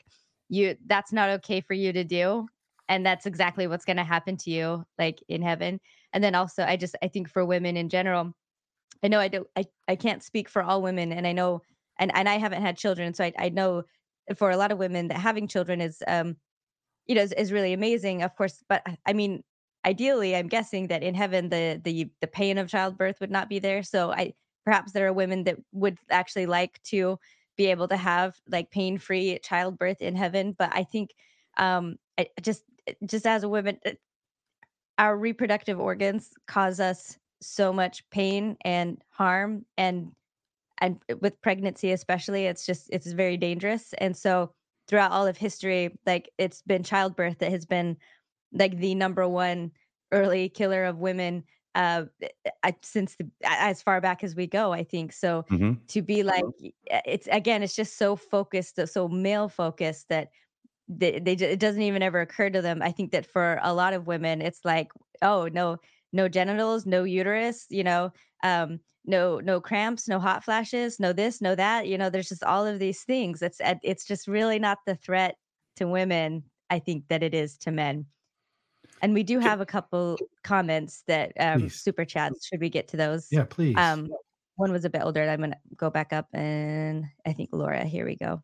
you 0.48 0.76
that's 0.86 1.12
not 1.12 1.28
okay 1.28 1.60
for 1.60 1.74
you 1.74 1.92
to 1.92 2.04
do 2.04 2.46
and 2.88 3.04
that's 3.04 3.26
exactly 3.26 3.66
what's 3.66 3.84
going 3.84 3.96
to 3.96 4.04
happen 4.04 4.36
to 4.36 4.50
you 4.50 4.84
like 4.98 5.22
in 5.28 5.42
heaven 5.42 5.80
and 6.12 6.24
then 6.24 6.34
also 6.34 6.62
i 6.64 6.76
just 6.76 6.96
i 7.02 7.08
think 7.08 7.28
for 7.28 7.44
women 7.44 7.76
in 7.76 7.88
general 7.88 8.32
i 9.02 9.08
know 9.08 9.20
i 9.20 9.28
don't 9.28 9.46
i, 9.56 9.64
I 9.88 9.96
can't 9.96 10.22
speak 10.22 10.48
for 10.48 10.62
all 10.62 10.82
women 10.82 11.12
and 11.12 11.26
i 11.26 11.32
know 11.32 11.62
and, 11.98 12.10
and 12.14 12.28
i 12.28 12.38
haven't 12.38 12.62
had 12.62 12.76
children 12.76 13.14
so 13.14 13.24
I, 13.24 13.32
I 13.38 13.48
know 13.50 13.84
for 14.36 14.50
a 14.50 14.56
lot 14.56 14.72
of 14.72 14.78
women 14.78 15.08
that 15.08 15.18
having 15.18 15.48
children 15.48 15.80
is 15.80 16.02
um 16.06 16.36
you 17.10 17.16
know 17.16 17.22
is, 17.22 17.32
is 17.32 17.52
really 17.52 17.72
amazing 17.72 18.22
of 18.22 18.34
course 18.36 18.62
but 18.68 18.86
i 19.04 19.12
mean 19.12 19.42
ideally 19.84 20.36
i'm 20.36 20.46
guessing 20.46 20.86
that 20.86 21.02
in 21.02 21.12
heaven 21.12 21.48
the 21.48 21.80
the 21.82 22.08
the 22.20 22.28
pain 22.28 22.56
of 22.56 22.68
childbirth 22.68 23.20
would 23.20 23.32
not 23.32 23.48
be 23.48 23.58
there 23.58 23.82
so 23.82 24.12
i 24.12 24.32
perhaps 24.64 24.92
there 24.92 25.08
are 25.08 25.12
women 25.12 25.42
that 25.42 25.56
would 25.72 25.98
actually 26.10 26.46
like 26.46 26.80
to 26.84 27.18
be 27.56 27.66
able 27.66 27.88
to 27.88 27.96
have 27.96 28.36
like 28.48 28.70
pain 28.70 28.96
free 28.96 29.40
childbirth 29.42 30.00
in 30.00 30.14
heaven 30.14 30.54
but 30.56 30.70
i 30.72 30.84
think 30.84 31.10
um 31.56 31.96
I 32.16 32.28
just 32.40 32.62
eh, 32.86 32.94
just 33.04 33.26
as 33.26 33.42
a 33.42 33.48
woman 33.48 33.78
eh, 33.84 33.94
our 34.98 35.16
reproductive 35.16 35.80
organs 35.80 36.30
cause 36.46 36.78
us 36.78 37.18
so 37.40 37.72
much 37.72 38.08
pain 38.10 38.56
and 38.64 39.02
harm 39.08 39.64
and 39.76 40.12
and 40.78 41.00
eh, 41.08 41.14
with 41.20 41.40
pregnancy 41.42 41.90
especially 41.90 42.46
it's 42.46 42.64
just 42.64 42.88
it's 42.92 43.10
very 43.10 43.36
dangerous 43.36 43.94
and 43.98 44.16
so 44.16 44.52
throughout 44.90 45.12
all 45.12 45.26
of 45.26 45.36
history 45.36 45.96
like 46.04 46.28
it's 46.36 46.62
been 46.62 46.82
childbirth 46.82 47.38
that 47.38 47.52
has 47.52 47.64
been 47.64 47.96
like 48.52 48.76
the 48.78 48.94
number 48.94 49.26
one 49.26 49.70
early 50.10 50.48
killer 50.48 50.84
of 50.84 50.98
women 50.98 51.44
uh, 51.76 52.04
I, 52.64 52.74
since 52.82 53.14
the, 53.14 53.28
as 53.44 53.80
far 53.80 54.00
back 54.00 54.24
as 54.24 54.34
we 54.34 54.48
go, 54.48 54.72
I 54.72 54.82
think 54.82 55.12
so. 55.12 55.44
Mm-hmm. 55.50 55.74
To 55.86 56.02
be 56.02 56.24
like, 56.24 56.44
it's 56.84 57.28
again, 57.30 57.62
it's 57.62 57.76
just 57.76 57.96
so 57.96 58.16
focused, 58.16 58.80
so 58.88 59.08
male 59.08 59.48
focused 59.48 60.08
that 60.08 60.30
they, 60.88 61.20
they 61.20 61.32
it 61.34 61.60
doesn't 61.60 61.82
even 61.82 62.02
ever 62.02 62.20
occur 62.20 62.50
to 62.50 62.60
them. 62.60 62.82
I 62.82 62.90
think 62.90 63.12
that 63.12 63.24
for 63.24 63.60
a 63.62 63.72
lot 63.72 63.92
of 63.92 64.06
women, 64.06 64.42
it's 64.42 64.64
like, 64.64 64.90
oh 65.22 65.48
no, 65.52 65.78
no 66.12 66.28
genitals, 66.28 66.86
no 66.86 67.04
uterus, 67.04 67.66
you 67.68 67.84
know, 67.84 68.12
um, 68.42 68.80
no 69.04 69.40
no 69.40 69.60
cramps, 69.60 70.08
no 70.08 70.18
hot 70.18 70.44
flashes, 70.44 71.00
no 71.00 71.12
this, 71.12 71.40
no 71.40 71.54
that. 71.54 71.86
You 71.86 71.98
know, 71.98 72.10
there's 72.10 72.28
just 72.28 72.44
all 72.44 72.66
of 72.66 72.78
these 72.78 73.02
things. 73.02 73.42
It's 73.42 73.60
it's 73.82 74.04
just 74.04 74.28
really 74.28 74.58
not 74.58 74.78
the 74.86 74.94
threat 74.94 75.36
to 75.76 75.86
women. 75.86 76.44
I 76.68 76.78
think 76.78 77.04
that 77.08 77.22
it 77.22 77.34
is 77.34 77.56
to 77.58 77.70
men. 77.70 78.06
And 79.02 79.14
we 79.14 79.22
do 79.22 79.38
have 79.38 79.60
a 79.60 79.66
couple 79.66 80.18
comments 80.44 81.02
that 81.06 81.32
um, 81.40 81.70
super 81.70 82.04
chats. 82.04 82.46
Should 82.46 82.60
we 82.60 82.68
get 82.68 82.88
to 82.88 82.96
those? 82.96 83.28
Yeah, 83.30 83.44
please. 83.48 83.74
Um, 83.78 84.10
one 84.56 84.72
was 84.72 84.84
a 84.84 84.90
bit 84.90 85.02
older. 85.02 85.28
I'm 85.28 85.40
gonna 85.40 85.56
go 85.76 85.88
back 85.88 86.12
up, 86.12 86.28
and 86.34 87.06
I 87.26 87.32
think 87.32 87.50
Laura. 87.52 87.84
Here 87.84 88.04
we 88.04 88.16
go. 88.16 88.42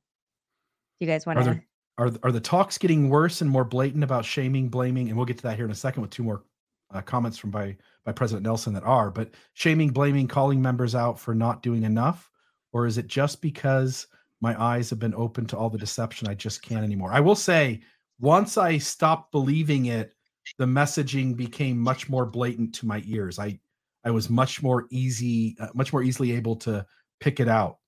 You 0.99 1.07
guys 1.07 1.27
want 1.27 1.45
to? 1.45 1.63
Are 1.99 2.11
are 2.23 2.33
the 2.33 2.41
talks 2.41 2.79
getting 2.79 3.11
worse 3.11 3.43
and 3.43 3.51
more 3.51 3.65
blatant 3.65 4.03
about 4.03 4.25
shaming, 4.25 4.69
blaming, 4.69 5.09
and 5.09 5.17
we'll 5.17 5.27
get 5.27 5.37
to 5.39 5.43
that 5.45 5.57
here 5.57 5.65
in 5.67 5.71
a 5.71 5.75
second 5.75 6.03
with 6.03 6.11
two 6.11 6.23
more 6.23 6.43
uh, 6.93 7.01
comments 7.03 7.39
from 7.39 7.51
by 7.51 7.77
by 8.05 8.13
President 8.13 8.45
Nelson 8.45 8.73
that 8.75 8.85
are, 8.85 9.11
but 9.11 9.31
shaming, 9.55 9.91
blaming, 9.91 10.29
calling 10.29 10.63
members 10.63 10.95
out 10.95 11.19
for 11.19 11.35
not 11.35 11.63
doing 11.63 11.83
enough, 11.83 12.31
or 12.73 12.87
is 12.87 12.99
it 12.99 13.09
just 13.09 13.43
because 13.43 14.07
my 14.41 14.61
eyes 14.63 14.91
have 14.91 14.99
been 14.99 15.15
open 15.15 15.47
to 15.47 15.57
all 15.57 15.71
the 15.71 15.79
deception 15.79 16.29
I 16.29 16.35
just 16.35 16.63
can't 16.63 16.85
anymore? 16.85 17.13
I 17.13 17.21
will 17.21 17.35
say, 17.35 17.83
once 18.21 18.57
I 18.57 18.79
stopped 18.79 19.33
believing 19.33 19.87
it 19.87 20.17
the 20.59 20.67
messaging 20.67 21.37
became 21.37 21.79
much 21.79 22.09
more 22.09 22.27
blatant 22.27 22.75
to 22.77 22.87
my 22.87 23.03
ears. 23.07 23.39
I 23.39 23.59
I 24.05 24.11
was 24.11 24.31
much 24.31 24.63
more 24.63 24.87
easy, 24.91 25.57
uh, 25.59 25.69
much 25.75 25.93
more 25.93 26.03
easily 26.03 26.33
able 26.33 26.57
to 26.57 26.87
pick 27.19 27.41
it 27.41 27.49
out, 27.49 27.79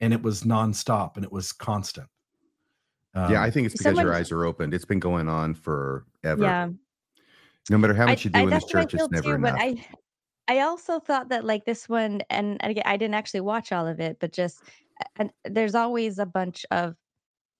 and 0.00 0.12
it 0.12 0.22
was 0.22 0.42
nonstop 0.42 1.16
and 1.16 1.24
it 1.24 1.30
was 1.30 1.52
constant. 1.52 2.08
Um, 3.14 3.32
yeah, 3.32 3.42
I 3.42 3.50
think 3.50 3.66
it's 3.66 3.74
because 3.74 3.84
someone, 3.84 4.04
your 4.04 4.14
eyes 4.14 4.32
are 4.32 4.44
opened. 4.44 4.74
It's 4.74 4.84
been 4.84 4.98
going 4.98 5.28
on 5.28 5.54
forever. 5.54 6.42
Yeah. 6.42 6.68
No 7.70 7.78
matter 7.78 7.94
how 7.94 8.06
much 8.06 8.24
you 8.24 8.30
do 8.30 8.38
I, 8.38 8.42
in 8.42 8.50
this 8.50 8.64
church, 8.64 8.94
it's 8.94 9.10
never 9.10 9.30
too, 9.30 9.34
enough. 9.34 9.54
But 9.54 9.60
I, 9.60 9.86
I 10.48 10.60
also 10.60 10.98
thought 10.98 11.28
that 11.28 11.44
like 11.44 11.64
this 11.64 11.88
one, 11.88 12.22
and 12.30 12.58
again, 12.62 12.84
I 12.86 12.96
didn't 12.96 13.14
actually 13.14 13.40
watch 13.40 13.72
all 13.72 13.86
of 13.86 14.00
it, 14.00 14.18
but 14.20 14.32
just 14.32 14.62
and 15.16 15.30
there's 15.44 15.74
always 15.74 16.18
a 16.18 16.26
bunch 16.26 16.64
of 16.70 16.96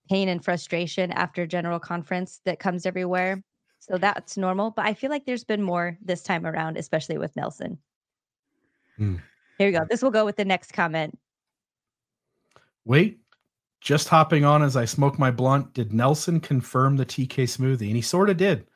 pain 0.09 0.28
and 0.28 0.44
frustration 0.44 1.12
after 1.12 1.47
general 1.47 1.78
conference 1.78 2.40
that 2.44 2.59
comes 2.59 2.86
everywhere. 2.86 3.43
So 3.78 3.98
that's 3.98 4.36
normal. 4.36 4.70
But 4.70 4.86
I 4.86 4.94
feel 4.94 5.10
like 5.10 5.26
there's 5.26 5.44
been 5.44 5.62
more 5.62 5.98
this 6.02 6.22
time 6.22 6.47
around, 6.47 6.76
especially 6.76 7.18
with 7.18 7.36
Nelson. 7.36 7.78
Mm. 8.98 9.20
Here 9.59 9.68
we 9.68 9.72
go. 9.72 9.85
This 9.89 10.02
will 10.02 10.10
go 10.10 10.24
with 10.24 10.36
the 10.36 10.44
next 10.44 10.72
comment. 10.72 11.18
Wait, 12.85 13.20
just 13.80 14.09
hopping 14.09 14.44
on 14.44 14.62
as 14.62 14.76
I 14.76 14.85
smoke 14.85 15.18
my 15.18 15.30
blunt. 15.30 15.74
Did 15.74 15.93
Nelson 15.93 16.40
confirm 16.40 16.97
the 16.97 17.06
TK 17.06 17.44
smoothie? 17.44 17.89
And 17.89 17.97
he 17.97 18.02
sort 18.02 18.30
of 18.30 18.36
did. 18.36 18.66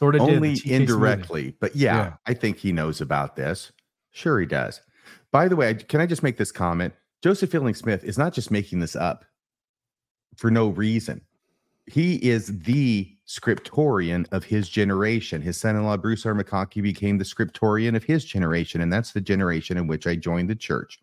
Sort 0.00 0.14
of 0.14 0.22
only 0.22 0.58
indirectly, 0.64 1.48
smoothie. 1.48 1.56
but 1.60 1.76
yeah, 1.76 1.96
yeah, 1.96 2.12
I 2.26 2.32
think 2.32 2.56
he 2.56 2.72
knows 2.72 3.02
about 3.02 3.36
this. 3.36 3.70
Sure, 4.12 4.40
he 4.40 4.46
does. 4.46 4.80
By 5.30 5.46
the 5.46 5.56
way, 5.56 5.74
can 5.74 6.00
I 6.00 6.06
just 6.06 6.22
make 6.22 6.38
this 6.38 6.50
comment? 6.50 6.94
Joseph 7.22 7.50
Fielding 7.50 7.74
Smith 7.74 8.02
is 8.02 8.16
not 8.16 8.32
just 8.32 8.50
making 8.50 8.80
this 8.80 8.96
up 8.96 9.26
for 10.38 10.50
no 10.50 10.68
reason. 10.68 11.20
He 11.84 12.14
is 12.16 12.46
the 12.46 13.14
scriptorian 13.28 14.26
of 14.32 14.42
his 14.42 14.70
generation. 14.70 15.42
His 15.42 15.58
son 15.58 15.76
in 15.76 15.84
law, 15.84 15.98
Bruce 15.98 16.24
R. 16.24 16.32
McConkie, 16.32 16.82
became 16.82 17.18
the 17.18 17.24
scriptorian 17.24 17.94
of 17.94 18.02
his 18.02 18.24
generation. 18.24 18.80
And 18.80 18.90
that's 18.90 19.12
the 19.12 19.20
generation 19.20 19.76
in 19.76 19.86
which 19.86 20.06
I 20.06 20.16
joined 20.16 20.48
the 20.48 20.56
church 20.56 20.98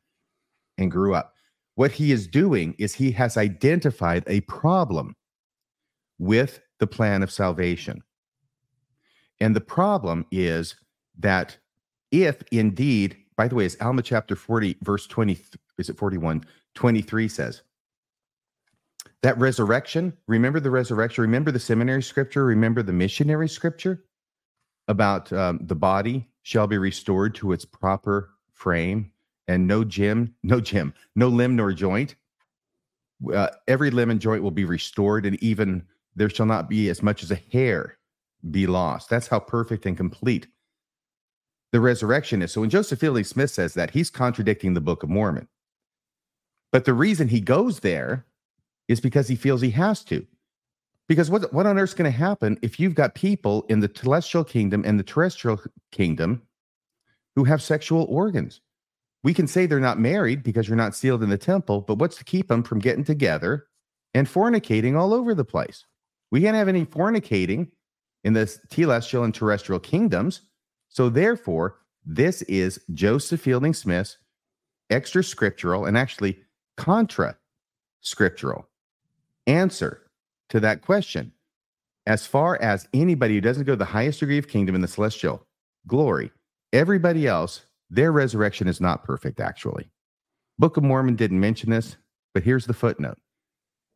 and 0.80 0.90
grew 0.90 1.14
up. 1.14 1.36
What 1.76 1.92
he 1.92 2.12
is 2.12 2.26
doing 2.26 2.74
is 2.80 2.96
he 2.96 3.12
has 3.12 3.38
identified 3.38 4.24
a 4.26 4.42
problem 4.42 5.16
with 6.18 6.62
the 6.80 6.88
plan 6.88 7.22
of 7.22 7.30
salvation. 7.30 8.02
And 9.40 9.56
the 9.56 9.62
problem 9.62 10.26
is 10.32 10.76
that 11.20 11.58
if 12.12 12.42
indeed, 12.52 13.18
by 13.36 13.48
the 13.48 13.56
way, 13.56 13.66
as 13.66 13.78
Alma 13.80 14.02
chapter 14.02 14.36
40, 14.36 14.78
verse 14.82 15.08
20, 15.08 15.38
is 15.78 15.90
it 15.90 15.98
41? 15.98 16.44
23 16.76 17.28
says, 17.28 17.62
that 19.24 19.38
resurrection, 19.38 20.16
remember 20.28 20.60
the 20.60 20.70
resurrection, 20.70 21.24
remember 21.24 21.52
the 21.52 21.60
seminary 21.60 22.04
scripture, 22.04 22.46
remember 22.46 22.84
the 22.84 22.94
missionary 22.94 23.50
scripture 23.50 24.04
about 24.88 25.34
um, 25.34 25.60
the 25.64 25.76
body 25.76 26.28
shall 26.44 26.68
be 26.68 26.78
restored 26.78 27.36
to 27.36 27.52
its 27.52 27.66
proper 27.66 28.30
frame 28.52 29.12
and 29.48 29.68
no 29.68 29.84
gym, 29.84 30.36
no 30.44 30.62
gym, 30.62 30.94
no 31.16 31.28
limb 31.28 31.56
nor 31.56 31.74
joint. 31.74 32.16
Uh, 33.34 33.50
every 33.68 33.90
limb 33.90 34.12
and 34.12 34.22
joint 34.22 34.44
will 34.44 34.52
be 34.52 34.66
restored, 34.66 35.26
and 35.26 35.42
even 35.44 35.84
there 36.16 36.30
shall 36.30 36.46
not 36.46 36.70
be 36.70 36.90
as 36.90 37.02
much 37.02 37.24
as 37.24 37.32
a 37.32 37.42
hair 37.52 37.97
be 38.52 38.68
lost. 38.68 39.10
That's 39.10 39.28
how 39.28 39.40
perfect 39.40 39.86
and 39.86 39.98
complete 39.98 40.48
the 41.72 41.80
resurrection 41.80 42.42
is. 42.42 42.52
So 42.52 42.62
when 42.62 42.70
Joseph 42.70 43.00
Fielding 43.00 43.24
Smith 43.24 43.52
says 43.52 43.74
that, 43.74 43.92
he's 43.92 44.10
contradicting 44.10 44.74
the 44.74 44.82
Book 44.82 45.04
of 45.04 45.10
Mormon. 45.10 45.48
But 46.72 46.86
the 46.86 46.94
reason 46.94 47.28
he 47.28 47.42
goes 47.42 47.80
there 47.80 48.26
is 48.88 49.02
because 49.02 49.28
he 49.28 49.36
feels 49.36 49.62
he 49.62 49.72
has 49.72 50.04
to. 50.06 50.26
Because 51.08 51.30
what, 51.30 51.54
what 51.54 51.66
on 51.66 51.80
earth's 51.80 51.94
going 51.94 52.12
to 52.12 52.18
happen 52.18 52.58
if 52.62 52.80
you've 52.80 52.96
got 52.96 53.16
people 53.16 53.66
in 53.70 53.80
the 53.80 53.92
celestial 53.94 54.44
kingdom 54.44 54.84
and 54.86 55.00
the 55.00 55.04
terrestrial 55.04 55.62
kingdom 55.92 56.42
who 57.36 57.46
have 57.46 57.62
sexual 57.62 58.06
organs? 58.10 58.62
We 59.24 59.34
can 59.34 59.48
say 59.48 59.66
they're 59.66 59.80
not 59.80 60.00
married 60.00 60.44
because 60.44 60.68
you're 60.68 60.78
not 60.78 60.96
sealed 60.96 61.24
in 61.24 61.30
the 61.30 61.38
temple, 61.38 61.82
but 61.82 61.98
what's 61.98 62.18
to 62.18 62.24
keep 62.24 62.48
them 62.48 62.64
from 62.64 62.80
getting 62.80 63.04
together 63.04 63.68
and 64.14 64.28
fornicating 64.28 64.98
all 64.98 65.14
over 65.14 65.34
the 65.34 65.46
place? 65.46 65.86
We 66.32 66.42
can't 66.42 66.56
have 66.56 66.68
any 66.68 66.86
fornicating 66.86 67.70
in 68.28 68.34
the 68.34 68.46
celestial 68.70 69.24
and 69.24 69.34
terrestrial 69.34 69.80
kingdoms. 69.80 70.42
So, 70.90 71.08
therefore, 71.08 71.78
this 72.06 72.42
is 72.44 72.82
Joseph 72.94 73.40
Fielding 73.40 73.74
Smith's 73.74 74.18
extra 74.90 75.24
scriptural 75.24 75.86
and 75.86 75.98
actually 75.98 76.38
contra 76.76 77.38
scriptural 78.02 78.68
answer 79.48 80.02
to 80.50 80.60
that 80.60 80.82
question. 80.82 81.32
As 82.06 82.28
far 82.28 82.62
as 82.62 82.90
anybody 82.94 83.36
who 83.36 83.42
doesn't 83.42 83.64
go 83.64 83.74
to 83.74 83.78
the 83.78 83.86
highest 83.86 84.20
degree 84.20 84.38
of 84.38 84.50
kingdom 84.50 84.76
in 84.76 84.82
the 84.82 84.90
celestial 84.90 85.48
glory, 85.88 86.30
everybody 86.74 87.28
else, 87.28 87.62
their 87.90 88.12
resurrection 88.12 88.68
is 88.68 88.82
not 88.82 89.06
perfect, 89.06 89.40
actually. 89.40 89.90
Book 90.60 90.76
of 90.76 90.84
Mormon 90.84 91.16
didn't 91.16 91.40
mention 91.40 91.70
this, 91.70 91.96
but 92.34 92.44
here's 92.44 92.66
the 92.66 92.74
footnote 92.74 93.18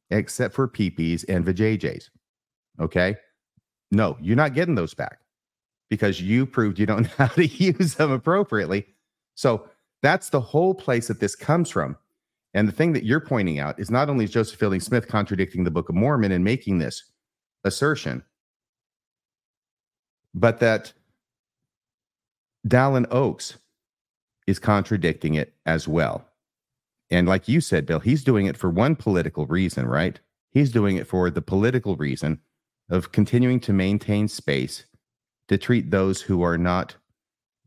except 0.10 0.54
for 0.54 0.70
peepees 0.70 1.26
and 1.28 1.46
vajayjays. 1.46 2.10
Okay. 2.80 3.18
No, 3.92 4.18
you're 4.22 4.38
not 4.38 4.54
getting 4.54 4.76
those 4.76 4.94
back 4.94 5.20
because 5.90 6.22
you 6.22 6.46
proved 6.46 6.80
you 6.80 6.86
don't 6.86 7.04
know 7.20 7.26
how 7.26 7.28
to 7.28 7.46
use 7.46 7.96
them 7.96 8.12
appropriately. 8.12 8.88
So 9.36 9.68
that's 10.02 10.30
the 10.30 10.42
whole 10.42 10.74
place 10.74 11.08
that 11.08 11.20
this 11.20 11.36
comes 11.36 11.70
from. 11.70 11.98
And 12.54 12.68
the 12.68 12.74
thing 12.74 12.94
that 12.94 13.06
you're 13.06 13.20
pointing 13.20 13.60
out 13.60 13.80
is 13.80 13.92
not 13.92 14.10
only 14.10 14.26
is 14.26 14.32
Joseph 14.32 14.60
Fielding 14.60 14.82
Smith 14.82 15.08
contradicting 15.08 15.64
the 15.64 15.72
Book 15.72 15.90
of 15.90 15.96
Mormon 15.96 16.32
and 16.32 16.44
making 16.44 16.80
this 16.80 17.04
assertion, 17.64 18.24
but 20.34 20.60
that 20.60 20.92
Dallin 22.68 23.06
Oaks 23.12 23.58
is 24.48 24.60
contradicting 24.60 25.36
it 25.36 25.54
as 25.66 25.88
well. 25.88 26.26
And 27.10 27.28
like 27.28 27.48
you 27.48 27.62
said, 27.62 27.86
Bill, 27.86 28.00
he's 28.00 28.24
doing 28.24 28.46
it 28.46 28.58
for 28.58 28.70
one 28.70 28.96
political 28.96 29.46
reason, 29.46 29.86
right? 29.86 30.20
He's 30.52 30.72
doing 30.72 30.98
it 30.98 31.08
for 31.08 31.30
the 31.30 31.42
political 31.42 31.96
reason 31.96 32.40
of 32.92 33.12
continuing 33.12 33.60
to 33.62 33.74
maintain 33.74 34.28
space 34.28 34.86
to 35.48 35.58
treat 35.58 35.90
those 35.90 36.22
who 36.22 36.44
are 36.44 36.58
not 36.58 36.96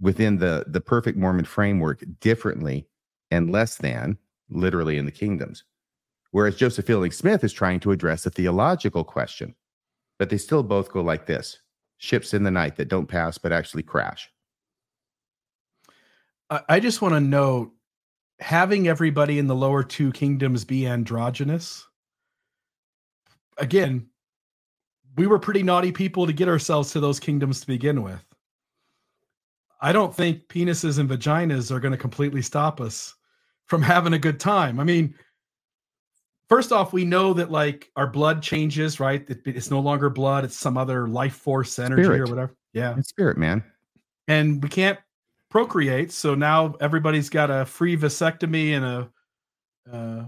within 0.01 0.39
the, 0.39 0.65
the 0.69 0.81
perfect 0.81 1.19
Mormon 1.19 1.47
framework 1.47 2.05
differently 2.21 2.87
and 3.31 3.51
less 3.51 3.77
than 3.77 4.19
literally 4.51 4.99
in 4.99 5.07
the 5.07 5.11
kingdoms. 5.11 5.65
Whereas 6.31 6.57
Joseph 6.57 6.87
Fielding 6.87 7.11
Smith 7.11 7.43
is 7.43 7.53
trying 7.53 7.81
to 7.81 7.91
address 7.91 8.27
a 8.27 8.31
theological 8.31 9.03
question. 9.03 9.55
But 10.19 10.31
they 10.31 10.37
still 10.37 10.63
both 10.63 10.93
go 10.93 11.01
like 11.01 11.27
this 11.27 11.59
ships 11.99 12.35
in 12.35 12.43
the 12.43 12.51
night 12.51 12.77
that 12.77 12.89
don't 12.89 13.07
pass 13.07 13.39
but 13.39 13.53
actually 13.53 13.83
crash. 13.83 14.31
I 16.69 16.81
just 16.81 17.01
want 17.01 17.15
to 17.15 17.21
note 17.21 17.73
having 18.41 18.89
everybody 18.89 19.39
in 19.39 19.47
the 19.47 19.55
lower 19.55 19.83
two 19.83 20.13
kingdoms 20.13 20.65
be 20.65 20.87
androgynous. 20.87 21.87
Again, 23.57 24.09
we 25.17 25.27
were 25.27 25.39
pretty 25.39 25.63
naughty 25.63 25.93
people 25.93 26.27
to 26.27 26.33
get 26.33 26.49
ourselves 26.49 26.93
to 26.93 27.01
those 27.01 27.21
kingdoms 27.21 27.61
to 27.61 27.67
begin 27.67 28.03
with. 28.03 28.25
I 29.81 29.93
don't 29.93 30.15
think 30.15 30.49
penises 30.49 30.99
and 30.99 31.09
vaginas 31.09 31.71
are 31.71 31.81
going 31.81 31.93
to 31.93 31.99
completely 31.99 32.43
stop 32.43 32.81
us 32.81 33.15
from 33.67 33.83
having 33.95 34.15
a 34.15 34.19
good 34.19 34.41
time. 34.41 34.81
I 34.81 34.85
mean, 34.85 35.15
first 36.49 36.73
off, 36.73 36.93
we 36.93 37.05
know 37.05 37.35
that 37.35 37.51
like 37.51 37.91
our 37.97 38.07
blood 38.07 38.43
changes, 38.43 38.99
right? 38.99 39.25
It's 39.29 39.71
no 39.71 39.81
longer 39.81 40.11
blood, 40.11 40.45
it's 40.45 40.59
some 40.59 40.77
other 40.77 41.07
life 41.09 41.37
force 41.37 41.79
energy 41.79 42.05
spirit. 42.05 42.21
or 42.21 42.33
whatever. 42.33 42.57
Yeah. 42.73 42.95
It's 42.99 43.09
spirit, 43.09 43.37
man. 43.37 43.63
And 44.27 44.63
we 44.63 44.69
can't 44.69 44.99
procreate. 45.51 46.11
So 46.13 46.35
now 46.35 46.75
everybody's 46.81 47.29
got 47.29 47.51
a 47.51 47.65
free 47.65 47.97
vasectomy 47.97 48.71
and 48.73 48.85
a 48.85 49.11
uh, 49.93 50.25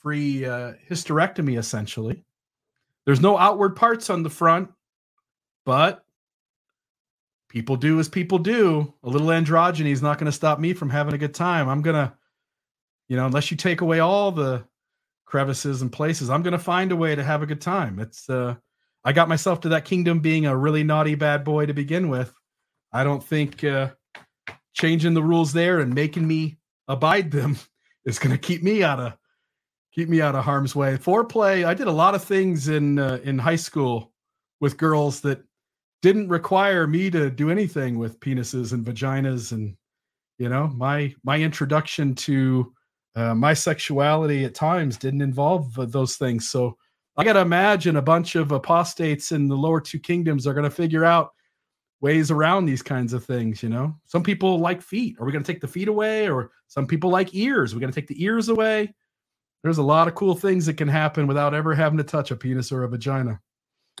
free 0.00 0.44
uh, 0.44 0.74
hysterectomy, 0.88 1.58
essentially. 1.58 2.24
There's 3.08 3.22
no 3.22 3.38
outward 3.38 3.74
parts 3.74 4.10
on 4.10 4.22
the 4.22 4.28
front, 4.28 4.68
but 5.64 6.04
people 7.48 7.76
do 7.76 7.98
as 8.00 8.06
people 8.06 8.36
do. 8.36 8.92
A 9.02 9.08
little 9.08 9.28
androgyny 9.28 9.92
is 9.92 10.02
not 10.02 10.18
going 10.18 10.26
to 10.26 10.32
stop 10.32 10.60
me 10.60 10.74
from 10.74 10.90
having 10.90 11.14
a 11.14 11.18
good 11.18 11.32
time. 11.32 11.70
I'm 11.70 11.80
going 11.80 11.96
to, 11.96 12.12
you 13.08 13.16
know, 13.16 13.24
unless 13.24 13.50
you 13.50 13.56
take 13.56 13.80
away 13.80 14.00
all 14.00 14.30
the 14.30 14.62
crevices 15.24 15.80
and 15.80 15.90
places, 15.90 16.28
I'm 16.28 16.42
going 16.42 16.52
to 16.52 16.58
find 16.58 16.92
a 16.92 16.96
way 16.96 17.14
to 17.14 17.24
have 17.24 17.40
a 17.40 17.46
good 17.46 17.62
time. 17.62 17.98
It's, 17.98 18.28
uh, 18.28 18.56
I 19.02 19.14
got 19.14 19.26
myself 19.26 19.60
to 19.62 19.70
that 19.70 19.86
kingdom 19.86 20.20
being 20.20 20.44
a 20.44 20.54
really 20.54 20.84
naughty 20.84 21.14
bad 21.14 21.44
boy 21.44 21.64
to 21.64 21.72
begin 21.72 22.10
with. 22.10 22.30
I 22.92 23.04
don't 23.04 23.24
think 23.24 23.64
uh, 23.64 23.88
changing 24.74 25.14
the 25.14 25.22
rules 25.22 25.54
there 25.54 25.80
and 25.80 25.94
making 25.94 26.28
me 26.28 26.58
abide 26.86 27.30
them 27.30 27.56
is 28.04 28.18
going 28.18 28.32
to 28.32 28.38
keep 28.38 28.62
me 28.62 28.82
out 28.82 29.00
of 29.00 29.17
keep 29.98 30.08
me 30.08 30.20
out 30.20 30.36
of 30.36 30.44
harm's 30.44 30.76
way. 30.76 30.96
Foreplay. 30.96 31.66
I 31.66 31.74
did 31.74 31.88
a 31.88 31.92
lot 31.92 32.14
of 32.14 32.22
things 32.22 32.68
in 32.68 33.00
uh, 33.00 33.18
in 33.24 33.36
high 33.36 33.56
school 33.56 34.12
with 34.60 34.76
girls 34.76 35.20
that 35.22 35.42
didn't 36.02 36.28
require 36.28 36.86
me 36.86 37.10
to 37.10 37.28
do 37.30 37.50
anything 37.50 37.98
with 37.98 38.20
penises 38.20 38.72
and 38.72 38.86
vaginas 38.86 39.50
and 39.50 39.76
you 40.38 40.48
know 40.48 40.68
my 40.68 41.12
my 41.24 41.40
introduction 41.40 42.14
to 42.14 42.72
uh, 43.16 43.34
my 43.34 43.52
sexuality 43.52 44.44
at 44.44 44.54
times 44.54 44.96
didn't 44.96 45.20
involve 45.20 45.76
uh, 45.76 45.84
those 45.84 46.14
things. 46.14 46.48
So 46.48 46.76
i 47.16 47.24
got 47.24 47.32
to 47.32 47.40
imagine 47.40 47.96
a 47.96 48.02
bunch 48.02 48.36
of 48.36 48.52
apostates 48.52 49.32
in 49.32 49.48
the 49.48 49.56
lower 49.56 49.80
two 49.80 49.98
kingdoms 49.98 50.46
are 50.46 50.54
going 50.54 50.62
to 50.62 50.70
figure 50.70 51.04
out 51.04 51.30
ways 52.00 52.30
around 52.30 52.66
these 52.66 52.82
kinds 52.82 53.12
of 53.12 53.24
things 53.24 53.64
you 53.64 53.68
know? 53.68 53.96
Some 54.04 54.22
people 54.22 54.60
like 54.60 54.80
feet. 54.80 55.16
Are 55.18 55.26
we 55.26 55.32
going 55.32 55.42
to 55.42 55.52
take 55.52 55.60
the 55.60 55.66
feet 55.66 55.88
away? 55.88 56.30
Or 56.30 56.52
some 56.68 56.86
people 56.86 57.10
like 57.10 57.34
ears. 57.34 57.74
We're 57.74 57.80
going 57.80 57.92
to 57.92 58.00
take 58.00 58.06
the 58.06 58.22
ears 58.22 58.48
away 58.48 58.94
there's 59.68 59.78
a 59.78 59.82
lot 59.82 60.08
of 60.08 60.14
cool 60.14 60.34
things 60.34 60.66
that 60.66 60.74
can 60.74 60.88
happen 60.88 61.26
without 61.26 61.54
ever 61.54 61.74
having 61.74 61.98
to 61.98 62.04
touch 62.04 62.30
a 62.30 62.36
penis 62.36 62.72
or 62.72 62.82
a 62.82 62.88
vagina 62.88 63.40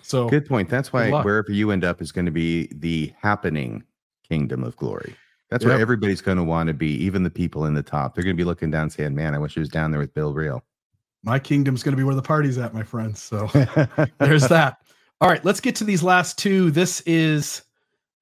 so 0.02 0.28
good 0.28 0.46
point. 0.46 0.68
That's 0.68 0.92
why 0.92 1.10
wherever 1.10 1.50
you 1.50 1.70
end 1.70 1.84
up 1.84 2.00
is 2.00 2.12
going 2.12 2.26
to 2.26 2.30
be 2.30 2.68
the 2.72 3.12
happening 3.20 3.84
kingdom 4.28 4.62
of 4.64 4.76
glory. 4.76 5.14
That's 5.50 5.64
yep. 5.64 5.72
where 5.72 5.80
everybody's 5.80 6.20
going 6.20 6.36
to 6.36 6.44
want 6.44 6.68
to 6.68 6.74
be, 6.74 6.92
even 7.04 7.22
the 7.22 7.30
people 7.30 7.64
in 7.64 7.74
the 7.74 7.82
top. 7.82 8.14
They're 8.14 8.24
going 8.24 8.36
to 8.36 8.40
be 8.40 8.44
looking 8.44 8.70
down 8.70 8.90
saying, 8.90 9.14
Man, 9.14 9.34
I 9.34 9.38
wish 9.38 9.56
I 9.56 9.60
was 9.60 9.68
down 9.68 9.90
there 9.90 10.00
with 10.00 10.14
Bill 10.14 10.34
Reel. 10.34 10.62
My 11.22 11.38
kingdom's 11.38 11.82
going 11.82 11.92
to 11.92 11.96
be 11.96 12.04
where 12.04 12.14
the 12.14 12.22
party's 12.22 12.58
at, 12.58 12.74
my 12.74 12.82
friends. 12.82 13.22
So 13.22 13.46
there's 14.18 14.48
that. 14.48 14.78
All 15.20 15.28
right, 15.28 15.44
let's 15.44 15.60
get 15.60 15.74
to 15.76 15.84
these 15.84 16.02
last 16.02 16.38
two. 16.38 16.70
This 16.70 17.00
is 17.00 17.62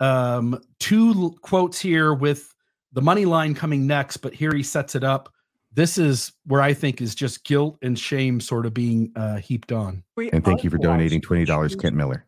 um, 0.01 0.61
two 0.79 1.37
quotes 1.43 1.79
here 1.79 2.15
with 2.15 2.55
the 2.93 3.03
money 3.03 3.27
line 3.27 3.55
coming 3.55 3.87
next, 3.87 4.19
but 4.19 4.33
here 4.33 4.55
he 4.55 4.63
sets 4.63 4.95
it 4.95 5.05
up 5.05 5.33
this 5.77 5.99
is 5.99 6.33
where 6.47 6.63
I 6.63 6.73
think 6.75 7.01
is 7.01 7.15
just 7.15 7.45
guilt 7.45 7.79
and 7.83 7.97
shame 7.99 8.41
sort 8.41 8.67
of 8.67 8.75
being 8.75 9.13
uh, 9.15 9.37
heaped 9.37 9.71
on. 9.71 10.03
And 10.33 10.45
thank 10.45 10.65
you 10.65 10.71
for 10.71 10.79
donating 10.79 11.21
twenty 11.21 11.45
dollars, 11.45 11.77
Kent 11.77 11.95
Miller. 11.95 12.27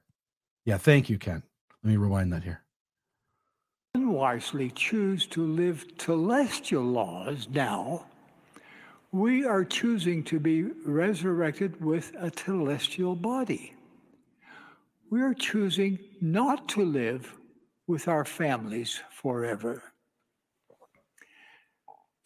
Yeah, 0.65 0.77
thank 0.77 1.11
you, 1.11 1.19
Ken. 1.19 1.43
Let 1.83 1.91
me 1.91 1.97
rewind 1.97 2.33
that 2.33 2.45
here. 2.45 2.63
Unwisely 3.95 4.71
choose 4.71 5.27
to 5.29 5.43
live 5.43 5.87
celestial 5.99 6.83
laws 6.83 7.49
now. 7.51 8.05
We 9.13 9.47
are 9.47 9.65
choosing 9.65 10.23
to 10.25 10.39
be 10.39 10.65
resurrected 10.85 11.83
with 11.83 12.15
a 12.19 12.31
celestial 12.31 13.17
body. 13.17 13.73
We 15.11 15.23
are 15.23 15.33
choosing 15.33 15.99
not 16.21 16.69
to 16.71 16.85
live 16.85 17.35
with 17.87 18.09
our 18.09 18.27
families 18.27 19.01
forever. 19.11 19.83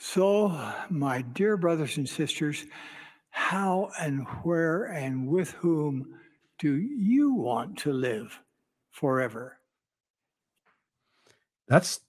So, 0.05 0.61
my 0.91 1.23
dear 1.23 1.57
brothers 1.57 1.97
and 1.97 2.09
sisters, 2.09 2.67
how 3.31 3.93
and 4.01 4.27
where 4.43 4.87
and 4.87 5.29
with 5.29 5.53
whom 5.53 6.19
do 6.59 6.75
you 6.75 7.35
want 7.35 7.79
to 7.79 7.93
live 7.93 8.37
forever? 8.91 9.59
That's 11.69 12.01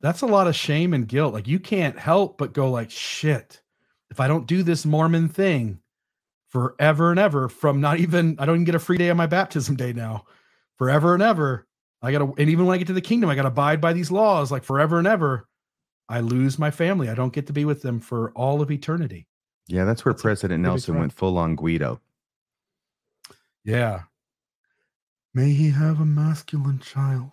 that's 0.00 0.22
a 0.22 0.26
lot 0.26 0.46
of 0.46 0.54
shame 0.54 0.94
and 0.94 1.08
guilt. 1.08 1.34
Like 1.34 1.48
you 1.48 1.58
can't 1.58 1.98
help 1.98 2.38
but 2.38 2.52
go 2.52 2.70
like 2.70 2.92
shit. 2.92 3.60
If 4.12 4.20
I 4.20 4.28
don't 4.28 4.46
do 4.46 4.62
this 4.62 4.86
Mormon 4.86 5.28
thing 5.28 5.80
forever 6.50 7.10
and 7.10 7.18
ever 7.18 7.48
from 7.48 7.80
not 7.80 7.98
even 7.98 8.36
I 8.38 8.46
don't 8.46 8.56
even 8.56 8.64
get 8.64 8.76
a 8.76 8.78
free 8.78 8.96
day 8.96 9.10
on 9.10 9.16
my 9.16 9.26
baptism 9.26 9.74
day 9.74 9.92
now. 9.92 10.24
Forever 10.78 11.14
and 11.14 11.22
ever. 11.22 11.66
I 12.00 12.12
got 12.12 12.18
to 12.18 12.32
and 12.40 12.48
even 12.48 12.66
when 12.66 12.76
I 12.76 12.78
get 12.78 12.86
to 12.86 12.92
the 12.92 13.00
kingdom 13.00 13.28
I 13.28 13.34
got 13.34 13.42
to 13.42 13.48
abide 13.48 13.80
by 13.80 13.92
these 13.92 14.12
laws 14.12 14.52
like 14.52 14.62
forever 14.62 14.98
and 14.98 15.08
ever 15.08 15.48
I 16.10 16.20
lose 16.20 16.58
my 16.58 16.72
family. 16.72 17.08
I 17.08 17.14
don't 17.14 17.32
get 17.32 17.46
to 17.46 17.52
be 17.52 17.64
with 17.64 17.82
them 17.82 18.00
for 18.00 18.32
all 18.32 18.60
of 18.60 18.70
eternity. 18.70 19.28
Yeah, 19.68 19.84
that's 19.84 20.04
where 20.04 20.12
that's 20.12 20.22
President 20.22 20.62
Nelson 20.62 20.98
went 20.98 21.12
full 21.12 21.38
on 21.38 21.54
Guido. 21.54 22.00
Yeah. 23.64 24.02
May 25.32 25.52
he 25.52 25.70
have 25.70 26.00
a 26.00 26.04
masculine 26.04 26.80
child. 26.80 27.30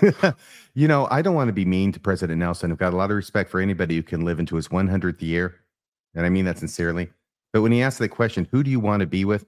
you 0.74 0.86
know, 0.86 1.08
I 1.10 1.22
don't 1.22 1.34
want 1.34 1.48
to 1.48 1.52
be 1.52 1.64
mean 1.64 1.90
to 1.92 1.98
President 1.98 2.38
Nelson. 2.38 2.70
I've 2.70 2.78
got 2.78 2.92
a 2.92 2.96
lot 2.96 3.10
of 3.10 3.16
respect 3.16 3.50
for 3.50 3.58
anybody 3.58 3.96
who 3.96 4.04
can 4.04 4.24
live 4.24 4.38
into 4.38 4.54
his 4.54 4.68
100th 4.68 5.20
year. 5.20 5.56
And 6.14 6.24
I 6.24 6.28
mean 6.28 6.44
that 6.44 6.58
sincerely. 6.58 7.10
But 7.52 7.62
when 7.62 7.72
he 7.72 7.82
asked 7.82 7.98
the 7.98 8.08
question, 8.08 8.46
who 8.52 8.62
do 8.62 8.70
you 8.70 8.78
want 8.78 9.00
to 9.00 9.06
be 9.06 9.24
with? 9.24 9.46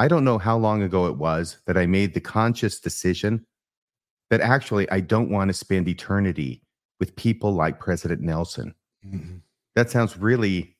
I 0.00 0.08
don't 0.08 0.24
know 0.24 0.38
how 0.38 0.56
long 0.56 0.82
ago 0.82 1.06
it 1.06 1.16
was 1.16 1.58
that 1.66 1.76
I 1.76 1.86
made 1.86 2.14
the 2.14 2.20
conscious 2.20 2.80
decision 2.80 3.46
that 4.30 4.40
actually 4.40 4.90
I 4.90 5.00
don't 5.00 5.30
want 5.30 5.48
to 5.48 5.54
spend 5.54 5.86
eternity 5.86 6.62
with 6.98 7.14
people 7.16 7.52
like 7.52 7.80
President 7.80 8.20
Nelson. 8.20 8.74
Mm-hmm. 9.06 9.36
That 9.74 9.90
sounds 9.90 10.16
really 10.16 10.76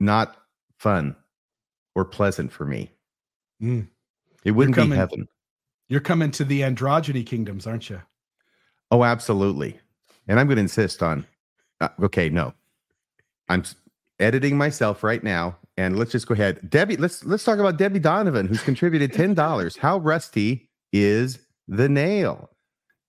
not 0.00 0.36
fun 0.78 1.16
or 1.94 2.04
pleasant 2.04 2.52
for 2.52 2.66
me. 2.66 2.90
Mm. 3.62 3.88
It 4.44 4.50
wouldn't 4.52 4.76
coming, 4.76 4.90
be 4.90 4.96
heaven. 4.96 5.28
You're 5.88 6.00
coming 6.00 6.30
to 6.32 6.44
the 6.44 6.60
androgyny 6.60 7.24
kingdoms, 7.24 7.66
aren't 7.66 7.88
you? 7.88 8.00
Oh, 8.90 9.02
absolutely. 9.04 9.78
And 10.28 10.38
I'm 10.38 10.46
going 10.46 10.56
to 10.56 10.62
insist 10.62 11.02
on. 11.02 11.26
Uh, 11.80 11.88
okay, 12.02 12.28
no, 12.28 12.52
I'm 13.48 13.64
editing 14.18 14.56
myself 14.56 15.02
right 15.02 15.22
now, 15.22 15.56
and 15.76 15.98
let's 15.98 16.12
just 16.12 16.26
go 16.26 16.34
ahead. 16.34 16.70
Debbie, 16.70 16.96
let's 16.96 17.24
let's 17.24 17.44
talk 17.44 17.58
about 17.58 17.76
Debbie 17.76 17.98
Donovan, 17.98 18.46
who's 18.46 18.62
contributed 18.62 19.12
ten 19.12 19.34
dollars. 19.34 19.76
How 19.76 19.98
rusty 19.98 20.70
is 20.92 21.38
the 21.68 21.88
nail? 21.88 22.50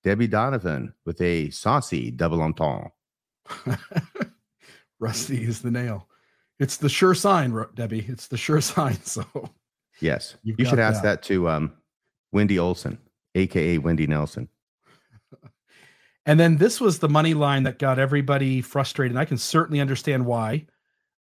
Debbie 0.08 0.28
Donovan 0.28 0.94
with 1.06 1.20
a 1.20 1.50
saucy 1.50 2.12
double 2.12 2.42
entendre. 2.42 2.94
Rusty 5.02 5.44
is 5.44 5.62
the 5.62 5.70
nail. 5.70 6.08
It's 6.62 6.78
the 6.78 6.88
sure 6.88 7.14
sign, 7.14 7.54
Debbie. 7.76 8.06
It's 8.08 8.28
the 8.28 8.38
sure 8.38 8.62
sign. 8.74 9.04
So, 9.04 9.26
yes, 10.00 10.38
you 10.44 10.56
should 10.64 10.80
ask 10.80 11.04
that. 11.04 11.24
that 11.24 11.24
to 11.24 11.50
um, 11.50 11.74
Wendy 12.32 12.58
Olson, 12.58 13.00
aka 13.36 13.80
Wendy 13.80 14.08
Nelson. 14.08 14.48
and 16.26 16.40
then 16.40 16.56
this 16.56 16.80
was 16.80 17.00
the 17.00 17.10
money 17.10 17.34
line 17.34 17.64
that 17.64 17.78
got 17.78 18.00
everybody 18.00 18.62
frustrated. 18.62 19.12
And 19.12 19.20
I 19.20 19.26
can 19.26 19.38
certainly 19.38 19.82
understand 19.82 20.26
why. 20.26 20.68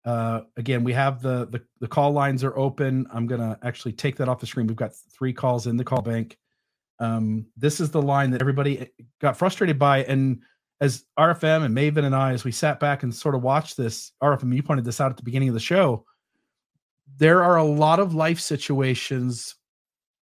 Uh, 0.04 0.42
again, 0.56 0.84
we 0.84 0.92
have 0.92 1.22
the, 1.22 1.46
the 1.46 1.60
the 1.80 1.88
call 1.88 2.12
lines 2.12 2.44
are 2.44 2.56
open. 2.56 3.08
I'm 3.12 3.26
gonna 3.26 3.58
actually 3.64 3.94
take 3.94 4.14
that 4.18 4.28
off 4.28 4.38
the 4.38 4.46
screen. 4.46 4.68
We've 4.68 4.76
got 4.76 4.92
three 4.94 5.32
calls 5.32 5.66
in 5.66 5.76
the 5.76 5.82
call 5.82 6.02
bank. 6.02 6.38
Um, 6.98 7.46
this 7.56 7.80
is 7.80 7.90
the 7.90 8.02
line 8.02 8.30
that 8.30 8.40
everybody 8.40 8.80
eh, 8.80 8.86
got 9.20 9.36
frustrated 9.36 9.78
by. 9.78 10.04
And 10.04 10.42
as 10.80 11.04
RFM 11.18 11.64
and 11.64 11.76
Maven 11.76 12.04
and 12.04 12.14
I, 12.14 12.32
as 12.32 12.44
we 12.44 12.52
sat 12.52 12.80
back 12.80 13.02
and 13.02 13.14
sort 13.14 13.34
of 13.34 13.42
watched 13.42 13.76
this, 13.76 14.12
RFM, 14.22 14.54
you 14.54 14.62
pointed 14.62 14.84
this 14.84 15.00
out 15.00 15.10
at 15.10 15.16
the 15.16 15.22
beginning 15.22 15.48
of 15.48 15.54
the 15.54 15.60
show. 15.60 16.04
There 17.18 17.42
are 17.42 17.56
a 17.56 17.64
lot 17.64 18.00
of 18.00 18.14
life 18.14 18.40
situations 18.40 19.54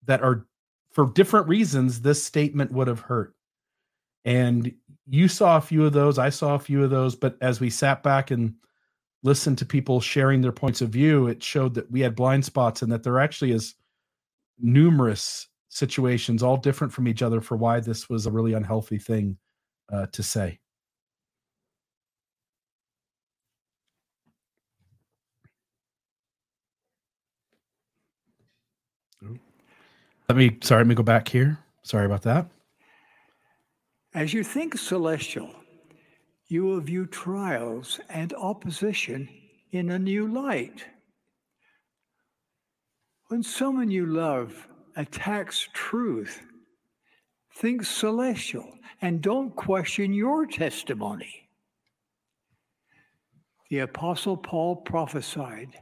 that 0.05 0.21
are, 0.21 0.45
for 0.91 1.07
different 1.07 1.47
reasons, 1.47 2.01
this 2.01 2.23
statement 2.23 2.71
would 2.71 2.87
have 2.87 2.99
hurt. 2.99 3.33
And 4.25 4.73
you 5.07 5.27
saw 5.27 5.57
a 5.57 5.61
few 5.61 5.85
of 5.85 5.93
those. 5.93 6.17
I 6.17 6.29
saw 6.29 6.55
a 6.55 6.59
few 6.59 6.83
of 6.83 6.89
those. 6.89 7.15
But 7.15 7.37
as 7.41 7.59
we 7.59 7.69
sat 7.69 8.03
back 8.03 8.31
and 8.31 8.53
listened 9.23 9.57
to 9.57 9.65
people 9.65 10.01
sharing 10.01 10.41
their 10.41 10.51
points 10.51 10.81
of 10.81 10.89
view, 10.89 11.27
it 11.27 11.41
showed 11.41 11.73
that 11.75 11.89
we 11.89 12.01
had 12.01 12.15
blind 12.15 12.45
spots 12.45 12.81
and 12.81 12.91
that 12.91 13.03
there 13.03 13.19
actually 13.19 13.51
is 13.51 13.75
numerous 14.59 15.47
situations, 15.73 16.43
all 16.43 16.57
different 16.57 16.93
from 16.93 17.07
each 17.07 17.21
other, 17.21 17.41
for 17.41 17.57
why 17.57 17.79
this 17.79 18.09
was 18.09 18.25
a 18.25 18.31
really 18.31 18.53
unhealthy 18.53 18.99
thing 18.99 19.37
uh, 19.91 20.05
to 20.11 20.21
say. 20.23 20.59
Let 30.29 30.37
me, 30.37 30.57
sorry, 30.61 30.81
let 30.81 30.87
me 30.87 30.95
go 30.95 31.03
back 31.03 31.27
here. 31.27 31.57
Sorry 31.81 32.05
about 32.05 32.21
that. 32.23 32.47
As 34.13 34.33
you 34.33 34.43
think 34.43 34.77
celestial, 34.77 35.53
you 36.47 36.63
will 36.63 36.79
view 36.79 37.07
trials 37.07 37.99
and 38.09 38.31
opposition 38.33 39.27
in 39.71 39.89
a 39.89 39.99
new 39.99 40.27
light. 40.27 40.85
When 43.27 43.41
someone 43.41 43.89
you 43.89 44.05
love 44.05 44.67
attacks 44.95 45.68
truth, 45.74 46.41
Think 47.56 47.86
celestial 47.86 48.78
and 49.02 49.22
don't 49.22 49.56
question 49.56 50.14
your 50.14 50.45
testimony. 50.45 51.49
The 53.70 53.80
Apostle 53.80 54.38
Paul 54.38 54.78
prophesied 54.78 55.80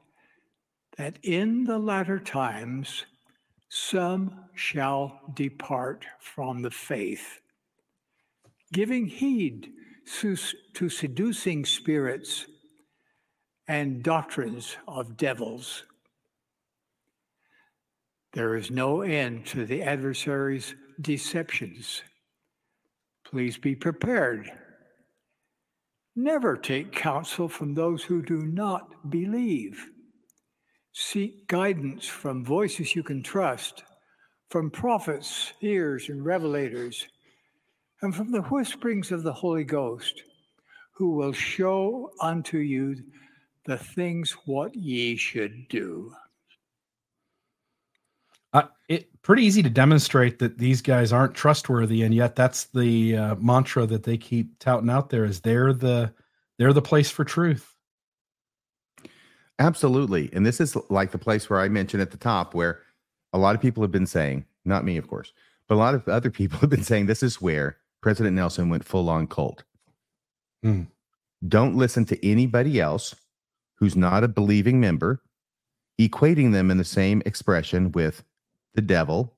that 0.97 1.17
in 1.23 1.63
the 1.63 1.79
latter 1.79 2.19
times 2.19 3.05
some 3.69 4.45
shall 4.53 5.21
depart 5.33 6.05
from 6.19 6.61
the 6.61 6.71
faith, 6.71 7.39
giving 8.73 9.07
heed 9.07 9.71
to 10.21 10.89
seducing 10.89 11.65
spirits 11.65 12.47
and 13.67 14.03
doctrines 14.03 14.75
of 14.87 15.15
devils. 15.15 15.85
There 18.33 18.55
is 18.55 18.71
no 18.71 19.01
end 19.01 19.45
to 19.47 19.65
the 19.65 19.83
adversary's 19.83 20.73
deceptions. 21.01 22.01
Please 23.25 23.57
be 23.57 23.75
prepared. 23.75 24.51
Never 26.15 26.55
take 26.55 26.93
counsel 26.93 27.49
from 27.49 27.73
those 27.73 28.03
who 28.03 28.21
do 28.21 28.43
not 28.45 29.09
believe. 29.09 29.85
Seek 30.93 31.47
guidance 31.47 32.05
from 32.05 32.43
voices 32.43 32.95
you 32.95 33.03
can 33.03 33.23
trust, 33.23 33.83
from 34.49 34.69
prophets, 34.69 35.53
seers, 35.59 36.09
and 36.09 36.21
revelators, 36.21 37.05
and 38.01 38.15
from 38.15 38.31
the 38.31 38.41
whisperings 38.41 39.11
of 39.11 39.23
the 39.23 39.33
Holy 39.33 39.63
Ghost, 39.63 40.23
who 40.93 41.11
will 41.15 41.33
show 41.33 42.11
unto 42.21 42.57
you 42.57 42.95
the 43.65 43.77
things 43.77 44.31
what 44.45 44.75
ye 44.75 45.15
should 45.15 45.67
do. 45.69 46.13
Uh, 48.53 48.63
it 48.89 49.09
pretty 49.21 49.43
easy 49.43 49.63
to 49.63 49.69
demonstrate 49.69 50.39
that 50.39 50.57
these 50.57 50.81
guys 50.81 51.13
aren't 51.13 51.33
trustworthy, 51.33 52.03
and 52.03 52.13
yet 52.13 52.35
that's 52.35 52.65
the 52.65 53.15
uh, 53.15 53.35
mantra 53.35 53.85
that 53.85 54.03
they 54.03 54.17
keep 54.17 54.59
touting 54.59 54.89
out 54.89 55.09
there: 55.09 55.23
is 55.23 55.41
they're 55.41 55.73
the 55.73 56.13
they're 56.57 56.73
the 56.73 56.81
place 56.81 57.09
for 57.09 57.23
truth. 57.23 57.75
Absolutely, 59.59 60.29
and 60.33 60.45
this 60.45 60.59
is 60.59 60.75
like 60.89 61.11
the 61.11 61.17
place 61.17 61.49
where 61.49 61.59
I 61.59 61.69
mentioned 61.69 62.01
at 62.01 62.11
the 62.11 62.17
top, 62.17 62.53
where 62.53 62.81
a 63.31 63.37
lot 63.37 63.55
of 63.55 63.61
people 63.61 63.83
have 63.83 63.91
been 63.91 64.07
saying, 64.07 64.45
not 64.65 64.83
me, 64.83 64.97
of 64.97 65.07
course, 65.07 65.31
but 65.67 65.75
a 65.75 65.77
lot 65.77 65.95
of 65.95 66.07
other 66.07 66.29
people 66.31 66.59
have 66.59 66.69
been 66.69 66.83
saying 66.83 67.05
this 67.05 67.23
is 67.23 67.41
where 67.41 67.77
President 68.01 68.35
Nelson 68.35 68.69
went 68.69 68.83
full 68.83 69.09
on 69.09 69.27
cult. 69.27 69.63
Mm. 70.65 70.87
Don't 71.47 71.75
listen 71.75 72.05
to 72.05 72.27
anybody 72.27 72.79
else 72.79 73.15
who's 73.75 73.95
not 73.95 74.23
a 74.23 74.27
believing 74.27 74.79
member, 74.79 75.23
equating 75.99 76.51
them 76.51 76.69
in 76.69 76.77
the 76.77 76.83
same 76.83 77.21
expression 77.25 77.91
with 77.91 78.23
the 78.73 78.81
devil, 78.81 79.37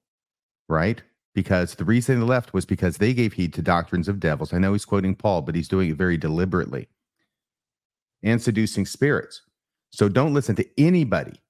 right? 0.68 1.02
Because 1.34 1.76
the 1.76 1.86
reason 1.86 2.20
they 2.20 2.26
left 2.26 2.54
was 2.54 2.66
because 2.66 2.98
they 2.98 3.14
gave 3.14 3.34
heed 3.34 3.54
to 3.54 3.62
doctrines 3.62 4.08
of 4.08 4.20
devils. 4.20 4.54
I 4.54 4.60
know 4.60 4.74
he's 4.74 4.86
quoting 4.86 5.16
Paul, 5.16 5.42
but 5.42 5.56
he's 5.56 5.68
doing 5.68 5.90
it 5.90 5.98
very 5.98 6.18
deliberately. 6.18 6.88
And 8.22 8.42
seducing 8.42 8.86
spirits. 8.86 9.42
So 9.90 10.08
don't 10.10 10.34
listen 10.34 10.56
to 10.56 10.68
anybody 10.78 11.42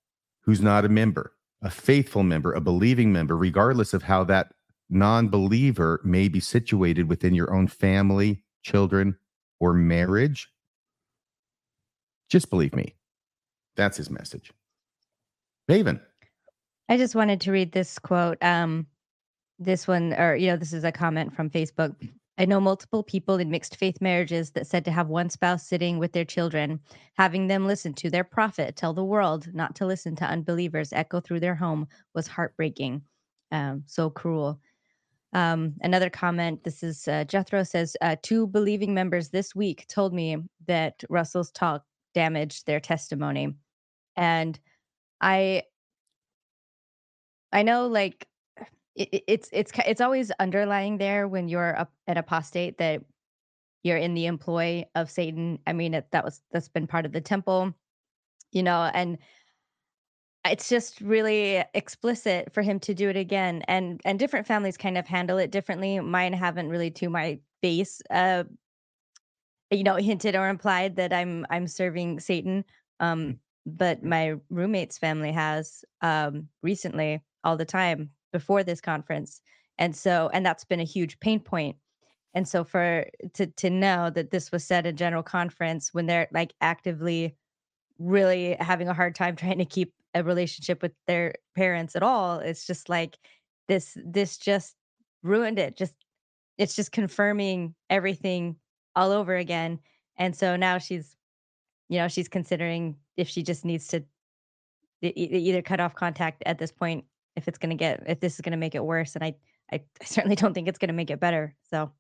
who's 0.42 0.62
not 0.62 0.86
a 0.86 0.90
member, 0.90 1.34
a 1.62 1.70
faithful 1.70 2.24
member, 2.24 2.54
a 2.54 2.62
believing 2.62 3.12
member, 3.14 3.38
regardless 3.38 3.94
of 3.94 4.04
how 4.04 4.24
that 4.26 4.54
non 4.90 5.30
believer 5.30 6.02
may 6.04 6.28
be 6.28 6.40
situated 6.40 7.08
within 7.10 7.36
your 7.36 7.54
own 7.54 7.68
family, 7.68 8.44
children, 8.64 9.18
or 9.60 9.74
marriage. 9.74 10.50
Just 12.30 12.50
believe 12.50 12.76
me. 12.76 12.96
That's 13.76 13.98
his 13.98 14.10
message. 14.10 14.52
Maven. 15.70 16.02
I 16.94 16.98
just 16.98 17.16
wanted 17.16 17.42
to 17.42 17.52
read 17.52 17.72
this 17.72 17.98
quote. 17.98 18.38
Um, 18.44 18.86
this 19.58 19.88
one, 19.88 20.14
or, 20.14 20.36
you 20.36 20.46
know, 20.46 20.58
this 20.58 20.74
is 20.74 20.84
a 20.84 20.92
comment 20.92 21.36
from 21.36 21.50
Facebook. 21.50 21.96
I 22.38 22.46
know 22.46 22.60
multiple 22.60 23.02
people 23.02 23.38
in 23.38 23.50
mixed 23.50 23.78
faith 23.78 24.00
marriages 24.00 24.52
that 24.52 24.68
said 24.68 24.86
to 24.86 24.92
have 24.92 25.08
one 25.08 25.32
spouse 25.32 25.66
sitting 25.66 25.98
with 25.98 26.12
their 26.12 26.24
children, 26.24 26.80
having 27.16 27.48
them 27.48 27.66
listen 27.66 27.96
to 27.96 28.12
their 28.12 28.24
prophet 28.24 28.76
tell 28.76 28.94
the 28.94 29.04
world 29.04 29.52
not 29.56 29.74
to 29.78 29.88
listen 29.88 30.16
to 30.18 30.26
unbelievers 30.26 30.94
echo 30.94 31.20
through 31.20 31.40
their 31.40 31.56
home 31.56 31.88
was 32.14 32.28
heartbreaking. 32.28 33.02
Um, 33.52 33.82
so 33.88 34.12
cruel. 34.12 34.60
Um, 35.34 35.74
another 35.82 36.12
comment 36.12 36.64
this 36.64 36.84
is 36.84 37.08
uh, 37.08 37.24
Jethro 37.24 37.64
says, 37.64 37.98
uh, 38.02 38.18
Two 38.22 38.46
believing 38.46 38.94
members 38.94 39.30
this 39.30 39.56
week 39.56 39.88
told 39.88 40.14
me 40.14 40.38
that 40.68 41.04
Russell's 41.10 41.50
talk 41.50 41.84
damaged 42.14 42.68
their 42.68 42.80
testimony. 42.80 43.56
And 44.16 44.60
I 45.22 45.64
I 47.54 47.64
know 47.64 47.88
like 47.88 48.28
it, 48.96 49.24
it's 49.28 49.50
it's 49.54 49.72
it's 49.86 50.02
always 50.02 50.32
underlying 50.40 50.98
there 50.98 51.28
when 51.28 51.48
you're 51.48 51.72
a, 51.72 51.88
an 52.08 52.18
apostate 52.18 52.78
that 52.80 53.02
you're 53.84 53.98
in 53.98 54.14
the 54.14 54.26
employ 54.26 54.86
of 54.96 55.12
Satan. 55.12 55.60
I 55.68 55.74
mean, 55.74 55.94
it, 55.94 56.08
that 56.12 56.24
was 56.26 56.42
that's 56.52 56.70
been 56.70 56.88
part 56.88 57.06
of 57.06 57.12
the 57.12 57.22
temple, 57.22 57.74
you 58.52 58.64
know, 58.64 58.90
and 58.94 59.18
it's 60.46 60.68
just 60.70 61.00
really 61.02 61.64
explicit 61.74 62.54
for 62.54 62.62
him 62.62 62.80
to 62.82 62.94
do 62.94 63.10
it 63.10 63.18
again. 63.18 63.64
And 63.68 64.02
and 64.06 64.20
different 64.20 64.48
families 64.48 64.78
kind 64.78 64.98
of 64.98 65.08
handle 65.08 65.38
it 65.38 65.52
differently. 65.52 66.00
Mine 66.00 66.34
haven't 66.34 66.70
really 66.70 66.92
to 66.92 67.10
my 67.10 67.40
face, 67.62 68.02
uh, 68.10 68.44
you 69.72 69.84
know, 69.84 69.96
hinted 69.98 70.36
or 70.36 70.50
implied 70.50 70.96
that 70.98 71.14
I'm 71.14 71.46
I'm 71.50 71.68
serving 71.68 72.20
Satan. 72.20 72.66
Um, 73.00 73.20
mm. 73.20 73.38
but 73.66 74.04
my 74.04 74.36
roommate's 74.50 74.98
family 74.98 75.32
has 75.32 75.84
um 76.02 76.48
recently 76.62 77.22
all 77.44 77.58
the 77.58 77.66
time 77.66 78.10
before 78.32 78.64
this 78.64 78.82
conference. 78.82 79.42
And 79.78 79.96
so, 79.96 80.30
and 80.34 80.46
that's 80.46 80.66
been 80.66 80.80
a 80.80 80.86
huge 80.86 81.20
pain 81.20 81.40
point. 81.40 81.78
And 82.34 82.48
so 82.48 82.64
for 82.64 83.06
to 83.34 83.48
to 83.48 83.70
know 83.70 84.10
that 84.10 84.32
this 84.32 84.52
was 84.52 84.64
said 84.64 84.86
in 84.86 84.98
general 84.98 85.24
conference 85.24 85.94
when 85.94 86.08
they're 86.08 86.28
like 86.34 86.54
actively 86.62 87.36
really 88.00 88.56
having 88.60 88.88
a 88.88 88.94
hard 88.94 89.16
time 89.16 89.36
trying 89.38 89.60
to 89.60 89.66
keep 89.66 89.94
a 90.16 90.24
relationship 90.24 90.82
with 90.82 90.94
their 91.08 91.36
parents 91.56 91.96
at 91.96 92.04
all, 92.04 92.40
it's 92.40 92.66
just 92.66 92.90
like 92.90 93.18
this 93.68 93.98
this 94.06 94.38
just 94.38 94.76
ruined 95.22 95.60
it. 95.60 95.78
Just 95.78 95.94
it's 96.58 96.76
just 96.76 96.92
confirming 96.92 97.76
everything 97.90 98.56
all 98.96 99.12
over 99.12 99.36
again. 99.36 99.80
And 100.18 100.36
so 100.36 100.56
now 100.56 100.78
she's 100.78 101.16
you 101.90 102.00
know, 102.00 102.08
she's 102.08 102.28
considering 102.28 102.96
if 103.18 103.30
she 103.30 103.44
just 103.44 103.66
needs 103.66 103.88
to 103.88 104.04
either 105.02 105.62
cut 105.62 105.80
off 105.80 105.94
contact 105.94 106.42
at 106.46 106.58
this 106.58 106.72
point 106.72 107.06
if 107.36 107.48
it's 107.48 107.58
going 107.58 107.70
to 107.70 107.76
get 107.76 108.04
if 108.08 108.20
this 108.20 108.36
is 108.36 108.42
going 108.42 108.52
to 108.52 108.58
make 108.58 108.76
it 108.76 108.84
worse 108.84 109.16
and 109.16 109.24
I, 109.24 109.36
I, 109.72 109.76
I 110.02 110.06
certainly 110.06 110.36
don't 110.36 110.54
think 110.54 110.68
it's 110.68 110.78
going 110.78 110.90
to 110.90 110.94
make 110.94 111.10
it 111.10 111.20
better 111.20 111.56
so 111.70 111.92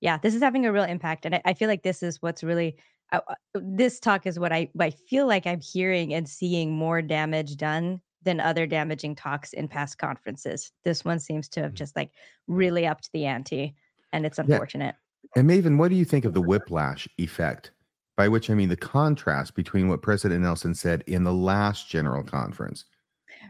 yeah 0.00 0.18
this 0.18 0.34
is 0.34 0.42
having 0.42 0.66
a 0.66 0.72
real 0.72 0.84
impact 0.84 1.26
and 1.26 1.34
i, 1.34 1.42
I 1.44 1.54
feel 1.54 1.68
like 1.68 1.82
this 1.82 2.02
is 2.02 2.20
what's 2.20 2.42
really 2.42 2.76
uh, 3.12 3.20
uh, 3.28 3.34
this 3.54 4.00
talk 4.00 4.26
is 4.26 4.38
what 4.38 4.52
I, 4.52 4.68
I 4.78 4.90
feel 4.90 5.26
like 5.26 5.46
i'm 5.46 5.60
hearing 5.60 6.14
and 6.14 6.28
seeing 6.28 6.72
more 6.72 7.02
damage 7.02 7.56
done 7.56 8.00
than 8.24 8.38
other 8.38 8.66
damaging 8.66 9.16
talks 9.16 9.52
in 9.52 9.68
past 9.68 9.98
conferences 9.98 10.72
this 10.84 11.04
one 11.04 11.18
seems 11.18 11.48
to 11.50 11.62
have 11.62 11.72
mm. 11.72 11.76
just 11.76 11.96
like 11.96 12.10
really 12.46 12.86
upped 12.86 13.10
the 13.12 13.26
ante 13.26 13.74
and 14.12 14.26
it's 14.26 14.38
unfortunate 14.38 14.94
yeah. 15.34 15.40
and 15.40 15.50
maven 15.50 15.78
what 15.78 15.88
do 15.88 15.96
you 15.96 16.04
think 16.04 16.24
of 16.24 16.34
the 16.34 16.40
whiplash 16.40 17.08
effect 17.18 17.72
by 18.16 18.28
which 18.28 18.50
i 18.50 18.54
mean 18.54 18.68
the 18.68 18.76
contrast 18.76 19.54
between 19.54 19.88
what 19.88 20.02
president 20.02 20.42
nelson 20.42 20.74
said 20.74 21.02
in 21.06 21.24
the 21.24 21.32
last 21.32 21.88
general 21.88 22.22
conference 22.22 22.84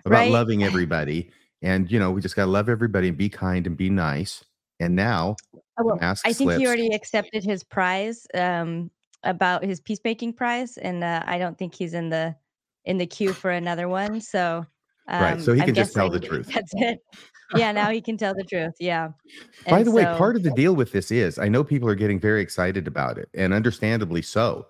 about 0.05 0.19
right? 0.19 0.31
loving 0.31 0.65
everybody. 0.65 1.31
And 1.63 1.91
you 1.91 1.99
know, 1.99 2.11
we 2.11 2.21
just 2.21 2.37
gotta 2.37 2.51
love 2.51 2.69
everybody 2.69 3.09
and 3.09 3.17
be 3.17 3.29
kind 3.29 3.67
and 3.67 3.77
be 3.77 3.91
nice. 3.91 4.45
And 4.81 4.97
now 4.97 5.37
oh, 5.79 5.85
well, 5.85 5.99
I 6.01 6.15
think 6.15 6.37
slips. 6.37 6.61
he 6.61 6.67
already 6.67 6.89
accepted 6.89 7.45
his 7.45 7.63
prize 7.63 8.27
um, 8.35 8.91
about 9.23 9.65
his 9.65 9.81
peacemaking 9.81 10.33
prize, 10.33 10.77
and 10.77 11.05
uh, 11.05 11.23
I 11.25 11.39
don't 11.39 11.57
think 11.57 11.75
he's 11.75 11.95
in 11.95 12.09
the 12.09 12.35
in 12.85 12.99
the 12.99 13.07
queue 13.07 13.33
for 13.33 13.51
another 13.51 13.89
one. 13.89 14.21
So 14.21 14.67
um, 15.09 15.23
right, 15.23 15.41
so 15.41 15.53
he 15.53 15.63
can 15.63 15.75
just 15.75 15.95
tell 15.95 16.11
the 16.11 16.21
truth. 16.21 16.47
That's 16.55 16.73
it. 16.75 17.01
Yeah, 17.55 17.71
now 17.73 17.91
he 17.91 18.01
can 18.01 18.17
tell 18.17 18.35
the 18.35 18.45
truth. 18.45 18.75
Yeah. 18.81 19.09
By 19.69 19.79
and 19.79 19.87
the 19.87 19.91
so, 19.91 19.97
way, 19.97 20.05
part 20.05 20.37
of 20.37 20.43
the 20.43 20.53
deal 20.53 20.75
with 20.75 20.93
this 20.93 21.11
is 21.11 21.39
I 21.39 21.49
know 21.49 21.63
people 21.63 21.89
are 21.89 21.95
getting 21.95 22.19
very 22.19 22.41
excited 22.41 22.87
about 22.87 23.19
it, 23.19 23.29
and 23.35 23.53
understandably 23.53 24.23
so. 24.23 24.67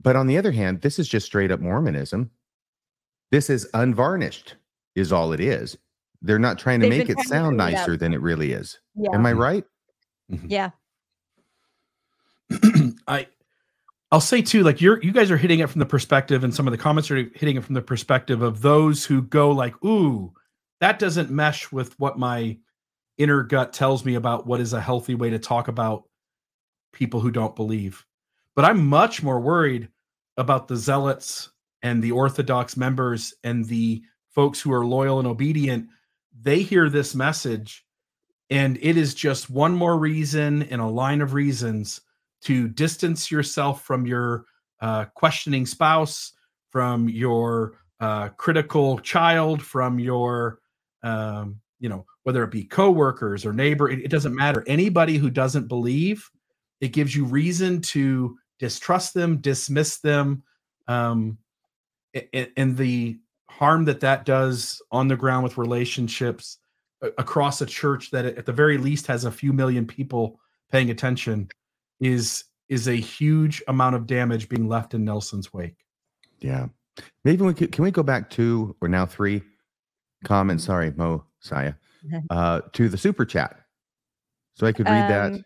But 0.00 0.16
on 0.16 0.26
the 0.26 0.38
other 0.38 0.52
hand, 0.52 0.82
this 0.82 0.98
is 0.98 1.08
just 1.08 1.26
straight 1.26 1.50
up 1.50 1.60
Mormonism. 1.60 2.30
This 3.30 3.50
is 3.50 3.68
unvarnished, 3.74 4.54
is 4.94 5.12
all 5.12 5.32
it 5.32 5.40
is. 5.40 5.76
They're 6.22 6.38
not 6.38 6.58
trying 6.58 6.80
to 6.80 6.88
They've 6.88 7.06
make 7.06 7.10
it 7.10 7.20
sound 7.26 7.56
nicer 7.56 7.94
it 7.94 8.00
than 8.00 8.14
it 8.14 8.20
really 8.20 8.52
is. 8.52 8.78
Yeah. 8.94 9.10
Am 9.12 9.26
I 9.26 9.32
right? 9.32 9.64
Mm-hmm. 10.30 10.46
Yeah. 10.48 10.70
I 13.08 13.26
I'll 14.12 14.20
say 14.20 14.40
too, 14.40 14.62
like 14.62 14.80
you're 14.80 15.02
you 15.02 15.12
guys 15.12 15.30
are 15.30 15.36
hitting 15.36 15.60
it 15.60 15.68
from 15.68 15.80
the 15.80 15.86
perspective, 15.86 16.44
and 16.44 16.54
some 16.54 16.66
of 16.66 16.70
the 16.70 16.78
comments 16.78 17.10
are 17.10 17.16
hitting 17.16 17.56
it 17.56 17.64
from 17.64 17.74
the 17.74 17.82
perspective 17.82 18.42
of 18.42 18.62
those 18.62 19.04
who 19.04 19.22
go 19.22 19.50
like, 19.50 19.74
ooh, 19.84 20.32
that 20.80 20.98
doesn't 20.98 21.30
mesh 21.30 21.72
with 21.72 21.98
what 21.98 22.18
my 22.18 22.56
inner 23.18 23.42
gut 23.42 23.72
tells 23.72 24.04
me 24.04 24.14
about 24.14 24.46
what 24.46 24.60
is 24.60 24.72
a 24.72 24.80
healthy 24.80 25.14
way 25.14 25.30
to 25.30 25.38
talk 25.38 25.68
about 25.68 26.04
people 26.92 27.20
who 27.20 27.30
don't 27.30 27.56
believe. 27.56 28.04
But 28.54 28.64
I'm 28.64 28.86
much 28.86 29.22
more 29.22 29.40
worried 29.40 29.88
about 30.36 30.68
the 30.68 30.76
zealots 30.76 31.50
and 31.86 32.02
the 32.02 32.12
Orthodox 32.12 32.76
members 32.76 33.22
and 33.44 33.64
the 33.66 34.02
folks 34.28 34.60
who 34.60 34.72
are 34.72 34.84
loyal 34.84 35.18
and 35.20 35.28
obedient, 35.28 35.88
they 36.42 36.60
hear 36.62 36.90
this 36.90 37.14
message 37.14 37.86
And 38.50 38.78
it 38.80 38.96
is 38.96 39.14
just 39.14 39.50
one 39.50 39.74
more 39.74 39.98
reason 39.98 40.62
in 40.62 40.80
a 40.80 40.90
line 40.90 41.20
of 41.20 41.34
reasons 41.34 42.00
to 42.42 42.68
distance 42.68 43.30
yourself 43.30 43.82
from 43.82 44.06
your 44.06 44.44
uh, 44.80 45.06
questioning 45.14 45.66
spouse, 45.66 46.32
from 46.70 47.08
your 47.08 47.78
uh, 47.98 48.28
critical 48.30 48.98
child, 49.00 49.62
from 49.62 49.98
your, 49.98 50.60
um, 51.02 51.60
you 51.80 51.88
know, 51.88 52.04
whether 52.22 52.44
it 52.44 52.50
be 52.50 52.64
coworkers 52.64 53.44
or 53.44 53.52
neighbor, 53.52 53.88
it, 53.88 54.00
it 54.00 54.10
doesn't 54.10 54.34
matter. 54.34 54.62
Anybody 54.66 55.16
who 55.16 55.30
doesn't 55.30 55.68
believe, 55.68 56.28
it 56.80 56.88
gives 56.88 57.16
you 57.16 57.24
reason 57.24 57.80
to 57.80 58.36
distrust 58.58 59.14
them, 59.14 59.38
dismiss 59.38 59.98
them, 59.98 60.42
um, 60.88 61.38
and, 62.32 62.50
and 62.56 62.76
the 62.76 63.18
harm 63.50 63.84
that 63.84 64.00
that 64.00 64.24
does 64.24 64.82
on 64.90 65.08
the 65.08 65.16
ground 65.16 65.44
with 65.44 65.58
relationships 65.58 66.58
across 67.18 67.60
a 67.60 67.66
church 67.66 68.10
that 68.10 68.24
at 68.24 68.46
the 68.46 68.52
very 68.52 68.78
least 68.78 69.06
has 69.06 69.24
a 69.24 69.30
few 69.30 69.52
million 69.52 69.86
people 69.86 70.40
paying 70.70 70.90
attention 70.90 71.48
is 72.00 72.44
is 72.68 72.88
a 72.88 72.94
huge 72.94 73.62
amount 73.68 73.94
of 73.94 74.06
damage 74.06 74.48
being 74.48 74.68
left 74.68 74.92
in 74.94 75.04
Nelson's 75.04 75.52
wake. 75.52 75.76
Yeah. 76.40 76.66
Maybe 77.24 77.44
we 77.44 77.54
could, 77.54 77.70
can 77.70 77.84
we 77.84 77.90
go 77.92 78.02
back 78.02 78.28
two 78.28 78.74
or 78.80 78.88
now 78.88 79.06
three 79.06 79.42
comments? 80.24 80.64
Sorry, 80.64 80.92
Mo 80.96 81.24
Saya, 81.40 81.74
uh, 82.30 82.62
to 82.72 82.88
the 82.88 82.98
super 82.98 83.24
chat. 83.24 83.60
So 84.54 84.66
I 84.66 84.72
could 84.72 84.86
read 84.86 85.02
um, 85.02 85.32
that. 85.32 85.44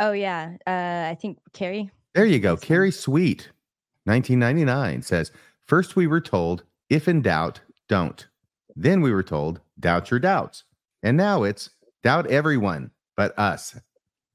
Oh 0.00 0.12
yeah. 0.12 0.56
Uh, 0.66 1.10
I 1.10 1.16
think 1.20 1.38
Carrie. 1.52 1.90
There 2.14 2.24
you 2.24 2.38
go. 2.38 2.56
Carrie 2.56 2.92
Sweet, 2.92 3.50
1999 4.04 5.02
says, 5.02 5.32
first 5.68 5.94
we 5.94 6.08
were 6.08 6.20
told, 6.20 6.64
if 6.90 7.06
in 7.06 7.22
doubt, 7.22 7.60
don't. 7.88 8.26
Then 8.74 9.00
we 9.00 9.12
were 9.12 9.22
told, 9.22 9.60
doubt 9.78 10.10
your 10.10 10.18
doubts. 10.18 10.64
And 11.02 11.16
now 11.16 11.44
it's 11.44 11.70
doubt 12.02 12.26
everyone 12.26 12.90
but 13.18 13.36
us. 13.38 13.76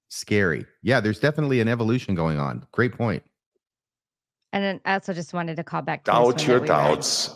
Scary. 0.09 0.65
Yeah, 0.83 0.99
there's 0.99 1.19
definitely 1.19 1.61
an 1.61 1.69
evolution 1.69 2.15
going 2.15 2.37
on. 2.37 2.67
Great 2.71 2.93
point. 2.93 3.23
And 4.51 4.63
then 4.63 4.81
I 4.85 4.93
also 4.93 5.13
just 5.13 5.33
wanted 5.33 5.55
to 5.55 5.63
call 5.63 5.81
back 5.81 6.03
to 6.03 6.11
doubt 6.11 6.45
your 6.45 6.59
doubts. 6.59 7.35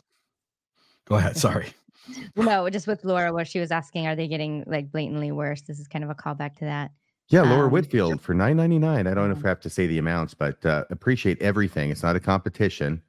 Go 1.06 1.16
ahead. 1.16 1.38
Sorry. 1.38 1.74
no, 2.36 2.70
just 2.70 2.86
with 2.86 3.04
Laura, 3.06 3.34
where 3.34 3.46
she 3.46 3.60
was 3.60 3.72
asking, 3.72 4.08
are 4.08 4.16
they 4.16 4.28
getting 4.28 4.66
like 4.68 4.92
blatantly 4.92 5.32
worse? 5.32 5.62
This 5.62 5.80
is 5.80 5.88
kind 5.88 6.04
of 6.04 6.12
a 6.12 6.16
callback 6.16 6.58
to 6.58 6.66
that. 6.66 6.92
Yeah, 7.30 7.42
Laura 7.42 7.66
um, 7.66 7.72
Whitfield 7.72 8.22
for 8.22 8.34
nine 8.34 8.56
ninety 8.58 8.78
nine. 8.78 9.08
I 9.08 9.14
don't 9.14 9.30
know 9.30 9.38
if 9.38 9.44
I 9.44 9.50
have 9.50 9.60
to 9.62 9.70
say 9.70 9.88
the 9.88 9.98
amounts, 9.98 10.34
but 10.34 10.64
uh, 10.66 10.84
appreciate 10.90 11.42
everything. 11.42 11.90
It's 11.90 12.04
not 12.04 12.16
a 12.16 12.22
competition, 12.22 13.02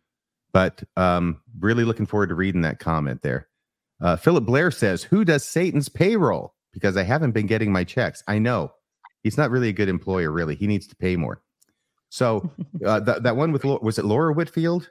but 0.52 0.82
um, 0.96 1.40
really 1.58 1.84
looking 1.84 2.06
forward 2.06 2.28
to 2.28 2.34
reading 2.34 2.62
that 2.62 2.78
comment 2.78 3.22
there. 3.22 3.48
Uh, 4.00 4.16
Philip 4.16 4.44
Blair 4.44 4.70
says, 4.70 5.02
"Who 5.02 5.24
does 5.24 5.44
Satan's 5.44 5.88
payroll?" 5.88 6.54
Because 6.72 6.96
I 6.96 7.02
haven't 7.02 7.32
been 7.32 7.46
getting 7.46 7.72
my 7.72 7.84
checks. 7.84 8.22
I 8.28 8.38
know 8.38 8.72
he's 9.22 9.36
not 9.36 9.50
really 9.50 9.68
a 9.68 9.72
good 9.72 9.88
employer. 9.88 10.30
Really, 10.30 10.54
he 10.54 10.66
needs 10.66 10.86
to 10.86 10.96
pay 10.96 11.16
more. 11.16 11.42
So 12.10 12.50
uh, 12.84 13.00
that 13.00 13.22
that 13.24 13.36
one 13.36 13.52
with 13.52 13.64
was 13.64 13.98
it 13.98 14.04
Laura 14.04 14.32
Whitfield? 14.32 14.90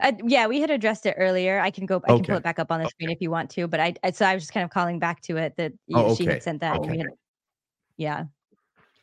Uh, 0.00 0.12
yeah, 0.24 0.46
we 0.46 0.60
had 0.60 0.70
addressed 0.70 1.06
it 1.06 1.14
earlier. 1.16 1.60
I 1.60 1.70
can 1.70 1.86
go. 1.86 2.02
I 2.06 2.12
okay. 2.12 2.16
can 2.16 2.24
pull 2.26 2.36
it 2.36 2.42
back 2.42 2.58
up 2.58 2.70
on 2.70 2.82
the 2.82 2.88
screen 2.88 3.10
if 3.10 3.20
you 3.20 3.30
want 3.30 3.50
to. 3.50 3.66
But 3.66 3.80
I, 3.80 3.94
I 4.04 4.10
so 4.10 4.26
I 4.26 4.34
was 4.34 4.42
just 4.42 4.52
kind 4.52 4.64
of 4.64 4.70
calling 4.70 4.98
back 4.98 5.22
to 5.22 5.38
it 5.38 5.56
that 5.56 5.72
oh, 5.94 6.12
okay. 6.12 6.14
she 6.14 6.24
had 6.26 6.42
sent 6.42 6.60
that. 6.60 6.76
Okay. 6.76 6.98
Had, 6.98 7.06
yeah. 7.96 8.24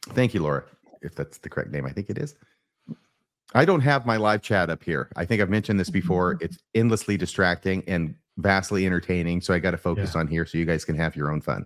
Thank 0.09 0.33
you, 0.35 0.41
Laura. 0.41 0.63
If 1.01 1.15
that's 1.15 1.39
the 1.39 1.49
correct 1.49 1.71
name, 1.71 1.85
I 1.85 1.89
think 1.89 2.09
it 2.09 2.17
is. 2.17 2.35
I 3.55 3.63
don't 3.63 3.81
have 3.81 4.05
my 4.05 4.17
live 4.17 4.41
chat 4.41 4.69
up 4.69 4.83
here. 4.83 5.09
I 5.15 5.23
think 5.23 5.41
I've 5.41 5.49
mentioned 5.49 5.79
this 5.79 5.89
before. 5.89 6.37
It's 6.41 6.57
endlessly 6.75 7.15
distracting 7.15 7.83
and 7.87 8.13
vastly 8.37 8.85
entertaining. 8.85 9.39
So 9.39 9.53
I 9.53 9.59
got 9.59 9.71
to 9.71 9.77
focus 9.77 10.11
yeah. 10.13 10.19
on 10.19 10.27
here 10.27 10.45
so 10.45 10.57
you 10.57 10.65
guys 10.65 10.83
can 10.83 10.97
have 10.97 11.15
your 11.15 11.31
own 11.31 11.39
fun. 11.39 11.65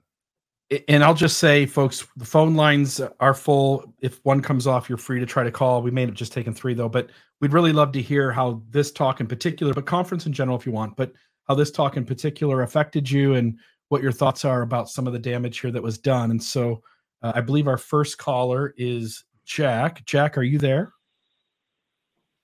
And 0.87 1.03
I'll 1.03 1.15
just 1.15 1.39
say, 1.39 1.65
folks, 1.65 2.05
the 2.15 2.25
phone 2.25 2.53
lines 2.53 3.01
are 3.19 3.33
full. 3.33 3.91
If 4.01 4.19
one 4.23 4.39
comes 4.39 4.67
off, 4.67 4.87
you're 4.87 4.99
free 4.99 5.19
to 5.19 5.25
try 5.25 5.43
to 5.43 5.49
call. 5.49 5.81
We 5.81 5.89
may 5.89 6.05
have 6.05 6.13
just 6.13 6.31
taken 6.31 6.53
three 6.53 6.75
though, 6.75 6.89
but 6.89 7.09
we'd 7.41 7.53
really 7.53 7.73
love 7.73 7.91
to 7.93 8.01
hear 8.01 8.31
how 8.31 8.61
this 8.69 8.91
talk 8.91 9.19
in 9.19 9.25
particular, 9.25 9.73
but 9.73 9.87
conference 9.87 10.27
in 10.27 10.33
general, 10.33 10.57
if 10.59 10.67
you 10.67 10.71
want, 10.71 10.95
but 10.95 11.11
how 11.47 11.55
this 11.55 11.71
talk 11.71 11.97
in 11.97 12.05
particular 12.05 12.61
affected 12.61 13.09
you 13.09 13.33
and 13.33 13.57
what 13.87 14.03
your 14.03 14.11
thoughts 14.11 14.45
are 14.45 14.61
about 14.61 14.89
some 14.89 15.07
of 15.07 15.13
the 15.13 15.17
damage 15.17 15.59
here 15.59 15.71
that 15.71 15.81
was 15.81 15.97
done. 15.97 16.29
And 16.29 16.43
so 16.43 16.83
uh, 17.23 17.31
I 17.33 17.41
believe 17.41 17.67
our 17.67 17.77
first 17.77 18.19
caller 18.19 18.75
is 18.77 19.23
Jack. 19.45 20.05
Jack, 20.05 20.37
are 20.37 20.43
you 20.43 20.59
there? 20.59 20.93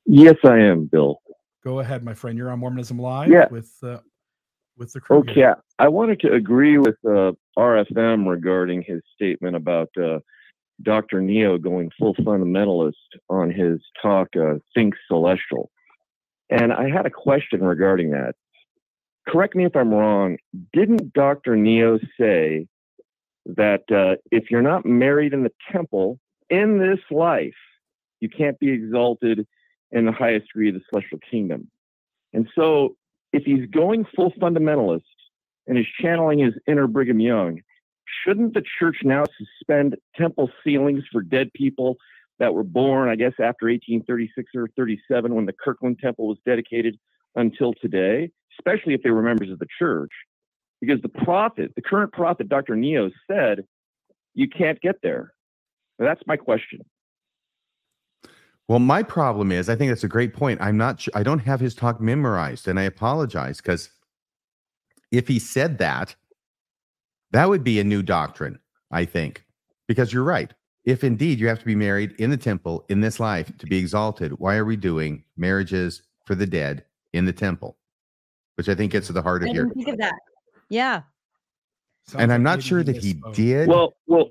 Yes, 0.05 0.35
I 0.43 0.59
am, 0.59 0.85
Bill. 0.85 1.21
Go 1.63 1.79
ahead, 1.79 2.03
my 2.03 2.13
friend. 2.13 2.37
You're 2.37 2.51
on 2.51 2.59
Mormonism 2.59 2.99
Live 2.99 3.29
yeah. 3.29 3.47
with 3.49 3.73
uh, 3.81 3.97
with 4.77 4.93
the 4.93 5.01
crew. 5.01 5.17
Okay, 5.17 5.33
here. 5.33 5.57
I 5.79 5.87
wanted 5.87 6.19
to 6.21 6.33
agree 6.33 6.77
with 6.77 6.95
uh, 7.05 7.31
RFM 7.57 8.27
regarding 8.27 8.83
his 8.83 9.01
statement 9.15 9.55
about 9.55 9.89
uh, 10.01 10.19
Dr. 10.81 11.21
Neo 11.21 11.57
going 11.57 11.89
full 11.97 12.15
fundamentalist 12.15 12.93
on 13.29 13.49
his 13.49 13.79
talk, 14.01 14.29
uh, 14.35 14.55
Think 14.73 14.93
Celestial. 15.07 15.71
And 16.49 16.71
I 16.71 16.89
had 16.89 17.05
a 17.05 17.09
question 17.09 17.63
regarding 17.63 18.11
that. 18.11 18.35
Correct 19.27 19.55
me 19.55 19.65
if 19.65 19.75
I'm 19.75 19.91
wrong. 19.91 20.37
Didn't 20.73 21.13
Dr. 21.13 21.55
Neo 21.55 21.97
say 22.19 22.67
that 23.47 23.83
uh, 23.91 24.21
if 24.31 24.51
you're 24.51 24.61
not 24.61 24.85
married 24.85 25.33
in 25.33 25.43
the 25.43 25.51
temple 25.71 26.19
in 26.49 26.77
this 26.77 26.99
life, 27.09 27.55
you 28.19 28.29
can't 28.29 28.59
be 28.59 28.69
exalted 28.69 29.47
in 29.91 30.05
the 30.05 30.11
highest 30.11 30.47
degree 30.47 30.69
of 30.69 30.75
the 30.75 30.81
celestial 30.89 31.19
kingdom. 31.29 31.69
And 32.33 32.47
so, 32.55 32.95
if 33.31 33.43
he's 33.43 33.65
going 33.69 34.05
full 34.15 34.31
fundamentalist 34.31 35.01
and 35.67 35.77
is 35.77 35.85
channeling 36.01 36.39
his 36.39 36.53
inner 36.67 36.87
Brigham 36.87 37.19
Young, 37.19 37.61
shouldn't 38.23 38.53
the 38.53 38.63
church 38.79 38.97
now 39.03 39.25
suspend 39.37 39.95
temple 40.15 40.49
sealings 40.63 41.03
for 41.11 41.21
dead 41.21 41.51
people 41.53 41.97
that 42.39 42.53
were 42.53 42.63
born, 42.63 43.09
I 43.09 43.15
guess, 43.15 43.33
after 43.33 43.67
1836 43.67 44.51
or 44.55 44.69
37 44.75 45.33
when 45.33 45.45
the 45.45 45.53
Kirtland 45.53 45.99
Temple 45.99 46.27
was 46.27 46.37
dedicated 46.45 46.97
until 47.35 47.73
today, 47.73 48.31
especially 48.57 48.93
if 48.93 49.03
they 49.03 49.11
were 49.11 49.21
members 49.21 49.51
of 49.51 49.59
the 49.59 49.67
church? 49.79 50.11
because 50.81 51.01
the 51.01 51.09
prophet, 51.09 51.73
the 51.75 51.81
current 51.81 52.11
prophet, 52.11 52.49
Dr. 52.49 52.75
Neo, 52.75 53.09
said 53.29 53.65
you 54.33 54.47
can't 54.47 54.79
get 54.81 55.01
there. 55.01 55.33
that's 55.97 56.21
my 56.27 56.37
question. 56.37 56.81
Well, 58.67 58.79
my 58.79 59.03
problem 59.03 59.51
is, 59.51 59.69
I 59.69 59.75
think 59.75 59.91
that's 59.91 60.03
a 60.03 60.07
great 60.07 60.33
point. 60.33 60.59
I'm 60.61 60.77
not 60.77 61.01
sure, 61.01 61.13
I 61.15 61.23
don't 61.23 61.39
have 61.39 61.59
his 61.59 61.75
talk 61.75 62.01
memorized, 62.01 62.67
and 62.67 62.79
I 62.79 62.83
apologize 62.83 63.57
because 63.57 63.89
if 65.11 65.27
he 65.27 65.37
said 65.37 65.77
that, 65.77 66.15
that 67.31 67.47
would 67.47 67.63
be 67.63 67.79
a 67.79 67.83
new 67.83 68.01
doctrine, 68.01 68.59
I 68.91 69.05
think, 69.05 69.43
because 69.87 70.11
you're 70.11 70.23
right. 70.23 70.51
If 70.83 71.03
indeed 71.03 71.39
you 71.39 71.47
have 71.47 71.59
to 71.59 71.65
be 71.65 71.75
married 71.75 72.13
in 72.19 72.29
the 72.29 72.37
temple 72.37 72.85
in 72.89 73.01
this 73.01 73.19
life 73.19 73.51
to 73.57 73.65
be 73.65 73.77
exalted, 73.77 74.39
why 74.39 74.55
are 74.55 74.65
we 74.65 74.75
doing 74.75 75.23
marriages 75.35 76.03
for 76.25 76.35
the 76.35 76.45
dead 76.45 76.85
in 77.13 77.25
the 77.25 77.33
temple? 77.33 77.77
Which 78.55 78.69
I 78.69 78.75
think 78.75 78.91
gets 78.91 79.07
to 79.07 79.13
the 79.13 79.21
heart 79.21 79.43
of 79.43 79.49
here. 79.49 79.69
Think 79.69 79.87
of 79.89 79.97
that. 79.97 80.15
Yeah. 80.69 81.01
Sounds 82.07 82.21
and 82.21 82.31
I'm 82.31 82.43
not 82.43 82.61
sure 82.61 82.83
that 82.83 82.97
he 82.97 83.21
did. 83.33 83.67
Well, 83.67 83.93
well, 84.07 84.29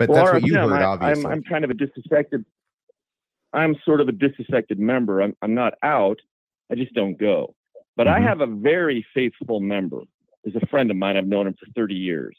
but 0.00 0.08
well, 0.08 0.24
that's 0.24 0.32
what 0.32 0.46
you 0.46 0.54
heard, 0.54 0.72
I, 0.72 0.84
obviously. 0.84 1.26
I'm, 1.26 1.30
I'm 1.30 1.42
kind 1.42 1.62
of 1.62 1.70
a 1.70 1.74
disaffected. 1.74 2.42
I'm 3.52 3.76
sort 3.84 4.00
of 4.00 4.08
a 4.08 4.12
disaffected 4.12 4.78
member. 4.78 5.20
I'm, 5.20 5.36
I'm 5.42 5.54
not 5.54 5.74
out. 5.82 6.18
I 6.72 6.74
just 6.74 6.94
don't 6.94 7.18
go. 7.18 7.54
But 7.98 8.06
mm-hmm. 8.06 8.16
I 8.16 8.26
have 8.26 8.40
a 8.40 8.46
very 8.46 9.04
faithful 9.12 9.60
member. 9.60 10.00
Is 10.44 10.56
a 10.56 10.66
friend 10.68 10.90
of 10.90 10.96
mine. 10.96 11.18
I've 11.18 11.26
known 11.26 11.48
him 11.48 11.54
for 11.60 11.66
30 11.76 11.94
years, 11.94 12.34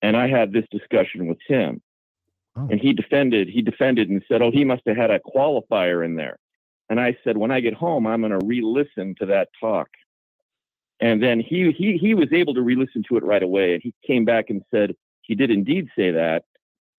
and 0.00 0.16
I 0.16 0.28
had 0.28 0.52
this 0.52 0.64
discussion 0.70 1.26
with 1.26 1.38
him, 1.48 1.82
oh. 2.56 2.68
and 2.70 2.78
he 2.78 2.92
defended. 2.92 3.48
He 3.48 3.62
defended 3.62 4.08
and 4.08 4.22
said, 4.28 4.42
"Oh, 4.42 4.52
he 4.52 4.64
must 4.64 4.82
have 4.86 4.96
had 4.96 5.10
a 5.10 5.18
qualifier 5.18 6.04
in 6.04 6.14
there." 6.14 6.38
And 6.88 7.00
I 7.00 7.16
said, 7.24 7.36
"When 7.36 7.50
I 7.50 7.58
get 7.58 7.74
home, 7.74 8.06
I'm 8.06 8.20
going 8.20 8.30
to 8.30 8.46
re-listen 8.46 9.16
to 9.18 9.26
that 9.26 9.48
talk." 9.60 9.88
And 11.00 11.20
then 11.20 11.40
he 11.40 11.72
he 11.72 11.96
he 11.96 12.14
was 12.14 12.32
able 12.32 12.54
to 12.54 12.62
re-listen 12.62 13.02
to 13.08 13.16
it 13.16 13.24
right 13.24 13.42
away, 13.42 13.74
and 13.74 13.82
he 13.82 13.92
came 14.06 14.24
back 14.24 14.50
and 14.50 14.62
said 14.70 14.94
he 15.22 15.34
did 15.34 15.50
indeed 15.50 15.88
say 15.96 16.12
that, 16.12 16.44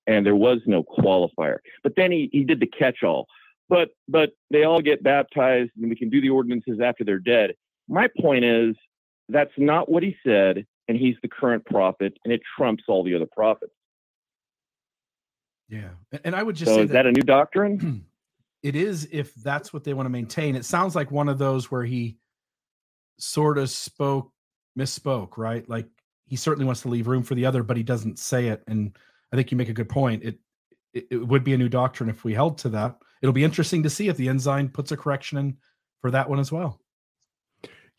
and 0.07 0.25
there 0.25 0.35
was 0.35 0.59
no 0.65 0.84
qualifier. 0.84 1.57
But 1.84 1.95
then 1.95 2.11
he 2.11 2.29
he 2.31 2.43
did 2.43 2.59
the 2.59 2.67
catch-all. 2.67 3.27
But 3.69 3.89
but 4.07 4.31
they 4.49 4.63
all 4.63 4.81
get 4.81 5.03
baptized, 5.03 5.71
and 5.79 5.89
we 5.89 5.95
can 5.95 6.09
do 6.09 6.21
the 6.21 6.29
ordinances 6.29 6.79
after 6.79 7.03
they're 7.03 7.19
dead. 7.19 7.53
My 7.88 8.09
point 8.19 8.45
is 8.45 8.75
that's 9.29 9.51
not 9.57 9.89
what 9.89 10.03
he 10.03 10.15
said, 10.25 10.65
and 10.88 10.97
he's 10.97 11.15
the 11.21 11.27
current 11.27 11.65
prophet, 11.65 12.17
and 12.23 12.34
it 12.34 12.41
trumps 12.57 12.85
all 12.88 13.03
the 13.03 13.13
other 13.13 13.27
prophets. 13.31 13.73
Yeah, 15.69 15.89
and 16.23 16.34
I 16.34 16.43
would 16.43 16.55
just 16.55 16.71
so 16.71 16.77
say 16.77 16.84
is 16.84 16.89
that, 16.89 17.03
that 17.03 17.05
a 17.07 17.11
new 17.11 17.23
doctrine? 17.23 18.05
It 18.63 18.75
is 18.75 19.07
if 19.11 19.35
that's 19.35 19.71
what 19.71 19.84
they 19.84 19.93
want 19.93 20.07
to 20.07 20.09
maintain. 20.09 20.55
It 20.55 20.65
sounds 20.65 20.95
like 20.95 21.11
one 21.11 21.29
of 21.29 21.38
those 21.38 21.69
where 21.69 21.85
he 21.85 22.17
sort 23.19 23.59
of 23.59 23.69
spoke 23.69 24.31
misspoke, 24.77 25.38
right? 25.38 25.67
Like 25.69 25.88
he 26.25 26.35
certainly 26.35 26.65
wants 26.65 26.81
to 26.81 26.89
leave 26.89 27.07
room 27.07 27.23
for 27.23 27.35
the 27.35 27.45
other, 27.45 27.63
but 27.63 27.77
he 27.77 27.84
doesn't 27.84 28.19
say 28.19 28.47
it. 28.47 28.63
And 28.67 28.97
I 29.31 29.35
think 29.35 29.51
you 29.51 29.57
make 29.57 29.69
a 29.69 29.73
good 29.73 29.89
point. 29.89 30.23
It, 30.23 30.39
it, 30.93 31.07
it 31.11 31.27
would 31.27 31.43
be 31.43 31.53
a 31.53 31.57
new 31.57 31.69
doctrine 31.69 32.09
if 32.09 32.23
we 32.23 32.33
held 32.33 32.57
to 32.59 32.69
that. 32.69 32.97
It'll 33.21 33.33
be 33.33 33.43
interesting 33.43 33.83
to 33.83 33.89
see 33.89 34.07
if 34.07 34.17
the 34.17 34.29
ensign 34.29 34.69
puts 34.69 34.91
a 34.91 34.97
correction 34.97 35.37
in 35.37 35.57
for 36.01 36.11
that 36.11 36.29
one 36.29 36.39
as 36.39 36.51
well. 36.51 36.79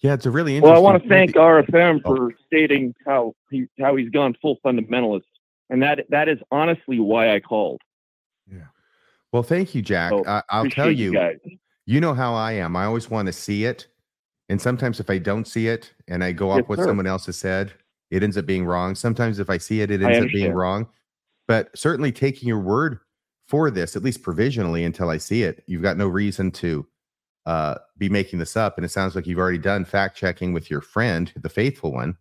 Yeah, 0.00 0.14
it's 0.14 0.26
a 0.26 0.30
really 0.30 0.56
interesting. 0.56 0.72
Well, 0.72 0.80
I 0.80 0.92
want 0.92 1.02
to 1.02 1.09
thank 1.09 1.32
RFM 1.32 2.00
oh. 2.05 2.16
for 2.16 2.34
stating 2.46 2.94
how 3.05 3.34
he 3.50 3.66
how 3.80 3.96
he's 3.96 4.10
gone 4.10 4.36
full 4.40 4.59
fundamentalist, 4.64 5.22
and 5.70 5.82
that 5.82 6.06
that 6.10 6.28
is 6.28 6.38
honestly 6.52 7.00
why 7.00 7.34
I 7.34 7.40
called. 7.40 7.80
Yeah. 8.50 8.66
Well, 9.32 9.42
thank 9.42 9.74
you, 9.74 9.82
Jack. 9.82 10.10
So, 10.10 10.24
I, 10.24 10.62
will 10.62 10.70
tell 10.70 10.90
you, 10.90 11.12
you, 11.12 11.59
you 11.84 12.00
know 12.00 12.14
how 12.14 12.34
I 12.34 12.52
am. 12.52 12.76
I 12.76 12.84
always 12.84 13.10
want 13.10 13.26
to 13.26 13.32
see 13.32 13.64
it, 13.64 13.88
and 14.48 14.60
sometimes 14.60 15.00
if 15.00 15.10
I 15.10 15.18
don't 15.18 15.46
see 15.46 15.66
it 15.66 15.92
and 16.06 16.22
I 16.22 16.32
go 16.32 16.50
off 16.50 16.59
yes, 16.59 16.68
what 16.68 16.78
sir. 16.78 16.84
someone 16.84 17.06
else 17.09 17.26
has 17.26 17.36
said, 17.36 17.72
it 18.10 18.22
ends 18.22 18.38
up 18.38 18.46
being 18.46 18.64
wrong. 18.64 18.94
Sometimes 18.94 19.40
if 19.40 19.50
I 19.50 19.59
see 19.59 19.80
it, 19.80 19.90
it 19.90 20.00
ends 20.00 20.24
up 20.24 20.32
being 20.32 20.52
wrong. 20.52 20.86
But 21.48 21.76
certainly 21.76 22.12
taking 22.12 22.46
your 22.46 22.60
word 22.60 23.00
for 23.46 23.70
this, 23.70 23.96
at 23.96 24.02
least 24.02 24.22
provisionally, 24.22 24.84
until 24.84 25.08
I 25.08 25.16
see 25.16 25.42
it, 25.42 25.64
you've 25.66 25.82
got 25.82 25.96
no 25.96 26.06
reason 26.06 26.50
to 26.52 26.86
uh, 27.46 27.76
be 27.96 28.10
making 28.10 28.38
this 28.38 28.56
up. 28.56 28.76
And 28.76 28.84
it 28.84 28.90
sounds 28.90 29.16
like 29.16 29.26
you've 29.26 29.38
already 29.38 29.58
done 29.58 29.84
fact 29.86 30.16
checking 30.16 30.52
with 30.52 30.70
your 30.70 30.82
friend, 30.82 31.32
the 31.34 31.48
faithful 31.48 31.92
one. 31.92 32.16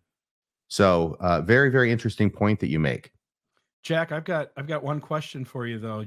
So, 0.68 1.16
uh, 1.20 1.42
very, 1.42 1.70
very 1.70 1.92
interesting 1.92 2.30
point 2.30 2.60
that 2.60 2.68
you 2.68 2.78
make. 2.78 3.12
Jack, 3.82 4.10
I've 4.10 4.24
got 4.24 4.50
I've 4.56 4.66
got 4.66 4.82
one 4.82 5.00
question 5.00 5.44
for 5.44 5.66
you 5.66 5.78
though. 5.78 6.04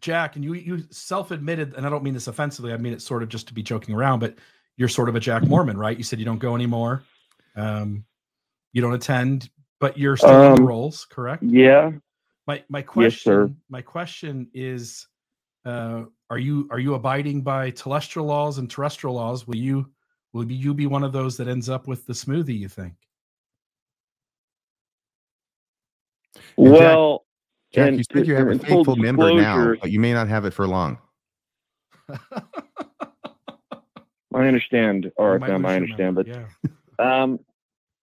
Jack, 0.00 0.36
and 0.36 0.44
you 0.44 0.54
you 0.54 0.84
self-admitted, 0.90 1.74
and 1.74 1.86
I 1.86 1.90
don't 1.90 2.04
mean 2.04 2.14
this 2.14 2.28
offensively. 2.28 2.72
I 2.72 2.76
mean 2.76 2.92
it 2.92 3.02
sort 3.02 3.22
of 3.22 3.28
just 3.28 3.48
to 3.48 3.54
be 3.54 3.62
joking 3.62 3.94
around, 3.94 4.20
but 4.20 4.36
you're 4.76 4.88
sort 4.88 5.08
of 5.08 5.16
a 5.16 5.20
Jack 5.20 5.44
Mormon, 5.44 5.76
right? 5.76 5.96
You 5.96 6.04
said 6.04 6.18
you 6.18 6.24
don't 6.24 6.38
go 6.38 6.54
anymore. 6.54 7.02
Um, 7.56 8.04
you 8.72 8.80
don't 8.80 8.94
attend, 8.94 9.50
but 9.80 9.98
you're 9.98 10.16
still 10.16 10.30
um, 10.30 10.52
in 10.52 10.54
the 10.56 10.62
rolls, 10.62 11.04
correct? 11.04 11.42
Yeah. 11.42 11.92
My 12.46 12.62
my 12.68 12.82
question 12.82 13.48
yes, 13.48 13.56
my 13.68 13.82
question 13.82 14.48
is 14.54 15.06
uh, 15.64 16.04
are 16.30 16.38
you 16.38 16.68
are 16.70 16.78
you 16.78 16.94
abiding 16.94 17.42
by 17.42 17.70
telestial 17.70 18.24
laws 18.24 18.58
and 18.58 18.70
terrestrial 18.70 19.14
laws? 19.14 19.46
Will 19.46 19.56
you 19.56 19.90
will 20.32 20.50
you 20.50 20.74
be 20.74 20.86
one 20.86 21.04
of 21.04 21.12
those 21.12 21.36
that 21.36 21.48
ends 21.48 21.68
up 21.68 21.86
with 21.86 22.06
the 22.06 22.12
smoothie? 22.12 22.58
You 22.58 22.68
think? 22.68 22.94
Well, 26.56 27.24
Jack, 27.72 27.88
and, 27.88 27.98
you 27.98 28.04
said 28.10 28.26
you 28.26 28.34
have 28.34 28.48
a 28.48 28.58
faithful 28.58 28.96
member 28.96 29.32
now, 29.34 29.74
but 29.80 29.90
you 29.90 30.00
may 30.00 30.12
not 30.12 30.28
have 30.28 30.44
it 30.44 30.54
for 30.54 30.66
long. 30.66 30.98
I 34.32 34.46
understand, 34.46 35.10
RFM. 35.18 35.66
I 35.66 35.76
understand, 35.76 36.14
but 36.14 36.26
yeah. 36.26 36.46
um, 36.98 37.40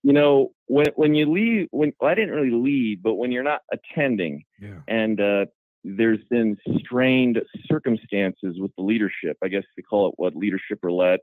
you 0.03 0.13
know, 0.13 0.51
when 0.67 0.87
when 0.95 1.15
you 1.15 1.31
leave, 1.31 1.67
when 1.71 1.93
well, 1.99 2.11
I 2.11 2.15
didn't 2.15 2.35
really 2.35 2.51
leave, 2.51 3.01
but 3.01 3.15
when 3.15 3.31
you're 3.31 3.43
not 3.43 3.61
attending, 3.71 4.43
yeah. 4.59 4.79
and 4.87 5.19
uh, 5.19 5.45
there's 5.83 6.23
been 6.29 6.57
strained 6.79 7.41
circumstances 7.65 8.57
with 8.59 8.71
the 8.77 8.83
leadership. 8.83 9.37
I 9.43 9.47
guess 9.47 9.63
they 9.75 9.83
call 9.83 10.09
it 10.09 10.13
what 10.17 10.35
leadership 10.35 10.79
roulette. 10.83 11.21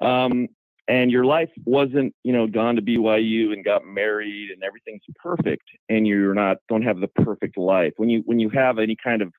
Um, 0.00 0.48
and 0.86 1.10
your 1.10 1.24
life 1.24 1.50
wasn't, 1.66 2.14
you 2.24 2.32
know, 2.32 2.46
gone 2.46 2.76
to 2.76 2.82
BYU 2.82 3.52
and 3.52 3.64
got 3.64 3.84
married 3.84 4.50
and 4.50 4.62
everything's 4.62 5.02
perfect, 5.16 5.64
and 5.88 6.06
you're 6.06 6.34
not 6.34 6.58
don't 6.68 6.82
have 6.82 7.00
the 7.00 7.08
perfect 7.08 7.58
life. 7.58 7.92
When 7.96 8.08
you 8.08 8.22
when 8.24 8.40
you 8.40 8.48
have 8.50 8.78
any 8.78 8.96
kind 8.96 9.20
of, 9.20 9.32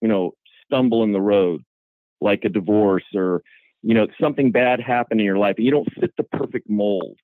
you 0.00 0.08
know, 0.08 0.34
stumble 0.64 1.02
in 1.02 1.12
the 1.12 1.20
road, 1.20 1.64
like 2.20 2.44
a 2.44 2.48
divorce 2.48 3.04
or, 3.14 3.42
you 3.82 3.94
know, 3.94 4.06
something 4.20 4.52
bad 4.52 4.80
happened 4.80 5.20
in 5.20 5.26
your 5.26 5.38
life, 5.38 5.56
and 5.56 5.64
you 5.64 5.72
don't 5.72 5.92
fit 5.98 6.12
the 6.16 6.22
perfect 6.22 6.70
mold. 6.70 7.18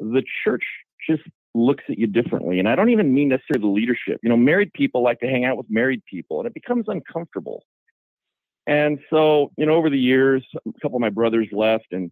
The 0.00 0.22
church 0.44 0.64
just 1.08 1.22
looks 1.54 1.84
at 1.88 1.98
you 1.98 2.06
differently. 2.06 2.58
And 2.58 2.68
I 2.68 2.74
don't 2.74 2.90
even 2.90 3.14
mean 3.14 3.28
necessarily 3.28 3.60
the 3.60 3.74
leadership. 3.74 4.20
You 4.22 4.28
know, 4.28 4.36
married 4.36 4.72
people 4.72 5.02
like 5.02 5.20
to 5.20 5.26
hang 5.26 5.44
out 5.44 5.56
with 5.56 5.66
married 5.70 6.02
people, 6.04 6.40
and 6.40 6.46
it 6.46 6.54
becomes 6.54 6.86
uncomfortable. 6.88 7.64
And 8.66 8.98
so, 9.10 9.52
you 9.56 9.66
know, 9.66 9.74
over 9.74 9.90
the 9.90 9.98
years, 9.98 10.44
a 10.56 10.80
couple 10.80 10.96
of 10.96 11.00
my 11.00 11.10
brothers 11.10 11.48
left, 11.52 11.86
and 11.92 12.10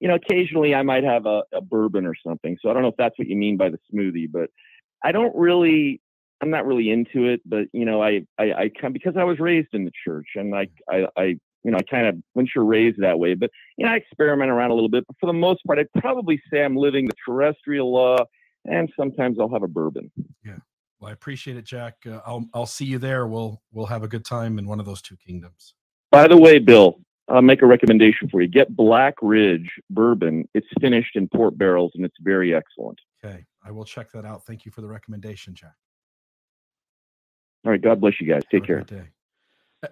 you 0.00 0.06
know, 0.06 0.14
occasionally 0.14 0.74
I 0.74 0.82
might 0.82 1.02
have 1.04 1.26
a, 1.26 1.42
a 1.52 1.60
bourbon 1.60 2.06
or 2.06 2.14
something. 2.24 2.56
So 2.62 2.70
I 2.70 2.72
don't 2.72 2.82
know 2.82 2.88
if 2.88 2.96
that's 2.96 3.18
what 3.18 3.26
you 3.26 3.36
mean 3.36 3.56
by 3.56 3.68
the 3.68 3.78
smoothie, 3.92 4.30
but 4.30 4.50
I 5.02 5.12
don't 5.12 5.34
really. 5.36 6.00
I'm 6.40 6.50
not 6.50 6.66
really 6.66 6.92
into 6.92 7.24
it, 7.24 7.40
but 7.44 7.66
you 7.72 7.84
know, 7.84 8.00
I, 8.00 8.24
I, 8.38 8.52
I 8.52 8.70
come 8.80 8.92
because 8.92 9.16
I 9.16 9.24
was 9.24 9.40
raised 9.40 9.70
in 9.72 9.84
the 9.84 9.90
church, 10.04 10.28
and 10.36 10.54
I, 10.54 10.68
I, 10.88 11.08
I 11.16 11.38
you 11.64 11.70
know, 11.70 11.78
I 11.78 11.82
kind 11.82 12.06
of 12.06 12.16
once 12.34 12.50
you're 12.54 12.64
raised 12.64 13.00
that 13.00 13.18
way, 13.18 13.34
but 13.34 13.50
you 13.76 13.84
know, 13.84 13.92
I 13.92 13.96
experiment 13.96 14.50
around 14.50 14.70
a 14.70 14.74
little 14.74 14.88
bit. 14.88 15.04
But 15.06 15.16
for 15.20 15.26
the 15.26 15.32
most 15.32 15.64
part, 15.64 15.78
I'd 15.78 15.92
probably 16.00 16.40
say 16.52 16.64
I'm 16.64 16.76
living 16.76 17.06
the 17.06 17.14
terrestrial 17.26 17.92
law 17.92 18.16
and 18.64 18.90
sometimes 18.98 19.38
I'll 19.40 19.52
have 19.52 19.62
a 19.62 19.68
bourbon. 19.68 20.10
Yeah. 20.44 20.56
Well, 21.00 21.10
I 21.10 21.12
appreciate 21.12 21.56
it, 21.56 21.64
Jack. 21.64 21.94
Uh, 22.06 22.20
I'll 22.26 22.46
I'll 22.54 22.66
see 22.66 22.84
you 22.84 22.98
there. 22.98 23.26
We'll 23.26 23.62
we'll 23.72 23.86
have 23.86 24.02
a 24.02 24.08
good 24.08 24.24
time 24.24 24.58
in 24.58 24.66
one 24.66 24.80
of 24.80 24.86
those 24.86 25.02
two 25.02 25.16
kingdoms. 25.16 25.74
By 26.10 26.26
the 26.26 26.36
way, 26.36 26.58
Bill, 26.58 27.00
I'll 27.28 27.42
make 27.42 27.62
a 27.62 27.66
recommendation 27.66 28.28
for 28.28 28.40
you. 28.40 28.48
Get 28.48 28.74
Black 28.74 29.14
Ridge 29.22 29.70
bourbon. 29.90 30.48
It's 30.54 30.66
finished 30.80 31.14
in 31.14 31.28
port 31.28 31.56
barrels 31.56 31.92
and 31.94 32.04
it's 32.04 32.16
very 32.20 32.54
excellent. 32.54 32.98
Okay, 33.24 33.44
I 33.64 33.70
will 33.70 33.84
check 33.84 34.10
that 34.12 34.24
out. 34.24 34.44
Thank 34.46 34.64
you 34.64 34.72
for 34.72 34.80
the 34.80 34.88
recommendation, 34.88 35.54
Jack. 35.54 35.74
All 37.64 37.72
right, 37.72 37.82
God 37.82 38.00
bless 38.00 38.20
you 38.20 38.26
guys. 38.26 38.42
Take 38.50 38.64
care. 38.64 38.84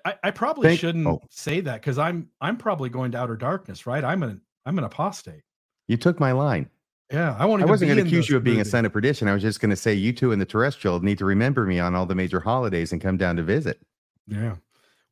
I, 0.05 0.15
I 0.25 0.31
probably 0.33 0.69
Thank, 0.69 0.81
shouldn't 0.81 1.07
oh. 1.07 1.23
say 1.31 1.61
that 1.61 1.81
because 1.81 1.99
I'm 1.99 2.29
I'm 2.41 2.57
probably 2.57 2.89
going 2.89 3.13
to 3.13 3.19
outer 3.19 3.37
darkness, 3.37 3.87
right? 3.87 4.05
I'm 4.05 4.23
an 4.23 4.41
I'm 4.65 4.79
an 4.79 4.85
apostate. 4.85 5.43
You 5.89 5.97
took 5.97 6.19
my 6.19 6.33
line. 6.33 6.69
Yeah, 7.13 7.37
I 7.39 7.47
won't. 7.47 7.63
I 7.63 7.67
wasn't 7.67 7.91
going 7.91 7.99
to 7.99 8.05
accuse 8.05 8.29
you 8.29 8.37
of 8.37 8.43
being 8.43 8.57
movie. 8.57 8.69
a 8.69 8.71
son 8.71 8.85
of 8.85 8.93
perdition. 8.93 9.29
I 9.29 9.35
was 9.35 9.43
just 9.43 9.61
going 9.61 9.71
to 9.71 9.77
say 9.77 9.95
you 9.95 10.13
two 10.13 10.33
in 10.33 10.41
the 10.41 10.45
terrestrial 10.45 10.99
need 11.01 11.19
to 11.19 11.25
remember 11.25 11.65
me 11.65 11.79
on 11.79 11.95
all 11.95 12.05
the 12.05 12.17
major 12.17 12.41
holidays 12.41 12.91
and 12.91 13.01
come 13.01 13.17
down 13.17 13.37
to 13.37 13.45
visit. 13.45 13.81
Yeah. 14.27 14.57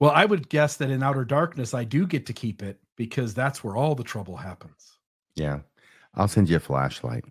Well, 0.00 0.10
I 0.10 0.24
would 0.24 0.48
guess 0.48 0.76
that 0.78 0.90
in 0.90 1.04
outer 1.04 1.24
darkness, 1.24 1.72
I 1.72 1.84
do 1.84 2.04
get 2.04 2.26
to 2.26 2.32
keep 2.32 2.64
it 2.64 2.80
because 2.96 3.32
that's 3.32 3.62
where 3.62 3.76
all 3.76 3.94
the 3.94 4.02
trouble 4.02 4.36
happens. 4.36 4.98
Yeah, 5.36 5.60
I'll 6.14 6.26
send 6.26 6.48
you 6.48 6.56
a 6.56 6.60
flashlight. 6.60 7.24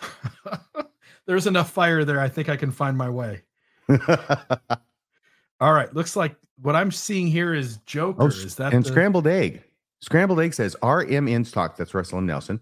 There's 1.26 1.46
enough 1.46 1.70
fire 1.70 2.04
there. 2.04 2.20
I 2.20 2.28
think 2.28 2.48
I 2.48 2.56
can 2.56 2.72
find 2.72 2.96
my 2.96 3.10
way. 3.10 3.42
all 5.60 5.72
right. 5.72 5.92
Looks 5.94 6.16
like 6.16 6.36
what 6.60 6.76
I'm 6.76 6.90
seeing 6.90 7.26
here 7.26 7.54
is 7.54 7.78
oh, 7.78 7.82
Joker. 7.86 8.22
Oh, 8.22 8.26
is 8.26 8.54
that 8.56 8.72
and 8.72 8.84
the... 8.84 8.88
scrambled 8.88 9.26
egg? 9.26 9.62
Scrambled 10.00 10.40
egg 10.40 10.54
says 10.54 10.76
RM 10.82 11.28
in 11.28 11.44
stock. 11.44 11.76
That's 11.76 11.94
Russell 11.94 12.18
M. 12.18 12.26
Nelson 12.26 12.60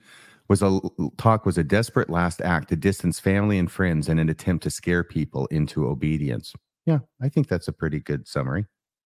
was 0.49 0.63
a 0.63 0.81
talk 1.17 1.45
was 1.45 1.59
a 1.59 1.65
desperate 1.65 2.11
last 2.11 2.41
act 2.41 2.69
to 2.69 2.77
distance 2.77 3.19
family 3.19 3.59
and 3.59 3.71
friends 3.71 4.09
in 4.09 4.19
an 4.19 4.29
attempt 4.29 4.63
to 4.65 4.71
scare 4.71 5.03
people 5.03 5.47
into 5.47 5.87
obedience. 5.87 6.53
Yeah, 6.85 7.01
I 7.21 7.29
think 7.29 7.49
that's 7.49 7.69
a 7.69 7.73
pretty 7.73 8.01
good 8.01 8.29
summary. 8.29 8.67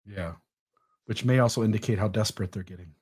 Yeah, 0.06 0.34
which 1.06 1.24
may 1.24 1.38
also 1.38 1.62
indicate 1.62 1.98
how 1.98 2.08
desperate 2.08 2.52
they're 2.52 2.62
getting. 2.62 2.94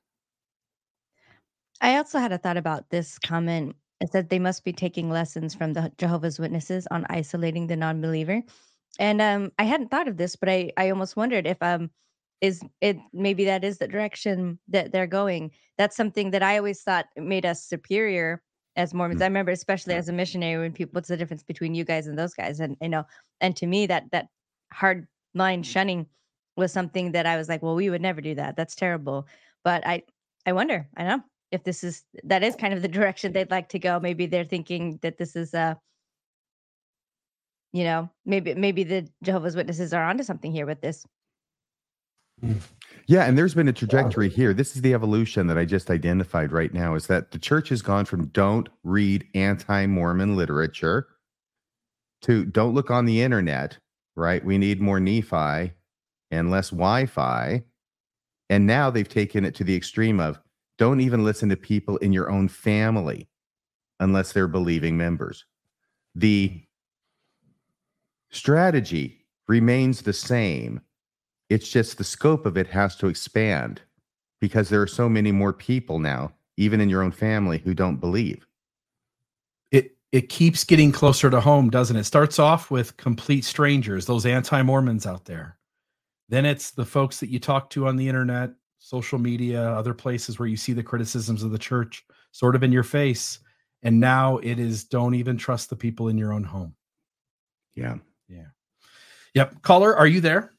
I 1.81 1.97
also 1.97 2.19
had 2.19 2.33
a 2.33 2.39
thought 2.39 2.57
about 2.57 2.91
this 2.91 3.19
comment. 3.19 3.77
It 4.01 4.11
said 4.11 4.29
they 4.29 4.39
must 4.39 4.65
be 4.65 4.73
taking 4.73 5.09
lessons 5.09 5.55
from 5.55 5.73
the 5.73 5.93
Jehovah's 5.99 6.39
Witnesses 6.39 6.87
on 6.91 7.07
isolating 7.09 7.67
the 7.67 7.77
non-believer. 7.77 8.43
And 8.99 9.21
um, 9.21 9.53
I 9.59 9.65
hadn't 9.65 9.91
thought 9.91 10.09
of 10.09 10.17
this, 10.17 10.37
but 10.37 10.49
I 10.49 10.73
I 10.77 10.91
almost 10.91 11.17
wondered 11.17 11.47
if 11.47 11.61
um 11.63 11.91
is 12.41 12.63
it 12.81 12.99
maybe 13.13 13.45
that 13.45 13.65
is 13.65 13.79
the 13.79 13.89
direction 13.89 14.59
that 14.69 14.93
they're 14.93 15.07
going. 15.07 15.51
That's 15.79 15.97
something 15.97 16.31
that 16.31 16.43
i 16.43 16.57
always 16.59 16.83
thought 16.83 17.07
made 17.17 17.47
us 17.47 17.65
superior 17.65 18.43
as 18.77 18.93
mormons. 18.93 19.19
Mm-hmm. 19.19 19.25
i 19.25 19.27
remember 19.27 19.53
especially 19.53 19.95
as 19.95 20.09
a 20.09 20.13
missionary 20.13 20.63
when 20.63 20.73
people 20.73 20.93
what's 20.93 21.09
the 21.09 21.17
difference 21.17 21.43
between 21.43 21.75
you 21.75 21.85
guys 21.85 22.07
and 22.07 22.19
those 22.19 22.35
guys? 22.35 22.61
And 22.61 22.77
you 22.81 22.89
know 22.89 23.05
and 23.41 23.57
to 23.57 23.67
me 23.67 23.87
that 23.87 24.11
that 24.13 24.29
hard 24.73 25.07
line 25.35 25.63
shunning 25.63 26.07
was 26.57 26.73
something 26.73 27.13
that 27.13 27.27
i 27.27 27.37
was 27.37 27.49
like 27.49 27.63
well 27.63 27.75
we 27.75 27.91
would 27.91 28.03
never 28.03 28.21
do 28.21 28.35
that. 28.35 28.57
That's 28.57 28.75
terrible. 28.75 29.27
But 29.65 29.87
i 29.87 30.03
i 30.47 30.53
wonder 30.53 30.89
i 30.97 31.05
know 31.05 31.23
if 31.53 31.65
this 31.65 31.85
is 31.85 32.05
that 32.25 32.43
is 32.43 32.57
kind 32.57 32.75
of 32.75 32.83
the 32.83 32.89
direction 32.99 33.33
they'd 33.33 33.51
like 33.51 33.69
to 33.71 33.79
go. 33.79 33.99
Maybe 34.01 34.27
they're 34.27 34.45
thinking 34.45 34.99
that 35.03 35.19
this 35.19 35.37
is 35.37 35.55
uh 35.55 35.75
you 37.77 37.85
know 37.85 38.09
maybe 38.25 38.55
maybe 38.55 38.85
the 38.85 39.07
jehovah's 39.23 39.55
witnesses 39.55 39.93
are 39.93 40.05
onto 40.05 40.25
something 40.25 40.51
here 40.51 40.65
with 40.65 40.81
this 40.81 41.07
mm. 42.43 42.59
yeah, 43.07 43.25
and 43.25 43.37
there's 43.37 43.55
been 43.55 43.69
a 43.69 43.73
trajectory 43.73 44.29
here. 44.29 44.53
This 44.53 44.75
is 44.75 44.83
the 44.83 44.95
evolution 44.95 45.47
that 45.47 45.59
I 45.59 45.65
just 45.65 45.91
identified 45.91 46.53
right 46.53 46.73
now 46.73 46.95
is 46.95 47.07
that 47.07 47.31
the 47.31 47.39
church 47.39 47.69
has 47.69 47.83
gone 47.83 48.05
from 48.05 48.27
don't 48.29 48.69
read 48.83 49.27
anti 49.35 49.87
Mormon 49.87 50.37
literature 50.37 51.07
to 52.23 52.45
don't 52.45 52.75
look 52.75 52.91
on 52.91 53.05
the 53.05 53.23
internet, 53.23 53.79
right? 54.17 54.45
We 54.45 54.59
need 54.59 54.81
more 54.81 54.99
Nephi 54.99 55.73
and 56.31 56.51
less 56.51 56.71
Wi 56.71 57.07
Fi. 57.07 57.63
And 58.51 58.67
now 58.67 58.91
they've 58.91 59.09
taken 59.09 59.45
it 59.45 59.55
to 59.57 59.65
the 59.65 59.77
extreme 59.77 60.19
of 60.19 60.41
don't 60.79 61.01
even 61.01 61.25
listen 61.25 61.49
to 61.51 61.57
people 61.57 61.97
in 61.99 62.13
your 62.13 62.31
own 62.31 62.49
family 62.49 63.29
unless 64.01 64.33
they're 64.33 64.49
believing 64.49 64.97
members. 64.97 65.45
The 66.15 66.66
strategy 68.37 69.25
remains 69.49 70.03
the 70.03 70.13
same 70.13 70.81
it's 71.49 71.69
just 71.69 71.99
the 71.99 72.05
scope 72.05 72.47
of 72.47 72.57
it 72.57 72.67
has 72.69 72.97
to 72.97 73.07
expand 73.07 73.81
because 74.41 74.69
there 74.69 74.83
are 74.83 74.87
so 74.87 75.09
many 75.09 75.33
more 75.33 75.53
people 75.53 75.99
now, 75.99 76.33
even 76.57 76.81
in 76.81 76.89
your 76.89 77.03
own 77.03 77.13
family, 77.13 77.59
who 77.59 77.75
don't 77.75 78.01
believe. 78.01 78.47
It 79.71 79.97
it 80.13 80.29
keeps 80.29 80.65
getting 80.65 80.93
closer 80.93 81.31
to 81.31 81.41
home, 81.41 81.71
doesn't 81.71 81.97
it? 81.97 82.05
Starts 82.05 82.39
off 82.39 82.71
with 82.71 82.97
complete 82.97 83.45
strangers, 83.45 84.07
those 84.07 84.27
anti-Mormons 84.27 85.07
out 85.07 85.25
there. 85.25 85.59
Then 86.29 86.45
it's 86.45 86.73
the 86.73 86.85
folks 86.85 87.21
that 87.21 87.31
you 87.31 87.39
talk 87.39 87.71
to 87.71 87.87
on 87.87 87.97
the 87.97 88.09
internet, 88.09 88.51
social 88.79 89.19
media, 89.19 89.63
other 89.63 89.95
places 89.95 90.39
where 90.39 90.49
you 90.49 90.57
see 90.57 90.73
the 90.73 90.83
criticisms 90.83 91.45
of 91.45 91.53
the 91.53 91.59
church 91.59 92.05
sort 92.33 92.57
of 92.57 92.65
in 92.65 92.73
your 92.73 92.83
face. 92.83 93.39
And 93.83 94.01
now 94.01 94.39
it 94.39 94.59
is 94.59 94.85
don't 94.85 95.15
even 95.15 95.37
trust 95.37 95.71
the 95.71 95.77
people 95.77 96.09
in 96.09 96.19
your 96.19 96.33
own 96.33 96.43
home. 96.43 96.75
Yeah. 97.75 97.99
Yeah. 98.29 98.47
Yep. 99.35 99.63
Caller, 99.63 99.97
are 99.97 100.07
you 100.07 100.21
there? 100.21 100.53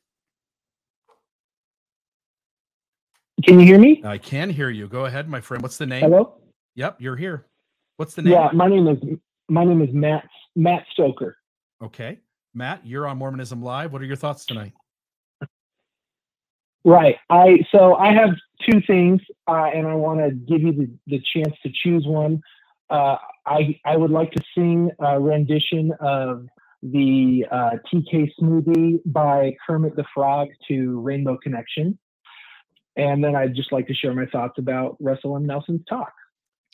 Can 3.43 3.59
you 3.59 3.65
hear 3.65 3.79
me? 3.79 4.01
I 4.03 4.17
can 4.17 4.49
hear 4.49 4.69
you. 4.69 4.87
Go 4.87 5.05
ahead, 5.05 5.29
my 5.29 5.41
friend. 5.41 5.61
What's 5.61 5.77
the 5.77 5.85
name? 5.85 6.01
Hello. 6.01 6.37
Yep, 6.75 6.97
you're 6.99 7.15
here. 7.15 7.45
What's 7.97 8.13
the 8.13 8.21
name? 8.21 8.33
Yeah, 8.33 8.49
my 8.53 8.67
name 8.67 8.87
is 8.87 8.97
my 9.47 9.63
name 9.63 9.81
is 9.81 9.89
Matt 9.93 10.27
Matt 10.55 10.85
Stoker. 10.91 11.37
Okay, 11.81 12.19
Matt, 12.53 12.85
you're 12.85 13.07
on 13.07 13.17
Mormonism 13.17 13.61
Live. 13.61 13.93
What 13.93 14.01
are 14.01 14.05
your 14.05 14.15
thoughts 14.15 14.45
tonight? 14.45 14.73
Right. 16.83 17.17
I 17.29 17.59
so 17.71 17.95
I 17.95 18.13
have 18.13 18.29
two 18.69 18.81
things, 18.81 19.21
uh, 19.47 19.69
and 19.73 19.87
I 19.87 19.93
want 19.93 20.19
to 20.19 20.31
give 20.31 20.61
you 20.61 20.71
the, 20.71 20.89
the 21.07 21.21
chance 21.33 21.55
to 21.63 21.71
choose 21.71 22.05
one. 22.05 22.41
Uh, 22.89 23.17
I 23.45 23.79
I 23.85 23.97
would 23.97 24.11
like 24.11 24.31
to 24.31 24.43
sing 24.55 24.89
a 24.99 25.19
rendition 25.19 25.91
of 25.99 26.47
the 26.83 27.45
uh, 27.51 27.71
TK 27.91 28.31
Smoothie 28.39 28.99
by 29.05 29.55
Kermit 29.65 29.95
the 29.95 30.05
Frog 30.13 30.49
to 30.67 30.99
Rainbow 31.01 31.37
Connection. 31.41 31.97
And 32.95 33.23
then 33.23 33.35
I'd 33.35 33.55
just 33.55 33.71
like 33.71 33.87
to 33.87 33.93
share 33.93 34.13
my 34.13 34.25
thoughts 34.25 34.57
about 34.57 34.97
Russell 34.99 35.35
M. 35.35 35.45
Nelson's 35.45 35.81
talk. 35.87 36.13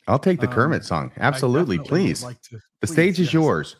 I'll 0.06 0.18
take 0.18 0.40
the 0.40 0.48
um, 0.48 0.52
Kermit 0.52 0.84
song. 0.84 1.12
Absolutely, 1.16 1.78
please. 1.78 2.22
Like 2.22 2.40
to, 2.42 2.60
the 2.80 2.86
stage 2.86 3.20
is 3.20 3.32
yours. 3.32 3.76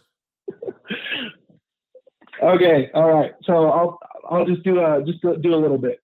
okay, 2.42 2.90
all 2.94 3.12
right. 3.12 3.32
So 3.44 3.70
I'll 3.70 3.98
I'll 4.30 4.46
just 4.46 4.62
do 4.62 4.80
a 4.80 5.02
just 5.04 5.20
do 5.22 5.54
a 5.54 5.56
little 5.56 5.78
bit. 5.78 6.00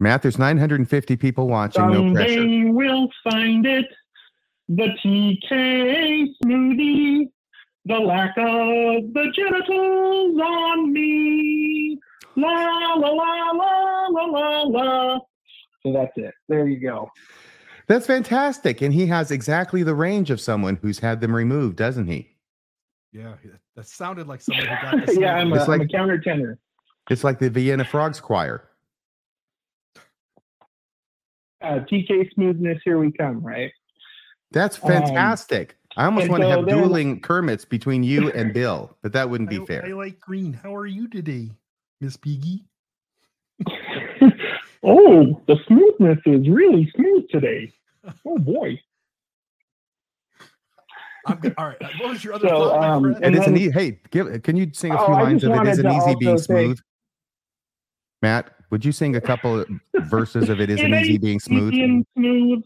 Matt, 0.00 0.22
there's 0.22 0.38
950 0.38 1.16
people 1.16 1.46
watching. 1.46 1.82
Someday 1.82 2.02
no 2.02 2.14
pressure. 2.14 2.72
we'll 2.72 3.08
find 3.22 3.66
it. 3.66 3.86
The 4.68 4.88
TK 5.04 5.40
smoothie. 5.50 5.89
The 7.90 7.98
lack 7.98 8.38
of 8.38 9.12
the 9.14 9.32
genitals 9.34 10.40
on 10.40 10.92
me. 10.92 11.98
La 12.36 12.48
la 12.48 12.94
la 12.94 13.50
la 13.50 14.06
la 14.10 14.24
la 14.26 14.62
la. 14.62 15.18
So 15.82 15.92
that's 15.92 16.12
it. 16.14 16.32
There 16.48 16.68
you 16.68 16.78
go. 16.78 17.10
That's 17.88 18.06
fantastic. 18.06 18.80
And 18.80 18.94
he 18.94 19.06
has 19.06 19.32
exactly 19.32 19.82
the 19.82 19.96
range 19.96 20.30
of 20.30 20.40
someone 20.40 20.78
who's 20.80 21.00
had 21.00 21.20
them 21.20 21.34
removed, 21.34 21.78
doesn't 21.78 22.06
he? 22.06 22.36
Yeah, 23.12 23.34
that 23.74 23.88
sounded 23.88 24.28
like 24.28 24.40
someone 24.40 24.66
who 24.66 24.74
got 24.82 25.06
this. 25.06 25.18
yeah, 25.18 25.34
I'm 25.34 25.52
a, 25.52 25.56
like, 25.56 25.68
I'm 25.68 25.80
a 25.80 25.88
counter 25.88 26.20
tenor. 26.20 26.58
It's 27.10 27.24
like 27.24 27.40
the 27.40 27.50
Vienna 27.50 27.84
Frogs 27.84 28.20
choir. 28.20 28.68
Uh, 31.60 31.80
TK 31.90 32.32
smoothness, 32.34 32.78
here 32.84 33.00
we 33.00 33.10
come, 33.10 33.40
right? 33.44 33.72
That's 34.52 34.76
um, 34.80 34.90
fantastic. 34.90 35.70
Um, 35.70 35.79
I 35.96 36.04
almost 36.04 36.28
want 36.28 36.42
so 36.42 36.48
to 36.48 36.56
have 36.56 36.68
dueling 36.68 37.20
Kermits 37.20 37.64
between 37.64 38.02
you 38.02 38.30
and 38.30 38.52
Bill, 38.52 38.96
but 39.02 39.12
that 39.12 39.28
wouldn't 39.28 39.50
be 39.50 39.60
I, 39.60 39.64
fair. 39.64 39.86
I 39.86 39.92
like 39.92 40.20
green. 40.20 40.52
How 40.52 40.74
are 40.74 40.86
you 40.86 41.08
today, 41.08 41.50
Miss 42.00 42.16
Piggy? 42.16 42.64
oh, 44.84 45.42
the 45.46 45.56
smoothness 45.66 46.18
is 46.26 46.48
really 46.48 46.90
smooth 46.96 47.28
today. 47.30 47.72
Oh 48.24 48.38
boy. 48.38 48.80
I'm 51.26 51.36
good. 51.36 51.54
All 51.58 51.66
right. 51.66 51.76
What 52.00 52.10
was 52.10 52.24
your 52.24 52.32
other 52.34 52.48
so, 52.48 52.70
thought, 52.70 52.82
um, 52.82 53.04
and 53.22 53.36
it's 53.36 53.46
an 53.46 53.56
easy. 53.56 53.70
Hey, 53.70 54.00
give. 54.10 54.42
Can 54.42 54.56
you 54.56 54.70
sing 54.72 54.92
a 54.92 54.96
few 54.96 55.06
oh, 55.06 55.12
lines 55.12 55.44
of 55.44 55.52
it? 55.52 55.68
Is 55.68 55.78
an 55.78 55.90
easy 55.92 56.14
being 56.18 56.38
smooth? 56.38 56.78
Say, 56.78 56.82
Matt, 58.22 58.52
would 58.70 58.84
you 58.84 58.92
sing 58.92 59.16
a 59.16 59.20
couple 59.20 59.60
of 59.60 59.68
verses 60.04 60.48
of 60.48 60.60
it? 60.60 60.70
Is 60.70 60.80
an 60.80 60.94
easy 60.94 61.18
being 61.18 61.40
smooth? 61.40 61.74
smooth. 62.16 62.62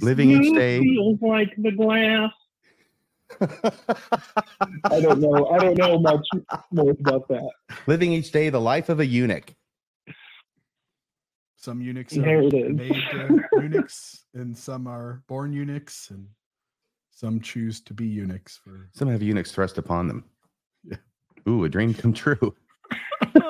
Living 0.00 0.30
each 0.30 0.54
day 0.54 0.80
feels 0.80 1.18
like 1.22 1.54
the 1.56 1.70
glass. 1.70 2.32
I 4.84 5.00
don't 5.00 5.20
know. 5.20 5.46
I 5.48 5.58
don't 5.58 5.78
know 5.78 5.98
much 5.98 6.26
more 6.72 6.90
about 6.90 7.28
that. 7.28 7.50
Living 7.86 8.12
each 8.12 8.32
day, 8.32 8.50
the 8.50 8.60
life 8.60 8.88
of 8.88 8.98
a 8.98 9.06
eunuch. 9.06 9.54
Some 11.56 11.80
eunuchs 11.82 12.16
are 12.16 12.22
made 12.22 12.96
uh, 13.14 13.28
eunuchs, 13.60 14.24
and 14.34 14.56
some 14.56 14.86
are 14.86 15.22
born 15.28 15.52
eunuchs, 15.52 16.10
and 16.10 16.26
some 17.10 17.38
choose 17.40 17.80
to 17.82 17.94
be 17.94 18.06
eunuchs. 18.06 18.58
For 18.64 18.88
some 18.92 19.08
have 19.08 19.22
eunuchs 19.22 19.52
thrust 19.52 19.78
upon 19.78 20.08
them. 20.08 20.24
Yeah. 20.82 20.96
Ooh, 21.46 21.64
a 21.64 21.68
dream 21.68 21.94
come 21.94 22.12
true. 22.12 22.56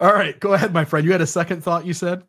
All 0.00 0.12
right, 0.12 0.38
go 0.38 0.52
ahead, 0.52 0.72
my 0.72 0.84
friend. 0.84 1.04
You 1.04 1.12
had 1.12 1.22
a 1.22 1.26
second 1.26 1.64
thought. 1.64 1.86
You 1.86 1.94
said. 1.94 2.24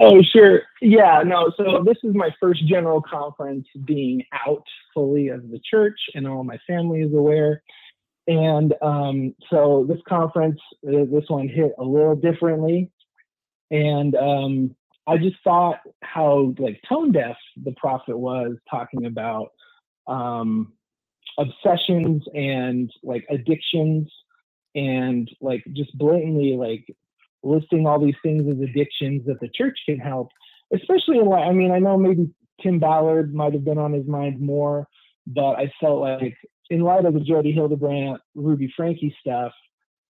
Oh, 0.00 0.22
sure. 0.22 0.62
Yeah, 0.82 1.22
no. 1.24 1.52
So 1.56 1.84
this 1.86 1.98
is 2.04 2.14
my 2.14 2.30
first 2.40 2.66
general 2.66 3.02
conference 3.02 3.66
being 3.84 4.24
out 4.46 4.64
fully 4.94 5.30
as 5.30 5.40
the 5.50 5.60
church, 5.70 5.98
and 6.14 6.26
all 6.26 6.44
my 6.44 6.58
family 6.66 7.02
is 7.02 7.14
aware. 7.14 7.62
And 8.28 8.74
um, 8.82 9.34
so 9.50 9.86
this 9.88 10.00
conference, 10.08 10.60
uh, 10.86 11.06
this 11.10 11.24
one 11.28 11.48
hit 11.48 11.72
a 11.78 11.84
little 11.84 12.16
differently 12.16 12.84
and 13.72 14.16
um, 14.16 14.76
I 15.08 15.18
just 15.18 15.36
thought 15.44 15.80
how 16.02 16.54
like 16.58 16.80
tone 16.88 17.12
deaf 17.12 17.36
the 17.64 17.74
prophet 17.74 18.18
was 18.18 18.56
talking 18.70 19.06
about 19.06 19.52
um, 20.08 20.74
obsessions 21.38 22.24
and 22.34 22.92
like 23.04 23.26
addictions 23.30 24.10
and 24.76 25.30
like 25.42 25.64
just 25.74 25.96
blatantly 25.98 26.56
like 26.58 26.86
listing 27.44 27.86
all 27.86 28.00
these 28.00 28.16
things 28.22 28.42
as 28.48 28.60
addictions 28.60 29.24
that 29.26 29.38
the 29.40 29.48
church 29.54 29.78
can 29.86 29.98
help, 29.98 30.28
especially 30.74 31.18
in 31.18 31.26
like 31.26 31.44
I 31.44 31.52
mean 31.52 31.70
I 31.70 31.78
know 31.78 31.96
maybe 31.96 32.28
Tim 32.62 32.78
Ballard 32.78 33.34
might 33.34 33.52
have 33.52 33.64
been 33.64 33.78
on 33.78 33.92
his 33.92 34.06
mind 34.06 34.40
more, 34.40 34.88
but 35.26 35.54
I 35.56 35.70
felt 35.80 36.00
like 36.00 36.36
in 36.70 36.80
light 36.80 37.04
of 37.04 37.14
the 37.14 37.20
Jodi 37.20 37.52
Hildebrandt, 37.52 38.20
Ruby 38.34 38.72
Franke 38.76 39.14
stuff, 39.20 39.52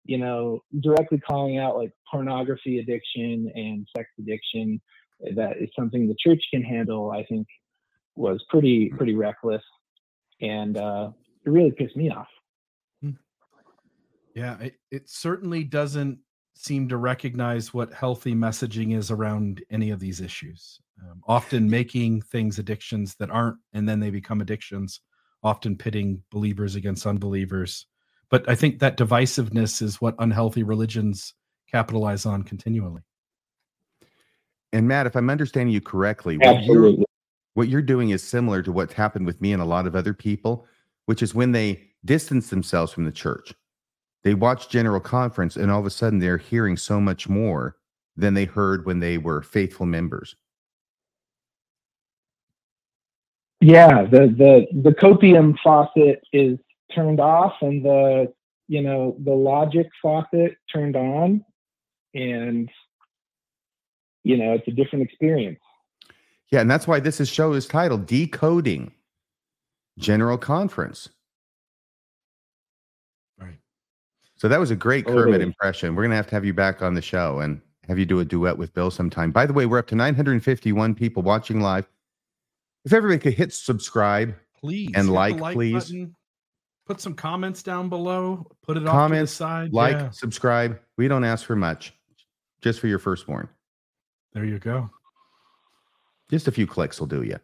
you 0.05 0.19
know, 0.19 0.61
directly 0.81 1.19
calling 1.19 1.59
out 1.59 1.77
like 1.77 1.91
pornography 2.11 2.79
addiction 2.79 3.51
and 3.55 3.87
sex 3.97 4.09
addiction 4.19 4.81
that 5.35 5.57
is 5.59 5.71
something 5.79 6.07
the 6.07 6.17
church 6.19 6.43
can 6.53 6.63
handle, 6.63 7.11
I 7.11 7.25
think 7.25 7.47
was 8.17 8.45
pretty 8.49 8.93
pretty 8.97 9.15
reckless. 9.15 9.63
And 10.41 10.77
uh, 10.77 11.11
it 11.45 11.51
really 11.51 11.73
pissed 11.73 11.97
me 11.97 12.11
off. 12.11 12.29
Hmm. 13.03 13.11
Yeah, 14.35 14.59
it, 14.59 14.75
it 14.91 15.09
certainly 15.09 15.65
doesn't 15.65 16.19
seem 16.55 16.89
to 16.89 16.97
recognize 16.97 17.75
what 17.75 17.93
healthy 17.93 18.35
messaging 18.35 18.97
is 18.97 19.11
around 19.11 19.63
any 19.71 19.91
of 19.91 20.01
these 20.01 20.21
issues. 20.21 20.81
Um, 21.03 21.21
often 21.27 21.69
making 21.69 22.23
things 22.23 22.59
addictions 22.59 23.17
that 23.17 23.31
aren't, 23.31 23.57
and 23.73 23.89
then 23.89 24.01
they 24.01 24.11
become 24.11 24.41
addictions, 24.41 25.01
often 25.43 25.77
pitting 25.77 26.23
believers 26.31 26.77
against 26.77 27.07
unbelievers 27.07 27.87
but 28.35 28.49
I 28.49 28.57
think 28.57 28.81
that 28.81 28.97
divisiveness 28.97 29.81
is 29.81 30.01
what 30.01 30.17
unhealthy 30.19 30.65
religions 30.65 31.35
capitalize 31.71 32.27
on 32.27 32.43
continually. 32.43 33.03
And 34.73 34.89
Matt, 34.89 35.07
if 35.07 35.15
I'm 35.15 35.31
understanding 35.31 35.73
you 35.73 35.81
correctly, 35.81 36.39
what 36.39 36.65
you're, 36.65 36.95
what 37.55 37.69
you're 37.69 37.81
doing 37.81 38.11
is 38.11 38.25
similar 38.25 38.61
to 38.63 38.73
what's 38.73 38.93
happened 38.93 39.27
with 39.27 39.41
me 39.41 39.53
and 39.53 39.63
a 39.63 39.65
lot 39.65 39.87
of 39.87 39.95
other 39.95 40.13
people, 40.13 40.67
which 41.07 41.23
is 41.23 41.33
when 41.33 41.53
they 41.53 41.91
distance 42.05 42.51
themselves 42.51 42.91
from 42.91 43.05
the 43.05 43.13
church, 43.13 43.55
they 44.25 44.35
watch 44.35 44.69
General 44.69 45.01
Conference 45.01 45.57
and 45.57 45.71
all 45.71 45.81
of 45.81 45.87
a 45.87 45.91
sudden 45.91 46.19
they're 46.19 46.39
hearing 46.39 46.77
so 46.77 47.01
much 47.01 47.29
more 47.29 47.77
than 48.17 48.35
they 48.35 48.47
heard 48.47 48.87
when 48.87 49.01
they 49.01 49.19
were 49.19 49.43
faithful 49.43 49.87
members. 49.87 50.35
Yeah, 53.61 54.03
the 54.05 54.27
the 54.27 54.67
the 54.83 54.91
copium 54.91 55.57
faucet 55.63 56.23
is 56.33 56.59
turned 56.95 57.21
off 57.21 57.55
and 57.61 57.85
the 57.85 58.33
you 58.69 58.83
know 58.83 59.17
the 59.25 59.33
logic 59.33 59.89
faucet 60.01 60.57
turned 60.73 60.97
on 60.97 61.45
and 62.15 62.71
you 64.23 64.37
know 64.37 64.53
it's 64.53 64.69
a 64.69 64.71
different 64.71 65.05
experience 65.05 65.61
yeah 66.51 66.61
and 66.61 66.71
that's 66.71 66.87
why 66.87 67.01
this 67.01 67.21
is 67.21 67.29
show 67.29 67.53
is 67.53 67.67
titled 67.67 68.07
decoding 68.07 68.93
general 69.99 70.39
conference 70.39 71.09
so 74.37 74.49
that 74.49 74.61
was 74.61 74.71
a 74.71 74.77
great 74.77 75.07
kermit 75.07 75.41
impression 75.41 75.95
we're 75.95 76.03
gonna 76.03 76.17
have 76.17 76.27
to 76.27 76.35
have 76.35 76.45
you 76.45 76.55
back 76.55 76.83
on 76.83 76.95
the 76.95 77.03
show 77.03 77.41
and 77.41 77.61
have 77.89 77.99
you 77.99 78.07
do 78.07 78.21
a 78.21 78.25
duet 78.25 78.57
with 78.57 78.73
bill 78.75 78.91
sometime 78.91 79.31
by 79.31 79.47
the 79.47 79.53
way 79.53 79.67
we're 79.67 79.79
up 79.79 79.87
to 79.87 79.95
951 79.95 80.95
people 80.95 81.23
watching 81.23 81.61
live 81.61 81.89
if 82.85 82.93
everybody 82.93 83.19
could 83.19 83.35
hit 83.35 83.53
subscribe 83.53 84.35
please 84.59 84.91
and 84.95 85.11
like, 85.11 85.39
like, 85.39 85.55
please 85.55 85.91
button 85.91 86.15
put 86.87 87.01
some 87.01 87.15
comments 87.15 87.63
down 87.63 87.89
below. 87.89 88.47
Put 88.63 88.77
it 88.77 88.85
comments, 88.85 89.41
off 89.41 89.49
to 89.49 89.55
the 89.55 89.67
side. 89.67 89.73
Like, 89.73 89.97
yeah. 89.97 90.11
subscribe. 90.11 90.81
We 90.97 91.09
don't 91.09 91.25
ask 91.25 91.45
for 91.45 91.57
much, 91.57 91.95
just 92.61 92.81
for 92.81 92.87
your 92.87 92.99
firstborn. 92.99 93.49
There 94.33 94.45
you 94.45 94.59
go. 94.59 94.91
Just 96.31 96.49
a 96.49 96.53
few 96.53 96.67
clicks 96.67 96.99
will 96.99 97.07
do 97.07 97.23
you. 97.23 97.39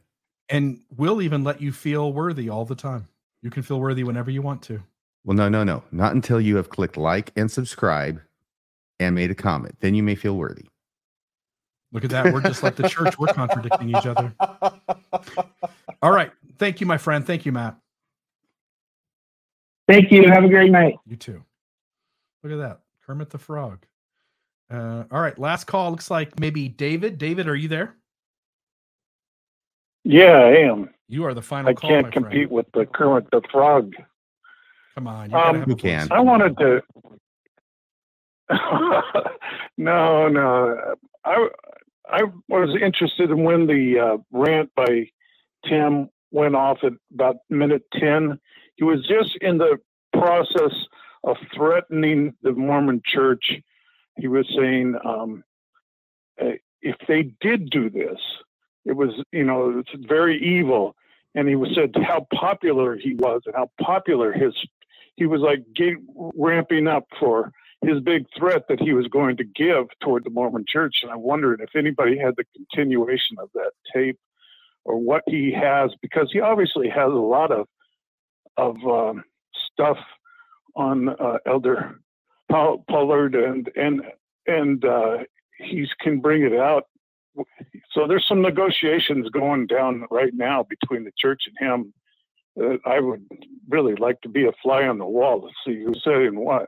And 0.49 0.81
we'll 0.97 1.23
even 1.23 1.45
let 1.45 1.61
you 1.61 1.71
feel 1.73 2.13
worthy 2.13 2.49
all 2.49 2.65
the 2.65 2.75
time. 2.75 3.09
You 3.43 3.51
can 3.51 3.63
feel 3.63 3.81
worthy 3.81 4.03
whenever 4.03 4.31
you 4.31 4.43
want 4.43 4.63
to. 4.63 4.83
Well, 5.25 5.37
no, 5.37 5.49
no, 5.49 5.65
no. 5.65 5.83
Not 5.93 6.15
until 6.15 6.41
you 6.41 6.57
have 6.57 6.71
clicked 6.71 6.97
like 6.97 7.33
and 7.37 7.51
subscribe 7.51 8.21
and 8.99 9.15
made 9.15 9.31
a 9.31 9.35
comment. 9.35 9.77
Then 9.81 9.95
you 9.95 10.03
may 10.03 10.15
feel 10.15 10.37
worthy. 10.37 10.67
Look 11.93 12.05
at 12.05 12.11
that. 12.11 12.33
We're 12.33 12.41
just 12.43 12.63
like 12.63 12.77
the 12.77 12.89
church. 12.89 13.19
We're 13.19 13.33
contradicting 13.33 13.91
each 13.91 14.07
other. 14.07 14.33
All 16.03 16.13
right. 16.13 16.31
Thank 16.59 16.81
you, 16.81 16.87
my 16.87 16.99
friend. 16.99 17.27
Thank 17.27 17.45
you, 17.45 17.53
Matt. 17.53 17.77
Thank 19.89 20.13
you. 20.13 20.29
Have 20.29 20.45
a 20.45 20.49
great 20.49 20.71
night. 20.71 20.97
You 21.07 21.17
too. 21.17 21.43
Look 22.43 22.53
at 22.53 22.59
that. 22.59 22.81
Kermit 23.05 23.31
the 23.31 23.39
Frog. 23.39 23.85
Uh, 24.71 25.03
all 25.11 25.21
right. 25.21 25.37
Last 25.37 25.65
call. 25.65 25.91
Looks 25.91 26.11
like 26.13 26.39
maybe 26.39 26.69
David. 26.69 27.19
David, 27.19 27.49
are 27.49 27.57
you 27.57 27.67
there? 27.67 27.97
Yeah, 30.05 30.39
I 30.39 30.57
am. 30.59 30.91
You 31.09 31.25
are 31.25 31.35
the 31.35 31.43
final 31.43 31.71
I 31.71 31.75
call, 31.75 31.91
can't 31.91 32.13
compete 32.13 32.49
friend. 32.49 32.51
with 32.51 32.67
the 32.73 32.87
Kermit 32.87 33.29
the 33.33 33.43
Frog. 33.51 33.95
Come 35.01 35.09
on. 35.09 35.31
You, 35.31 35.37
um, 35.37 35.65
you 35.67 35.77
can. 35.77 36.09
I 36.11 36.21
wanted 36.21 36.59
to. 36.59 36.83
no, 39.79 40.29
no. 40.29 40.95
I 41.25 41.49
I 42.07 42.23
was 42.49 42.77
interested 42.83 43.31
in 43.31 43.45
when 43.45 43.67
the 43.67 43.99
uh, 43.99 44.17
rant 44.31 44.71
by 44.77 45.09
Tim 45.67 46.11
went 46.33 46.55
off 46.55 46.79
at 46.83 46.93
about 47.15 47.37
minute 47.49 47.85
ten. 47.99 48.39
He 48.77 48.85
was 48.85 49.07
just 49.07 49.37
in 49.41 49.57
the 49.57 49.79
process 50.13 50.75
of 51.25 51.39
threatening 51.55 52.35
the 52.43 52.53
Mormon 52.53 53.01
Church. 53.03 53.55
He 54.19 54.29
was 54.29 54.47
saying 54.55 54.97
um, 55.03 55.45
eh, 56.39 56.57
if 56.83 56.97
they 57.09 57.33
did 57.41 57.71
do 57.71 57.89
this, 57.89 58.21
it 58.85 58.93
was 58.93 59.13
you 59.33 59.45
know 59.45 59.79
it's 59.79 60.07
very 60.07 60.39
evil. 60.45 60.95
And 61.35 61.49
he 61.49 61.55
was 61.55 61.71
said 61.75 61.95
how 61.95 62.27
popular 62.35 62.97
he 62.97 63.15
was 63.15 63.43
and 63.47 63.55
how 63.55 63.71
popular 63.81 64.33
his 64.33 64.53
he 65.21 65.27
was 65.27 65.43
like 65.43 65.63
ramping 66.35 66.87
up 66.89 67.05
for 67.21 67.53
his 67.83 68.01
big 68.01 68.25
threat 68.37 68.63
that 68.71 68.81
he 68.81 68.95
was 68.95 69.07
going 69.09 69.37
to 69.37 69.45
give 69.45 69.85
toward 70.03 70.25
the 70.25 70.31
Mormon 70.31 70.65
church. 70.67 71.01
And 71.03 71.13
I 71.13 71.17
wondered 71.17 71.61
if 71.61 71.77
anybody 71.77 72.19
had 72.19 72.35
the 72.39 72.45
continuation 72.57 73.37
of 73.39 73.51
that 73.53 73.73
tape 73.95 74.19
or 74.85 74.97
what 74.97 75.23
he 75.27 75.53
has, 75.53 75.91
because 76.01 76.31
he 76.33 76.41
obviously 76.41 76.89
has 76.89 77.13
a 77.13 77.27
lot 77.37 77.53
of 77.53 77.69
of 78.57 78.77
um, 78.87 79.25
stuff 79.73 79.99
on 80.75 81.11
uh, 81.11 81.39
Elder 81.47 82.01
Ballard 82.49 83.35
and 83.35 83.71
and 83.77 84.03
and 84.47 84.83
uh, 84.87 85.19
he 85.59 85.87
can 86.01 86.21
bring 86.21 86.43
it 86.43 86.55
out. 86.55 86.85
So 87.93 88.07
there's 88.09 88.27
some 88.27 88.41
negotiations 88.41 89.29
going 89.29 89.67
down 89.67 90.07
right 90.11 90.33
now 90.33 90.67
between 90.69 91.05
the 91.05 91.13
church 91.19 91.43
and 91.47 91.57
him. 91.59 91.93
That 92.61 92.79
I 92.85 93.01
would 93.01 93.27
really 93.71 93.95
like 93.95 94.21
to 94.21 94.29
be 94.29 94.45
a 94.47 94.53
fly 94.63 94.83
on 94.87 94.99
the 94.99 95.07
wall 95.07 95.41
to 95.41 95.49
see 95.65 95.83
who's 95.83 96.03
saying 96.05 96.39
what. 96.39 96.67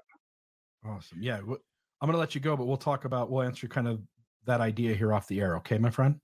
Awesome. 0.87 1.19
Yeah. 1.21 1.37
I'm 1.37 1.47
going 1.47 2.13
to 2.13 2.19
let 2.19 2.35
you 2.35 2.41
go, 2.41 2.57
but 2.57 2.67
we'll 2.67 2.79
talk 2.79 3.05
about, 3.05 3.31
we'll 3.31 3.43
answer 3.43 3.69
kind 3.69 3.87
of 3.87 4.01
that 4.47 4.63
idea 4.63 4.95
here 4.95 5.13
off 5.13 5.29
the 5.29 5.41
air. 5.41 5.57
Okay, 5.59 5.77
my 5.77 5.91
friend? 5.91 6.19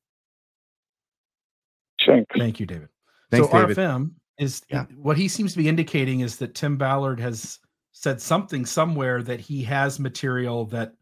Thanks. 2.06 2.34
Thank 2.38 2.58
you, 2.60 2.64
David. 2.64 2.88
Thanks, 3.30 3.46
so 3.50 3.52
David. 3.52 3.76
RFM 3.76 4.12
is 4.38 4.62
Yeah. 4.70 4.86
what 4.96 5.18
he 5.18 5.28
seems 5.28 5.52
to 5.52 5.58
be 5.58 5.68
indicating 5.68 6.20
is 6.20 6.36
that 6.38 6.54
Tim 6.54 6.78
Ballard 6.78 7.20
has 7.20 7.58
said 7.92 8.22
something 8.22 8.64
somewhere 8.64 9.22
that 9.22 9.40
he 9.40 9.62
has 9.64 10.00
material 10.00 10.64
that 10.66 10.94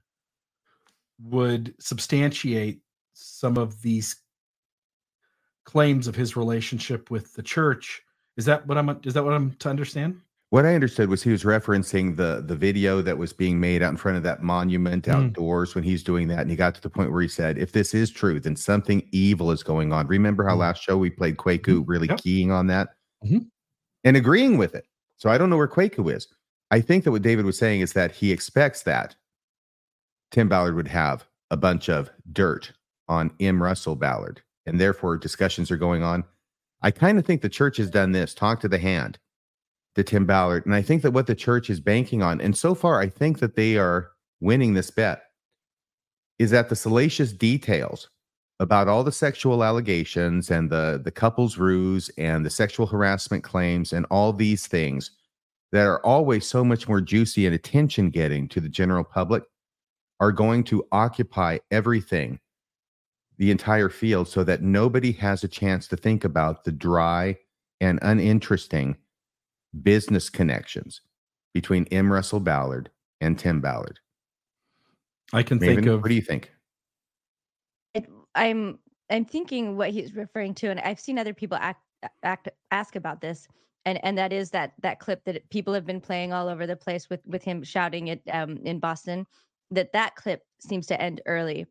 would 1.22 1.72
substantiate 1.78 2.80
some 3.12 3.56
of 3.56 3.80
these 3.80 4.16
claims 5.64 6.09
of 6.09 6.16
his 6.16 6.36
relationship 6.36 7.10
with 7.12 7.32
the 7.34 7.43
church. 7.43 8.02
Is 8.37 8.45
that 8.45 8.67
what 8.67 8.77
I'm 8.79 8.89
is 9.05 9.15
that 9.15 9.25
what 9.25 9.33
I'm 9.33 9.53
to 9.57 9.69
understand? 9.69 10.21
What 10.51 10.65
I 10.65 10.75
understood 10.75 11.09
was 11.09 11.23
he 11.23 11.31
was 11.33 11.43
referencing 11.43 12.17
the 12.17 12.43
the 12.47 12.55
video 12.57 13.03
that 13.03 13.19
was 13.19 13.33
being 13.33 13.59
made 13.59 13.83
out 13.83 13.91
in 13.91 13.97
front 13.97 14.17
of 14.17 14.23
that 14.25 14.43
monument 14.43 15.05
Mm. 15.07 15.15
outdoors 15.15 15.75
when 15.75 15.85
he's 15.85 16.03
doing 16.05 16.29
that, 16.29 16.41
and 16.41 16.51
he 16.51 16.57
got 16.57 16.75
to 16.77 16.83
the 16.83 16.91
point 16.91 17.11
where 17.13 17.23
he 17.23 17.29
said, 17.29 17.59
"If 17.59 17.73
this 17.73 17.95
is 17.95 18.11
true, 18.11 18.39
then 18.39 18.57
something 18.57 19.09
evil 19.11 19.51
is 19.51 19.63
going 19.63 19.93
on." 19.93 20.07
Remember 20.07 20.45
how 20.47 20.55
Mm. 20.55 20.59
last 20.61 20.83
show 20.83 20.97
we 20.99 21.11
played 21.11 21.37
Kwaku, 21.37 21.83
really 21.87 22.09
Yep. 22.09 22.19
keying 22.19 22.51
on 22.53 22.67
that 22.69 22.91
Mhm. 23.25 23.49
and 24.05 24.17
agreeing 24.17 24.57
with 24.59 24.75
it. 24.75 24.87
So 25.17 25.31
I 25.31 25.39
don't 25.39 25.51
know 25.51 25.57
where 25.57 25.69
Kwaku 25.69 26.15
is. 26.15 26.29
I 26.71 26.81
think 26.81 27.05
that 27.05 27.13
what 27.13 27.23
David 27.23 27.45
was 27.45 27.57
saying 27.59 27.81
is 27.81 27.93
that 27.95 28.13
he 28.13 28.33
expects 28.33 28.83
that 28.83 29.17
Tim 30.31 30.49
Ballard 30.49 30.75
would 30.75 30.89
have 30.89 31.27
a 31.51 31.57
bunch 31.57 31.89
of 31.89 32.11
dirt 32.33 32.73
on 33.09 33.31
M. 33.41 33.63
Russell 33.63 33.95
Ballard, 33.97 34.43
and 34.67 34.79
therefore 34.81 35.17
discussions 35.17 35.71
are 35.71 35.77
going 35.77 36.03
on. 36.03 36.25
I 36.82 36.90
kind 36.90 37.19
of 37.19 37.27
think 37.27 37.43
the 37.43 37.48
church 37.48 37.78
has 37.78 37.90
done 37.90 38.12
this 38.12 38.35
talk 38.35 38.61
to 38.61 38.69
the 38.69 38.78
hand 38.78 39.19
to 39.94 40.05
Tim 40.05 40.27
Ballard. 40.27 40.66
And 40.66 40.74
I 40.74 40.82
think 40.82 41.03
that 41.03 41.12
what 41.12 41.27
the 41.27 41.35
church 41.35 41.70
is 41.70 41.81
banking 41.81 42.23
on, 42.23 42.40
and 42.40 42.57
so 42.57 42.74
far, 42.74 43.01
I 43.01 43.09
think 43.09 43.39
that 43.39 43.57
they 43.57 43.77
are 43.77 44.11
winning 44.40 44.74
this 44.74 44.90
bet, 44.90 45.23
is 46.39 46.51
that 46.51 46.69
the 46.69 46.77
salacious 46.77 47.32
details 47.32 48.11
about 48.61 48.89
all 48.89 49.05
the 49.05 49.12
sexual 49.12 49.62
allegations 49.62 50.51
and 50.51 50.70
the, 50.70 51.01
the 51.03 51.11
couple's 51.11 51.59
ruse 51.59 52.11
and 52.16 52.44
the 52.44 52.51
sexual 52.51 52.86
harassment 52.86 53.44
claims 53.44 53.93
and 53.93 54.07
all 54.11 54.32
these 54.32 54.66
things 54.66 55.11
that 55.73 55.86
are 55.86 56.05
always 56.05 56.47
so 56.47 56.65
much 56.65 56.89
more 56.89 57.01
juicy 57.01 57.47
and 57.47 57.55
attention 57.55 58.11
getting 58.11 58.48
to 58.48 58.61
the 58.61 58.69
general 58.69 59.05
public 59.05 59.43
are 60.20 60.32
going 60.32 60.65
to 60.65 60.86
occupy 60.93 61.59
everything, 61.70 62.39
the 63.39 63.51
entire 63.51 63.89
field, 63.89 64.29
so 64.29 64.45
that 64.45 64.63
nobody 64.63 65.13
has 65.13 65.45
a 65.45 65.49
chance 65.49 65.89
to 65.89 65.97
think 65.97 66.25
about 66.25 66.65
the 66.65 66.73
dry 66.73 67.37
and 67.81 67.99
uninteresting 68.03 68.97
business 69.83 70.31
connections 70.31 71.03
between 71.53 71.87
M. 71.91 72.13
Russell 72.13 72.41
Ballard 72.41 72.91
and 73.21 73.39
Tim 73.39 73.61
Ballard. 73.61 73.99
I 75.33 75.43
can 75.43 75.59
Maven, 75.59 75.75
think 75.75 75.87
of 75.87 76.03
what 76.03 76.09
do 76.09 76.15
you 76.15 76.23
think? 76.23 76.53
It, 77.95 78.09
I'm 78.35 78.79
I'm 79.11 79.25
thinking 79.25 79.77
what 79.77 79.91
he's 79.91 80.15
referring 80.15 80.55
to, 80.57 80.71
and 80.71 80.81
I've 80.81 81.01
seen 81.01 81.19
other 81.19 81.35
people 81.35 81.59
act, 81.61 81.83
act 82.23 82.49
ask 82.71 82.97
about 82.97 83.21
this, 83.21 83.49
and 83.85 84.03
and 84.05 84.17
that 84.19 84.33
is 84.33 84.51
that 84.51 84.73
that 84.81 85.01
clip 85.01 85.25
that 85.25 85.49
people 85.51 85.75
have 85.75 85.87
been 85.87 86.01
playing 86.01 86.33
all 86.33 86.49
over 86.49 86.67
the 86.67 86.77
place 86.77 87.11
with 87.11 87.21
with 87.27 87.43
him 87.43 87.63
shouting 87.63 88.09
it 88.09 88.23
um, 88.33 88.59
in 88.59 88.79
Boston. 88.79 89.27
That 89.71 89.93
that 89.93 90.15
clip 90.15 90.43
seems 90.61 90.87
to 90.89 91.01
end 91.01 91.21
early, 91.27 91.67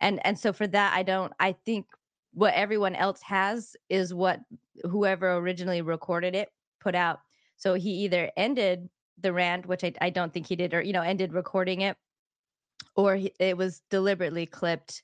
and 0.00 0.24
and 0.24 0.38
so 0.38 0.52
for 0.52 0.66
that, 0.68 0.94
I 0.94 1.02
don't. 1.02 1.32
I 1.40 1.52
think 1.52 1.86
what 2.32 2.54
everyone 2.54 2.94
else 2.94 3.20
has 3.22 3.76
is 3.88 4.14
what 4.14 4.40
whoever 4.84 5.34
originally 5.34 5.82
recorded 5.82 6.34
it 6.34 6.48
put 6.80 6.94
out. 6.94 7.20
So 7.56 7.74
he 7.74 7.90
either 8.04 8.30
ended 8.36 8.88
the 9.20 9.32
rant, 9.32 9.66
which 9.66 9.84
I, 9.84 9.92
I 10.00 10.10
don't 10.10 10.32
think 10.32 10.46
he 10.46 10.56
did, 10.56 10.72
or 10.74 10.80
you 10.82 10.92
know, 10.92 11.02
ended 11.02 11.32
recording 11.32 11.82
it, 11.82 11.96
or 12.96 13.16
he, 13.16 13.32
it 13.38 13.56
was 13.56 13.82
deliberately 13.90 14.46
clipped 14.46 15.02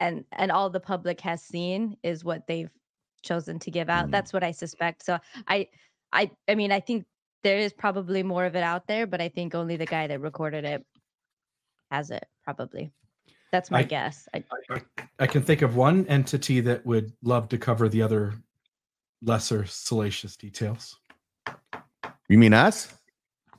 and 0.00 0.24
and 0.32 0.50
all 0.50 0.70
the 0.70 0.80
public 0.80 1.20
has 1.20 1.42
seen 1.42 1.96
is 2.02 2.24
what 2.24 2.46
they've 2.46 2.70
chosen 3.22 3.58
to 3.58 3.70
give 3.70 3.88
out 3.88 4.08
Mm. 4.08 4.10
that's 4.10 4.32
what 4.32 4.44
i 4.44 4.50
suspect 4.52 5.04
so 5.04 5.18
i 5.48 5.68
i 6.12 6.30
i 6.48 6.54
mean 6.54 6.70
i 6.72 6.80
think 6.80 7.06
there 7.42 7.58
is 7.58 7.72
probably 7.72 8.22
more 8.22 8.44
of 8.44 8.54
it 8.56 8.62
out 8.62 8.86
there 8.86 9.06
but 9.06 9.20
i 9.20 9.28
think 9.28 9.54
only 9.54 9.76
the 9.76 9.86
guy 9.86 10.06
that 10.06 10.20
recorded 10.20 10.64
it 10.64 10.84
has 11.90 12.10
it 12.10 12.26
probably 12.44 12.92
that's 13.52 13.70
my 13.70 13.78
I- 13.80 13.82
guess 13.84 14.28
I, 14.34 14.44
I 15.18 15.26
can 15.26 15.42
think 15.42 15.62
of 15.62 15.76
one 15.76 16.06
entity 16.06 16.60
that 16.60 16.84
would 16.84 17.12
love 17.22 17.48
to 17.50 17.58
cover 17.58 17.88
the 17.88 18.02
other 18.02 18.34
lesser 19.22 19.64
salacious 19.66 20.36
details. 20.36 20.98
You 22.28 22.38
mean 22.38 22.52
us? 22.52 22.92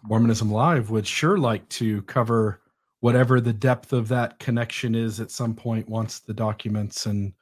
Mormonism 0.03 0.51
Live 0.51 0.89
would 0.89 1.07
sure 1.07 1.37
like 1.37 1.67
to 1.69 2.01
cover 2.03 2.61
whatever 2.99 3.39
the 3.39 3.53
depth 3.53 3.93
of 3.93 4.07
that 4.07 4.39
connection 4.39 4.95
is 4.95 5.19
at 5.19 5.31
some 5.31 5.53
point 5.53 5.87
once 5.87 6.19
the 6.19 6.33
documents 6.33 7.05
and 7.05 7.33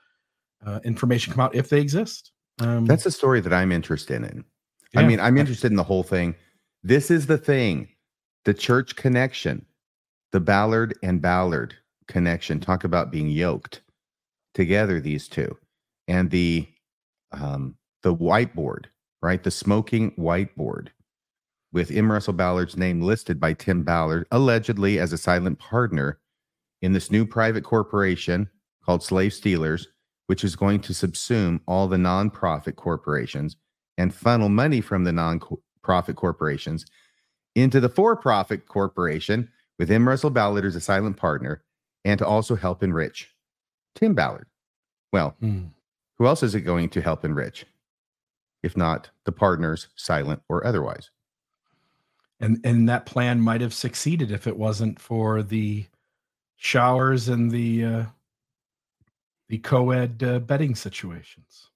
uh, 0.65 0.79
information 0.83 1.33
come 1.33 1.41
out, 1.41 1.55
if 1.55 1.69
they 1.69 1.79
exist. 1.79 2.31
Um, 2.59 2.85
That's 2.85 3.05
a 3.05 3.11
story 3.11 3.39
that 3.41 3.53
I'm 3.53 3.71
interested 3.71 4.23
in. 4.23 4.43
I 4.95 5.05
mean, 5.05 5.19
I'm 5.19 5.37
interested 5.37 5.71
in 5.71 5.75
the 5.75 5.83
whole 5.83 6.03
thing. 6.03 6.35
This 6.83 7.11
is 7.11 7.25
the 7.27 7.37
thing 7.37 7.89
the 8.45 8.53
church 8.53 8.95
connection, 8.95 9.65
the 10.31 10.39
Ballard 10.39 10.97
and 11.03 11.21
Ballard 11.21 11.75
connection. 12.07 12.59
Talk 12.59 12.83
about 12.83 13.11
being 13.11 13.29
yoked 13.29 13.81
together, 14.53 14.99
these 14.99 15.27
two, 15.27 15.57
and 16.07 16.29
the 16.29 16.67
um, 17.31 17.75
the 18.03 18.15
whiteboard, 18.15 18.85
right? 19.21 19.43
The 19.43 19.51
smoking 19.51 20.11
whiteboard 20.11 20.89
with 21.73 21.91
M. 21.91 22.09
Russell 22.09 22.33
Ballard's 22.33 22.77
name 22.77 23.01
listed 23.01 23.37
by 23.39 23.51
Tim 23.51 23.83
Ballard, 23.83 24.25
allegedly 24.31 24.97
as 24.97 25.11
a 25.11 25.17
silent 25.17 25.59
partner 25.59 26.19
in 26.81 26.93
this 26.93 27.11
new 27.11 27.25
private 27.25 27.65
corporation 27.65 28.49
called 28.85 29.03
Slave 29.03 29.33
Stealers, 29.33 29.87
which 30.27 30.45
is 30.45 30.55
going 30.55 30.79
to 30.81 30.93
subsume 30.93 31.59
all 31.67 31.87
the 31.87 31.97
nonprofit 31.97 32.77
corporations 32.77 33.57
and 33.97 34.13
funnel 34.13 34.47
money 34.47 34.79
from 34.79 35.03
the 35.03 35.11
nonprofit 35.11 36.15
corporations 36.15 36.85
into 37.55 37.81
the 37.81 37.89
for 37.89 38.15
profit 38.15 38.67
corporation 38.67 39.49
with 39.77 39.91
M. 39.91 40.07
Russell 40.07 40.29
Ballard 40.29 40.63
as 40.63 40.77
a 40.77 40.81
silent 40.81 41.17
partner 41.17 41.64
and 42.05 42.17
to 42.19 42.25
also 42.25 42.55
help 42.55 42.81
enrich 42.83 43.33
Tim 43.95 44.13
Ballard. 44.13 44.47
Well, 45.11 45.35
Hmm. 45.41 45.65
who 46.17 46.27
else 46.27 46.43
is 46.43 46.55
it 46.55 46.61
going 46.61 46.87
to 46.89 47.01
help 47.01 47.25
enrich? 47.25 47.65
If 48.63 48.77
not 48.77 49.09
the 49.25 49.31
partners, 49.33 49.89
silent 49.95 50.41
or 50.49 50.65
otherwise. 50.65 51.11
and 52.39 52.59
and 52.65 52.87
that 52.89 53.05
plan 53.05 53.39
might 53.39 53.61
have 53.61 53.73
succeeded 53.73 54.29
if 54.31 54.45
it 54.47 54.57
wasn't 54.57 54.99
for 54.99 55.41
the 55.43 55.85
showers 56.57 57.27
and 57.29 57.49
the 57.51 57.83
uh, 57.85 58.05
the 59.47 59.57
co-ed 59.59 60.21
uh, 60.23 60.39
betting 60.39 60.75
situations. 60.75 61.69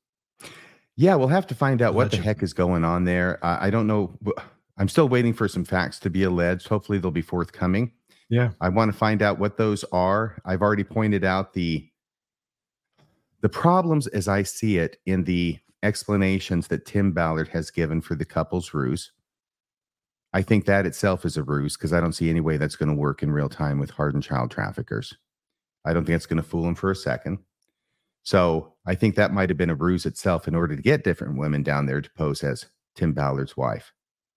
Yeah, 0.95 1.15
we'll 1.15 1.27
have 1.29 1.47
to 1.47 1.55
find 1.55 1.81
out 1.81 1.93
what 1.93 2.11
the 2.11 2.17
heck 2.17 2.43
is 2.43 2.51
going 2.53 2.83
on 2.83 3.05
there. 3.05 3.43
Uh, 3.45 3.57
I 3.61 3.69
don't 3.69 3.87
know. 3.87 4.17
I'm 4.77 4.89
still 4.89 5.07
waiting 5.07 5.33
for 5.33 5.47
some 5.47 5.63
facts 5.63 5.97
to 5.99 6.09
be 6.09 6.23
alleged. 6.23 6.67
Hopefully, 6.67 6.97
they'll 6.97 7.11
be 7.11 7.21
forthcoming. 7.21 7.93
Yeah, 8.29 8.51
I 8.61 8.69
want 8.69 8.91
to 8.91 8.97
find 8.97 9.21
out 9.21 9.39
what 9.39 9.57
those 9.57 9.83
are. 9.91 10.39
I've 10.45 10.61
already 10.61 10.83
pointed 10.83 11.23
out 11.23 11.53
the 11.53 11.89
the 13.41 13.49
problems 13.49 14.07
as 14.07 14.27
I 14.27 14.43
see 14.43 14.77
it 14.77 14.97
in 15.05 15.23
the 15.23 15.57
explanations 15.81 16.67
that 16.67 16.85
Tim 16.85 17.11
Ballard 17.13 17.47
has 17.49 17.71
given 17.71 18.01
for 18.01 18.15
the 18.15 18.25
couple's 18.25 18.73
ruse. 18.73 19.11
I 20.33 20.41
think 20.41 20.65
that 20.65 20.85
itself 20.85 21.25
is 21.25 21.37
a 21.37 21.43
ruse 21.43 21.75
because 21.75 21.93
I 21.93 22.01
don't 22.01 22.13
see 22.13 22.29
any 22.29 22.41
way 22.41 22.57
that's 22.57 22.75
going 22.75 22.89
to 22.89 22.95
work 22.95 23.23
in 23.23 23.31
real 23.31 23.49
time 23.49 23.79
with 23.79 23.89
hardened 23.89 24.23
child 24.23 24.51
traffickers. 24.51 25.15
I 25.85 25.93
don't 25.93 26.05
think 26.05 26.17
it's 26.17 26.25
going 26.25 26.37
to 26.37 26.47
fool 26.47 26.63
them 26.63 26.75
for 26.75 26.91
a 26.91 26.95
second. 26.95 27.39
So 28.23 28.73
I 28.85 28.93
think 28.93 29.15
that 29.15 29.33
might 29.33 29.49
have 29.49 29.57
been 29.57 29.69
a 29.69 29.75
ruse 29.75 30.05
itself 30.05 30.47
in 30.47 30.53
order 30.53 30.75
to 30.75 30.81
get 30.81 31.03
different 31.03 31.37
women 31.37 31.63
down 31.63 31.85
there 31.85 32.01
to 32.01 32.09
pose 32.11 32.43
as 32.43 32.65
Tim 32.95 33.13
Ballard's 33.13 33.57
wife. 33.57 33.91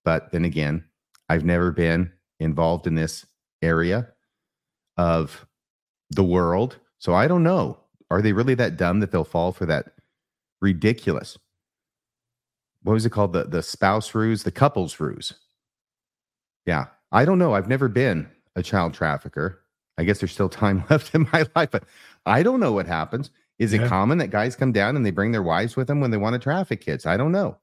But 0.04 0.30
then 0.32 0.44
again, 0.44 0.84
I've 1.28 1.44
never 1.44 1.72
been 1.72 2.12
involved 2.40 2.86
in 2.86 2.94
this 2.94 3.26
area 3.62 4.08
of 4.96 5.46
the 6.10 6.24
world. 6.24 6.78
So 6.98 7.14
I 7.14 7.26
don't 7.28 7.42
know. 7.42 7.78
Are 8.10 8.20
they 8.20 8.32
really 8.32 8.54
that 8.56 8.76
dumb 8.76 9.00
that 9.00 9.10
they'll 9.10 9.24
fall 9.24 9.52
for 9.52 9.66
that 9.66 9.86
ridiculous? 10.60 11.38
What 12.82 12.92
was 12.92 13.06
it 13.06 13.10
called? 13.10 13.32
The 13.32 13.44
the 13.44 13.62
spouse 13.62 14.14
ruse, 14.14 14.42
the 14.42 14.50
couples 14.50 15.00
ruse. 15.00 15.32
Yeah. 16.66 16.86
I 17.10 17.24
don't 17.24 17.38
know. 17.38 17.54
I've 17.54 17.68
never 17.68 17.88
been 17.88 18.28
a 18.56 18.62
child 18.62 18.94
trafficker. 18.94 19.60
I 19.98 20.04
guess 20.04 20.18
there's 20.18 20.32
still 20.32 20.48
time 20.48 20.84
left 20.90 21.14
in 21.14 21.28
my 21.32 21.46
life, 21.54 21.70
but 21.70 21.84
I 22.26 22.42
don't 22.42 22.60
know 22.60 22.72
what 22.72 22.86
happens. 22.86 23.30
Is 23.58 23.72
it 23.72 23.86
common 23.86 24.18
that 24.18 24.30
guys 24.30 24.56
come 24.56 24.72
down 24.72 24.96
and 24.96 25.06
they 25.06 25.12
bring 25.12 25.30
their 25.30 25.42
wives 25.42 25.76
with 25.76 25.86
them 25.86 26.00
when 26.00 26.10
they 26.10 26.16
want 26.16 26.34
to 26.34 26.38
traffic 26.38 26.80
kids? 26.80 27.06
I 27.06 27.16
don't 27.16 27.30
know. 27.30 27.58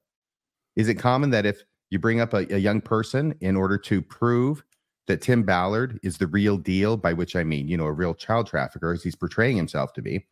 Is 0.76 0.88
it 0.88 0.94
common 0.94 1.30
that 1.30 1.44
if 1.44 1.64
you 1.90 1.98
bring 1.98 2.20
up 2.20 2.32
a, 2.32 2.46
a 2.54 2.58
young 2.58 2.80
person 2.80 3.34
in 3.40 3.56
order 3.56 3.76
to 3.76 4.00
prove 4.00 4.64
that 5.06 5.20
Tim 5.20 5.42
Ballard 5.42 5.98
is 6.02 6.18
the 6.18 6.26
real 6.26 6.56
deal, 6.56 6.96
by 6.96 7.12
which 7.12 7.34
I 7.36 7.44
mean, 7.44 7.68
you 7.68 7.76
know, 7.76 7.86
a 7.86 7.92
real 7.92 8.14
child 8.14 8.46
trafficker 8.46 8.92
as 8.92 9.02
he's 9.02 9.16
portraying 9.16 9.56
himself 9.56 9.92
to 9.94 10.02
be. 10.02 10.26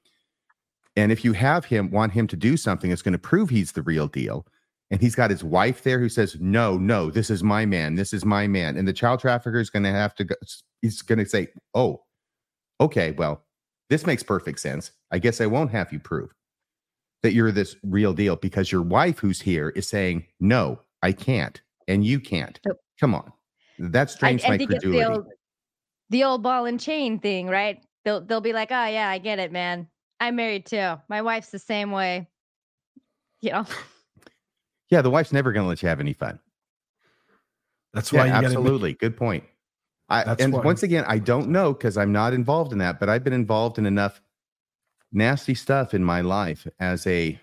And 0.97 1.13
if 1.13 1.25
you 1.25 1.33
have 1.33 1.65
him 1.65 1.91
want 1.91 2.13
him 2.13 2.27
to 2.29 2.37
do 2.37 2.57
something 2.57 2.91
that's 2.91 3.03
going 3.03 3.13
to 3.13 3.19
prove 3.19 3.51
he's 3.51 3.73
the 3.73 3.83
real 3.83 4.09
deal, 4.09 4.47
and 4.91 5.01
he's 5.01 5.15
got 5.15 5.31
his 5.31 5.45
wife 5.45 5.83
there 5.83 5.99
who 5.99 6.09
says, 6.09 6.37
"No, 6.41 6.77
no, 6.79 7.11
this 7.11 7.31
is 7.31 7.43
my 7.45 7.67
man. 7.67 7.95
This 7.95 8.13
is 8.13 8.25
my 8.25 8.47
man." 8.47 8.77
And 8.77 8.89
the 8.89 8.93
child 8.93 9.21
trafficker 9.21 9.59
is 9.59 9.71
going 9.71 9.83
to 9.85 9.91
have 9.91 10.15
to 10.17 10.25
go, 10.25 10.35
he's 10.83 11.03
going 11.03 11.19
to 11.19 11.27
say, 11.27 11.49
"Oh, 11.75 12.03
okay, 12.81 13.13
well, 13.13 13.45
this 13.91 14.07
makes 14.07 14.23
perfect 14.23 14.61
sense. 14.61 14.93
I 15.11 15.19
guess 15.19 15.41
I 15.41 15.47
won't 15.47 15.71
have 15.71 15.93
you 15.93 16.01
prove 16.01 16.31
that 17.23 17.33
you're 17.33 17.53
this 17.53 17.77
real 17.83 18.13
deal 18.13 18.37
because 18.37 18.73
your 18.73 18.83
wife 18.83 19.19
who's 19.19 19.41
here 19.41 19.71
is 19.71 19.87
saying, 19.89 20.27
"No, 20.41 20.81
I 21.03 21.13
can't." 21.13 21.61
And 21.87 22.05
you 22.05 22.21
can't. 22.21 22.61
Come 23.01 23.15
on. 23.15 23.33
That 23.79 24.11
strains 24.11 24.45
I, 24.45 24.49
I 24.49 24.51
my 24.51 24.67
credulity. 24.67 24.99
The 24.99 25.11
old, 25.11 25.27
the 26.11 26.25
old 26.25 26.43
ball 26.43 26.67
and 26.67 26.81
chain 26.81 27.19
thing, 27.19 27.47
right? 27.49 27.83
They'll 28.05 28.21
they'll 28.21 28.41
be 28.41 28.53
like, 28.53 28.71
"Oh 28.71 28.87
yeah, 28.87 29.09
I 29.09 29.19
get 29.19 29.39
it, 29.39 29.53
man. 29.53 29.89
I'm 30.21 30.37
married 30.37 30.67
too. 30.67 30.97
My 31.09 31.23
wife's 31.23 31.51
the 31.51 31.59
same 31.59 31.91
way." 31.91 32.29
You 33.41 33.53
know. 33.53 33.67
Yeah, 34.91 35.03
the 35.03 35.11
wife's 35.11 35.33
never 35.33 35.53
going 35.53 35.65
to 35.65 35.69
let 35.69 35.83
you 35.83 35.89
have 35.89 36.01
any 36.01 36.15
fun. 36.15 36.39
That's 37.93 38.13
why 38.13 38.27
yeah, 38.27 38.39
absolutely. 38.39 38.91
Make... 38.91 39.01
Good 39.01 39.17
point. 39.17 39.45
I, 40.09 40.23
and 40.39 40.55
why. 40.55 40.63
once 40.63 40.83
again, 40.83 41.05
I 41.07 41.19
don't 41.19 41.51
know 41.51 41.75
because 41.75 41.99
I'm 41.99 42.13
not 42.13 42.33
involved 42.33 42.73
in 42.73 42.79
that, 42.79 42.99
but 42.99 43.11
I've 43.11 43.23
been 43.23 43.35
involved 43.35 43.79
in 43.79 43.85
enough 43.85 44.23
nasty 45.13 45.55
stuff 45.55 45.93
in 45.93 46.03
my 46.03 46.23
life 46.23 46.67
as 46.81 47.07
a 47.07 47.39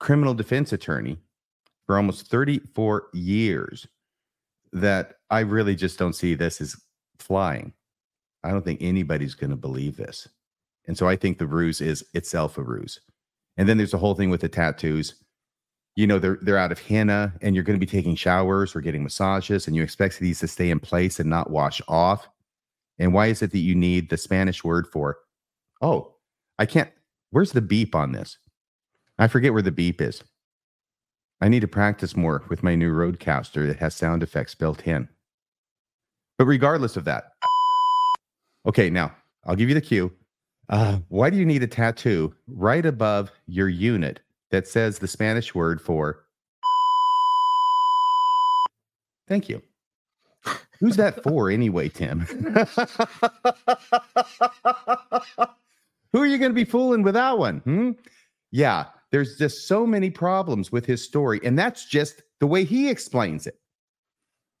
criminal 0.00 0.34
defense 0.34 0.72
attorney 0.72 1.18
for 1.86 1.96
almost 1.96 2.26
34 2.26 3.08
years 3.12 3.86
that 4.72 5.14
I 5.30 5.40
really 5.40 5.74
just 5.74 5.98
don't 5.98 6.14
see 6.14 6.34
this 6.34 6.60
as 6.60 6.76
flying. 7.18 7.72
I 8.44 8.50
don't 8.50 8.64
think 8.64 8.82
anybody's 8.82 9.34
going 9.34 9.50
to 9.50 9.56
believe 9.56 9.96
this. 9.96 10.28
And 10.86 10.96
so 10.96 11.08
I 11.08 11.16
think 11.16 11.38
the 11.38 11.46
ruse 11.46 11.80
is 11.80 12.04
itself 12.14 12.56
a 12.56 12.62
ruse. 12.62 13.00
And 13.56 13.68
then 13.68 13.76
there's 13.76 13.90
the 13.90 13.98
whole 13.98 14.14
thing 14.14 14.30
with 14.30 14.40
the 14.40 14.48
tattoos 14.48 15.14
you 15.96 16.06
know 16.06 16.18
they're 16.18 16.38
they're 16.42 16.58
out 16.58 16.72
of 16.72 16.78
henna 16.78 17.32
and 17.42 17.54
you're 17.54 17.64
going 17.64 17.78
to 17.78 17.84
be 17.84 17.90
taking 17.90 18.14
showers 18.14 18.74
or 18.74 18.80
getting 18.80 19.02
massages 19.02 19.66
and 19.66 19.76
you 19.76 19.82
expect 19.82 20.18
these 20.18 20.40
to 20.40 20.48
stay 20.48 20.70
in 20.70 20.80
place 20.80 21.20
and 21.20 21.28
not 21.28 21.50
wash 21.50 21.80
off 21.88 22.28
and 22.98 23.12
why 23.12 23.26
is 23.26 23.42
it 23.42 23.50
that 23.52 23.58
you 23.58 23.74
need 23.74 24.08
the 24.08 24.16
spanish 24.16 24.62
word 24.62 24.86
for 24.86 25.18
oh 25.82 26.14
i 26.58 26.66
can't 26.66 26.90
where's 27.30 27.52
the 27.52 27.60
beep 27.60 27.94
on 27.94 28.12
this 28.12 28.38
i 29.18 29.26
forget 29.26 29.52
where 29.52 29.62
the 29.62 29.70
beep 29.70 30.00
is 30.00 30.22
i 31.40 31.48
need 31.48 31.60
to 31.60 31.68
practice 31.68 32.16
more 32.16 32.44
with 32.48 32.62
my 32.62 32.74
new 32.74 32.92
RODECaster 32.92 33.66
that 33.66 33.78
has 33.78 33.94
sound 33.94 34.22
effects 34.22 34.54
built 34.54 34.86
in 34.86 35.08
but 36.38 36.46
regardless 36.46 36.96
of 36.96 37.04
that 37.04 37.32
okay 38.66 38.90
now 38.90 39.14
i'll 39.44 39.56
give 39.56 39.68
you 39.68 39.74
the 39.74 39.80
cue 39.80 40.12
uh, 40.70 40.98
why 41.08 41.28
do 41.30 41.36
you 41.36 41.44
need 41.44 41.64
a 41.64 41.66
tattoo 41.66 42.32
right 42.46 42.86
above 42.86 43.32
your 43.46 43.68
unit 43.68 44.20
that 44.50 44.68
says 44.68 44.98
the 44.98 45.08
Spanish 45.08 45.54
word 45.54 45.80
for 45.80 46.24
thank 49.28 49.48
you. 49.48 49.62
Who's 50.80 50.96
that 50.96 51.22
for 51.22 51.50
anyway, 51.50 51.88
Tim? 51.88 52.20
Who 56.12 56.22
are 56.22 56.26
you 56.26 56.38
going 56.38 56.50
to 56.50 56.54
be 56.54 56.64
fooling 56.64 57.02
with 57.02 57.14
that 57.14 57.38
one? 57.38 57.58
Hmm? 57.60 57.90
Yeah, 58.50 58.86
there's 59.12 59.36
just 59.36 59.66
so 59.66 59.86
many 59.86 60.10
problems 60.10 60.70
with 60.70 60.86
his 60.86 61.02
story, 61.02 61.40
and 61.44 61.58
that's 61.58 61.86
just 61.86 62.22
the 62.38 62.46
way 62.46 62.64
he 62.64 62.88
explains 62.88 63.46
it. 63.46 63.58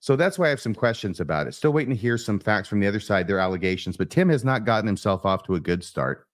So 0.00 0.16
that's 0.16 0.38
why 0.38 0.46
I 0.46 0.50
have 0.50 0.60
some 0.60 0.74
questions 0.74 1.20
about 1.20 1.46
it. 1.46 1.54
Still 1.54 1.72
waiting 1.72 1.94
to 1.94 2.00
hear 2.00 2.16
some 2.16 2.40
facts 2.40 2.68
from 2.68 2.80
the 2.80 2.86
other 2.86 3.00
side, 3.00 3.28
their 3.28 3.38
allegations, 3.38 3.96
but 3.96 4.10
Tim 4.10 4.30
has 4.30 4.44
not 4.44 4.64
gotten 4.64 4.86
himself 4.86 5.26
off 5.26 5.44
to 5.44 5.54
a 5.54 5.60
good 5.60 5.84
start 5.84 6.26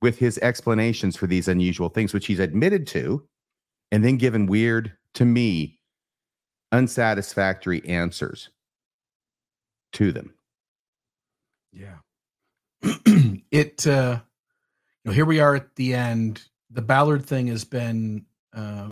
with 0.00 0.18
his 0.18 0.38
explanations 0.38 1.14
for 1.14 1.26
these 1.26 1.46
unusual 1.46 1.90
things, 1.90 2.14
which 2.14 2.26
he's 2.26 2.38
admitted 2.38 2.86
to, 2.88 3.22
and 3.92 4.04
then 4.04 4.16
given 4.16 4.46
weird, 4.46 4.92
to 5.14 5.26
me, 5.26 5.78
unsatisfactory 6.72 7.86
answers 7.86 8.48
to 9.92 10.10
them. 10.10 10.32
Yeah. 11.72 11.98
it, 13.50 13.86
uh, 13.86 14.20
you 15.04 15.10
know, 15.10 15.12
here 15.12 15.26
we 15.26 15.40
are 15.40 15.54
at 15.54 15.74
the 15.76 15.94
end. 15.94 16.42
The 16.70 16.82
Ballard 16.82 17.24
thing 17.26 17.48
has 17.48 17.64
been 17.64 18.24
uh, 18.54 18.90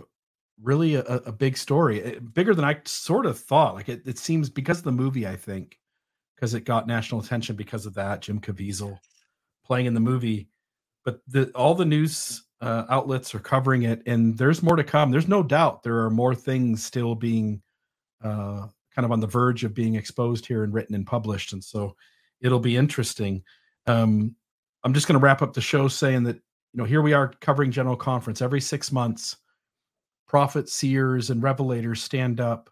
really 0.61 0.95
a, 0.95 1.01
a 1.01 1.31
big 1.31 1.57
story, 1.57 1.99
it, 1.99 2.17
eh, 2.17 2.19
bigger 2.33 2.53
than 2.53 2.65
I 2.65 2.79
sort 2.85 3.25
of 3.25 3.39
thought. 3.39 3.75
Like 3.75 3.89
it, 3.89 4.01
it 4.05 4.17
seems 4.17 4.49
because 4.49 4.79
of 4.79 4.83
the 4.83 4.91
movie, 4.91 5.27
I 5.27 5.35
think, 5.35 5.79
because 6.35 6.53
it 6.53 6.65
got 6.65 6.87
national 6.87 7.21
attention 7.21 7.55
because 7.55 7.85
of 7.85 7.93
that. 7.95 8.21
Jim 8.21 8.39
Caviezel 8.39 8.99
playing 9.63 9.85
in 9.85 9.93
the 9.93 9.99
movie 9.99 10.49
but 11.09 11.21
the, 11.27 11.49
all 11.55 11.75
the 11.75 11.85
news 11.85 12.43
uh, 12.61 12.85
outlets 12.89 13.33
are 13.33 13.39
covering 13.39 13.83
it, 13.83 14.01
and 14.05 14.37
there's 14.37 14.61
more 14.61 14.75
to 14.75 14.83
come. 14.83 15.11
There's 15.11 15.27
no 15.27 15.43
doubt 15.43 15.83
there 15.83 16.03
are 16.03 16.09
more 16.09 16.35
things 16.35 16.83
still 16.83 17.15
being 17.15 17.61
uh, 18.23 18.67
kind 18.93 19.05
of 19.05 19.11
on 19.11 19.19
the 19.19 19.27
verge 19.27 19.63
of 19.63 19.73
being 19.73 19.95
exposed 19.95 20.45
here 20.45 20.63
and 20.63 20.73
written 20.73 20.95
and 20.95 21.07
published, 21.07 21.53
and 21.53 21.63
so 21.63 21.95
it'll 22.41 22.59
be 22.59 22.77
interesting. 22.77 23.43
Um, 23.87 24.35
I'm 24.83 24.93
just 24.93 25.07
going 25.07 25.19
to 25.19 25.23
wrap 25.23 25.41
up 25.41 25.53
the 25.53 25.61
show 25.61 25.87
saying 25.87 26.23
that 26.23 26.39
you 26.73 26.77
know 26.77 26.85
here 26.85 27.01
we 27.01 27.13
are 27.13 27.33
covering 27.41 27.71
General 27.71 27.95
Conference 27.95 28.41
every 28.41 28.61
six 28.61 28.91
months. 28.91 29.37
Prophets, 30.27 30.73
seers, 30.73 31.31
and 31.31 31.41
revelators 31.41 31.97
stand 31.97 32.39
up, 32.39 32.69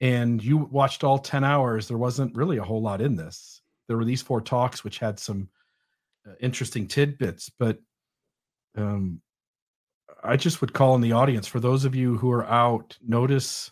and 0.00 0.44
you 0.44 0.58
watched 0.58 1.02
all 1.02 1.18
ten 1.18 1.42
hours. 1.42 1.88
There 1.88 1.96
wasn't 1.96 2.36
really 2.36 2.58
a 2.58 2.64
whole 2.64 2.82
lot 2.82 3.00
in 3.00 3.16
this. 3.16 3.62
There 3.88 3.96
were 3.96 4.04
these 4.04 4.22
four 4.22 4.40
talks, 4.40 4.84
which 4.84 4.98
had 4.98 5.18
some 5.18 5.48
uh, 6.28 6.34
interesting 6.40 6.86
tidbits, 6.86 7.50
but 7.58 7.78
um, 8.76 9.20
I 10.22 10.36
just 10.36 10.60
would 10.60 10.72
call 10.72 10.94
in 10.94 11.00
the 11.00 11.12
audience 11.12 11.46
for 11.46 11.60
those 11.60 11.84
of 11.84 11.94
you 11.94 12.16
who 12.16 12.30
are 12.30 12.46
out, 12.46 12.96
notice 13.06 13.70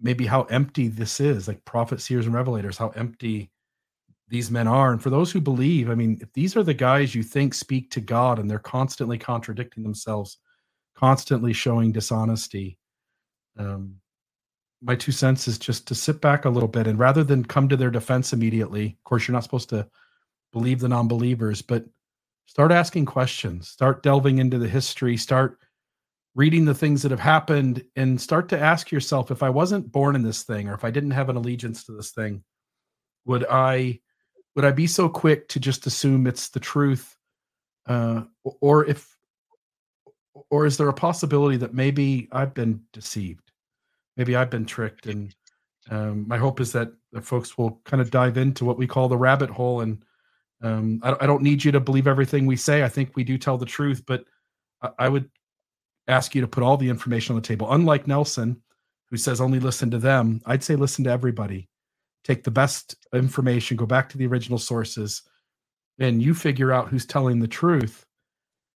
maybe 0.00 0.26
how 0.26 0.44
empty 0.44 0.88
this 0.88 1.20
is, 1.20 1.48
like 1.48 1.64
prophets, 1.64 2.04
seers, 2.04 2.26
and 2.26 2.34
revelators, 2.34 2.78
how 2.78 2.88
empty 2.90 3.50
these 4.30 4.50
men 4.50 4.68
are. 4.68 4.92
And 4.92 5.02
for 5.02 5.10
those 5.10 5.32
who 5.32 5.40
believe, 5.40 5.90
I 5.90 5.94
mean, 5.94 6.18
if 6.22 6.32
these 6.32 6.56
are 6.56 6.62
the 6.62 6.74
guys 6.74 7.14
you 7.14 7.22
think 7.22 7.54
speak 7.54 7.90
to 7.92 8.00
God 8.00 8.38
and 8.38 8.50
they're 8.50 8.58
constantly 8.58 9.18
contradicting 9.18 9.82
themselves, 9.82 10.38
constantly 10.96 11.52
showing 11.52 11.92
dishonesty, 11.92 12.78
um, 13.58 13.96
my 14.82 14.96
two 14.96 15.12
cents 15.12 15.48
is 15.48 15.58
just 15.58 15.86
to 15.88 15.94
sit 15.94 16.20
back 16.22 16.46
a 16.46 16.50
little 16.50 16.68
bit 16.68 16.86
and 16.86 16.98
rather 16.98 17.24
than 17.24 17.44
come 17.44 17.68
to 17.68 17.76
their 17.76 17.90
defense 17.90 18.32
immediately, 18.32 18.86
of 18.86 19.04
course, 19.04 19.28
you're 19.28 19.34
not 19.34 19.44
supposed 19.44 19.68
to 19.70 19.86
believe 20.52 20.80
the 20.80 20.88
non-believers 20.88 21.62
but 21.62 21.84
start 22.46 22.72
asking 22.72 23.06
questions 23.06 23.68
start 23.68 24.02
delving 24.02 24.38
into 24.38 24.58
the 24.58 24.68
history 24.68 25.16
start 25.16 25.58
reading 26.34 26.64
the 26.64 26.74
things 26.74 27.02
that 27.02 27.10
have 27.10 27.20
happened 27.20 27.82
and 27.96 28.20
start 28.20 28.48
to 28.48 28.58
ask 28.58 28.90
yourself 28.90 29.30
if 29.30 29.42
i 29.42 29.50
wasn't 29.50 29.90
born 29.92 30.16
in 30.16 30.22
this 30.22 30.42
thing 30.42 30.68
or 30.68 30.74
if 30.74 30.84
i 30.84 30.90
didn't 30.90 31.12
have 31.12 31.28
an 31.28 31.36
allegiance 31.36 31.84
to 31.84 31.92
this 31.92 32.10
thing 32.10 32.42
would 33.26 33.44
i 33.50 33.98
would 34.56 34.64
i 34.64 34.70
be 34.70 34.86
so 34.86 35.08
quick 35.08 35.48
to 35.48 35.60
just 35.60 35.86
assume 35.86 36.26
it's 36.26 36.48
the 36.48 36.60
truth 36.60 37.16
uh, 37.86 38.22
or 38.60 38.84
if 38.86 39.16
or 40.50 40.66
is 40.66 40.76
there 40.76 40.88
a 40.88 40.94
possibility 40.94 41.56
that 41.56 41.74
maybe 41.74 42.28
I've 42.32 42.54
been 42.54 42.82
deceived? 42.92 43.52
Maybe 44.16 44.36
I've 44.36 44.50
been 44.50 44.66
tricked, 44.66 45.06
and 45.06 45.34
um, 45.90 46.26
my 46.28 46.36
hope 46.36 46.60
is 46.60 46.72
that 46.72 46.92
the 47.12 47.22
folks 47.22 47.56
will 47.56 47.80
kind 47.84 48.00
of 48.00 48.10
dive 48.10 48.36
into 48.36 48.64
what 48.64 48.78
we 48.78 48.86
call 48.86 49.08
the 49.08 49.16
rabbit 49.16 49.50
hole. 49.50 49.80
And 49.80 50.04
um, 50.62 51.00
I, 51.02 51.16
I, 51.20 51.26
don't 51.26 51.42
need 51.42 51.64
you 51.64 51.72
to 51.72 51.80
believe 51.80 52.06
everything 52.06 52.46
we 52.46 52.56
say. 52.56 52.84
I 52.84 52.88
think 52.88 53.16
we 53.16 53.24
do 53.24 53.38
tell 53.38 53.56
the 53.56 53.66
truth, 53.66 54.04
but 54.06 54.24
I, 54.82 54.90
I 54.98 55.08
would 55.08 55.30
ask 56.06 56.34
you 56.34 56.42
to 56.42 56.46
put 56.46 56.62
all 56.62 56.76
the 56.76 56.88
information 56.88 57.34
on 57.34 57.40
the 57.40 57.46
table. 57.46 57.72
Unlike 57.72 58.06
Nelson, 58.06 58.60
who 59.08 59.16
says 59.16 59.40
only 59.40 59.58
listen 59.58 59.90
to 59.90 59.98
them, 59.98 60.42
I'd 60.44 60.62
say 60.62 60.76
listen 60.76 61.04
to 61.04 61.10
everybody. 61.10 61.69
Take 62.24 62.44
the 62.44 62.50
best 62.50 62.94
information, 63.14 63.76
go 63.76 63.86
back 63.86 64.08
to 64.10 64.18
the 64.18 64.26
original 64.26 64.58
sources, 64.58 65.22
and 65.98 66.22
you 66.22 66.34
figure 66.34 66.72
out 66.72 66.88
who's 66.88 67.06
telling 67.06 67.40
the 67.40 67.48
truth, 67.48 68.04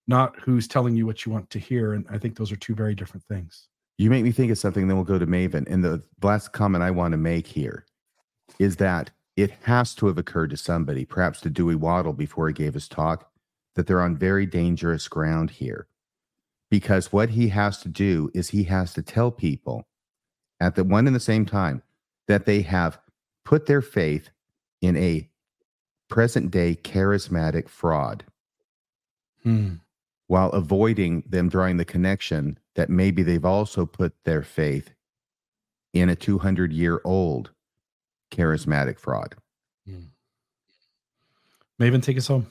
not 0.07 0.39
who's 0.41 0.67
telling 0.69 0.97
you 0.97 1.07
what 1.07 1.25
you 1.25 1.33
want 1.33 1.51
to 1.51 1.59
hear. 1.59 1.93
And 1.95 2.07
I 2.11 2.19
think 2.19 2.37
those 2.37 2.53
are 2.53 2.57
two 2.57 2.75
very 2.75 2.95
different 2.95 3.25
things. 3.25 3.69
You 3.99 4.11
make 4.11 4.25
me 4.25 4.33
think 4.33 4.51
of 4.51 4.59
something, 4.59 4.89
then 4.89 4.97
we'll 4.97 5.05
go 5.05 5.19
to 5.19 5.27
Maven. 5.27 5.71
And 5.71 5.85
the 5.85 6.03
last 6.23 6.53
comment 6.53 6.83
I 6.83 6.91
want 6.91 7.13
to 7.13 7.19
make 7.19 7.47
here 7.47 7.87
is 8.59 8.77
that 8.77 9.11
it 9.37 9.53
has 9.63 9.95
to 9.97 10.07
have 10.07 10.19
occurred 10.19 10.51
to 10.51 10.57
somebody, 10.57 11.05
perhaps 11.05 11.41
to 11.41 11.51
Dewey 11.51 11.75
Waddell 11.75 12.13
before 12.13 12.49
he 12.49 12.55
gave 12.55 12.75
his 12.75 12.89
talk, 12.89 13.31
that 13.75 13.87
they're 13.87 14.01
on 14.01 14.17
very 14.17 14.47
dangerous 14.47 15.09
ground 15.09 15.51
here. 15.51 15.89
Because 16.71 17.13
what 17.13 17.31
he 17.31 17.49
has 17.49 17.79
to 17.79 17.89
do 17.89 18.31
is 18.35 18.51
he 18.51 18.65
has 18.65 18.95
to 18.95 19.03
tell 19.03 19.31
people 19.31 19.87
at 20.61 20.75
the 20.75 20.85
one 20.85 21.07
and 21.07 21.15
the 21.15 21.21
same 21.21 21.47
time 21.47 21.83
that 22.27 22.47
they 22.47 22.63
have 22.63 22.99
put 23.45 23.67
their 23.67 23.83
faith 23.83 24.31
in 24.81 24.97
a 24.97 25.29
present 26.09 26.51
day 26.51 26.75
charismatic 26.75 27.69
fraud 27.69 28.25
hmm. 29.43 29.75
while 30.27 30.51
avoiding 30.51 31.23
them 31.27 31.49
drawing 31.49 31.77
the 31.77 31.85
connection 31.85 32.59
that 32.75 32.91
maybe 32.91 33.23
they've 33.23 33.45
also 33.45 33.87
put 33.87 34.13
their 34.25 34.43
faith 34.43 34.93
in 35.93 36.09
a 36.09 36.17
200 36.17 36.73
year 36.73 37.01
old 37.05 37.51
charismatic 38.31 38.99
fraud. 38.99 39.37
Hmm. 39.87 40.05
Maven, 41.81 42.03
take 42.03 42.19
us 42.19 42.27
home. 42.27 42.47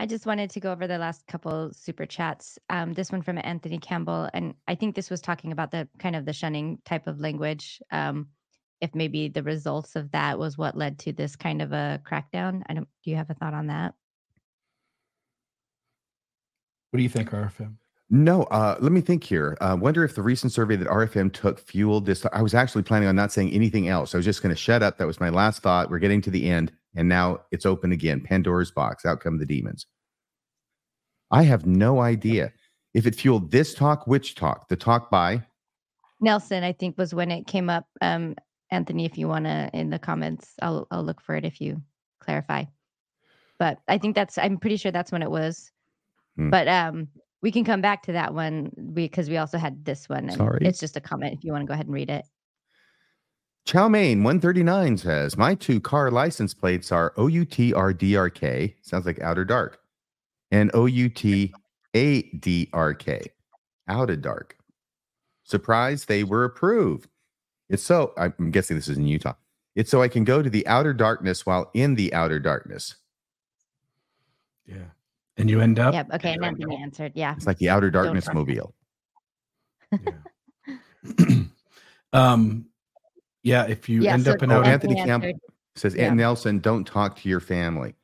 I 0.00 0.06
just 0.06 0.26
wanted 0.26 0.50
to 0.50 0.60
go 0.60 0.70
over 0.70 0.86
the 0.86 0.98
last 0.98 1.26
couple 1.26 1.72
super 1.72 2.06
chats. 2.06 2.56
Um, 2.70 2.94
this 2.94 3.10
one 3.10 3.22
from 3.22 3.38
Anthony 3.42 3.78
Campbell, 3.78 4.28
and 4.32 4.54
I 4.68 4.76
think 4.76 4.94
this 4.94 5.10
was 5.10 5.20
talking 5.20 5.50
about 5.50 5.72
the 5.72 5.88
kind 5.98 6.14
of 6.14 6.24
the 6.24 6.32
shunning 6.32 6.78
type 6.84 7.08
of 7.08 7.18
language. 7.18 7.82
Um, 7.90 8.28
if 8.80 8.94
maybe 8.94 9.28
the 9.28 9.42
results 9.42 9.96
of 9.96 10.10
that 10.12 10.38
was 10.38 10.56
what 10.56 10.76
led 10.76 10.98
to 11.00 11.12
this 11.12 11.36
kind 11.36 11.60
of 11.60 11.72
a 11.72 12.00
crackdown. 12.08 12.62
I 12.68 12.74
don't. 12.74 12.88
Do 13.04 13.10
you 13.10 13.16
have 13.16 13.30
a 13.30 13.34
thought 13.34 13.54
on 13.54 13.68
that? 13.68 13.94
What 16.90 16.98
do 16.98 17.02
you 17.02 17.08
think, 17.08 17.30
RFM? 17.30 17.74
No, 18.10 18.44
uh, 18.44 18.76
let 18.80 18.92
me 18.92 19.02
think 19.02 19.22
here. 19.22 19.58
I 19.60 19.70
uh, 19.70 19.76
wonder 19.76 20.02
if 20.02 20.14
the 20.14 20.22
recent 20.22 20.52
survey 20.52 20.76
that 20.76 20.88
RFM 20.88 21.30
took 21.30 21.58
fueled 21.58 22.06
this. 22.06 22.24
I 22.32 22.40
was 22.40 22.54
actually 22.54 22.82
planning 22.82 23.08
on 23.08 23.16
not 23.16 23.32
saying 23.32 23.50
anything 23.50 23.88
else. 23.88 24.14
I 24.14 24.18
was 24.18 24.24
just 24.24 24.42
going 24.42 24.54
to 24.54 24.60
shut 24.60 24.82
up. 24.82 24.96
That 24.96 25.06
was 25.06 25.20
my 25.20 25.28
last 25.28 25.62
thought. 25.62 25.90
We're 25.90 25.98
getting 25.98 26.22
to 26.22 26.30
the 26.30 26.48
end, 26.48 26.72
and 26.96 27.06
now 27.06 27.40
it's 27.50 27.66
open 27.66 27.92
again. 27.92 28.22
Pandora's 28.22 28.70
box. 28.70 29.04
Out 29.04 29.20
come 29.20 29.38
the 29.38 29.44
demons. 29.44 29.86
I 31.30 31.42
have 31.42 31.66
no 31.66 32.00
idea 32.00 32.52
if 32.94 33.06
it 33.06 33.14
fueled 33.14 33.50
this 33.50 33.74
talk. 33.74 34.06
Which 34.06 34.34
talk? 34.34 34.68
The 34.68 34.76
talk 34.76 35.10
by 35.10 35.42
Nelson, 36.20 36.64
I 36.64 36.72
think, 36.72 36.96
was 36.96 37.14
when 37.14 37.30
it 37.30 37.46
came 37.46 37.68
up. 37.68 37.84
Um, 38.00 38.36
Anthony, 38.70 39.04
if 39.04 39.16
you 39.16 39.28
want 39.28 39.46
to 39.46 39.70
in 39.72 39.90
the 39.90 39.98
comments, 39.98 40.54
I'll 40.60 40.86
I'll 40.90 41.04
look 41.04 41.20
for 41.20 41.34
it 41.34 41.44
if 41.44 41.60
you 41.60 41.82
clarify. 42.20 42.64
But 43.58 43.78
I 43.88 43.98
think 43.98 44.14
that's 44.14 44.38
I'm 44.38 44.58
pretty 44.58 44.76
sure 44.76 44.92
that's 44.92 45.12
when 45.12 45.22
it 45.22 45.30
was. 45.30 45.70
Hmm. 46.36 46.50
But 46.50 46.68
um 46.68 47.08
we 47.40 47.52
can 47.52 47.64
come 47.64 47.80
back 47.80 48.02
to 48.04 48.12
that 48.12 48.34
one 48.34 48.70
because 48.94 49.30
we 49.30 49.36
also 49.36 49.58
had 49.58 49.84
this 49.84 50.08
one. 50.08 50.24
And 50.24 50.34
Sorry. 50.34 50.66
It's 50.66 50.80
just 50.80 50.96
a 50.96 51.00
comment 51.00 51.34
if 51.34 51.44
you 51.44 51.52
want 51.52 51.62
to 51.62 51.66
go 51.66 51.74
ahead 51.74 51.86
and 51.86 51.94
read 51.94 52.10
it. 52.10 52.24
Chow 53.64 53.88
Mein 53.88 54.24
139 54.24 54.96
says, 54.96 55.36
My 55.36 55.54
two 55.54 55.78
car 55.80 56.10
license 56.10 56.54
plates 56.54 56.90
are 56.90 57.12
OUTRDRK, 57.16 58.74
sounds 58.80 59.04
like 59.04 59.20
Outer 59.20 59.44
Dark, 59.44 59.78
and 60.50 60.72
OUTADRK, 60.72 61.52
Out 63.88 64.10
of 64.10 64.22
Dark. 64.22 64.56
Surprised 65.44 66.08
they 66.08 66.24
were 66.24 66.44
approved. 66.44 67.10
It's 67.68 67.82
so, 67.82 68.12
I'm 68.16 68.50
guessing 68.50 68.76
this 68.76 68.88
is 68.88 68.96
in 68.96 69.06
Utah. 69.06 69.34
It's 69.74 69.90
so 69.90 70.02
I 70.02 70.08
can 70.08 70.24
go 70.24 70.42
to 70.42 70.50
the 70.50 70.66
outer 70.66 70.92
darkness 70.92 71.46
while 71.46 71.70
in 71.74 71.94
the 71.94 72.12
outer 72.12 72.40
darkness. 72.40 72.96
Yeah. 74.66 74.86
And 75.36 75.48
you 75.48 75.60
end 75.60 75.78
up. 75.78 75.94
Yep. 75.94 76.14
Okay. 76.14 76.32
And 76.34 76.42
then 76.42 76.56
he 76.56 76.76
answered. 76.76 77.12
Yeah. 77.14 77.34
It's 77.36 77.46
like 77.46 77.58
the 77.58 77.68
outer 77.68 77.90
darkness 77.90 78.28
mobile. 78.32 78.74
yeah. 79.92 79.98
um, 82.12 82.66
yeah. 83.44 83.66
If 83.66 83.88
you 83.88 84.02
yeah, 84.02 84.14
end 84.14 84.24
so 84.24 84.32
up 84.32 84.42
in 84.42 84.50
outer, 84.50 84.68
Anthony 84.68 84.96
Camp 84.96 85.24
says, 85.76 85.94
yeah. 85.94 86.12
Nelson, 86.12 86.58
don't 86.58 86.84
talk 86.84 87.16
to 87.20 87.28
your 87.28 87.40
family. 87.40 87.94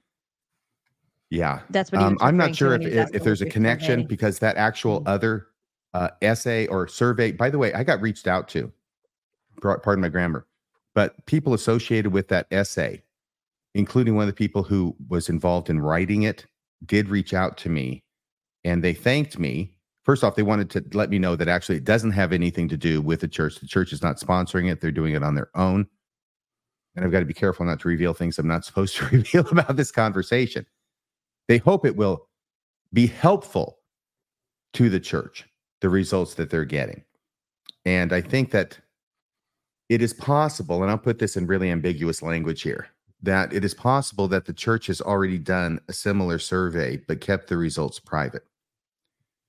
Yeah. 1.30 1.62
That's 1.70 1.90
what 1.90 2.00
um, 2.00 2.16
I'm 2.20 2.36
not 2.36 2.54
sure 2.54 2.74
if, 2.74 2.82
if, 2.82 3.14
if, 3.16 3.24
there's 3.24 3.42
a 3.42 3.46
connection 3.46 4.00
survey. 4.00 4.06
because 4.06 4.38
that 4.38 4.56
actual 4.56 5.00
mm-hmm. 5.00 5.08
other 5.08 5.48
uh, 5.92 6.10
essay 6.22 6.68
or 6.68 6.86
survey, 6.86 7.32
by 7.32 7.50
the 7.50 7.58
way, 7.58 7.74
I 7.74 7.82
got 7.82 8.00
reached 8.00 8.28
out 8.28 8.48
to, 8.50 8.72
pardon 9.60 10.00
my 10.00 10.08
grammar, 10.08 10.46
but 10.94 11.24
people 11.26 11.54
associated 11.54 12.12
with 12.12 12.28
that 12.28 12.46
essay, 12.50 13.02
including 13.74 14.14
one 14.14 14.22
of 14.22 14.28
the 14.28 14.34
people 14.34 14.62
who 14.62 14.96
was 15.08 15.28
involved 15.28 15.70
in 15.70 15.80
writing 15.80 16.22
it, 16.22 16.46
did 16.86 17.08
reach 17.08 17.34
out 17.34 17.56
to 17.58 17.68
me 17.68 18.04
and 18.64 18.82
they 18.82 18.94
thanked 18.94 19.38
me. 19.38 19.72
First 20.04 20.22
off, 20.22 20.36
they 20.36 20.42
wanted 20.42 20.70
to 20.70 20.84
let 20.92 21.10
me 21.10 21.18
know 21.18 21.36
that 21.36 21.48
actually 21.48 21.76
it 21.76 21.84
doesn't 21.84 22.10
have 22.10 22.32
anything 22.32 22.68
to 22.68 22.76
do 22.76 23.00
with 23.00 23.20
the 23.20 23.28
church. 23.28 23.58
The 23.58 23.66
church 23.66 23.92
is 23.92 24.02
not 24.02 24.18
sponsoring 24.18 24.70
it, 24.70 24.80
they're 24.80 24.90
doing 24.90 25.14
it 25.14 25.22
on 25.22 25.34
their 25.34 25.50
own. 25.54 25.86
And 26.94 27.04
I've 27.04 27.10
got 27.10 27.20
to 27.20 27.24
be 27.24 27.34
careful 27.34 27.66
not 27.66 27.80
to 27.80 27.88
reveal 27.88 28.14
things 28.14 28.38
I'm 28.38 28.46
not 28.46 28.64
supposed 28.66 28.96
to 28.96 29.06
reveal 29.06 29.48
about 29.48 29.76
this 29.76 29.90
conversation. 29.90 30.66
They 31.48 31.58
hope 31.58 31.84
it 31.84 31.96
will 31.96 32.28
be 32.92 33.06
helpful 33.06 33.78
to 34.74 34.88
the 34.88 35.00
church, 35.00 35.44
the 35.80 35.88
results 35.88 36.34
that 36.34 36.50
they're 36.50 36.64
getting. 36.64 37.02
And 37.84 38.12
I 38.12 38.20
think 38.20 38.50
that 38.52 38.78
it 39.88 40.02
is 40.02 40.12
possible, 40.14 40.82
and 40.82 40.90
I'll 40.90 40.98
put 40.98 41.18
this 41.18 41.36
in 41.36 41.46
really 41.46 41.70
ambiguous 41.70 42.22
language 42.22 42.62
here 42.62 42.88
that 43.24 43.52
it 43.54 43.64
is 43.64 43.74
possible 43.74 44.28
that 44.28 44.44
the 44.44 44.52
church 44.52 44.86
has 44.86 45.00
already 45.00 45.38
done 45.38 45.80
a 45.88 45.92
similar 45.92 46.38
survey 46.38 46.98
but 47.08 47.22
kept 47.22 47.48
the 47.48 47.56
results 47.56 47.98
private. 47.98 48.44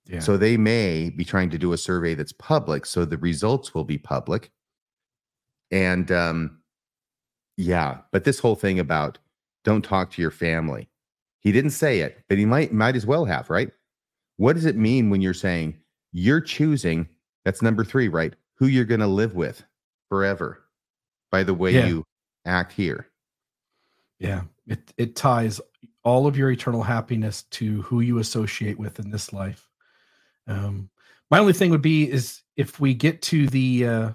Yeah. 0.06 0.20
So 0.20 0.38
they 0.38 0.56
may 0.56 1.10
be 1.10 1.26
trying 1.26 1.50
to 1.50 1.58
do 1.58 1.74
a 1.74 1.78
survey 1.78 2.14
that's 2.14 2.32
public, 2.32 2.86
so 2.86 3.06
the 3.06 3.18
results 3.18 3.74
will 3.74 3.84
be 3.84 3.98
public. 3.98 4.52
And 5.72 6.12
um, 6.12 6.60
yeah, 7.58 8.00
but 8.12 8.24
this 8.24 8.40
whole 8.40 8.56
thing 8.56 8.80
about 8.80 9.18
don't 9.64 9.84
talk 9.84 10.12
to 10.12 10.22
your 10.22 10.32
family, 10.32 10.88
he 11.40 11.52
didn't 11.52 11.72
say 11.72 12.00
it, 12.00 12.24
but 12.30 12.38
he 12.38 12.46
might 12.46 12.72
might 12.72 12.96
as 12.96 13.06
well 13.06 13.26
have, 13.26 13.50
right? 13.50 13.72
What 14.38 14.54
does 14.54 14.66
it 14.66 14.78
mean 14.78 15.10
when 15.10 15.22
you're 15.22 15.34
saying 15.34 15.76
you're 16.12 16.42
choosing? 16.42 17.08
That's 17.44 17.62
number 17.62 17.84
three, 17.84 18.08
right? 18.08 18.34
Who 18.56 18.68
you're 18.68 18.86
going 18.86 19.02
to 19.02 19.08
live 19.08 19.36
with 19.36 19.64
forever 20.10 20.66
by 21.32 21.44
the 21.44 21.54
way 21.54 21.72
yeah. 21.72 21.88
you 21.88 22.06
act 22.46 22.72
here. 22.74 23.08
Yeah, 24.20 24.44
it 24.68 24.94
it 24.98 25.16
ties 25.16 25.60
all 26.04 26.28
of 26.28 26.38
your 26.38 26.52
eternal 26.52 26.84
happiness 26.84 27.44
to 27.44 27.82
who 27.82 28.00
you 28.00 28.20
associate 28.20 28.80
with 28.80 29.00
in 29.00 29.10
this 29.10 29.34
life. 29.34 29.70
Um, 30.48 30.90
my 31.30 31.40
only 31.40 31.54
thing 31.54 31.72
would 31.72 31.82
be 31.82 32.10
is 32.10 32.42
if 32.56 32.80
we 32.80 32.94
get 32.94 33.22
to 33.24 33.48
the 33.48 33.86
uh, 33.86 34.10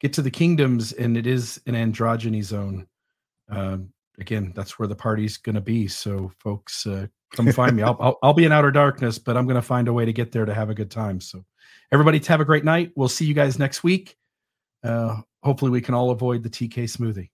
get 0.00 0.12
to 0.14 0.22
the 0.22 0.30
kingdoms 0.30 0.92
and 0.92 1.16
it 1.16 1.26
is 1.26 1.60
an 1.66 1.74
androgyny 1.74 2.42
zone. 2.42 2.86
Um, 3.48 3.92
again, 4.18 4.52
that's 4.54 4.78
where 4.78 4.88
the 4.88 4.96
party's 4.96 5.36
going 5.36 5.54
to 5.54 5.60
be. 5.60 5.86
So, 5.88 6.32
folks, 6.38 6.86
uh, 6.86 7.06
come 7.34 7.52
find 7.52 7.76
me. 7.76 7.82
I'll, 7.82 7.96
I'll, 8.00 8.18
I'll 8.22 8.32
be 8.34 8.44
in 8.44 8.52
outer 8.52 8.70
darkness, 8.70 9.18
but 9.18 9.36
I'm 9.36 9.46
going 9.46 9.56
to 9.56 9.62
find 9.62 9.88
a 9.88 9.92
way 9.92 10.04
to 10.04 10.12
get 10.12 10.32
there 10.32 10.44
to 10.44 10.54
have 10.54 10.70
a 10.70 10.74
good 10.74 10.90
time. 10.90 11.20
So, 11.20 11.44
everybody, 11.92 12.18
have 12.18 12.40
a 12.40 12.44
great 12.44 12.64
night. 12.64 12.92
We'll 12.96 13.08
see 13.08 13.26
you 13.26 13.34
guys 13.34 13.58
next 13.58 13.84
week. 13.84 14.16
Uh, 14.82 15.20
hopefully, 15.42 15.70
we 15.70 15.80
can 15.80 15.94
all 15.94 16.10
avoid 16.10 16.42
the 16.42 16.50
TK 16.50 16.84
smoothie. 16.84 17.30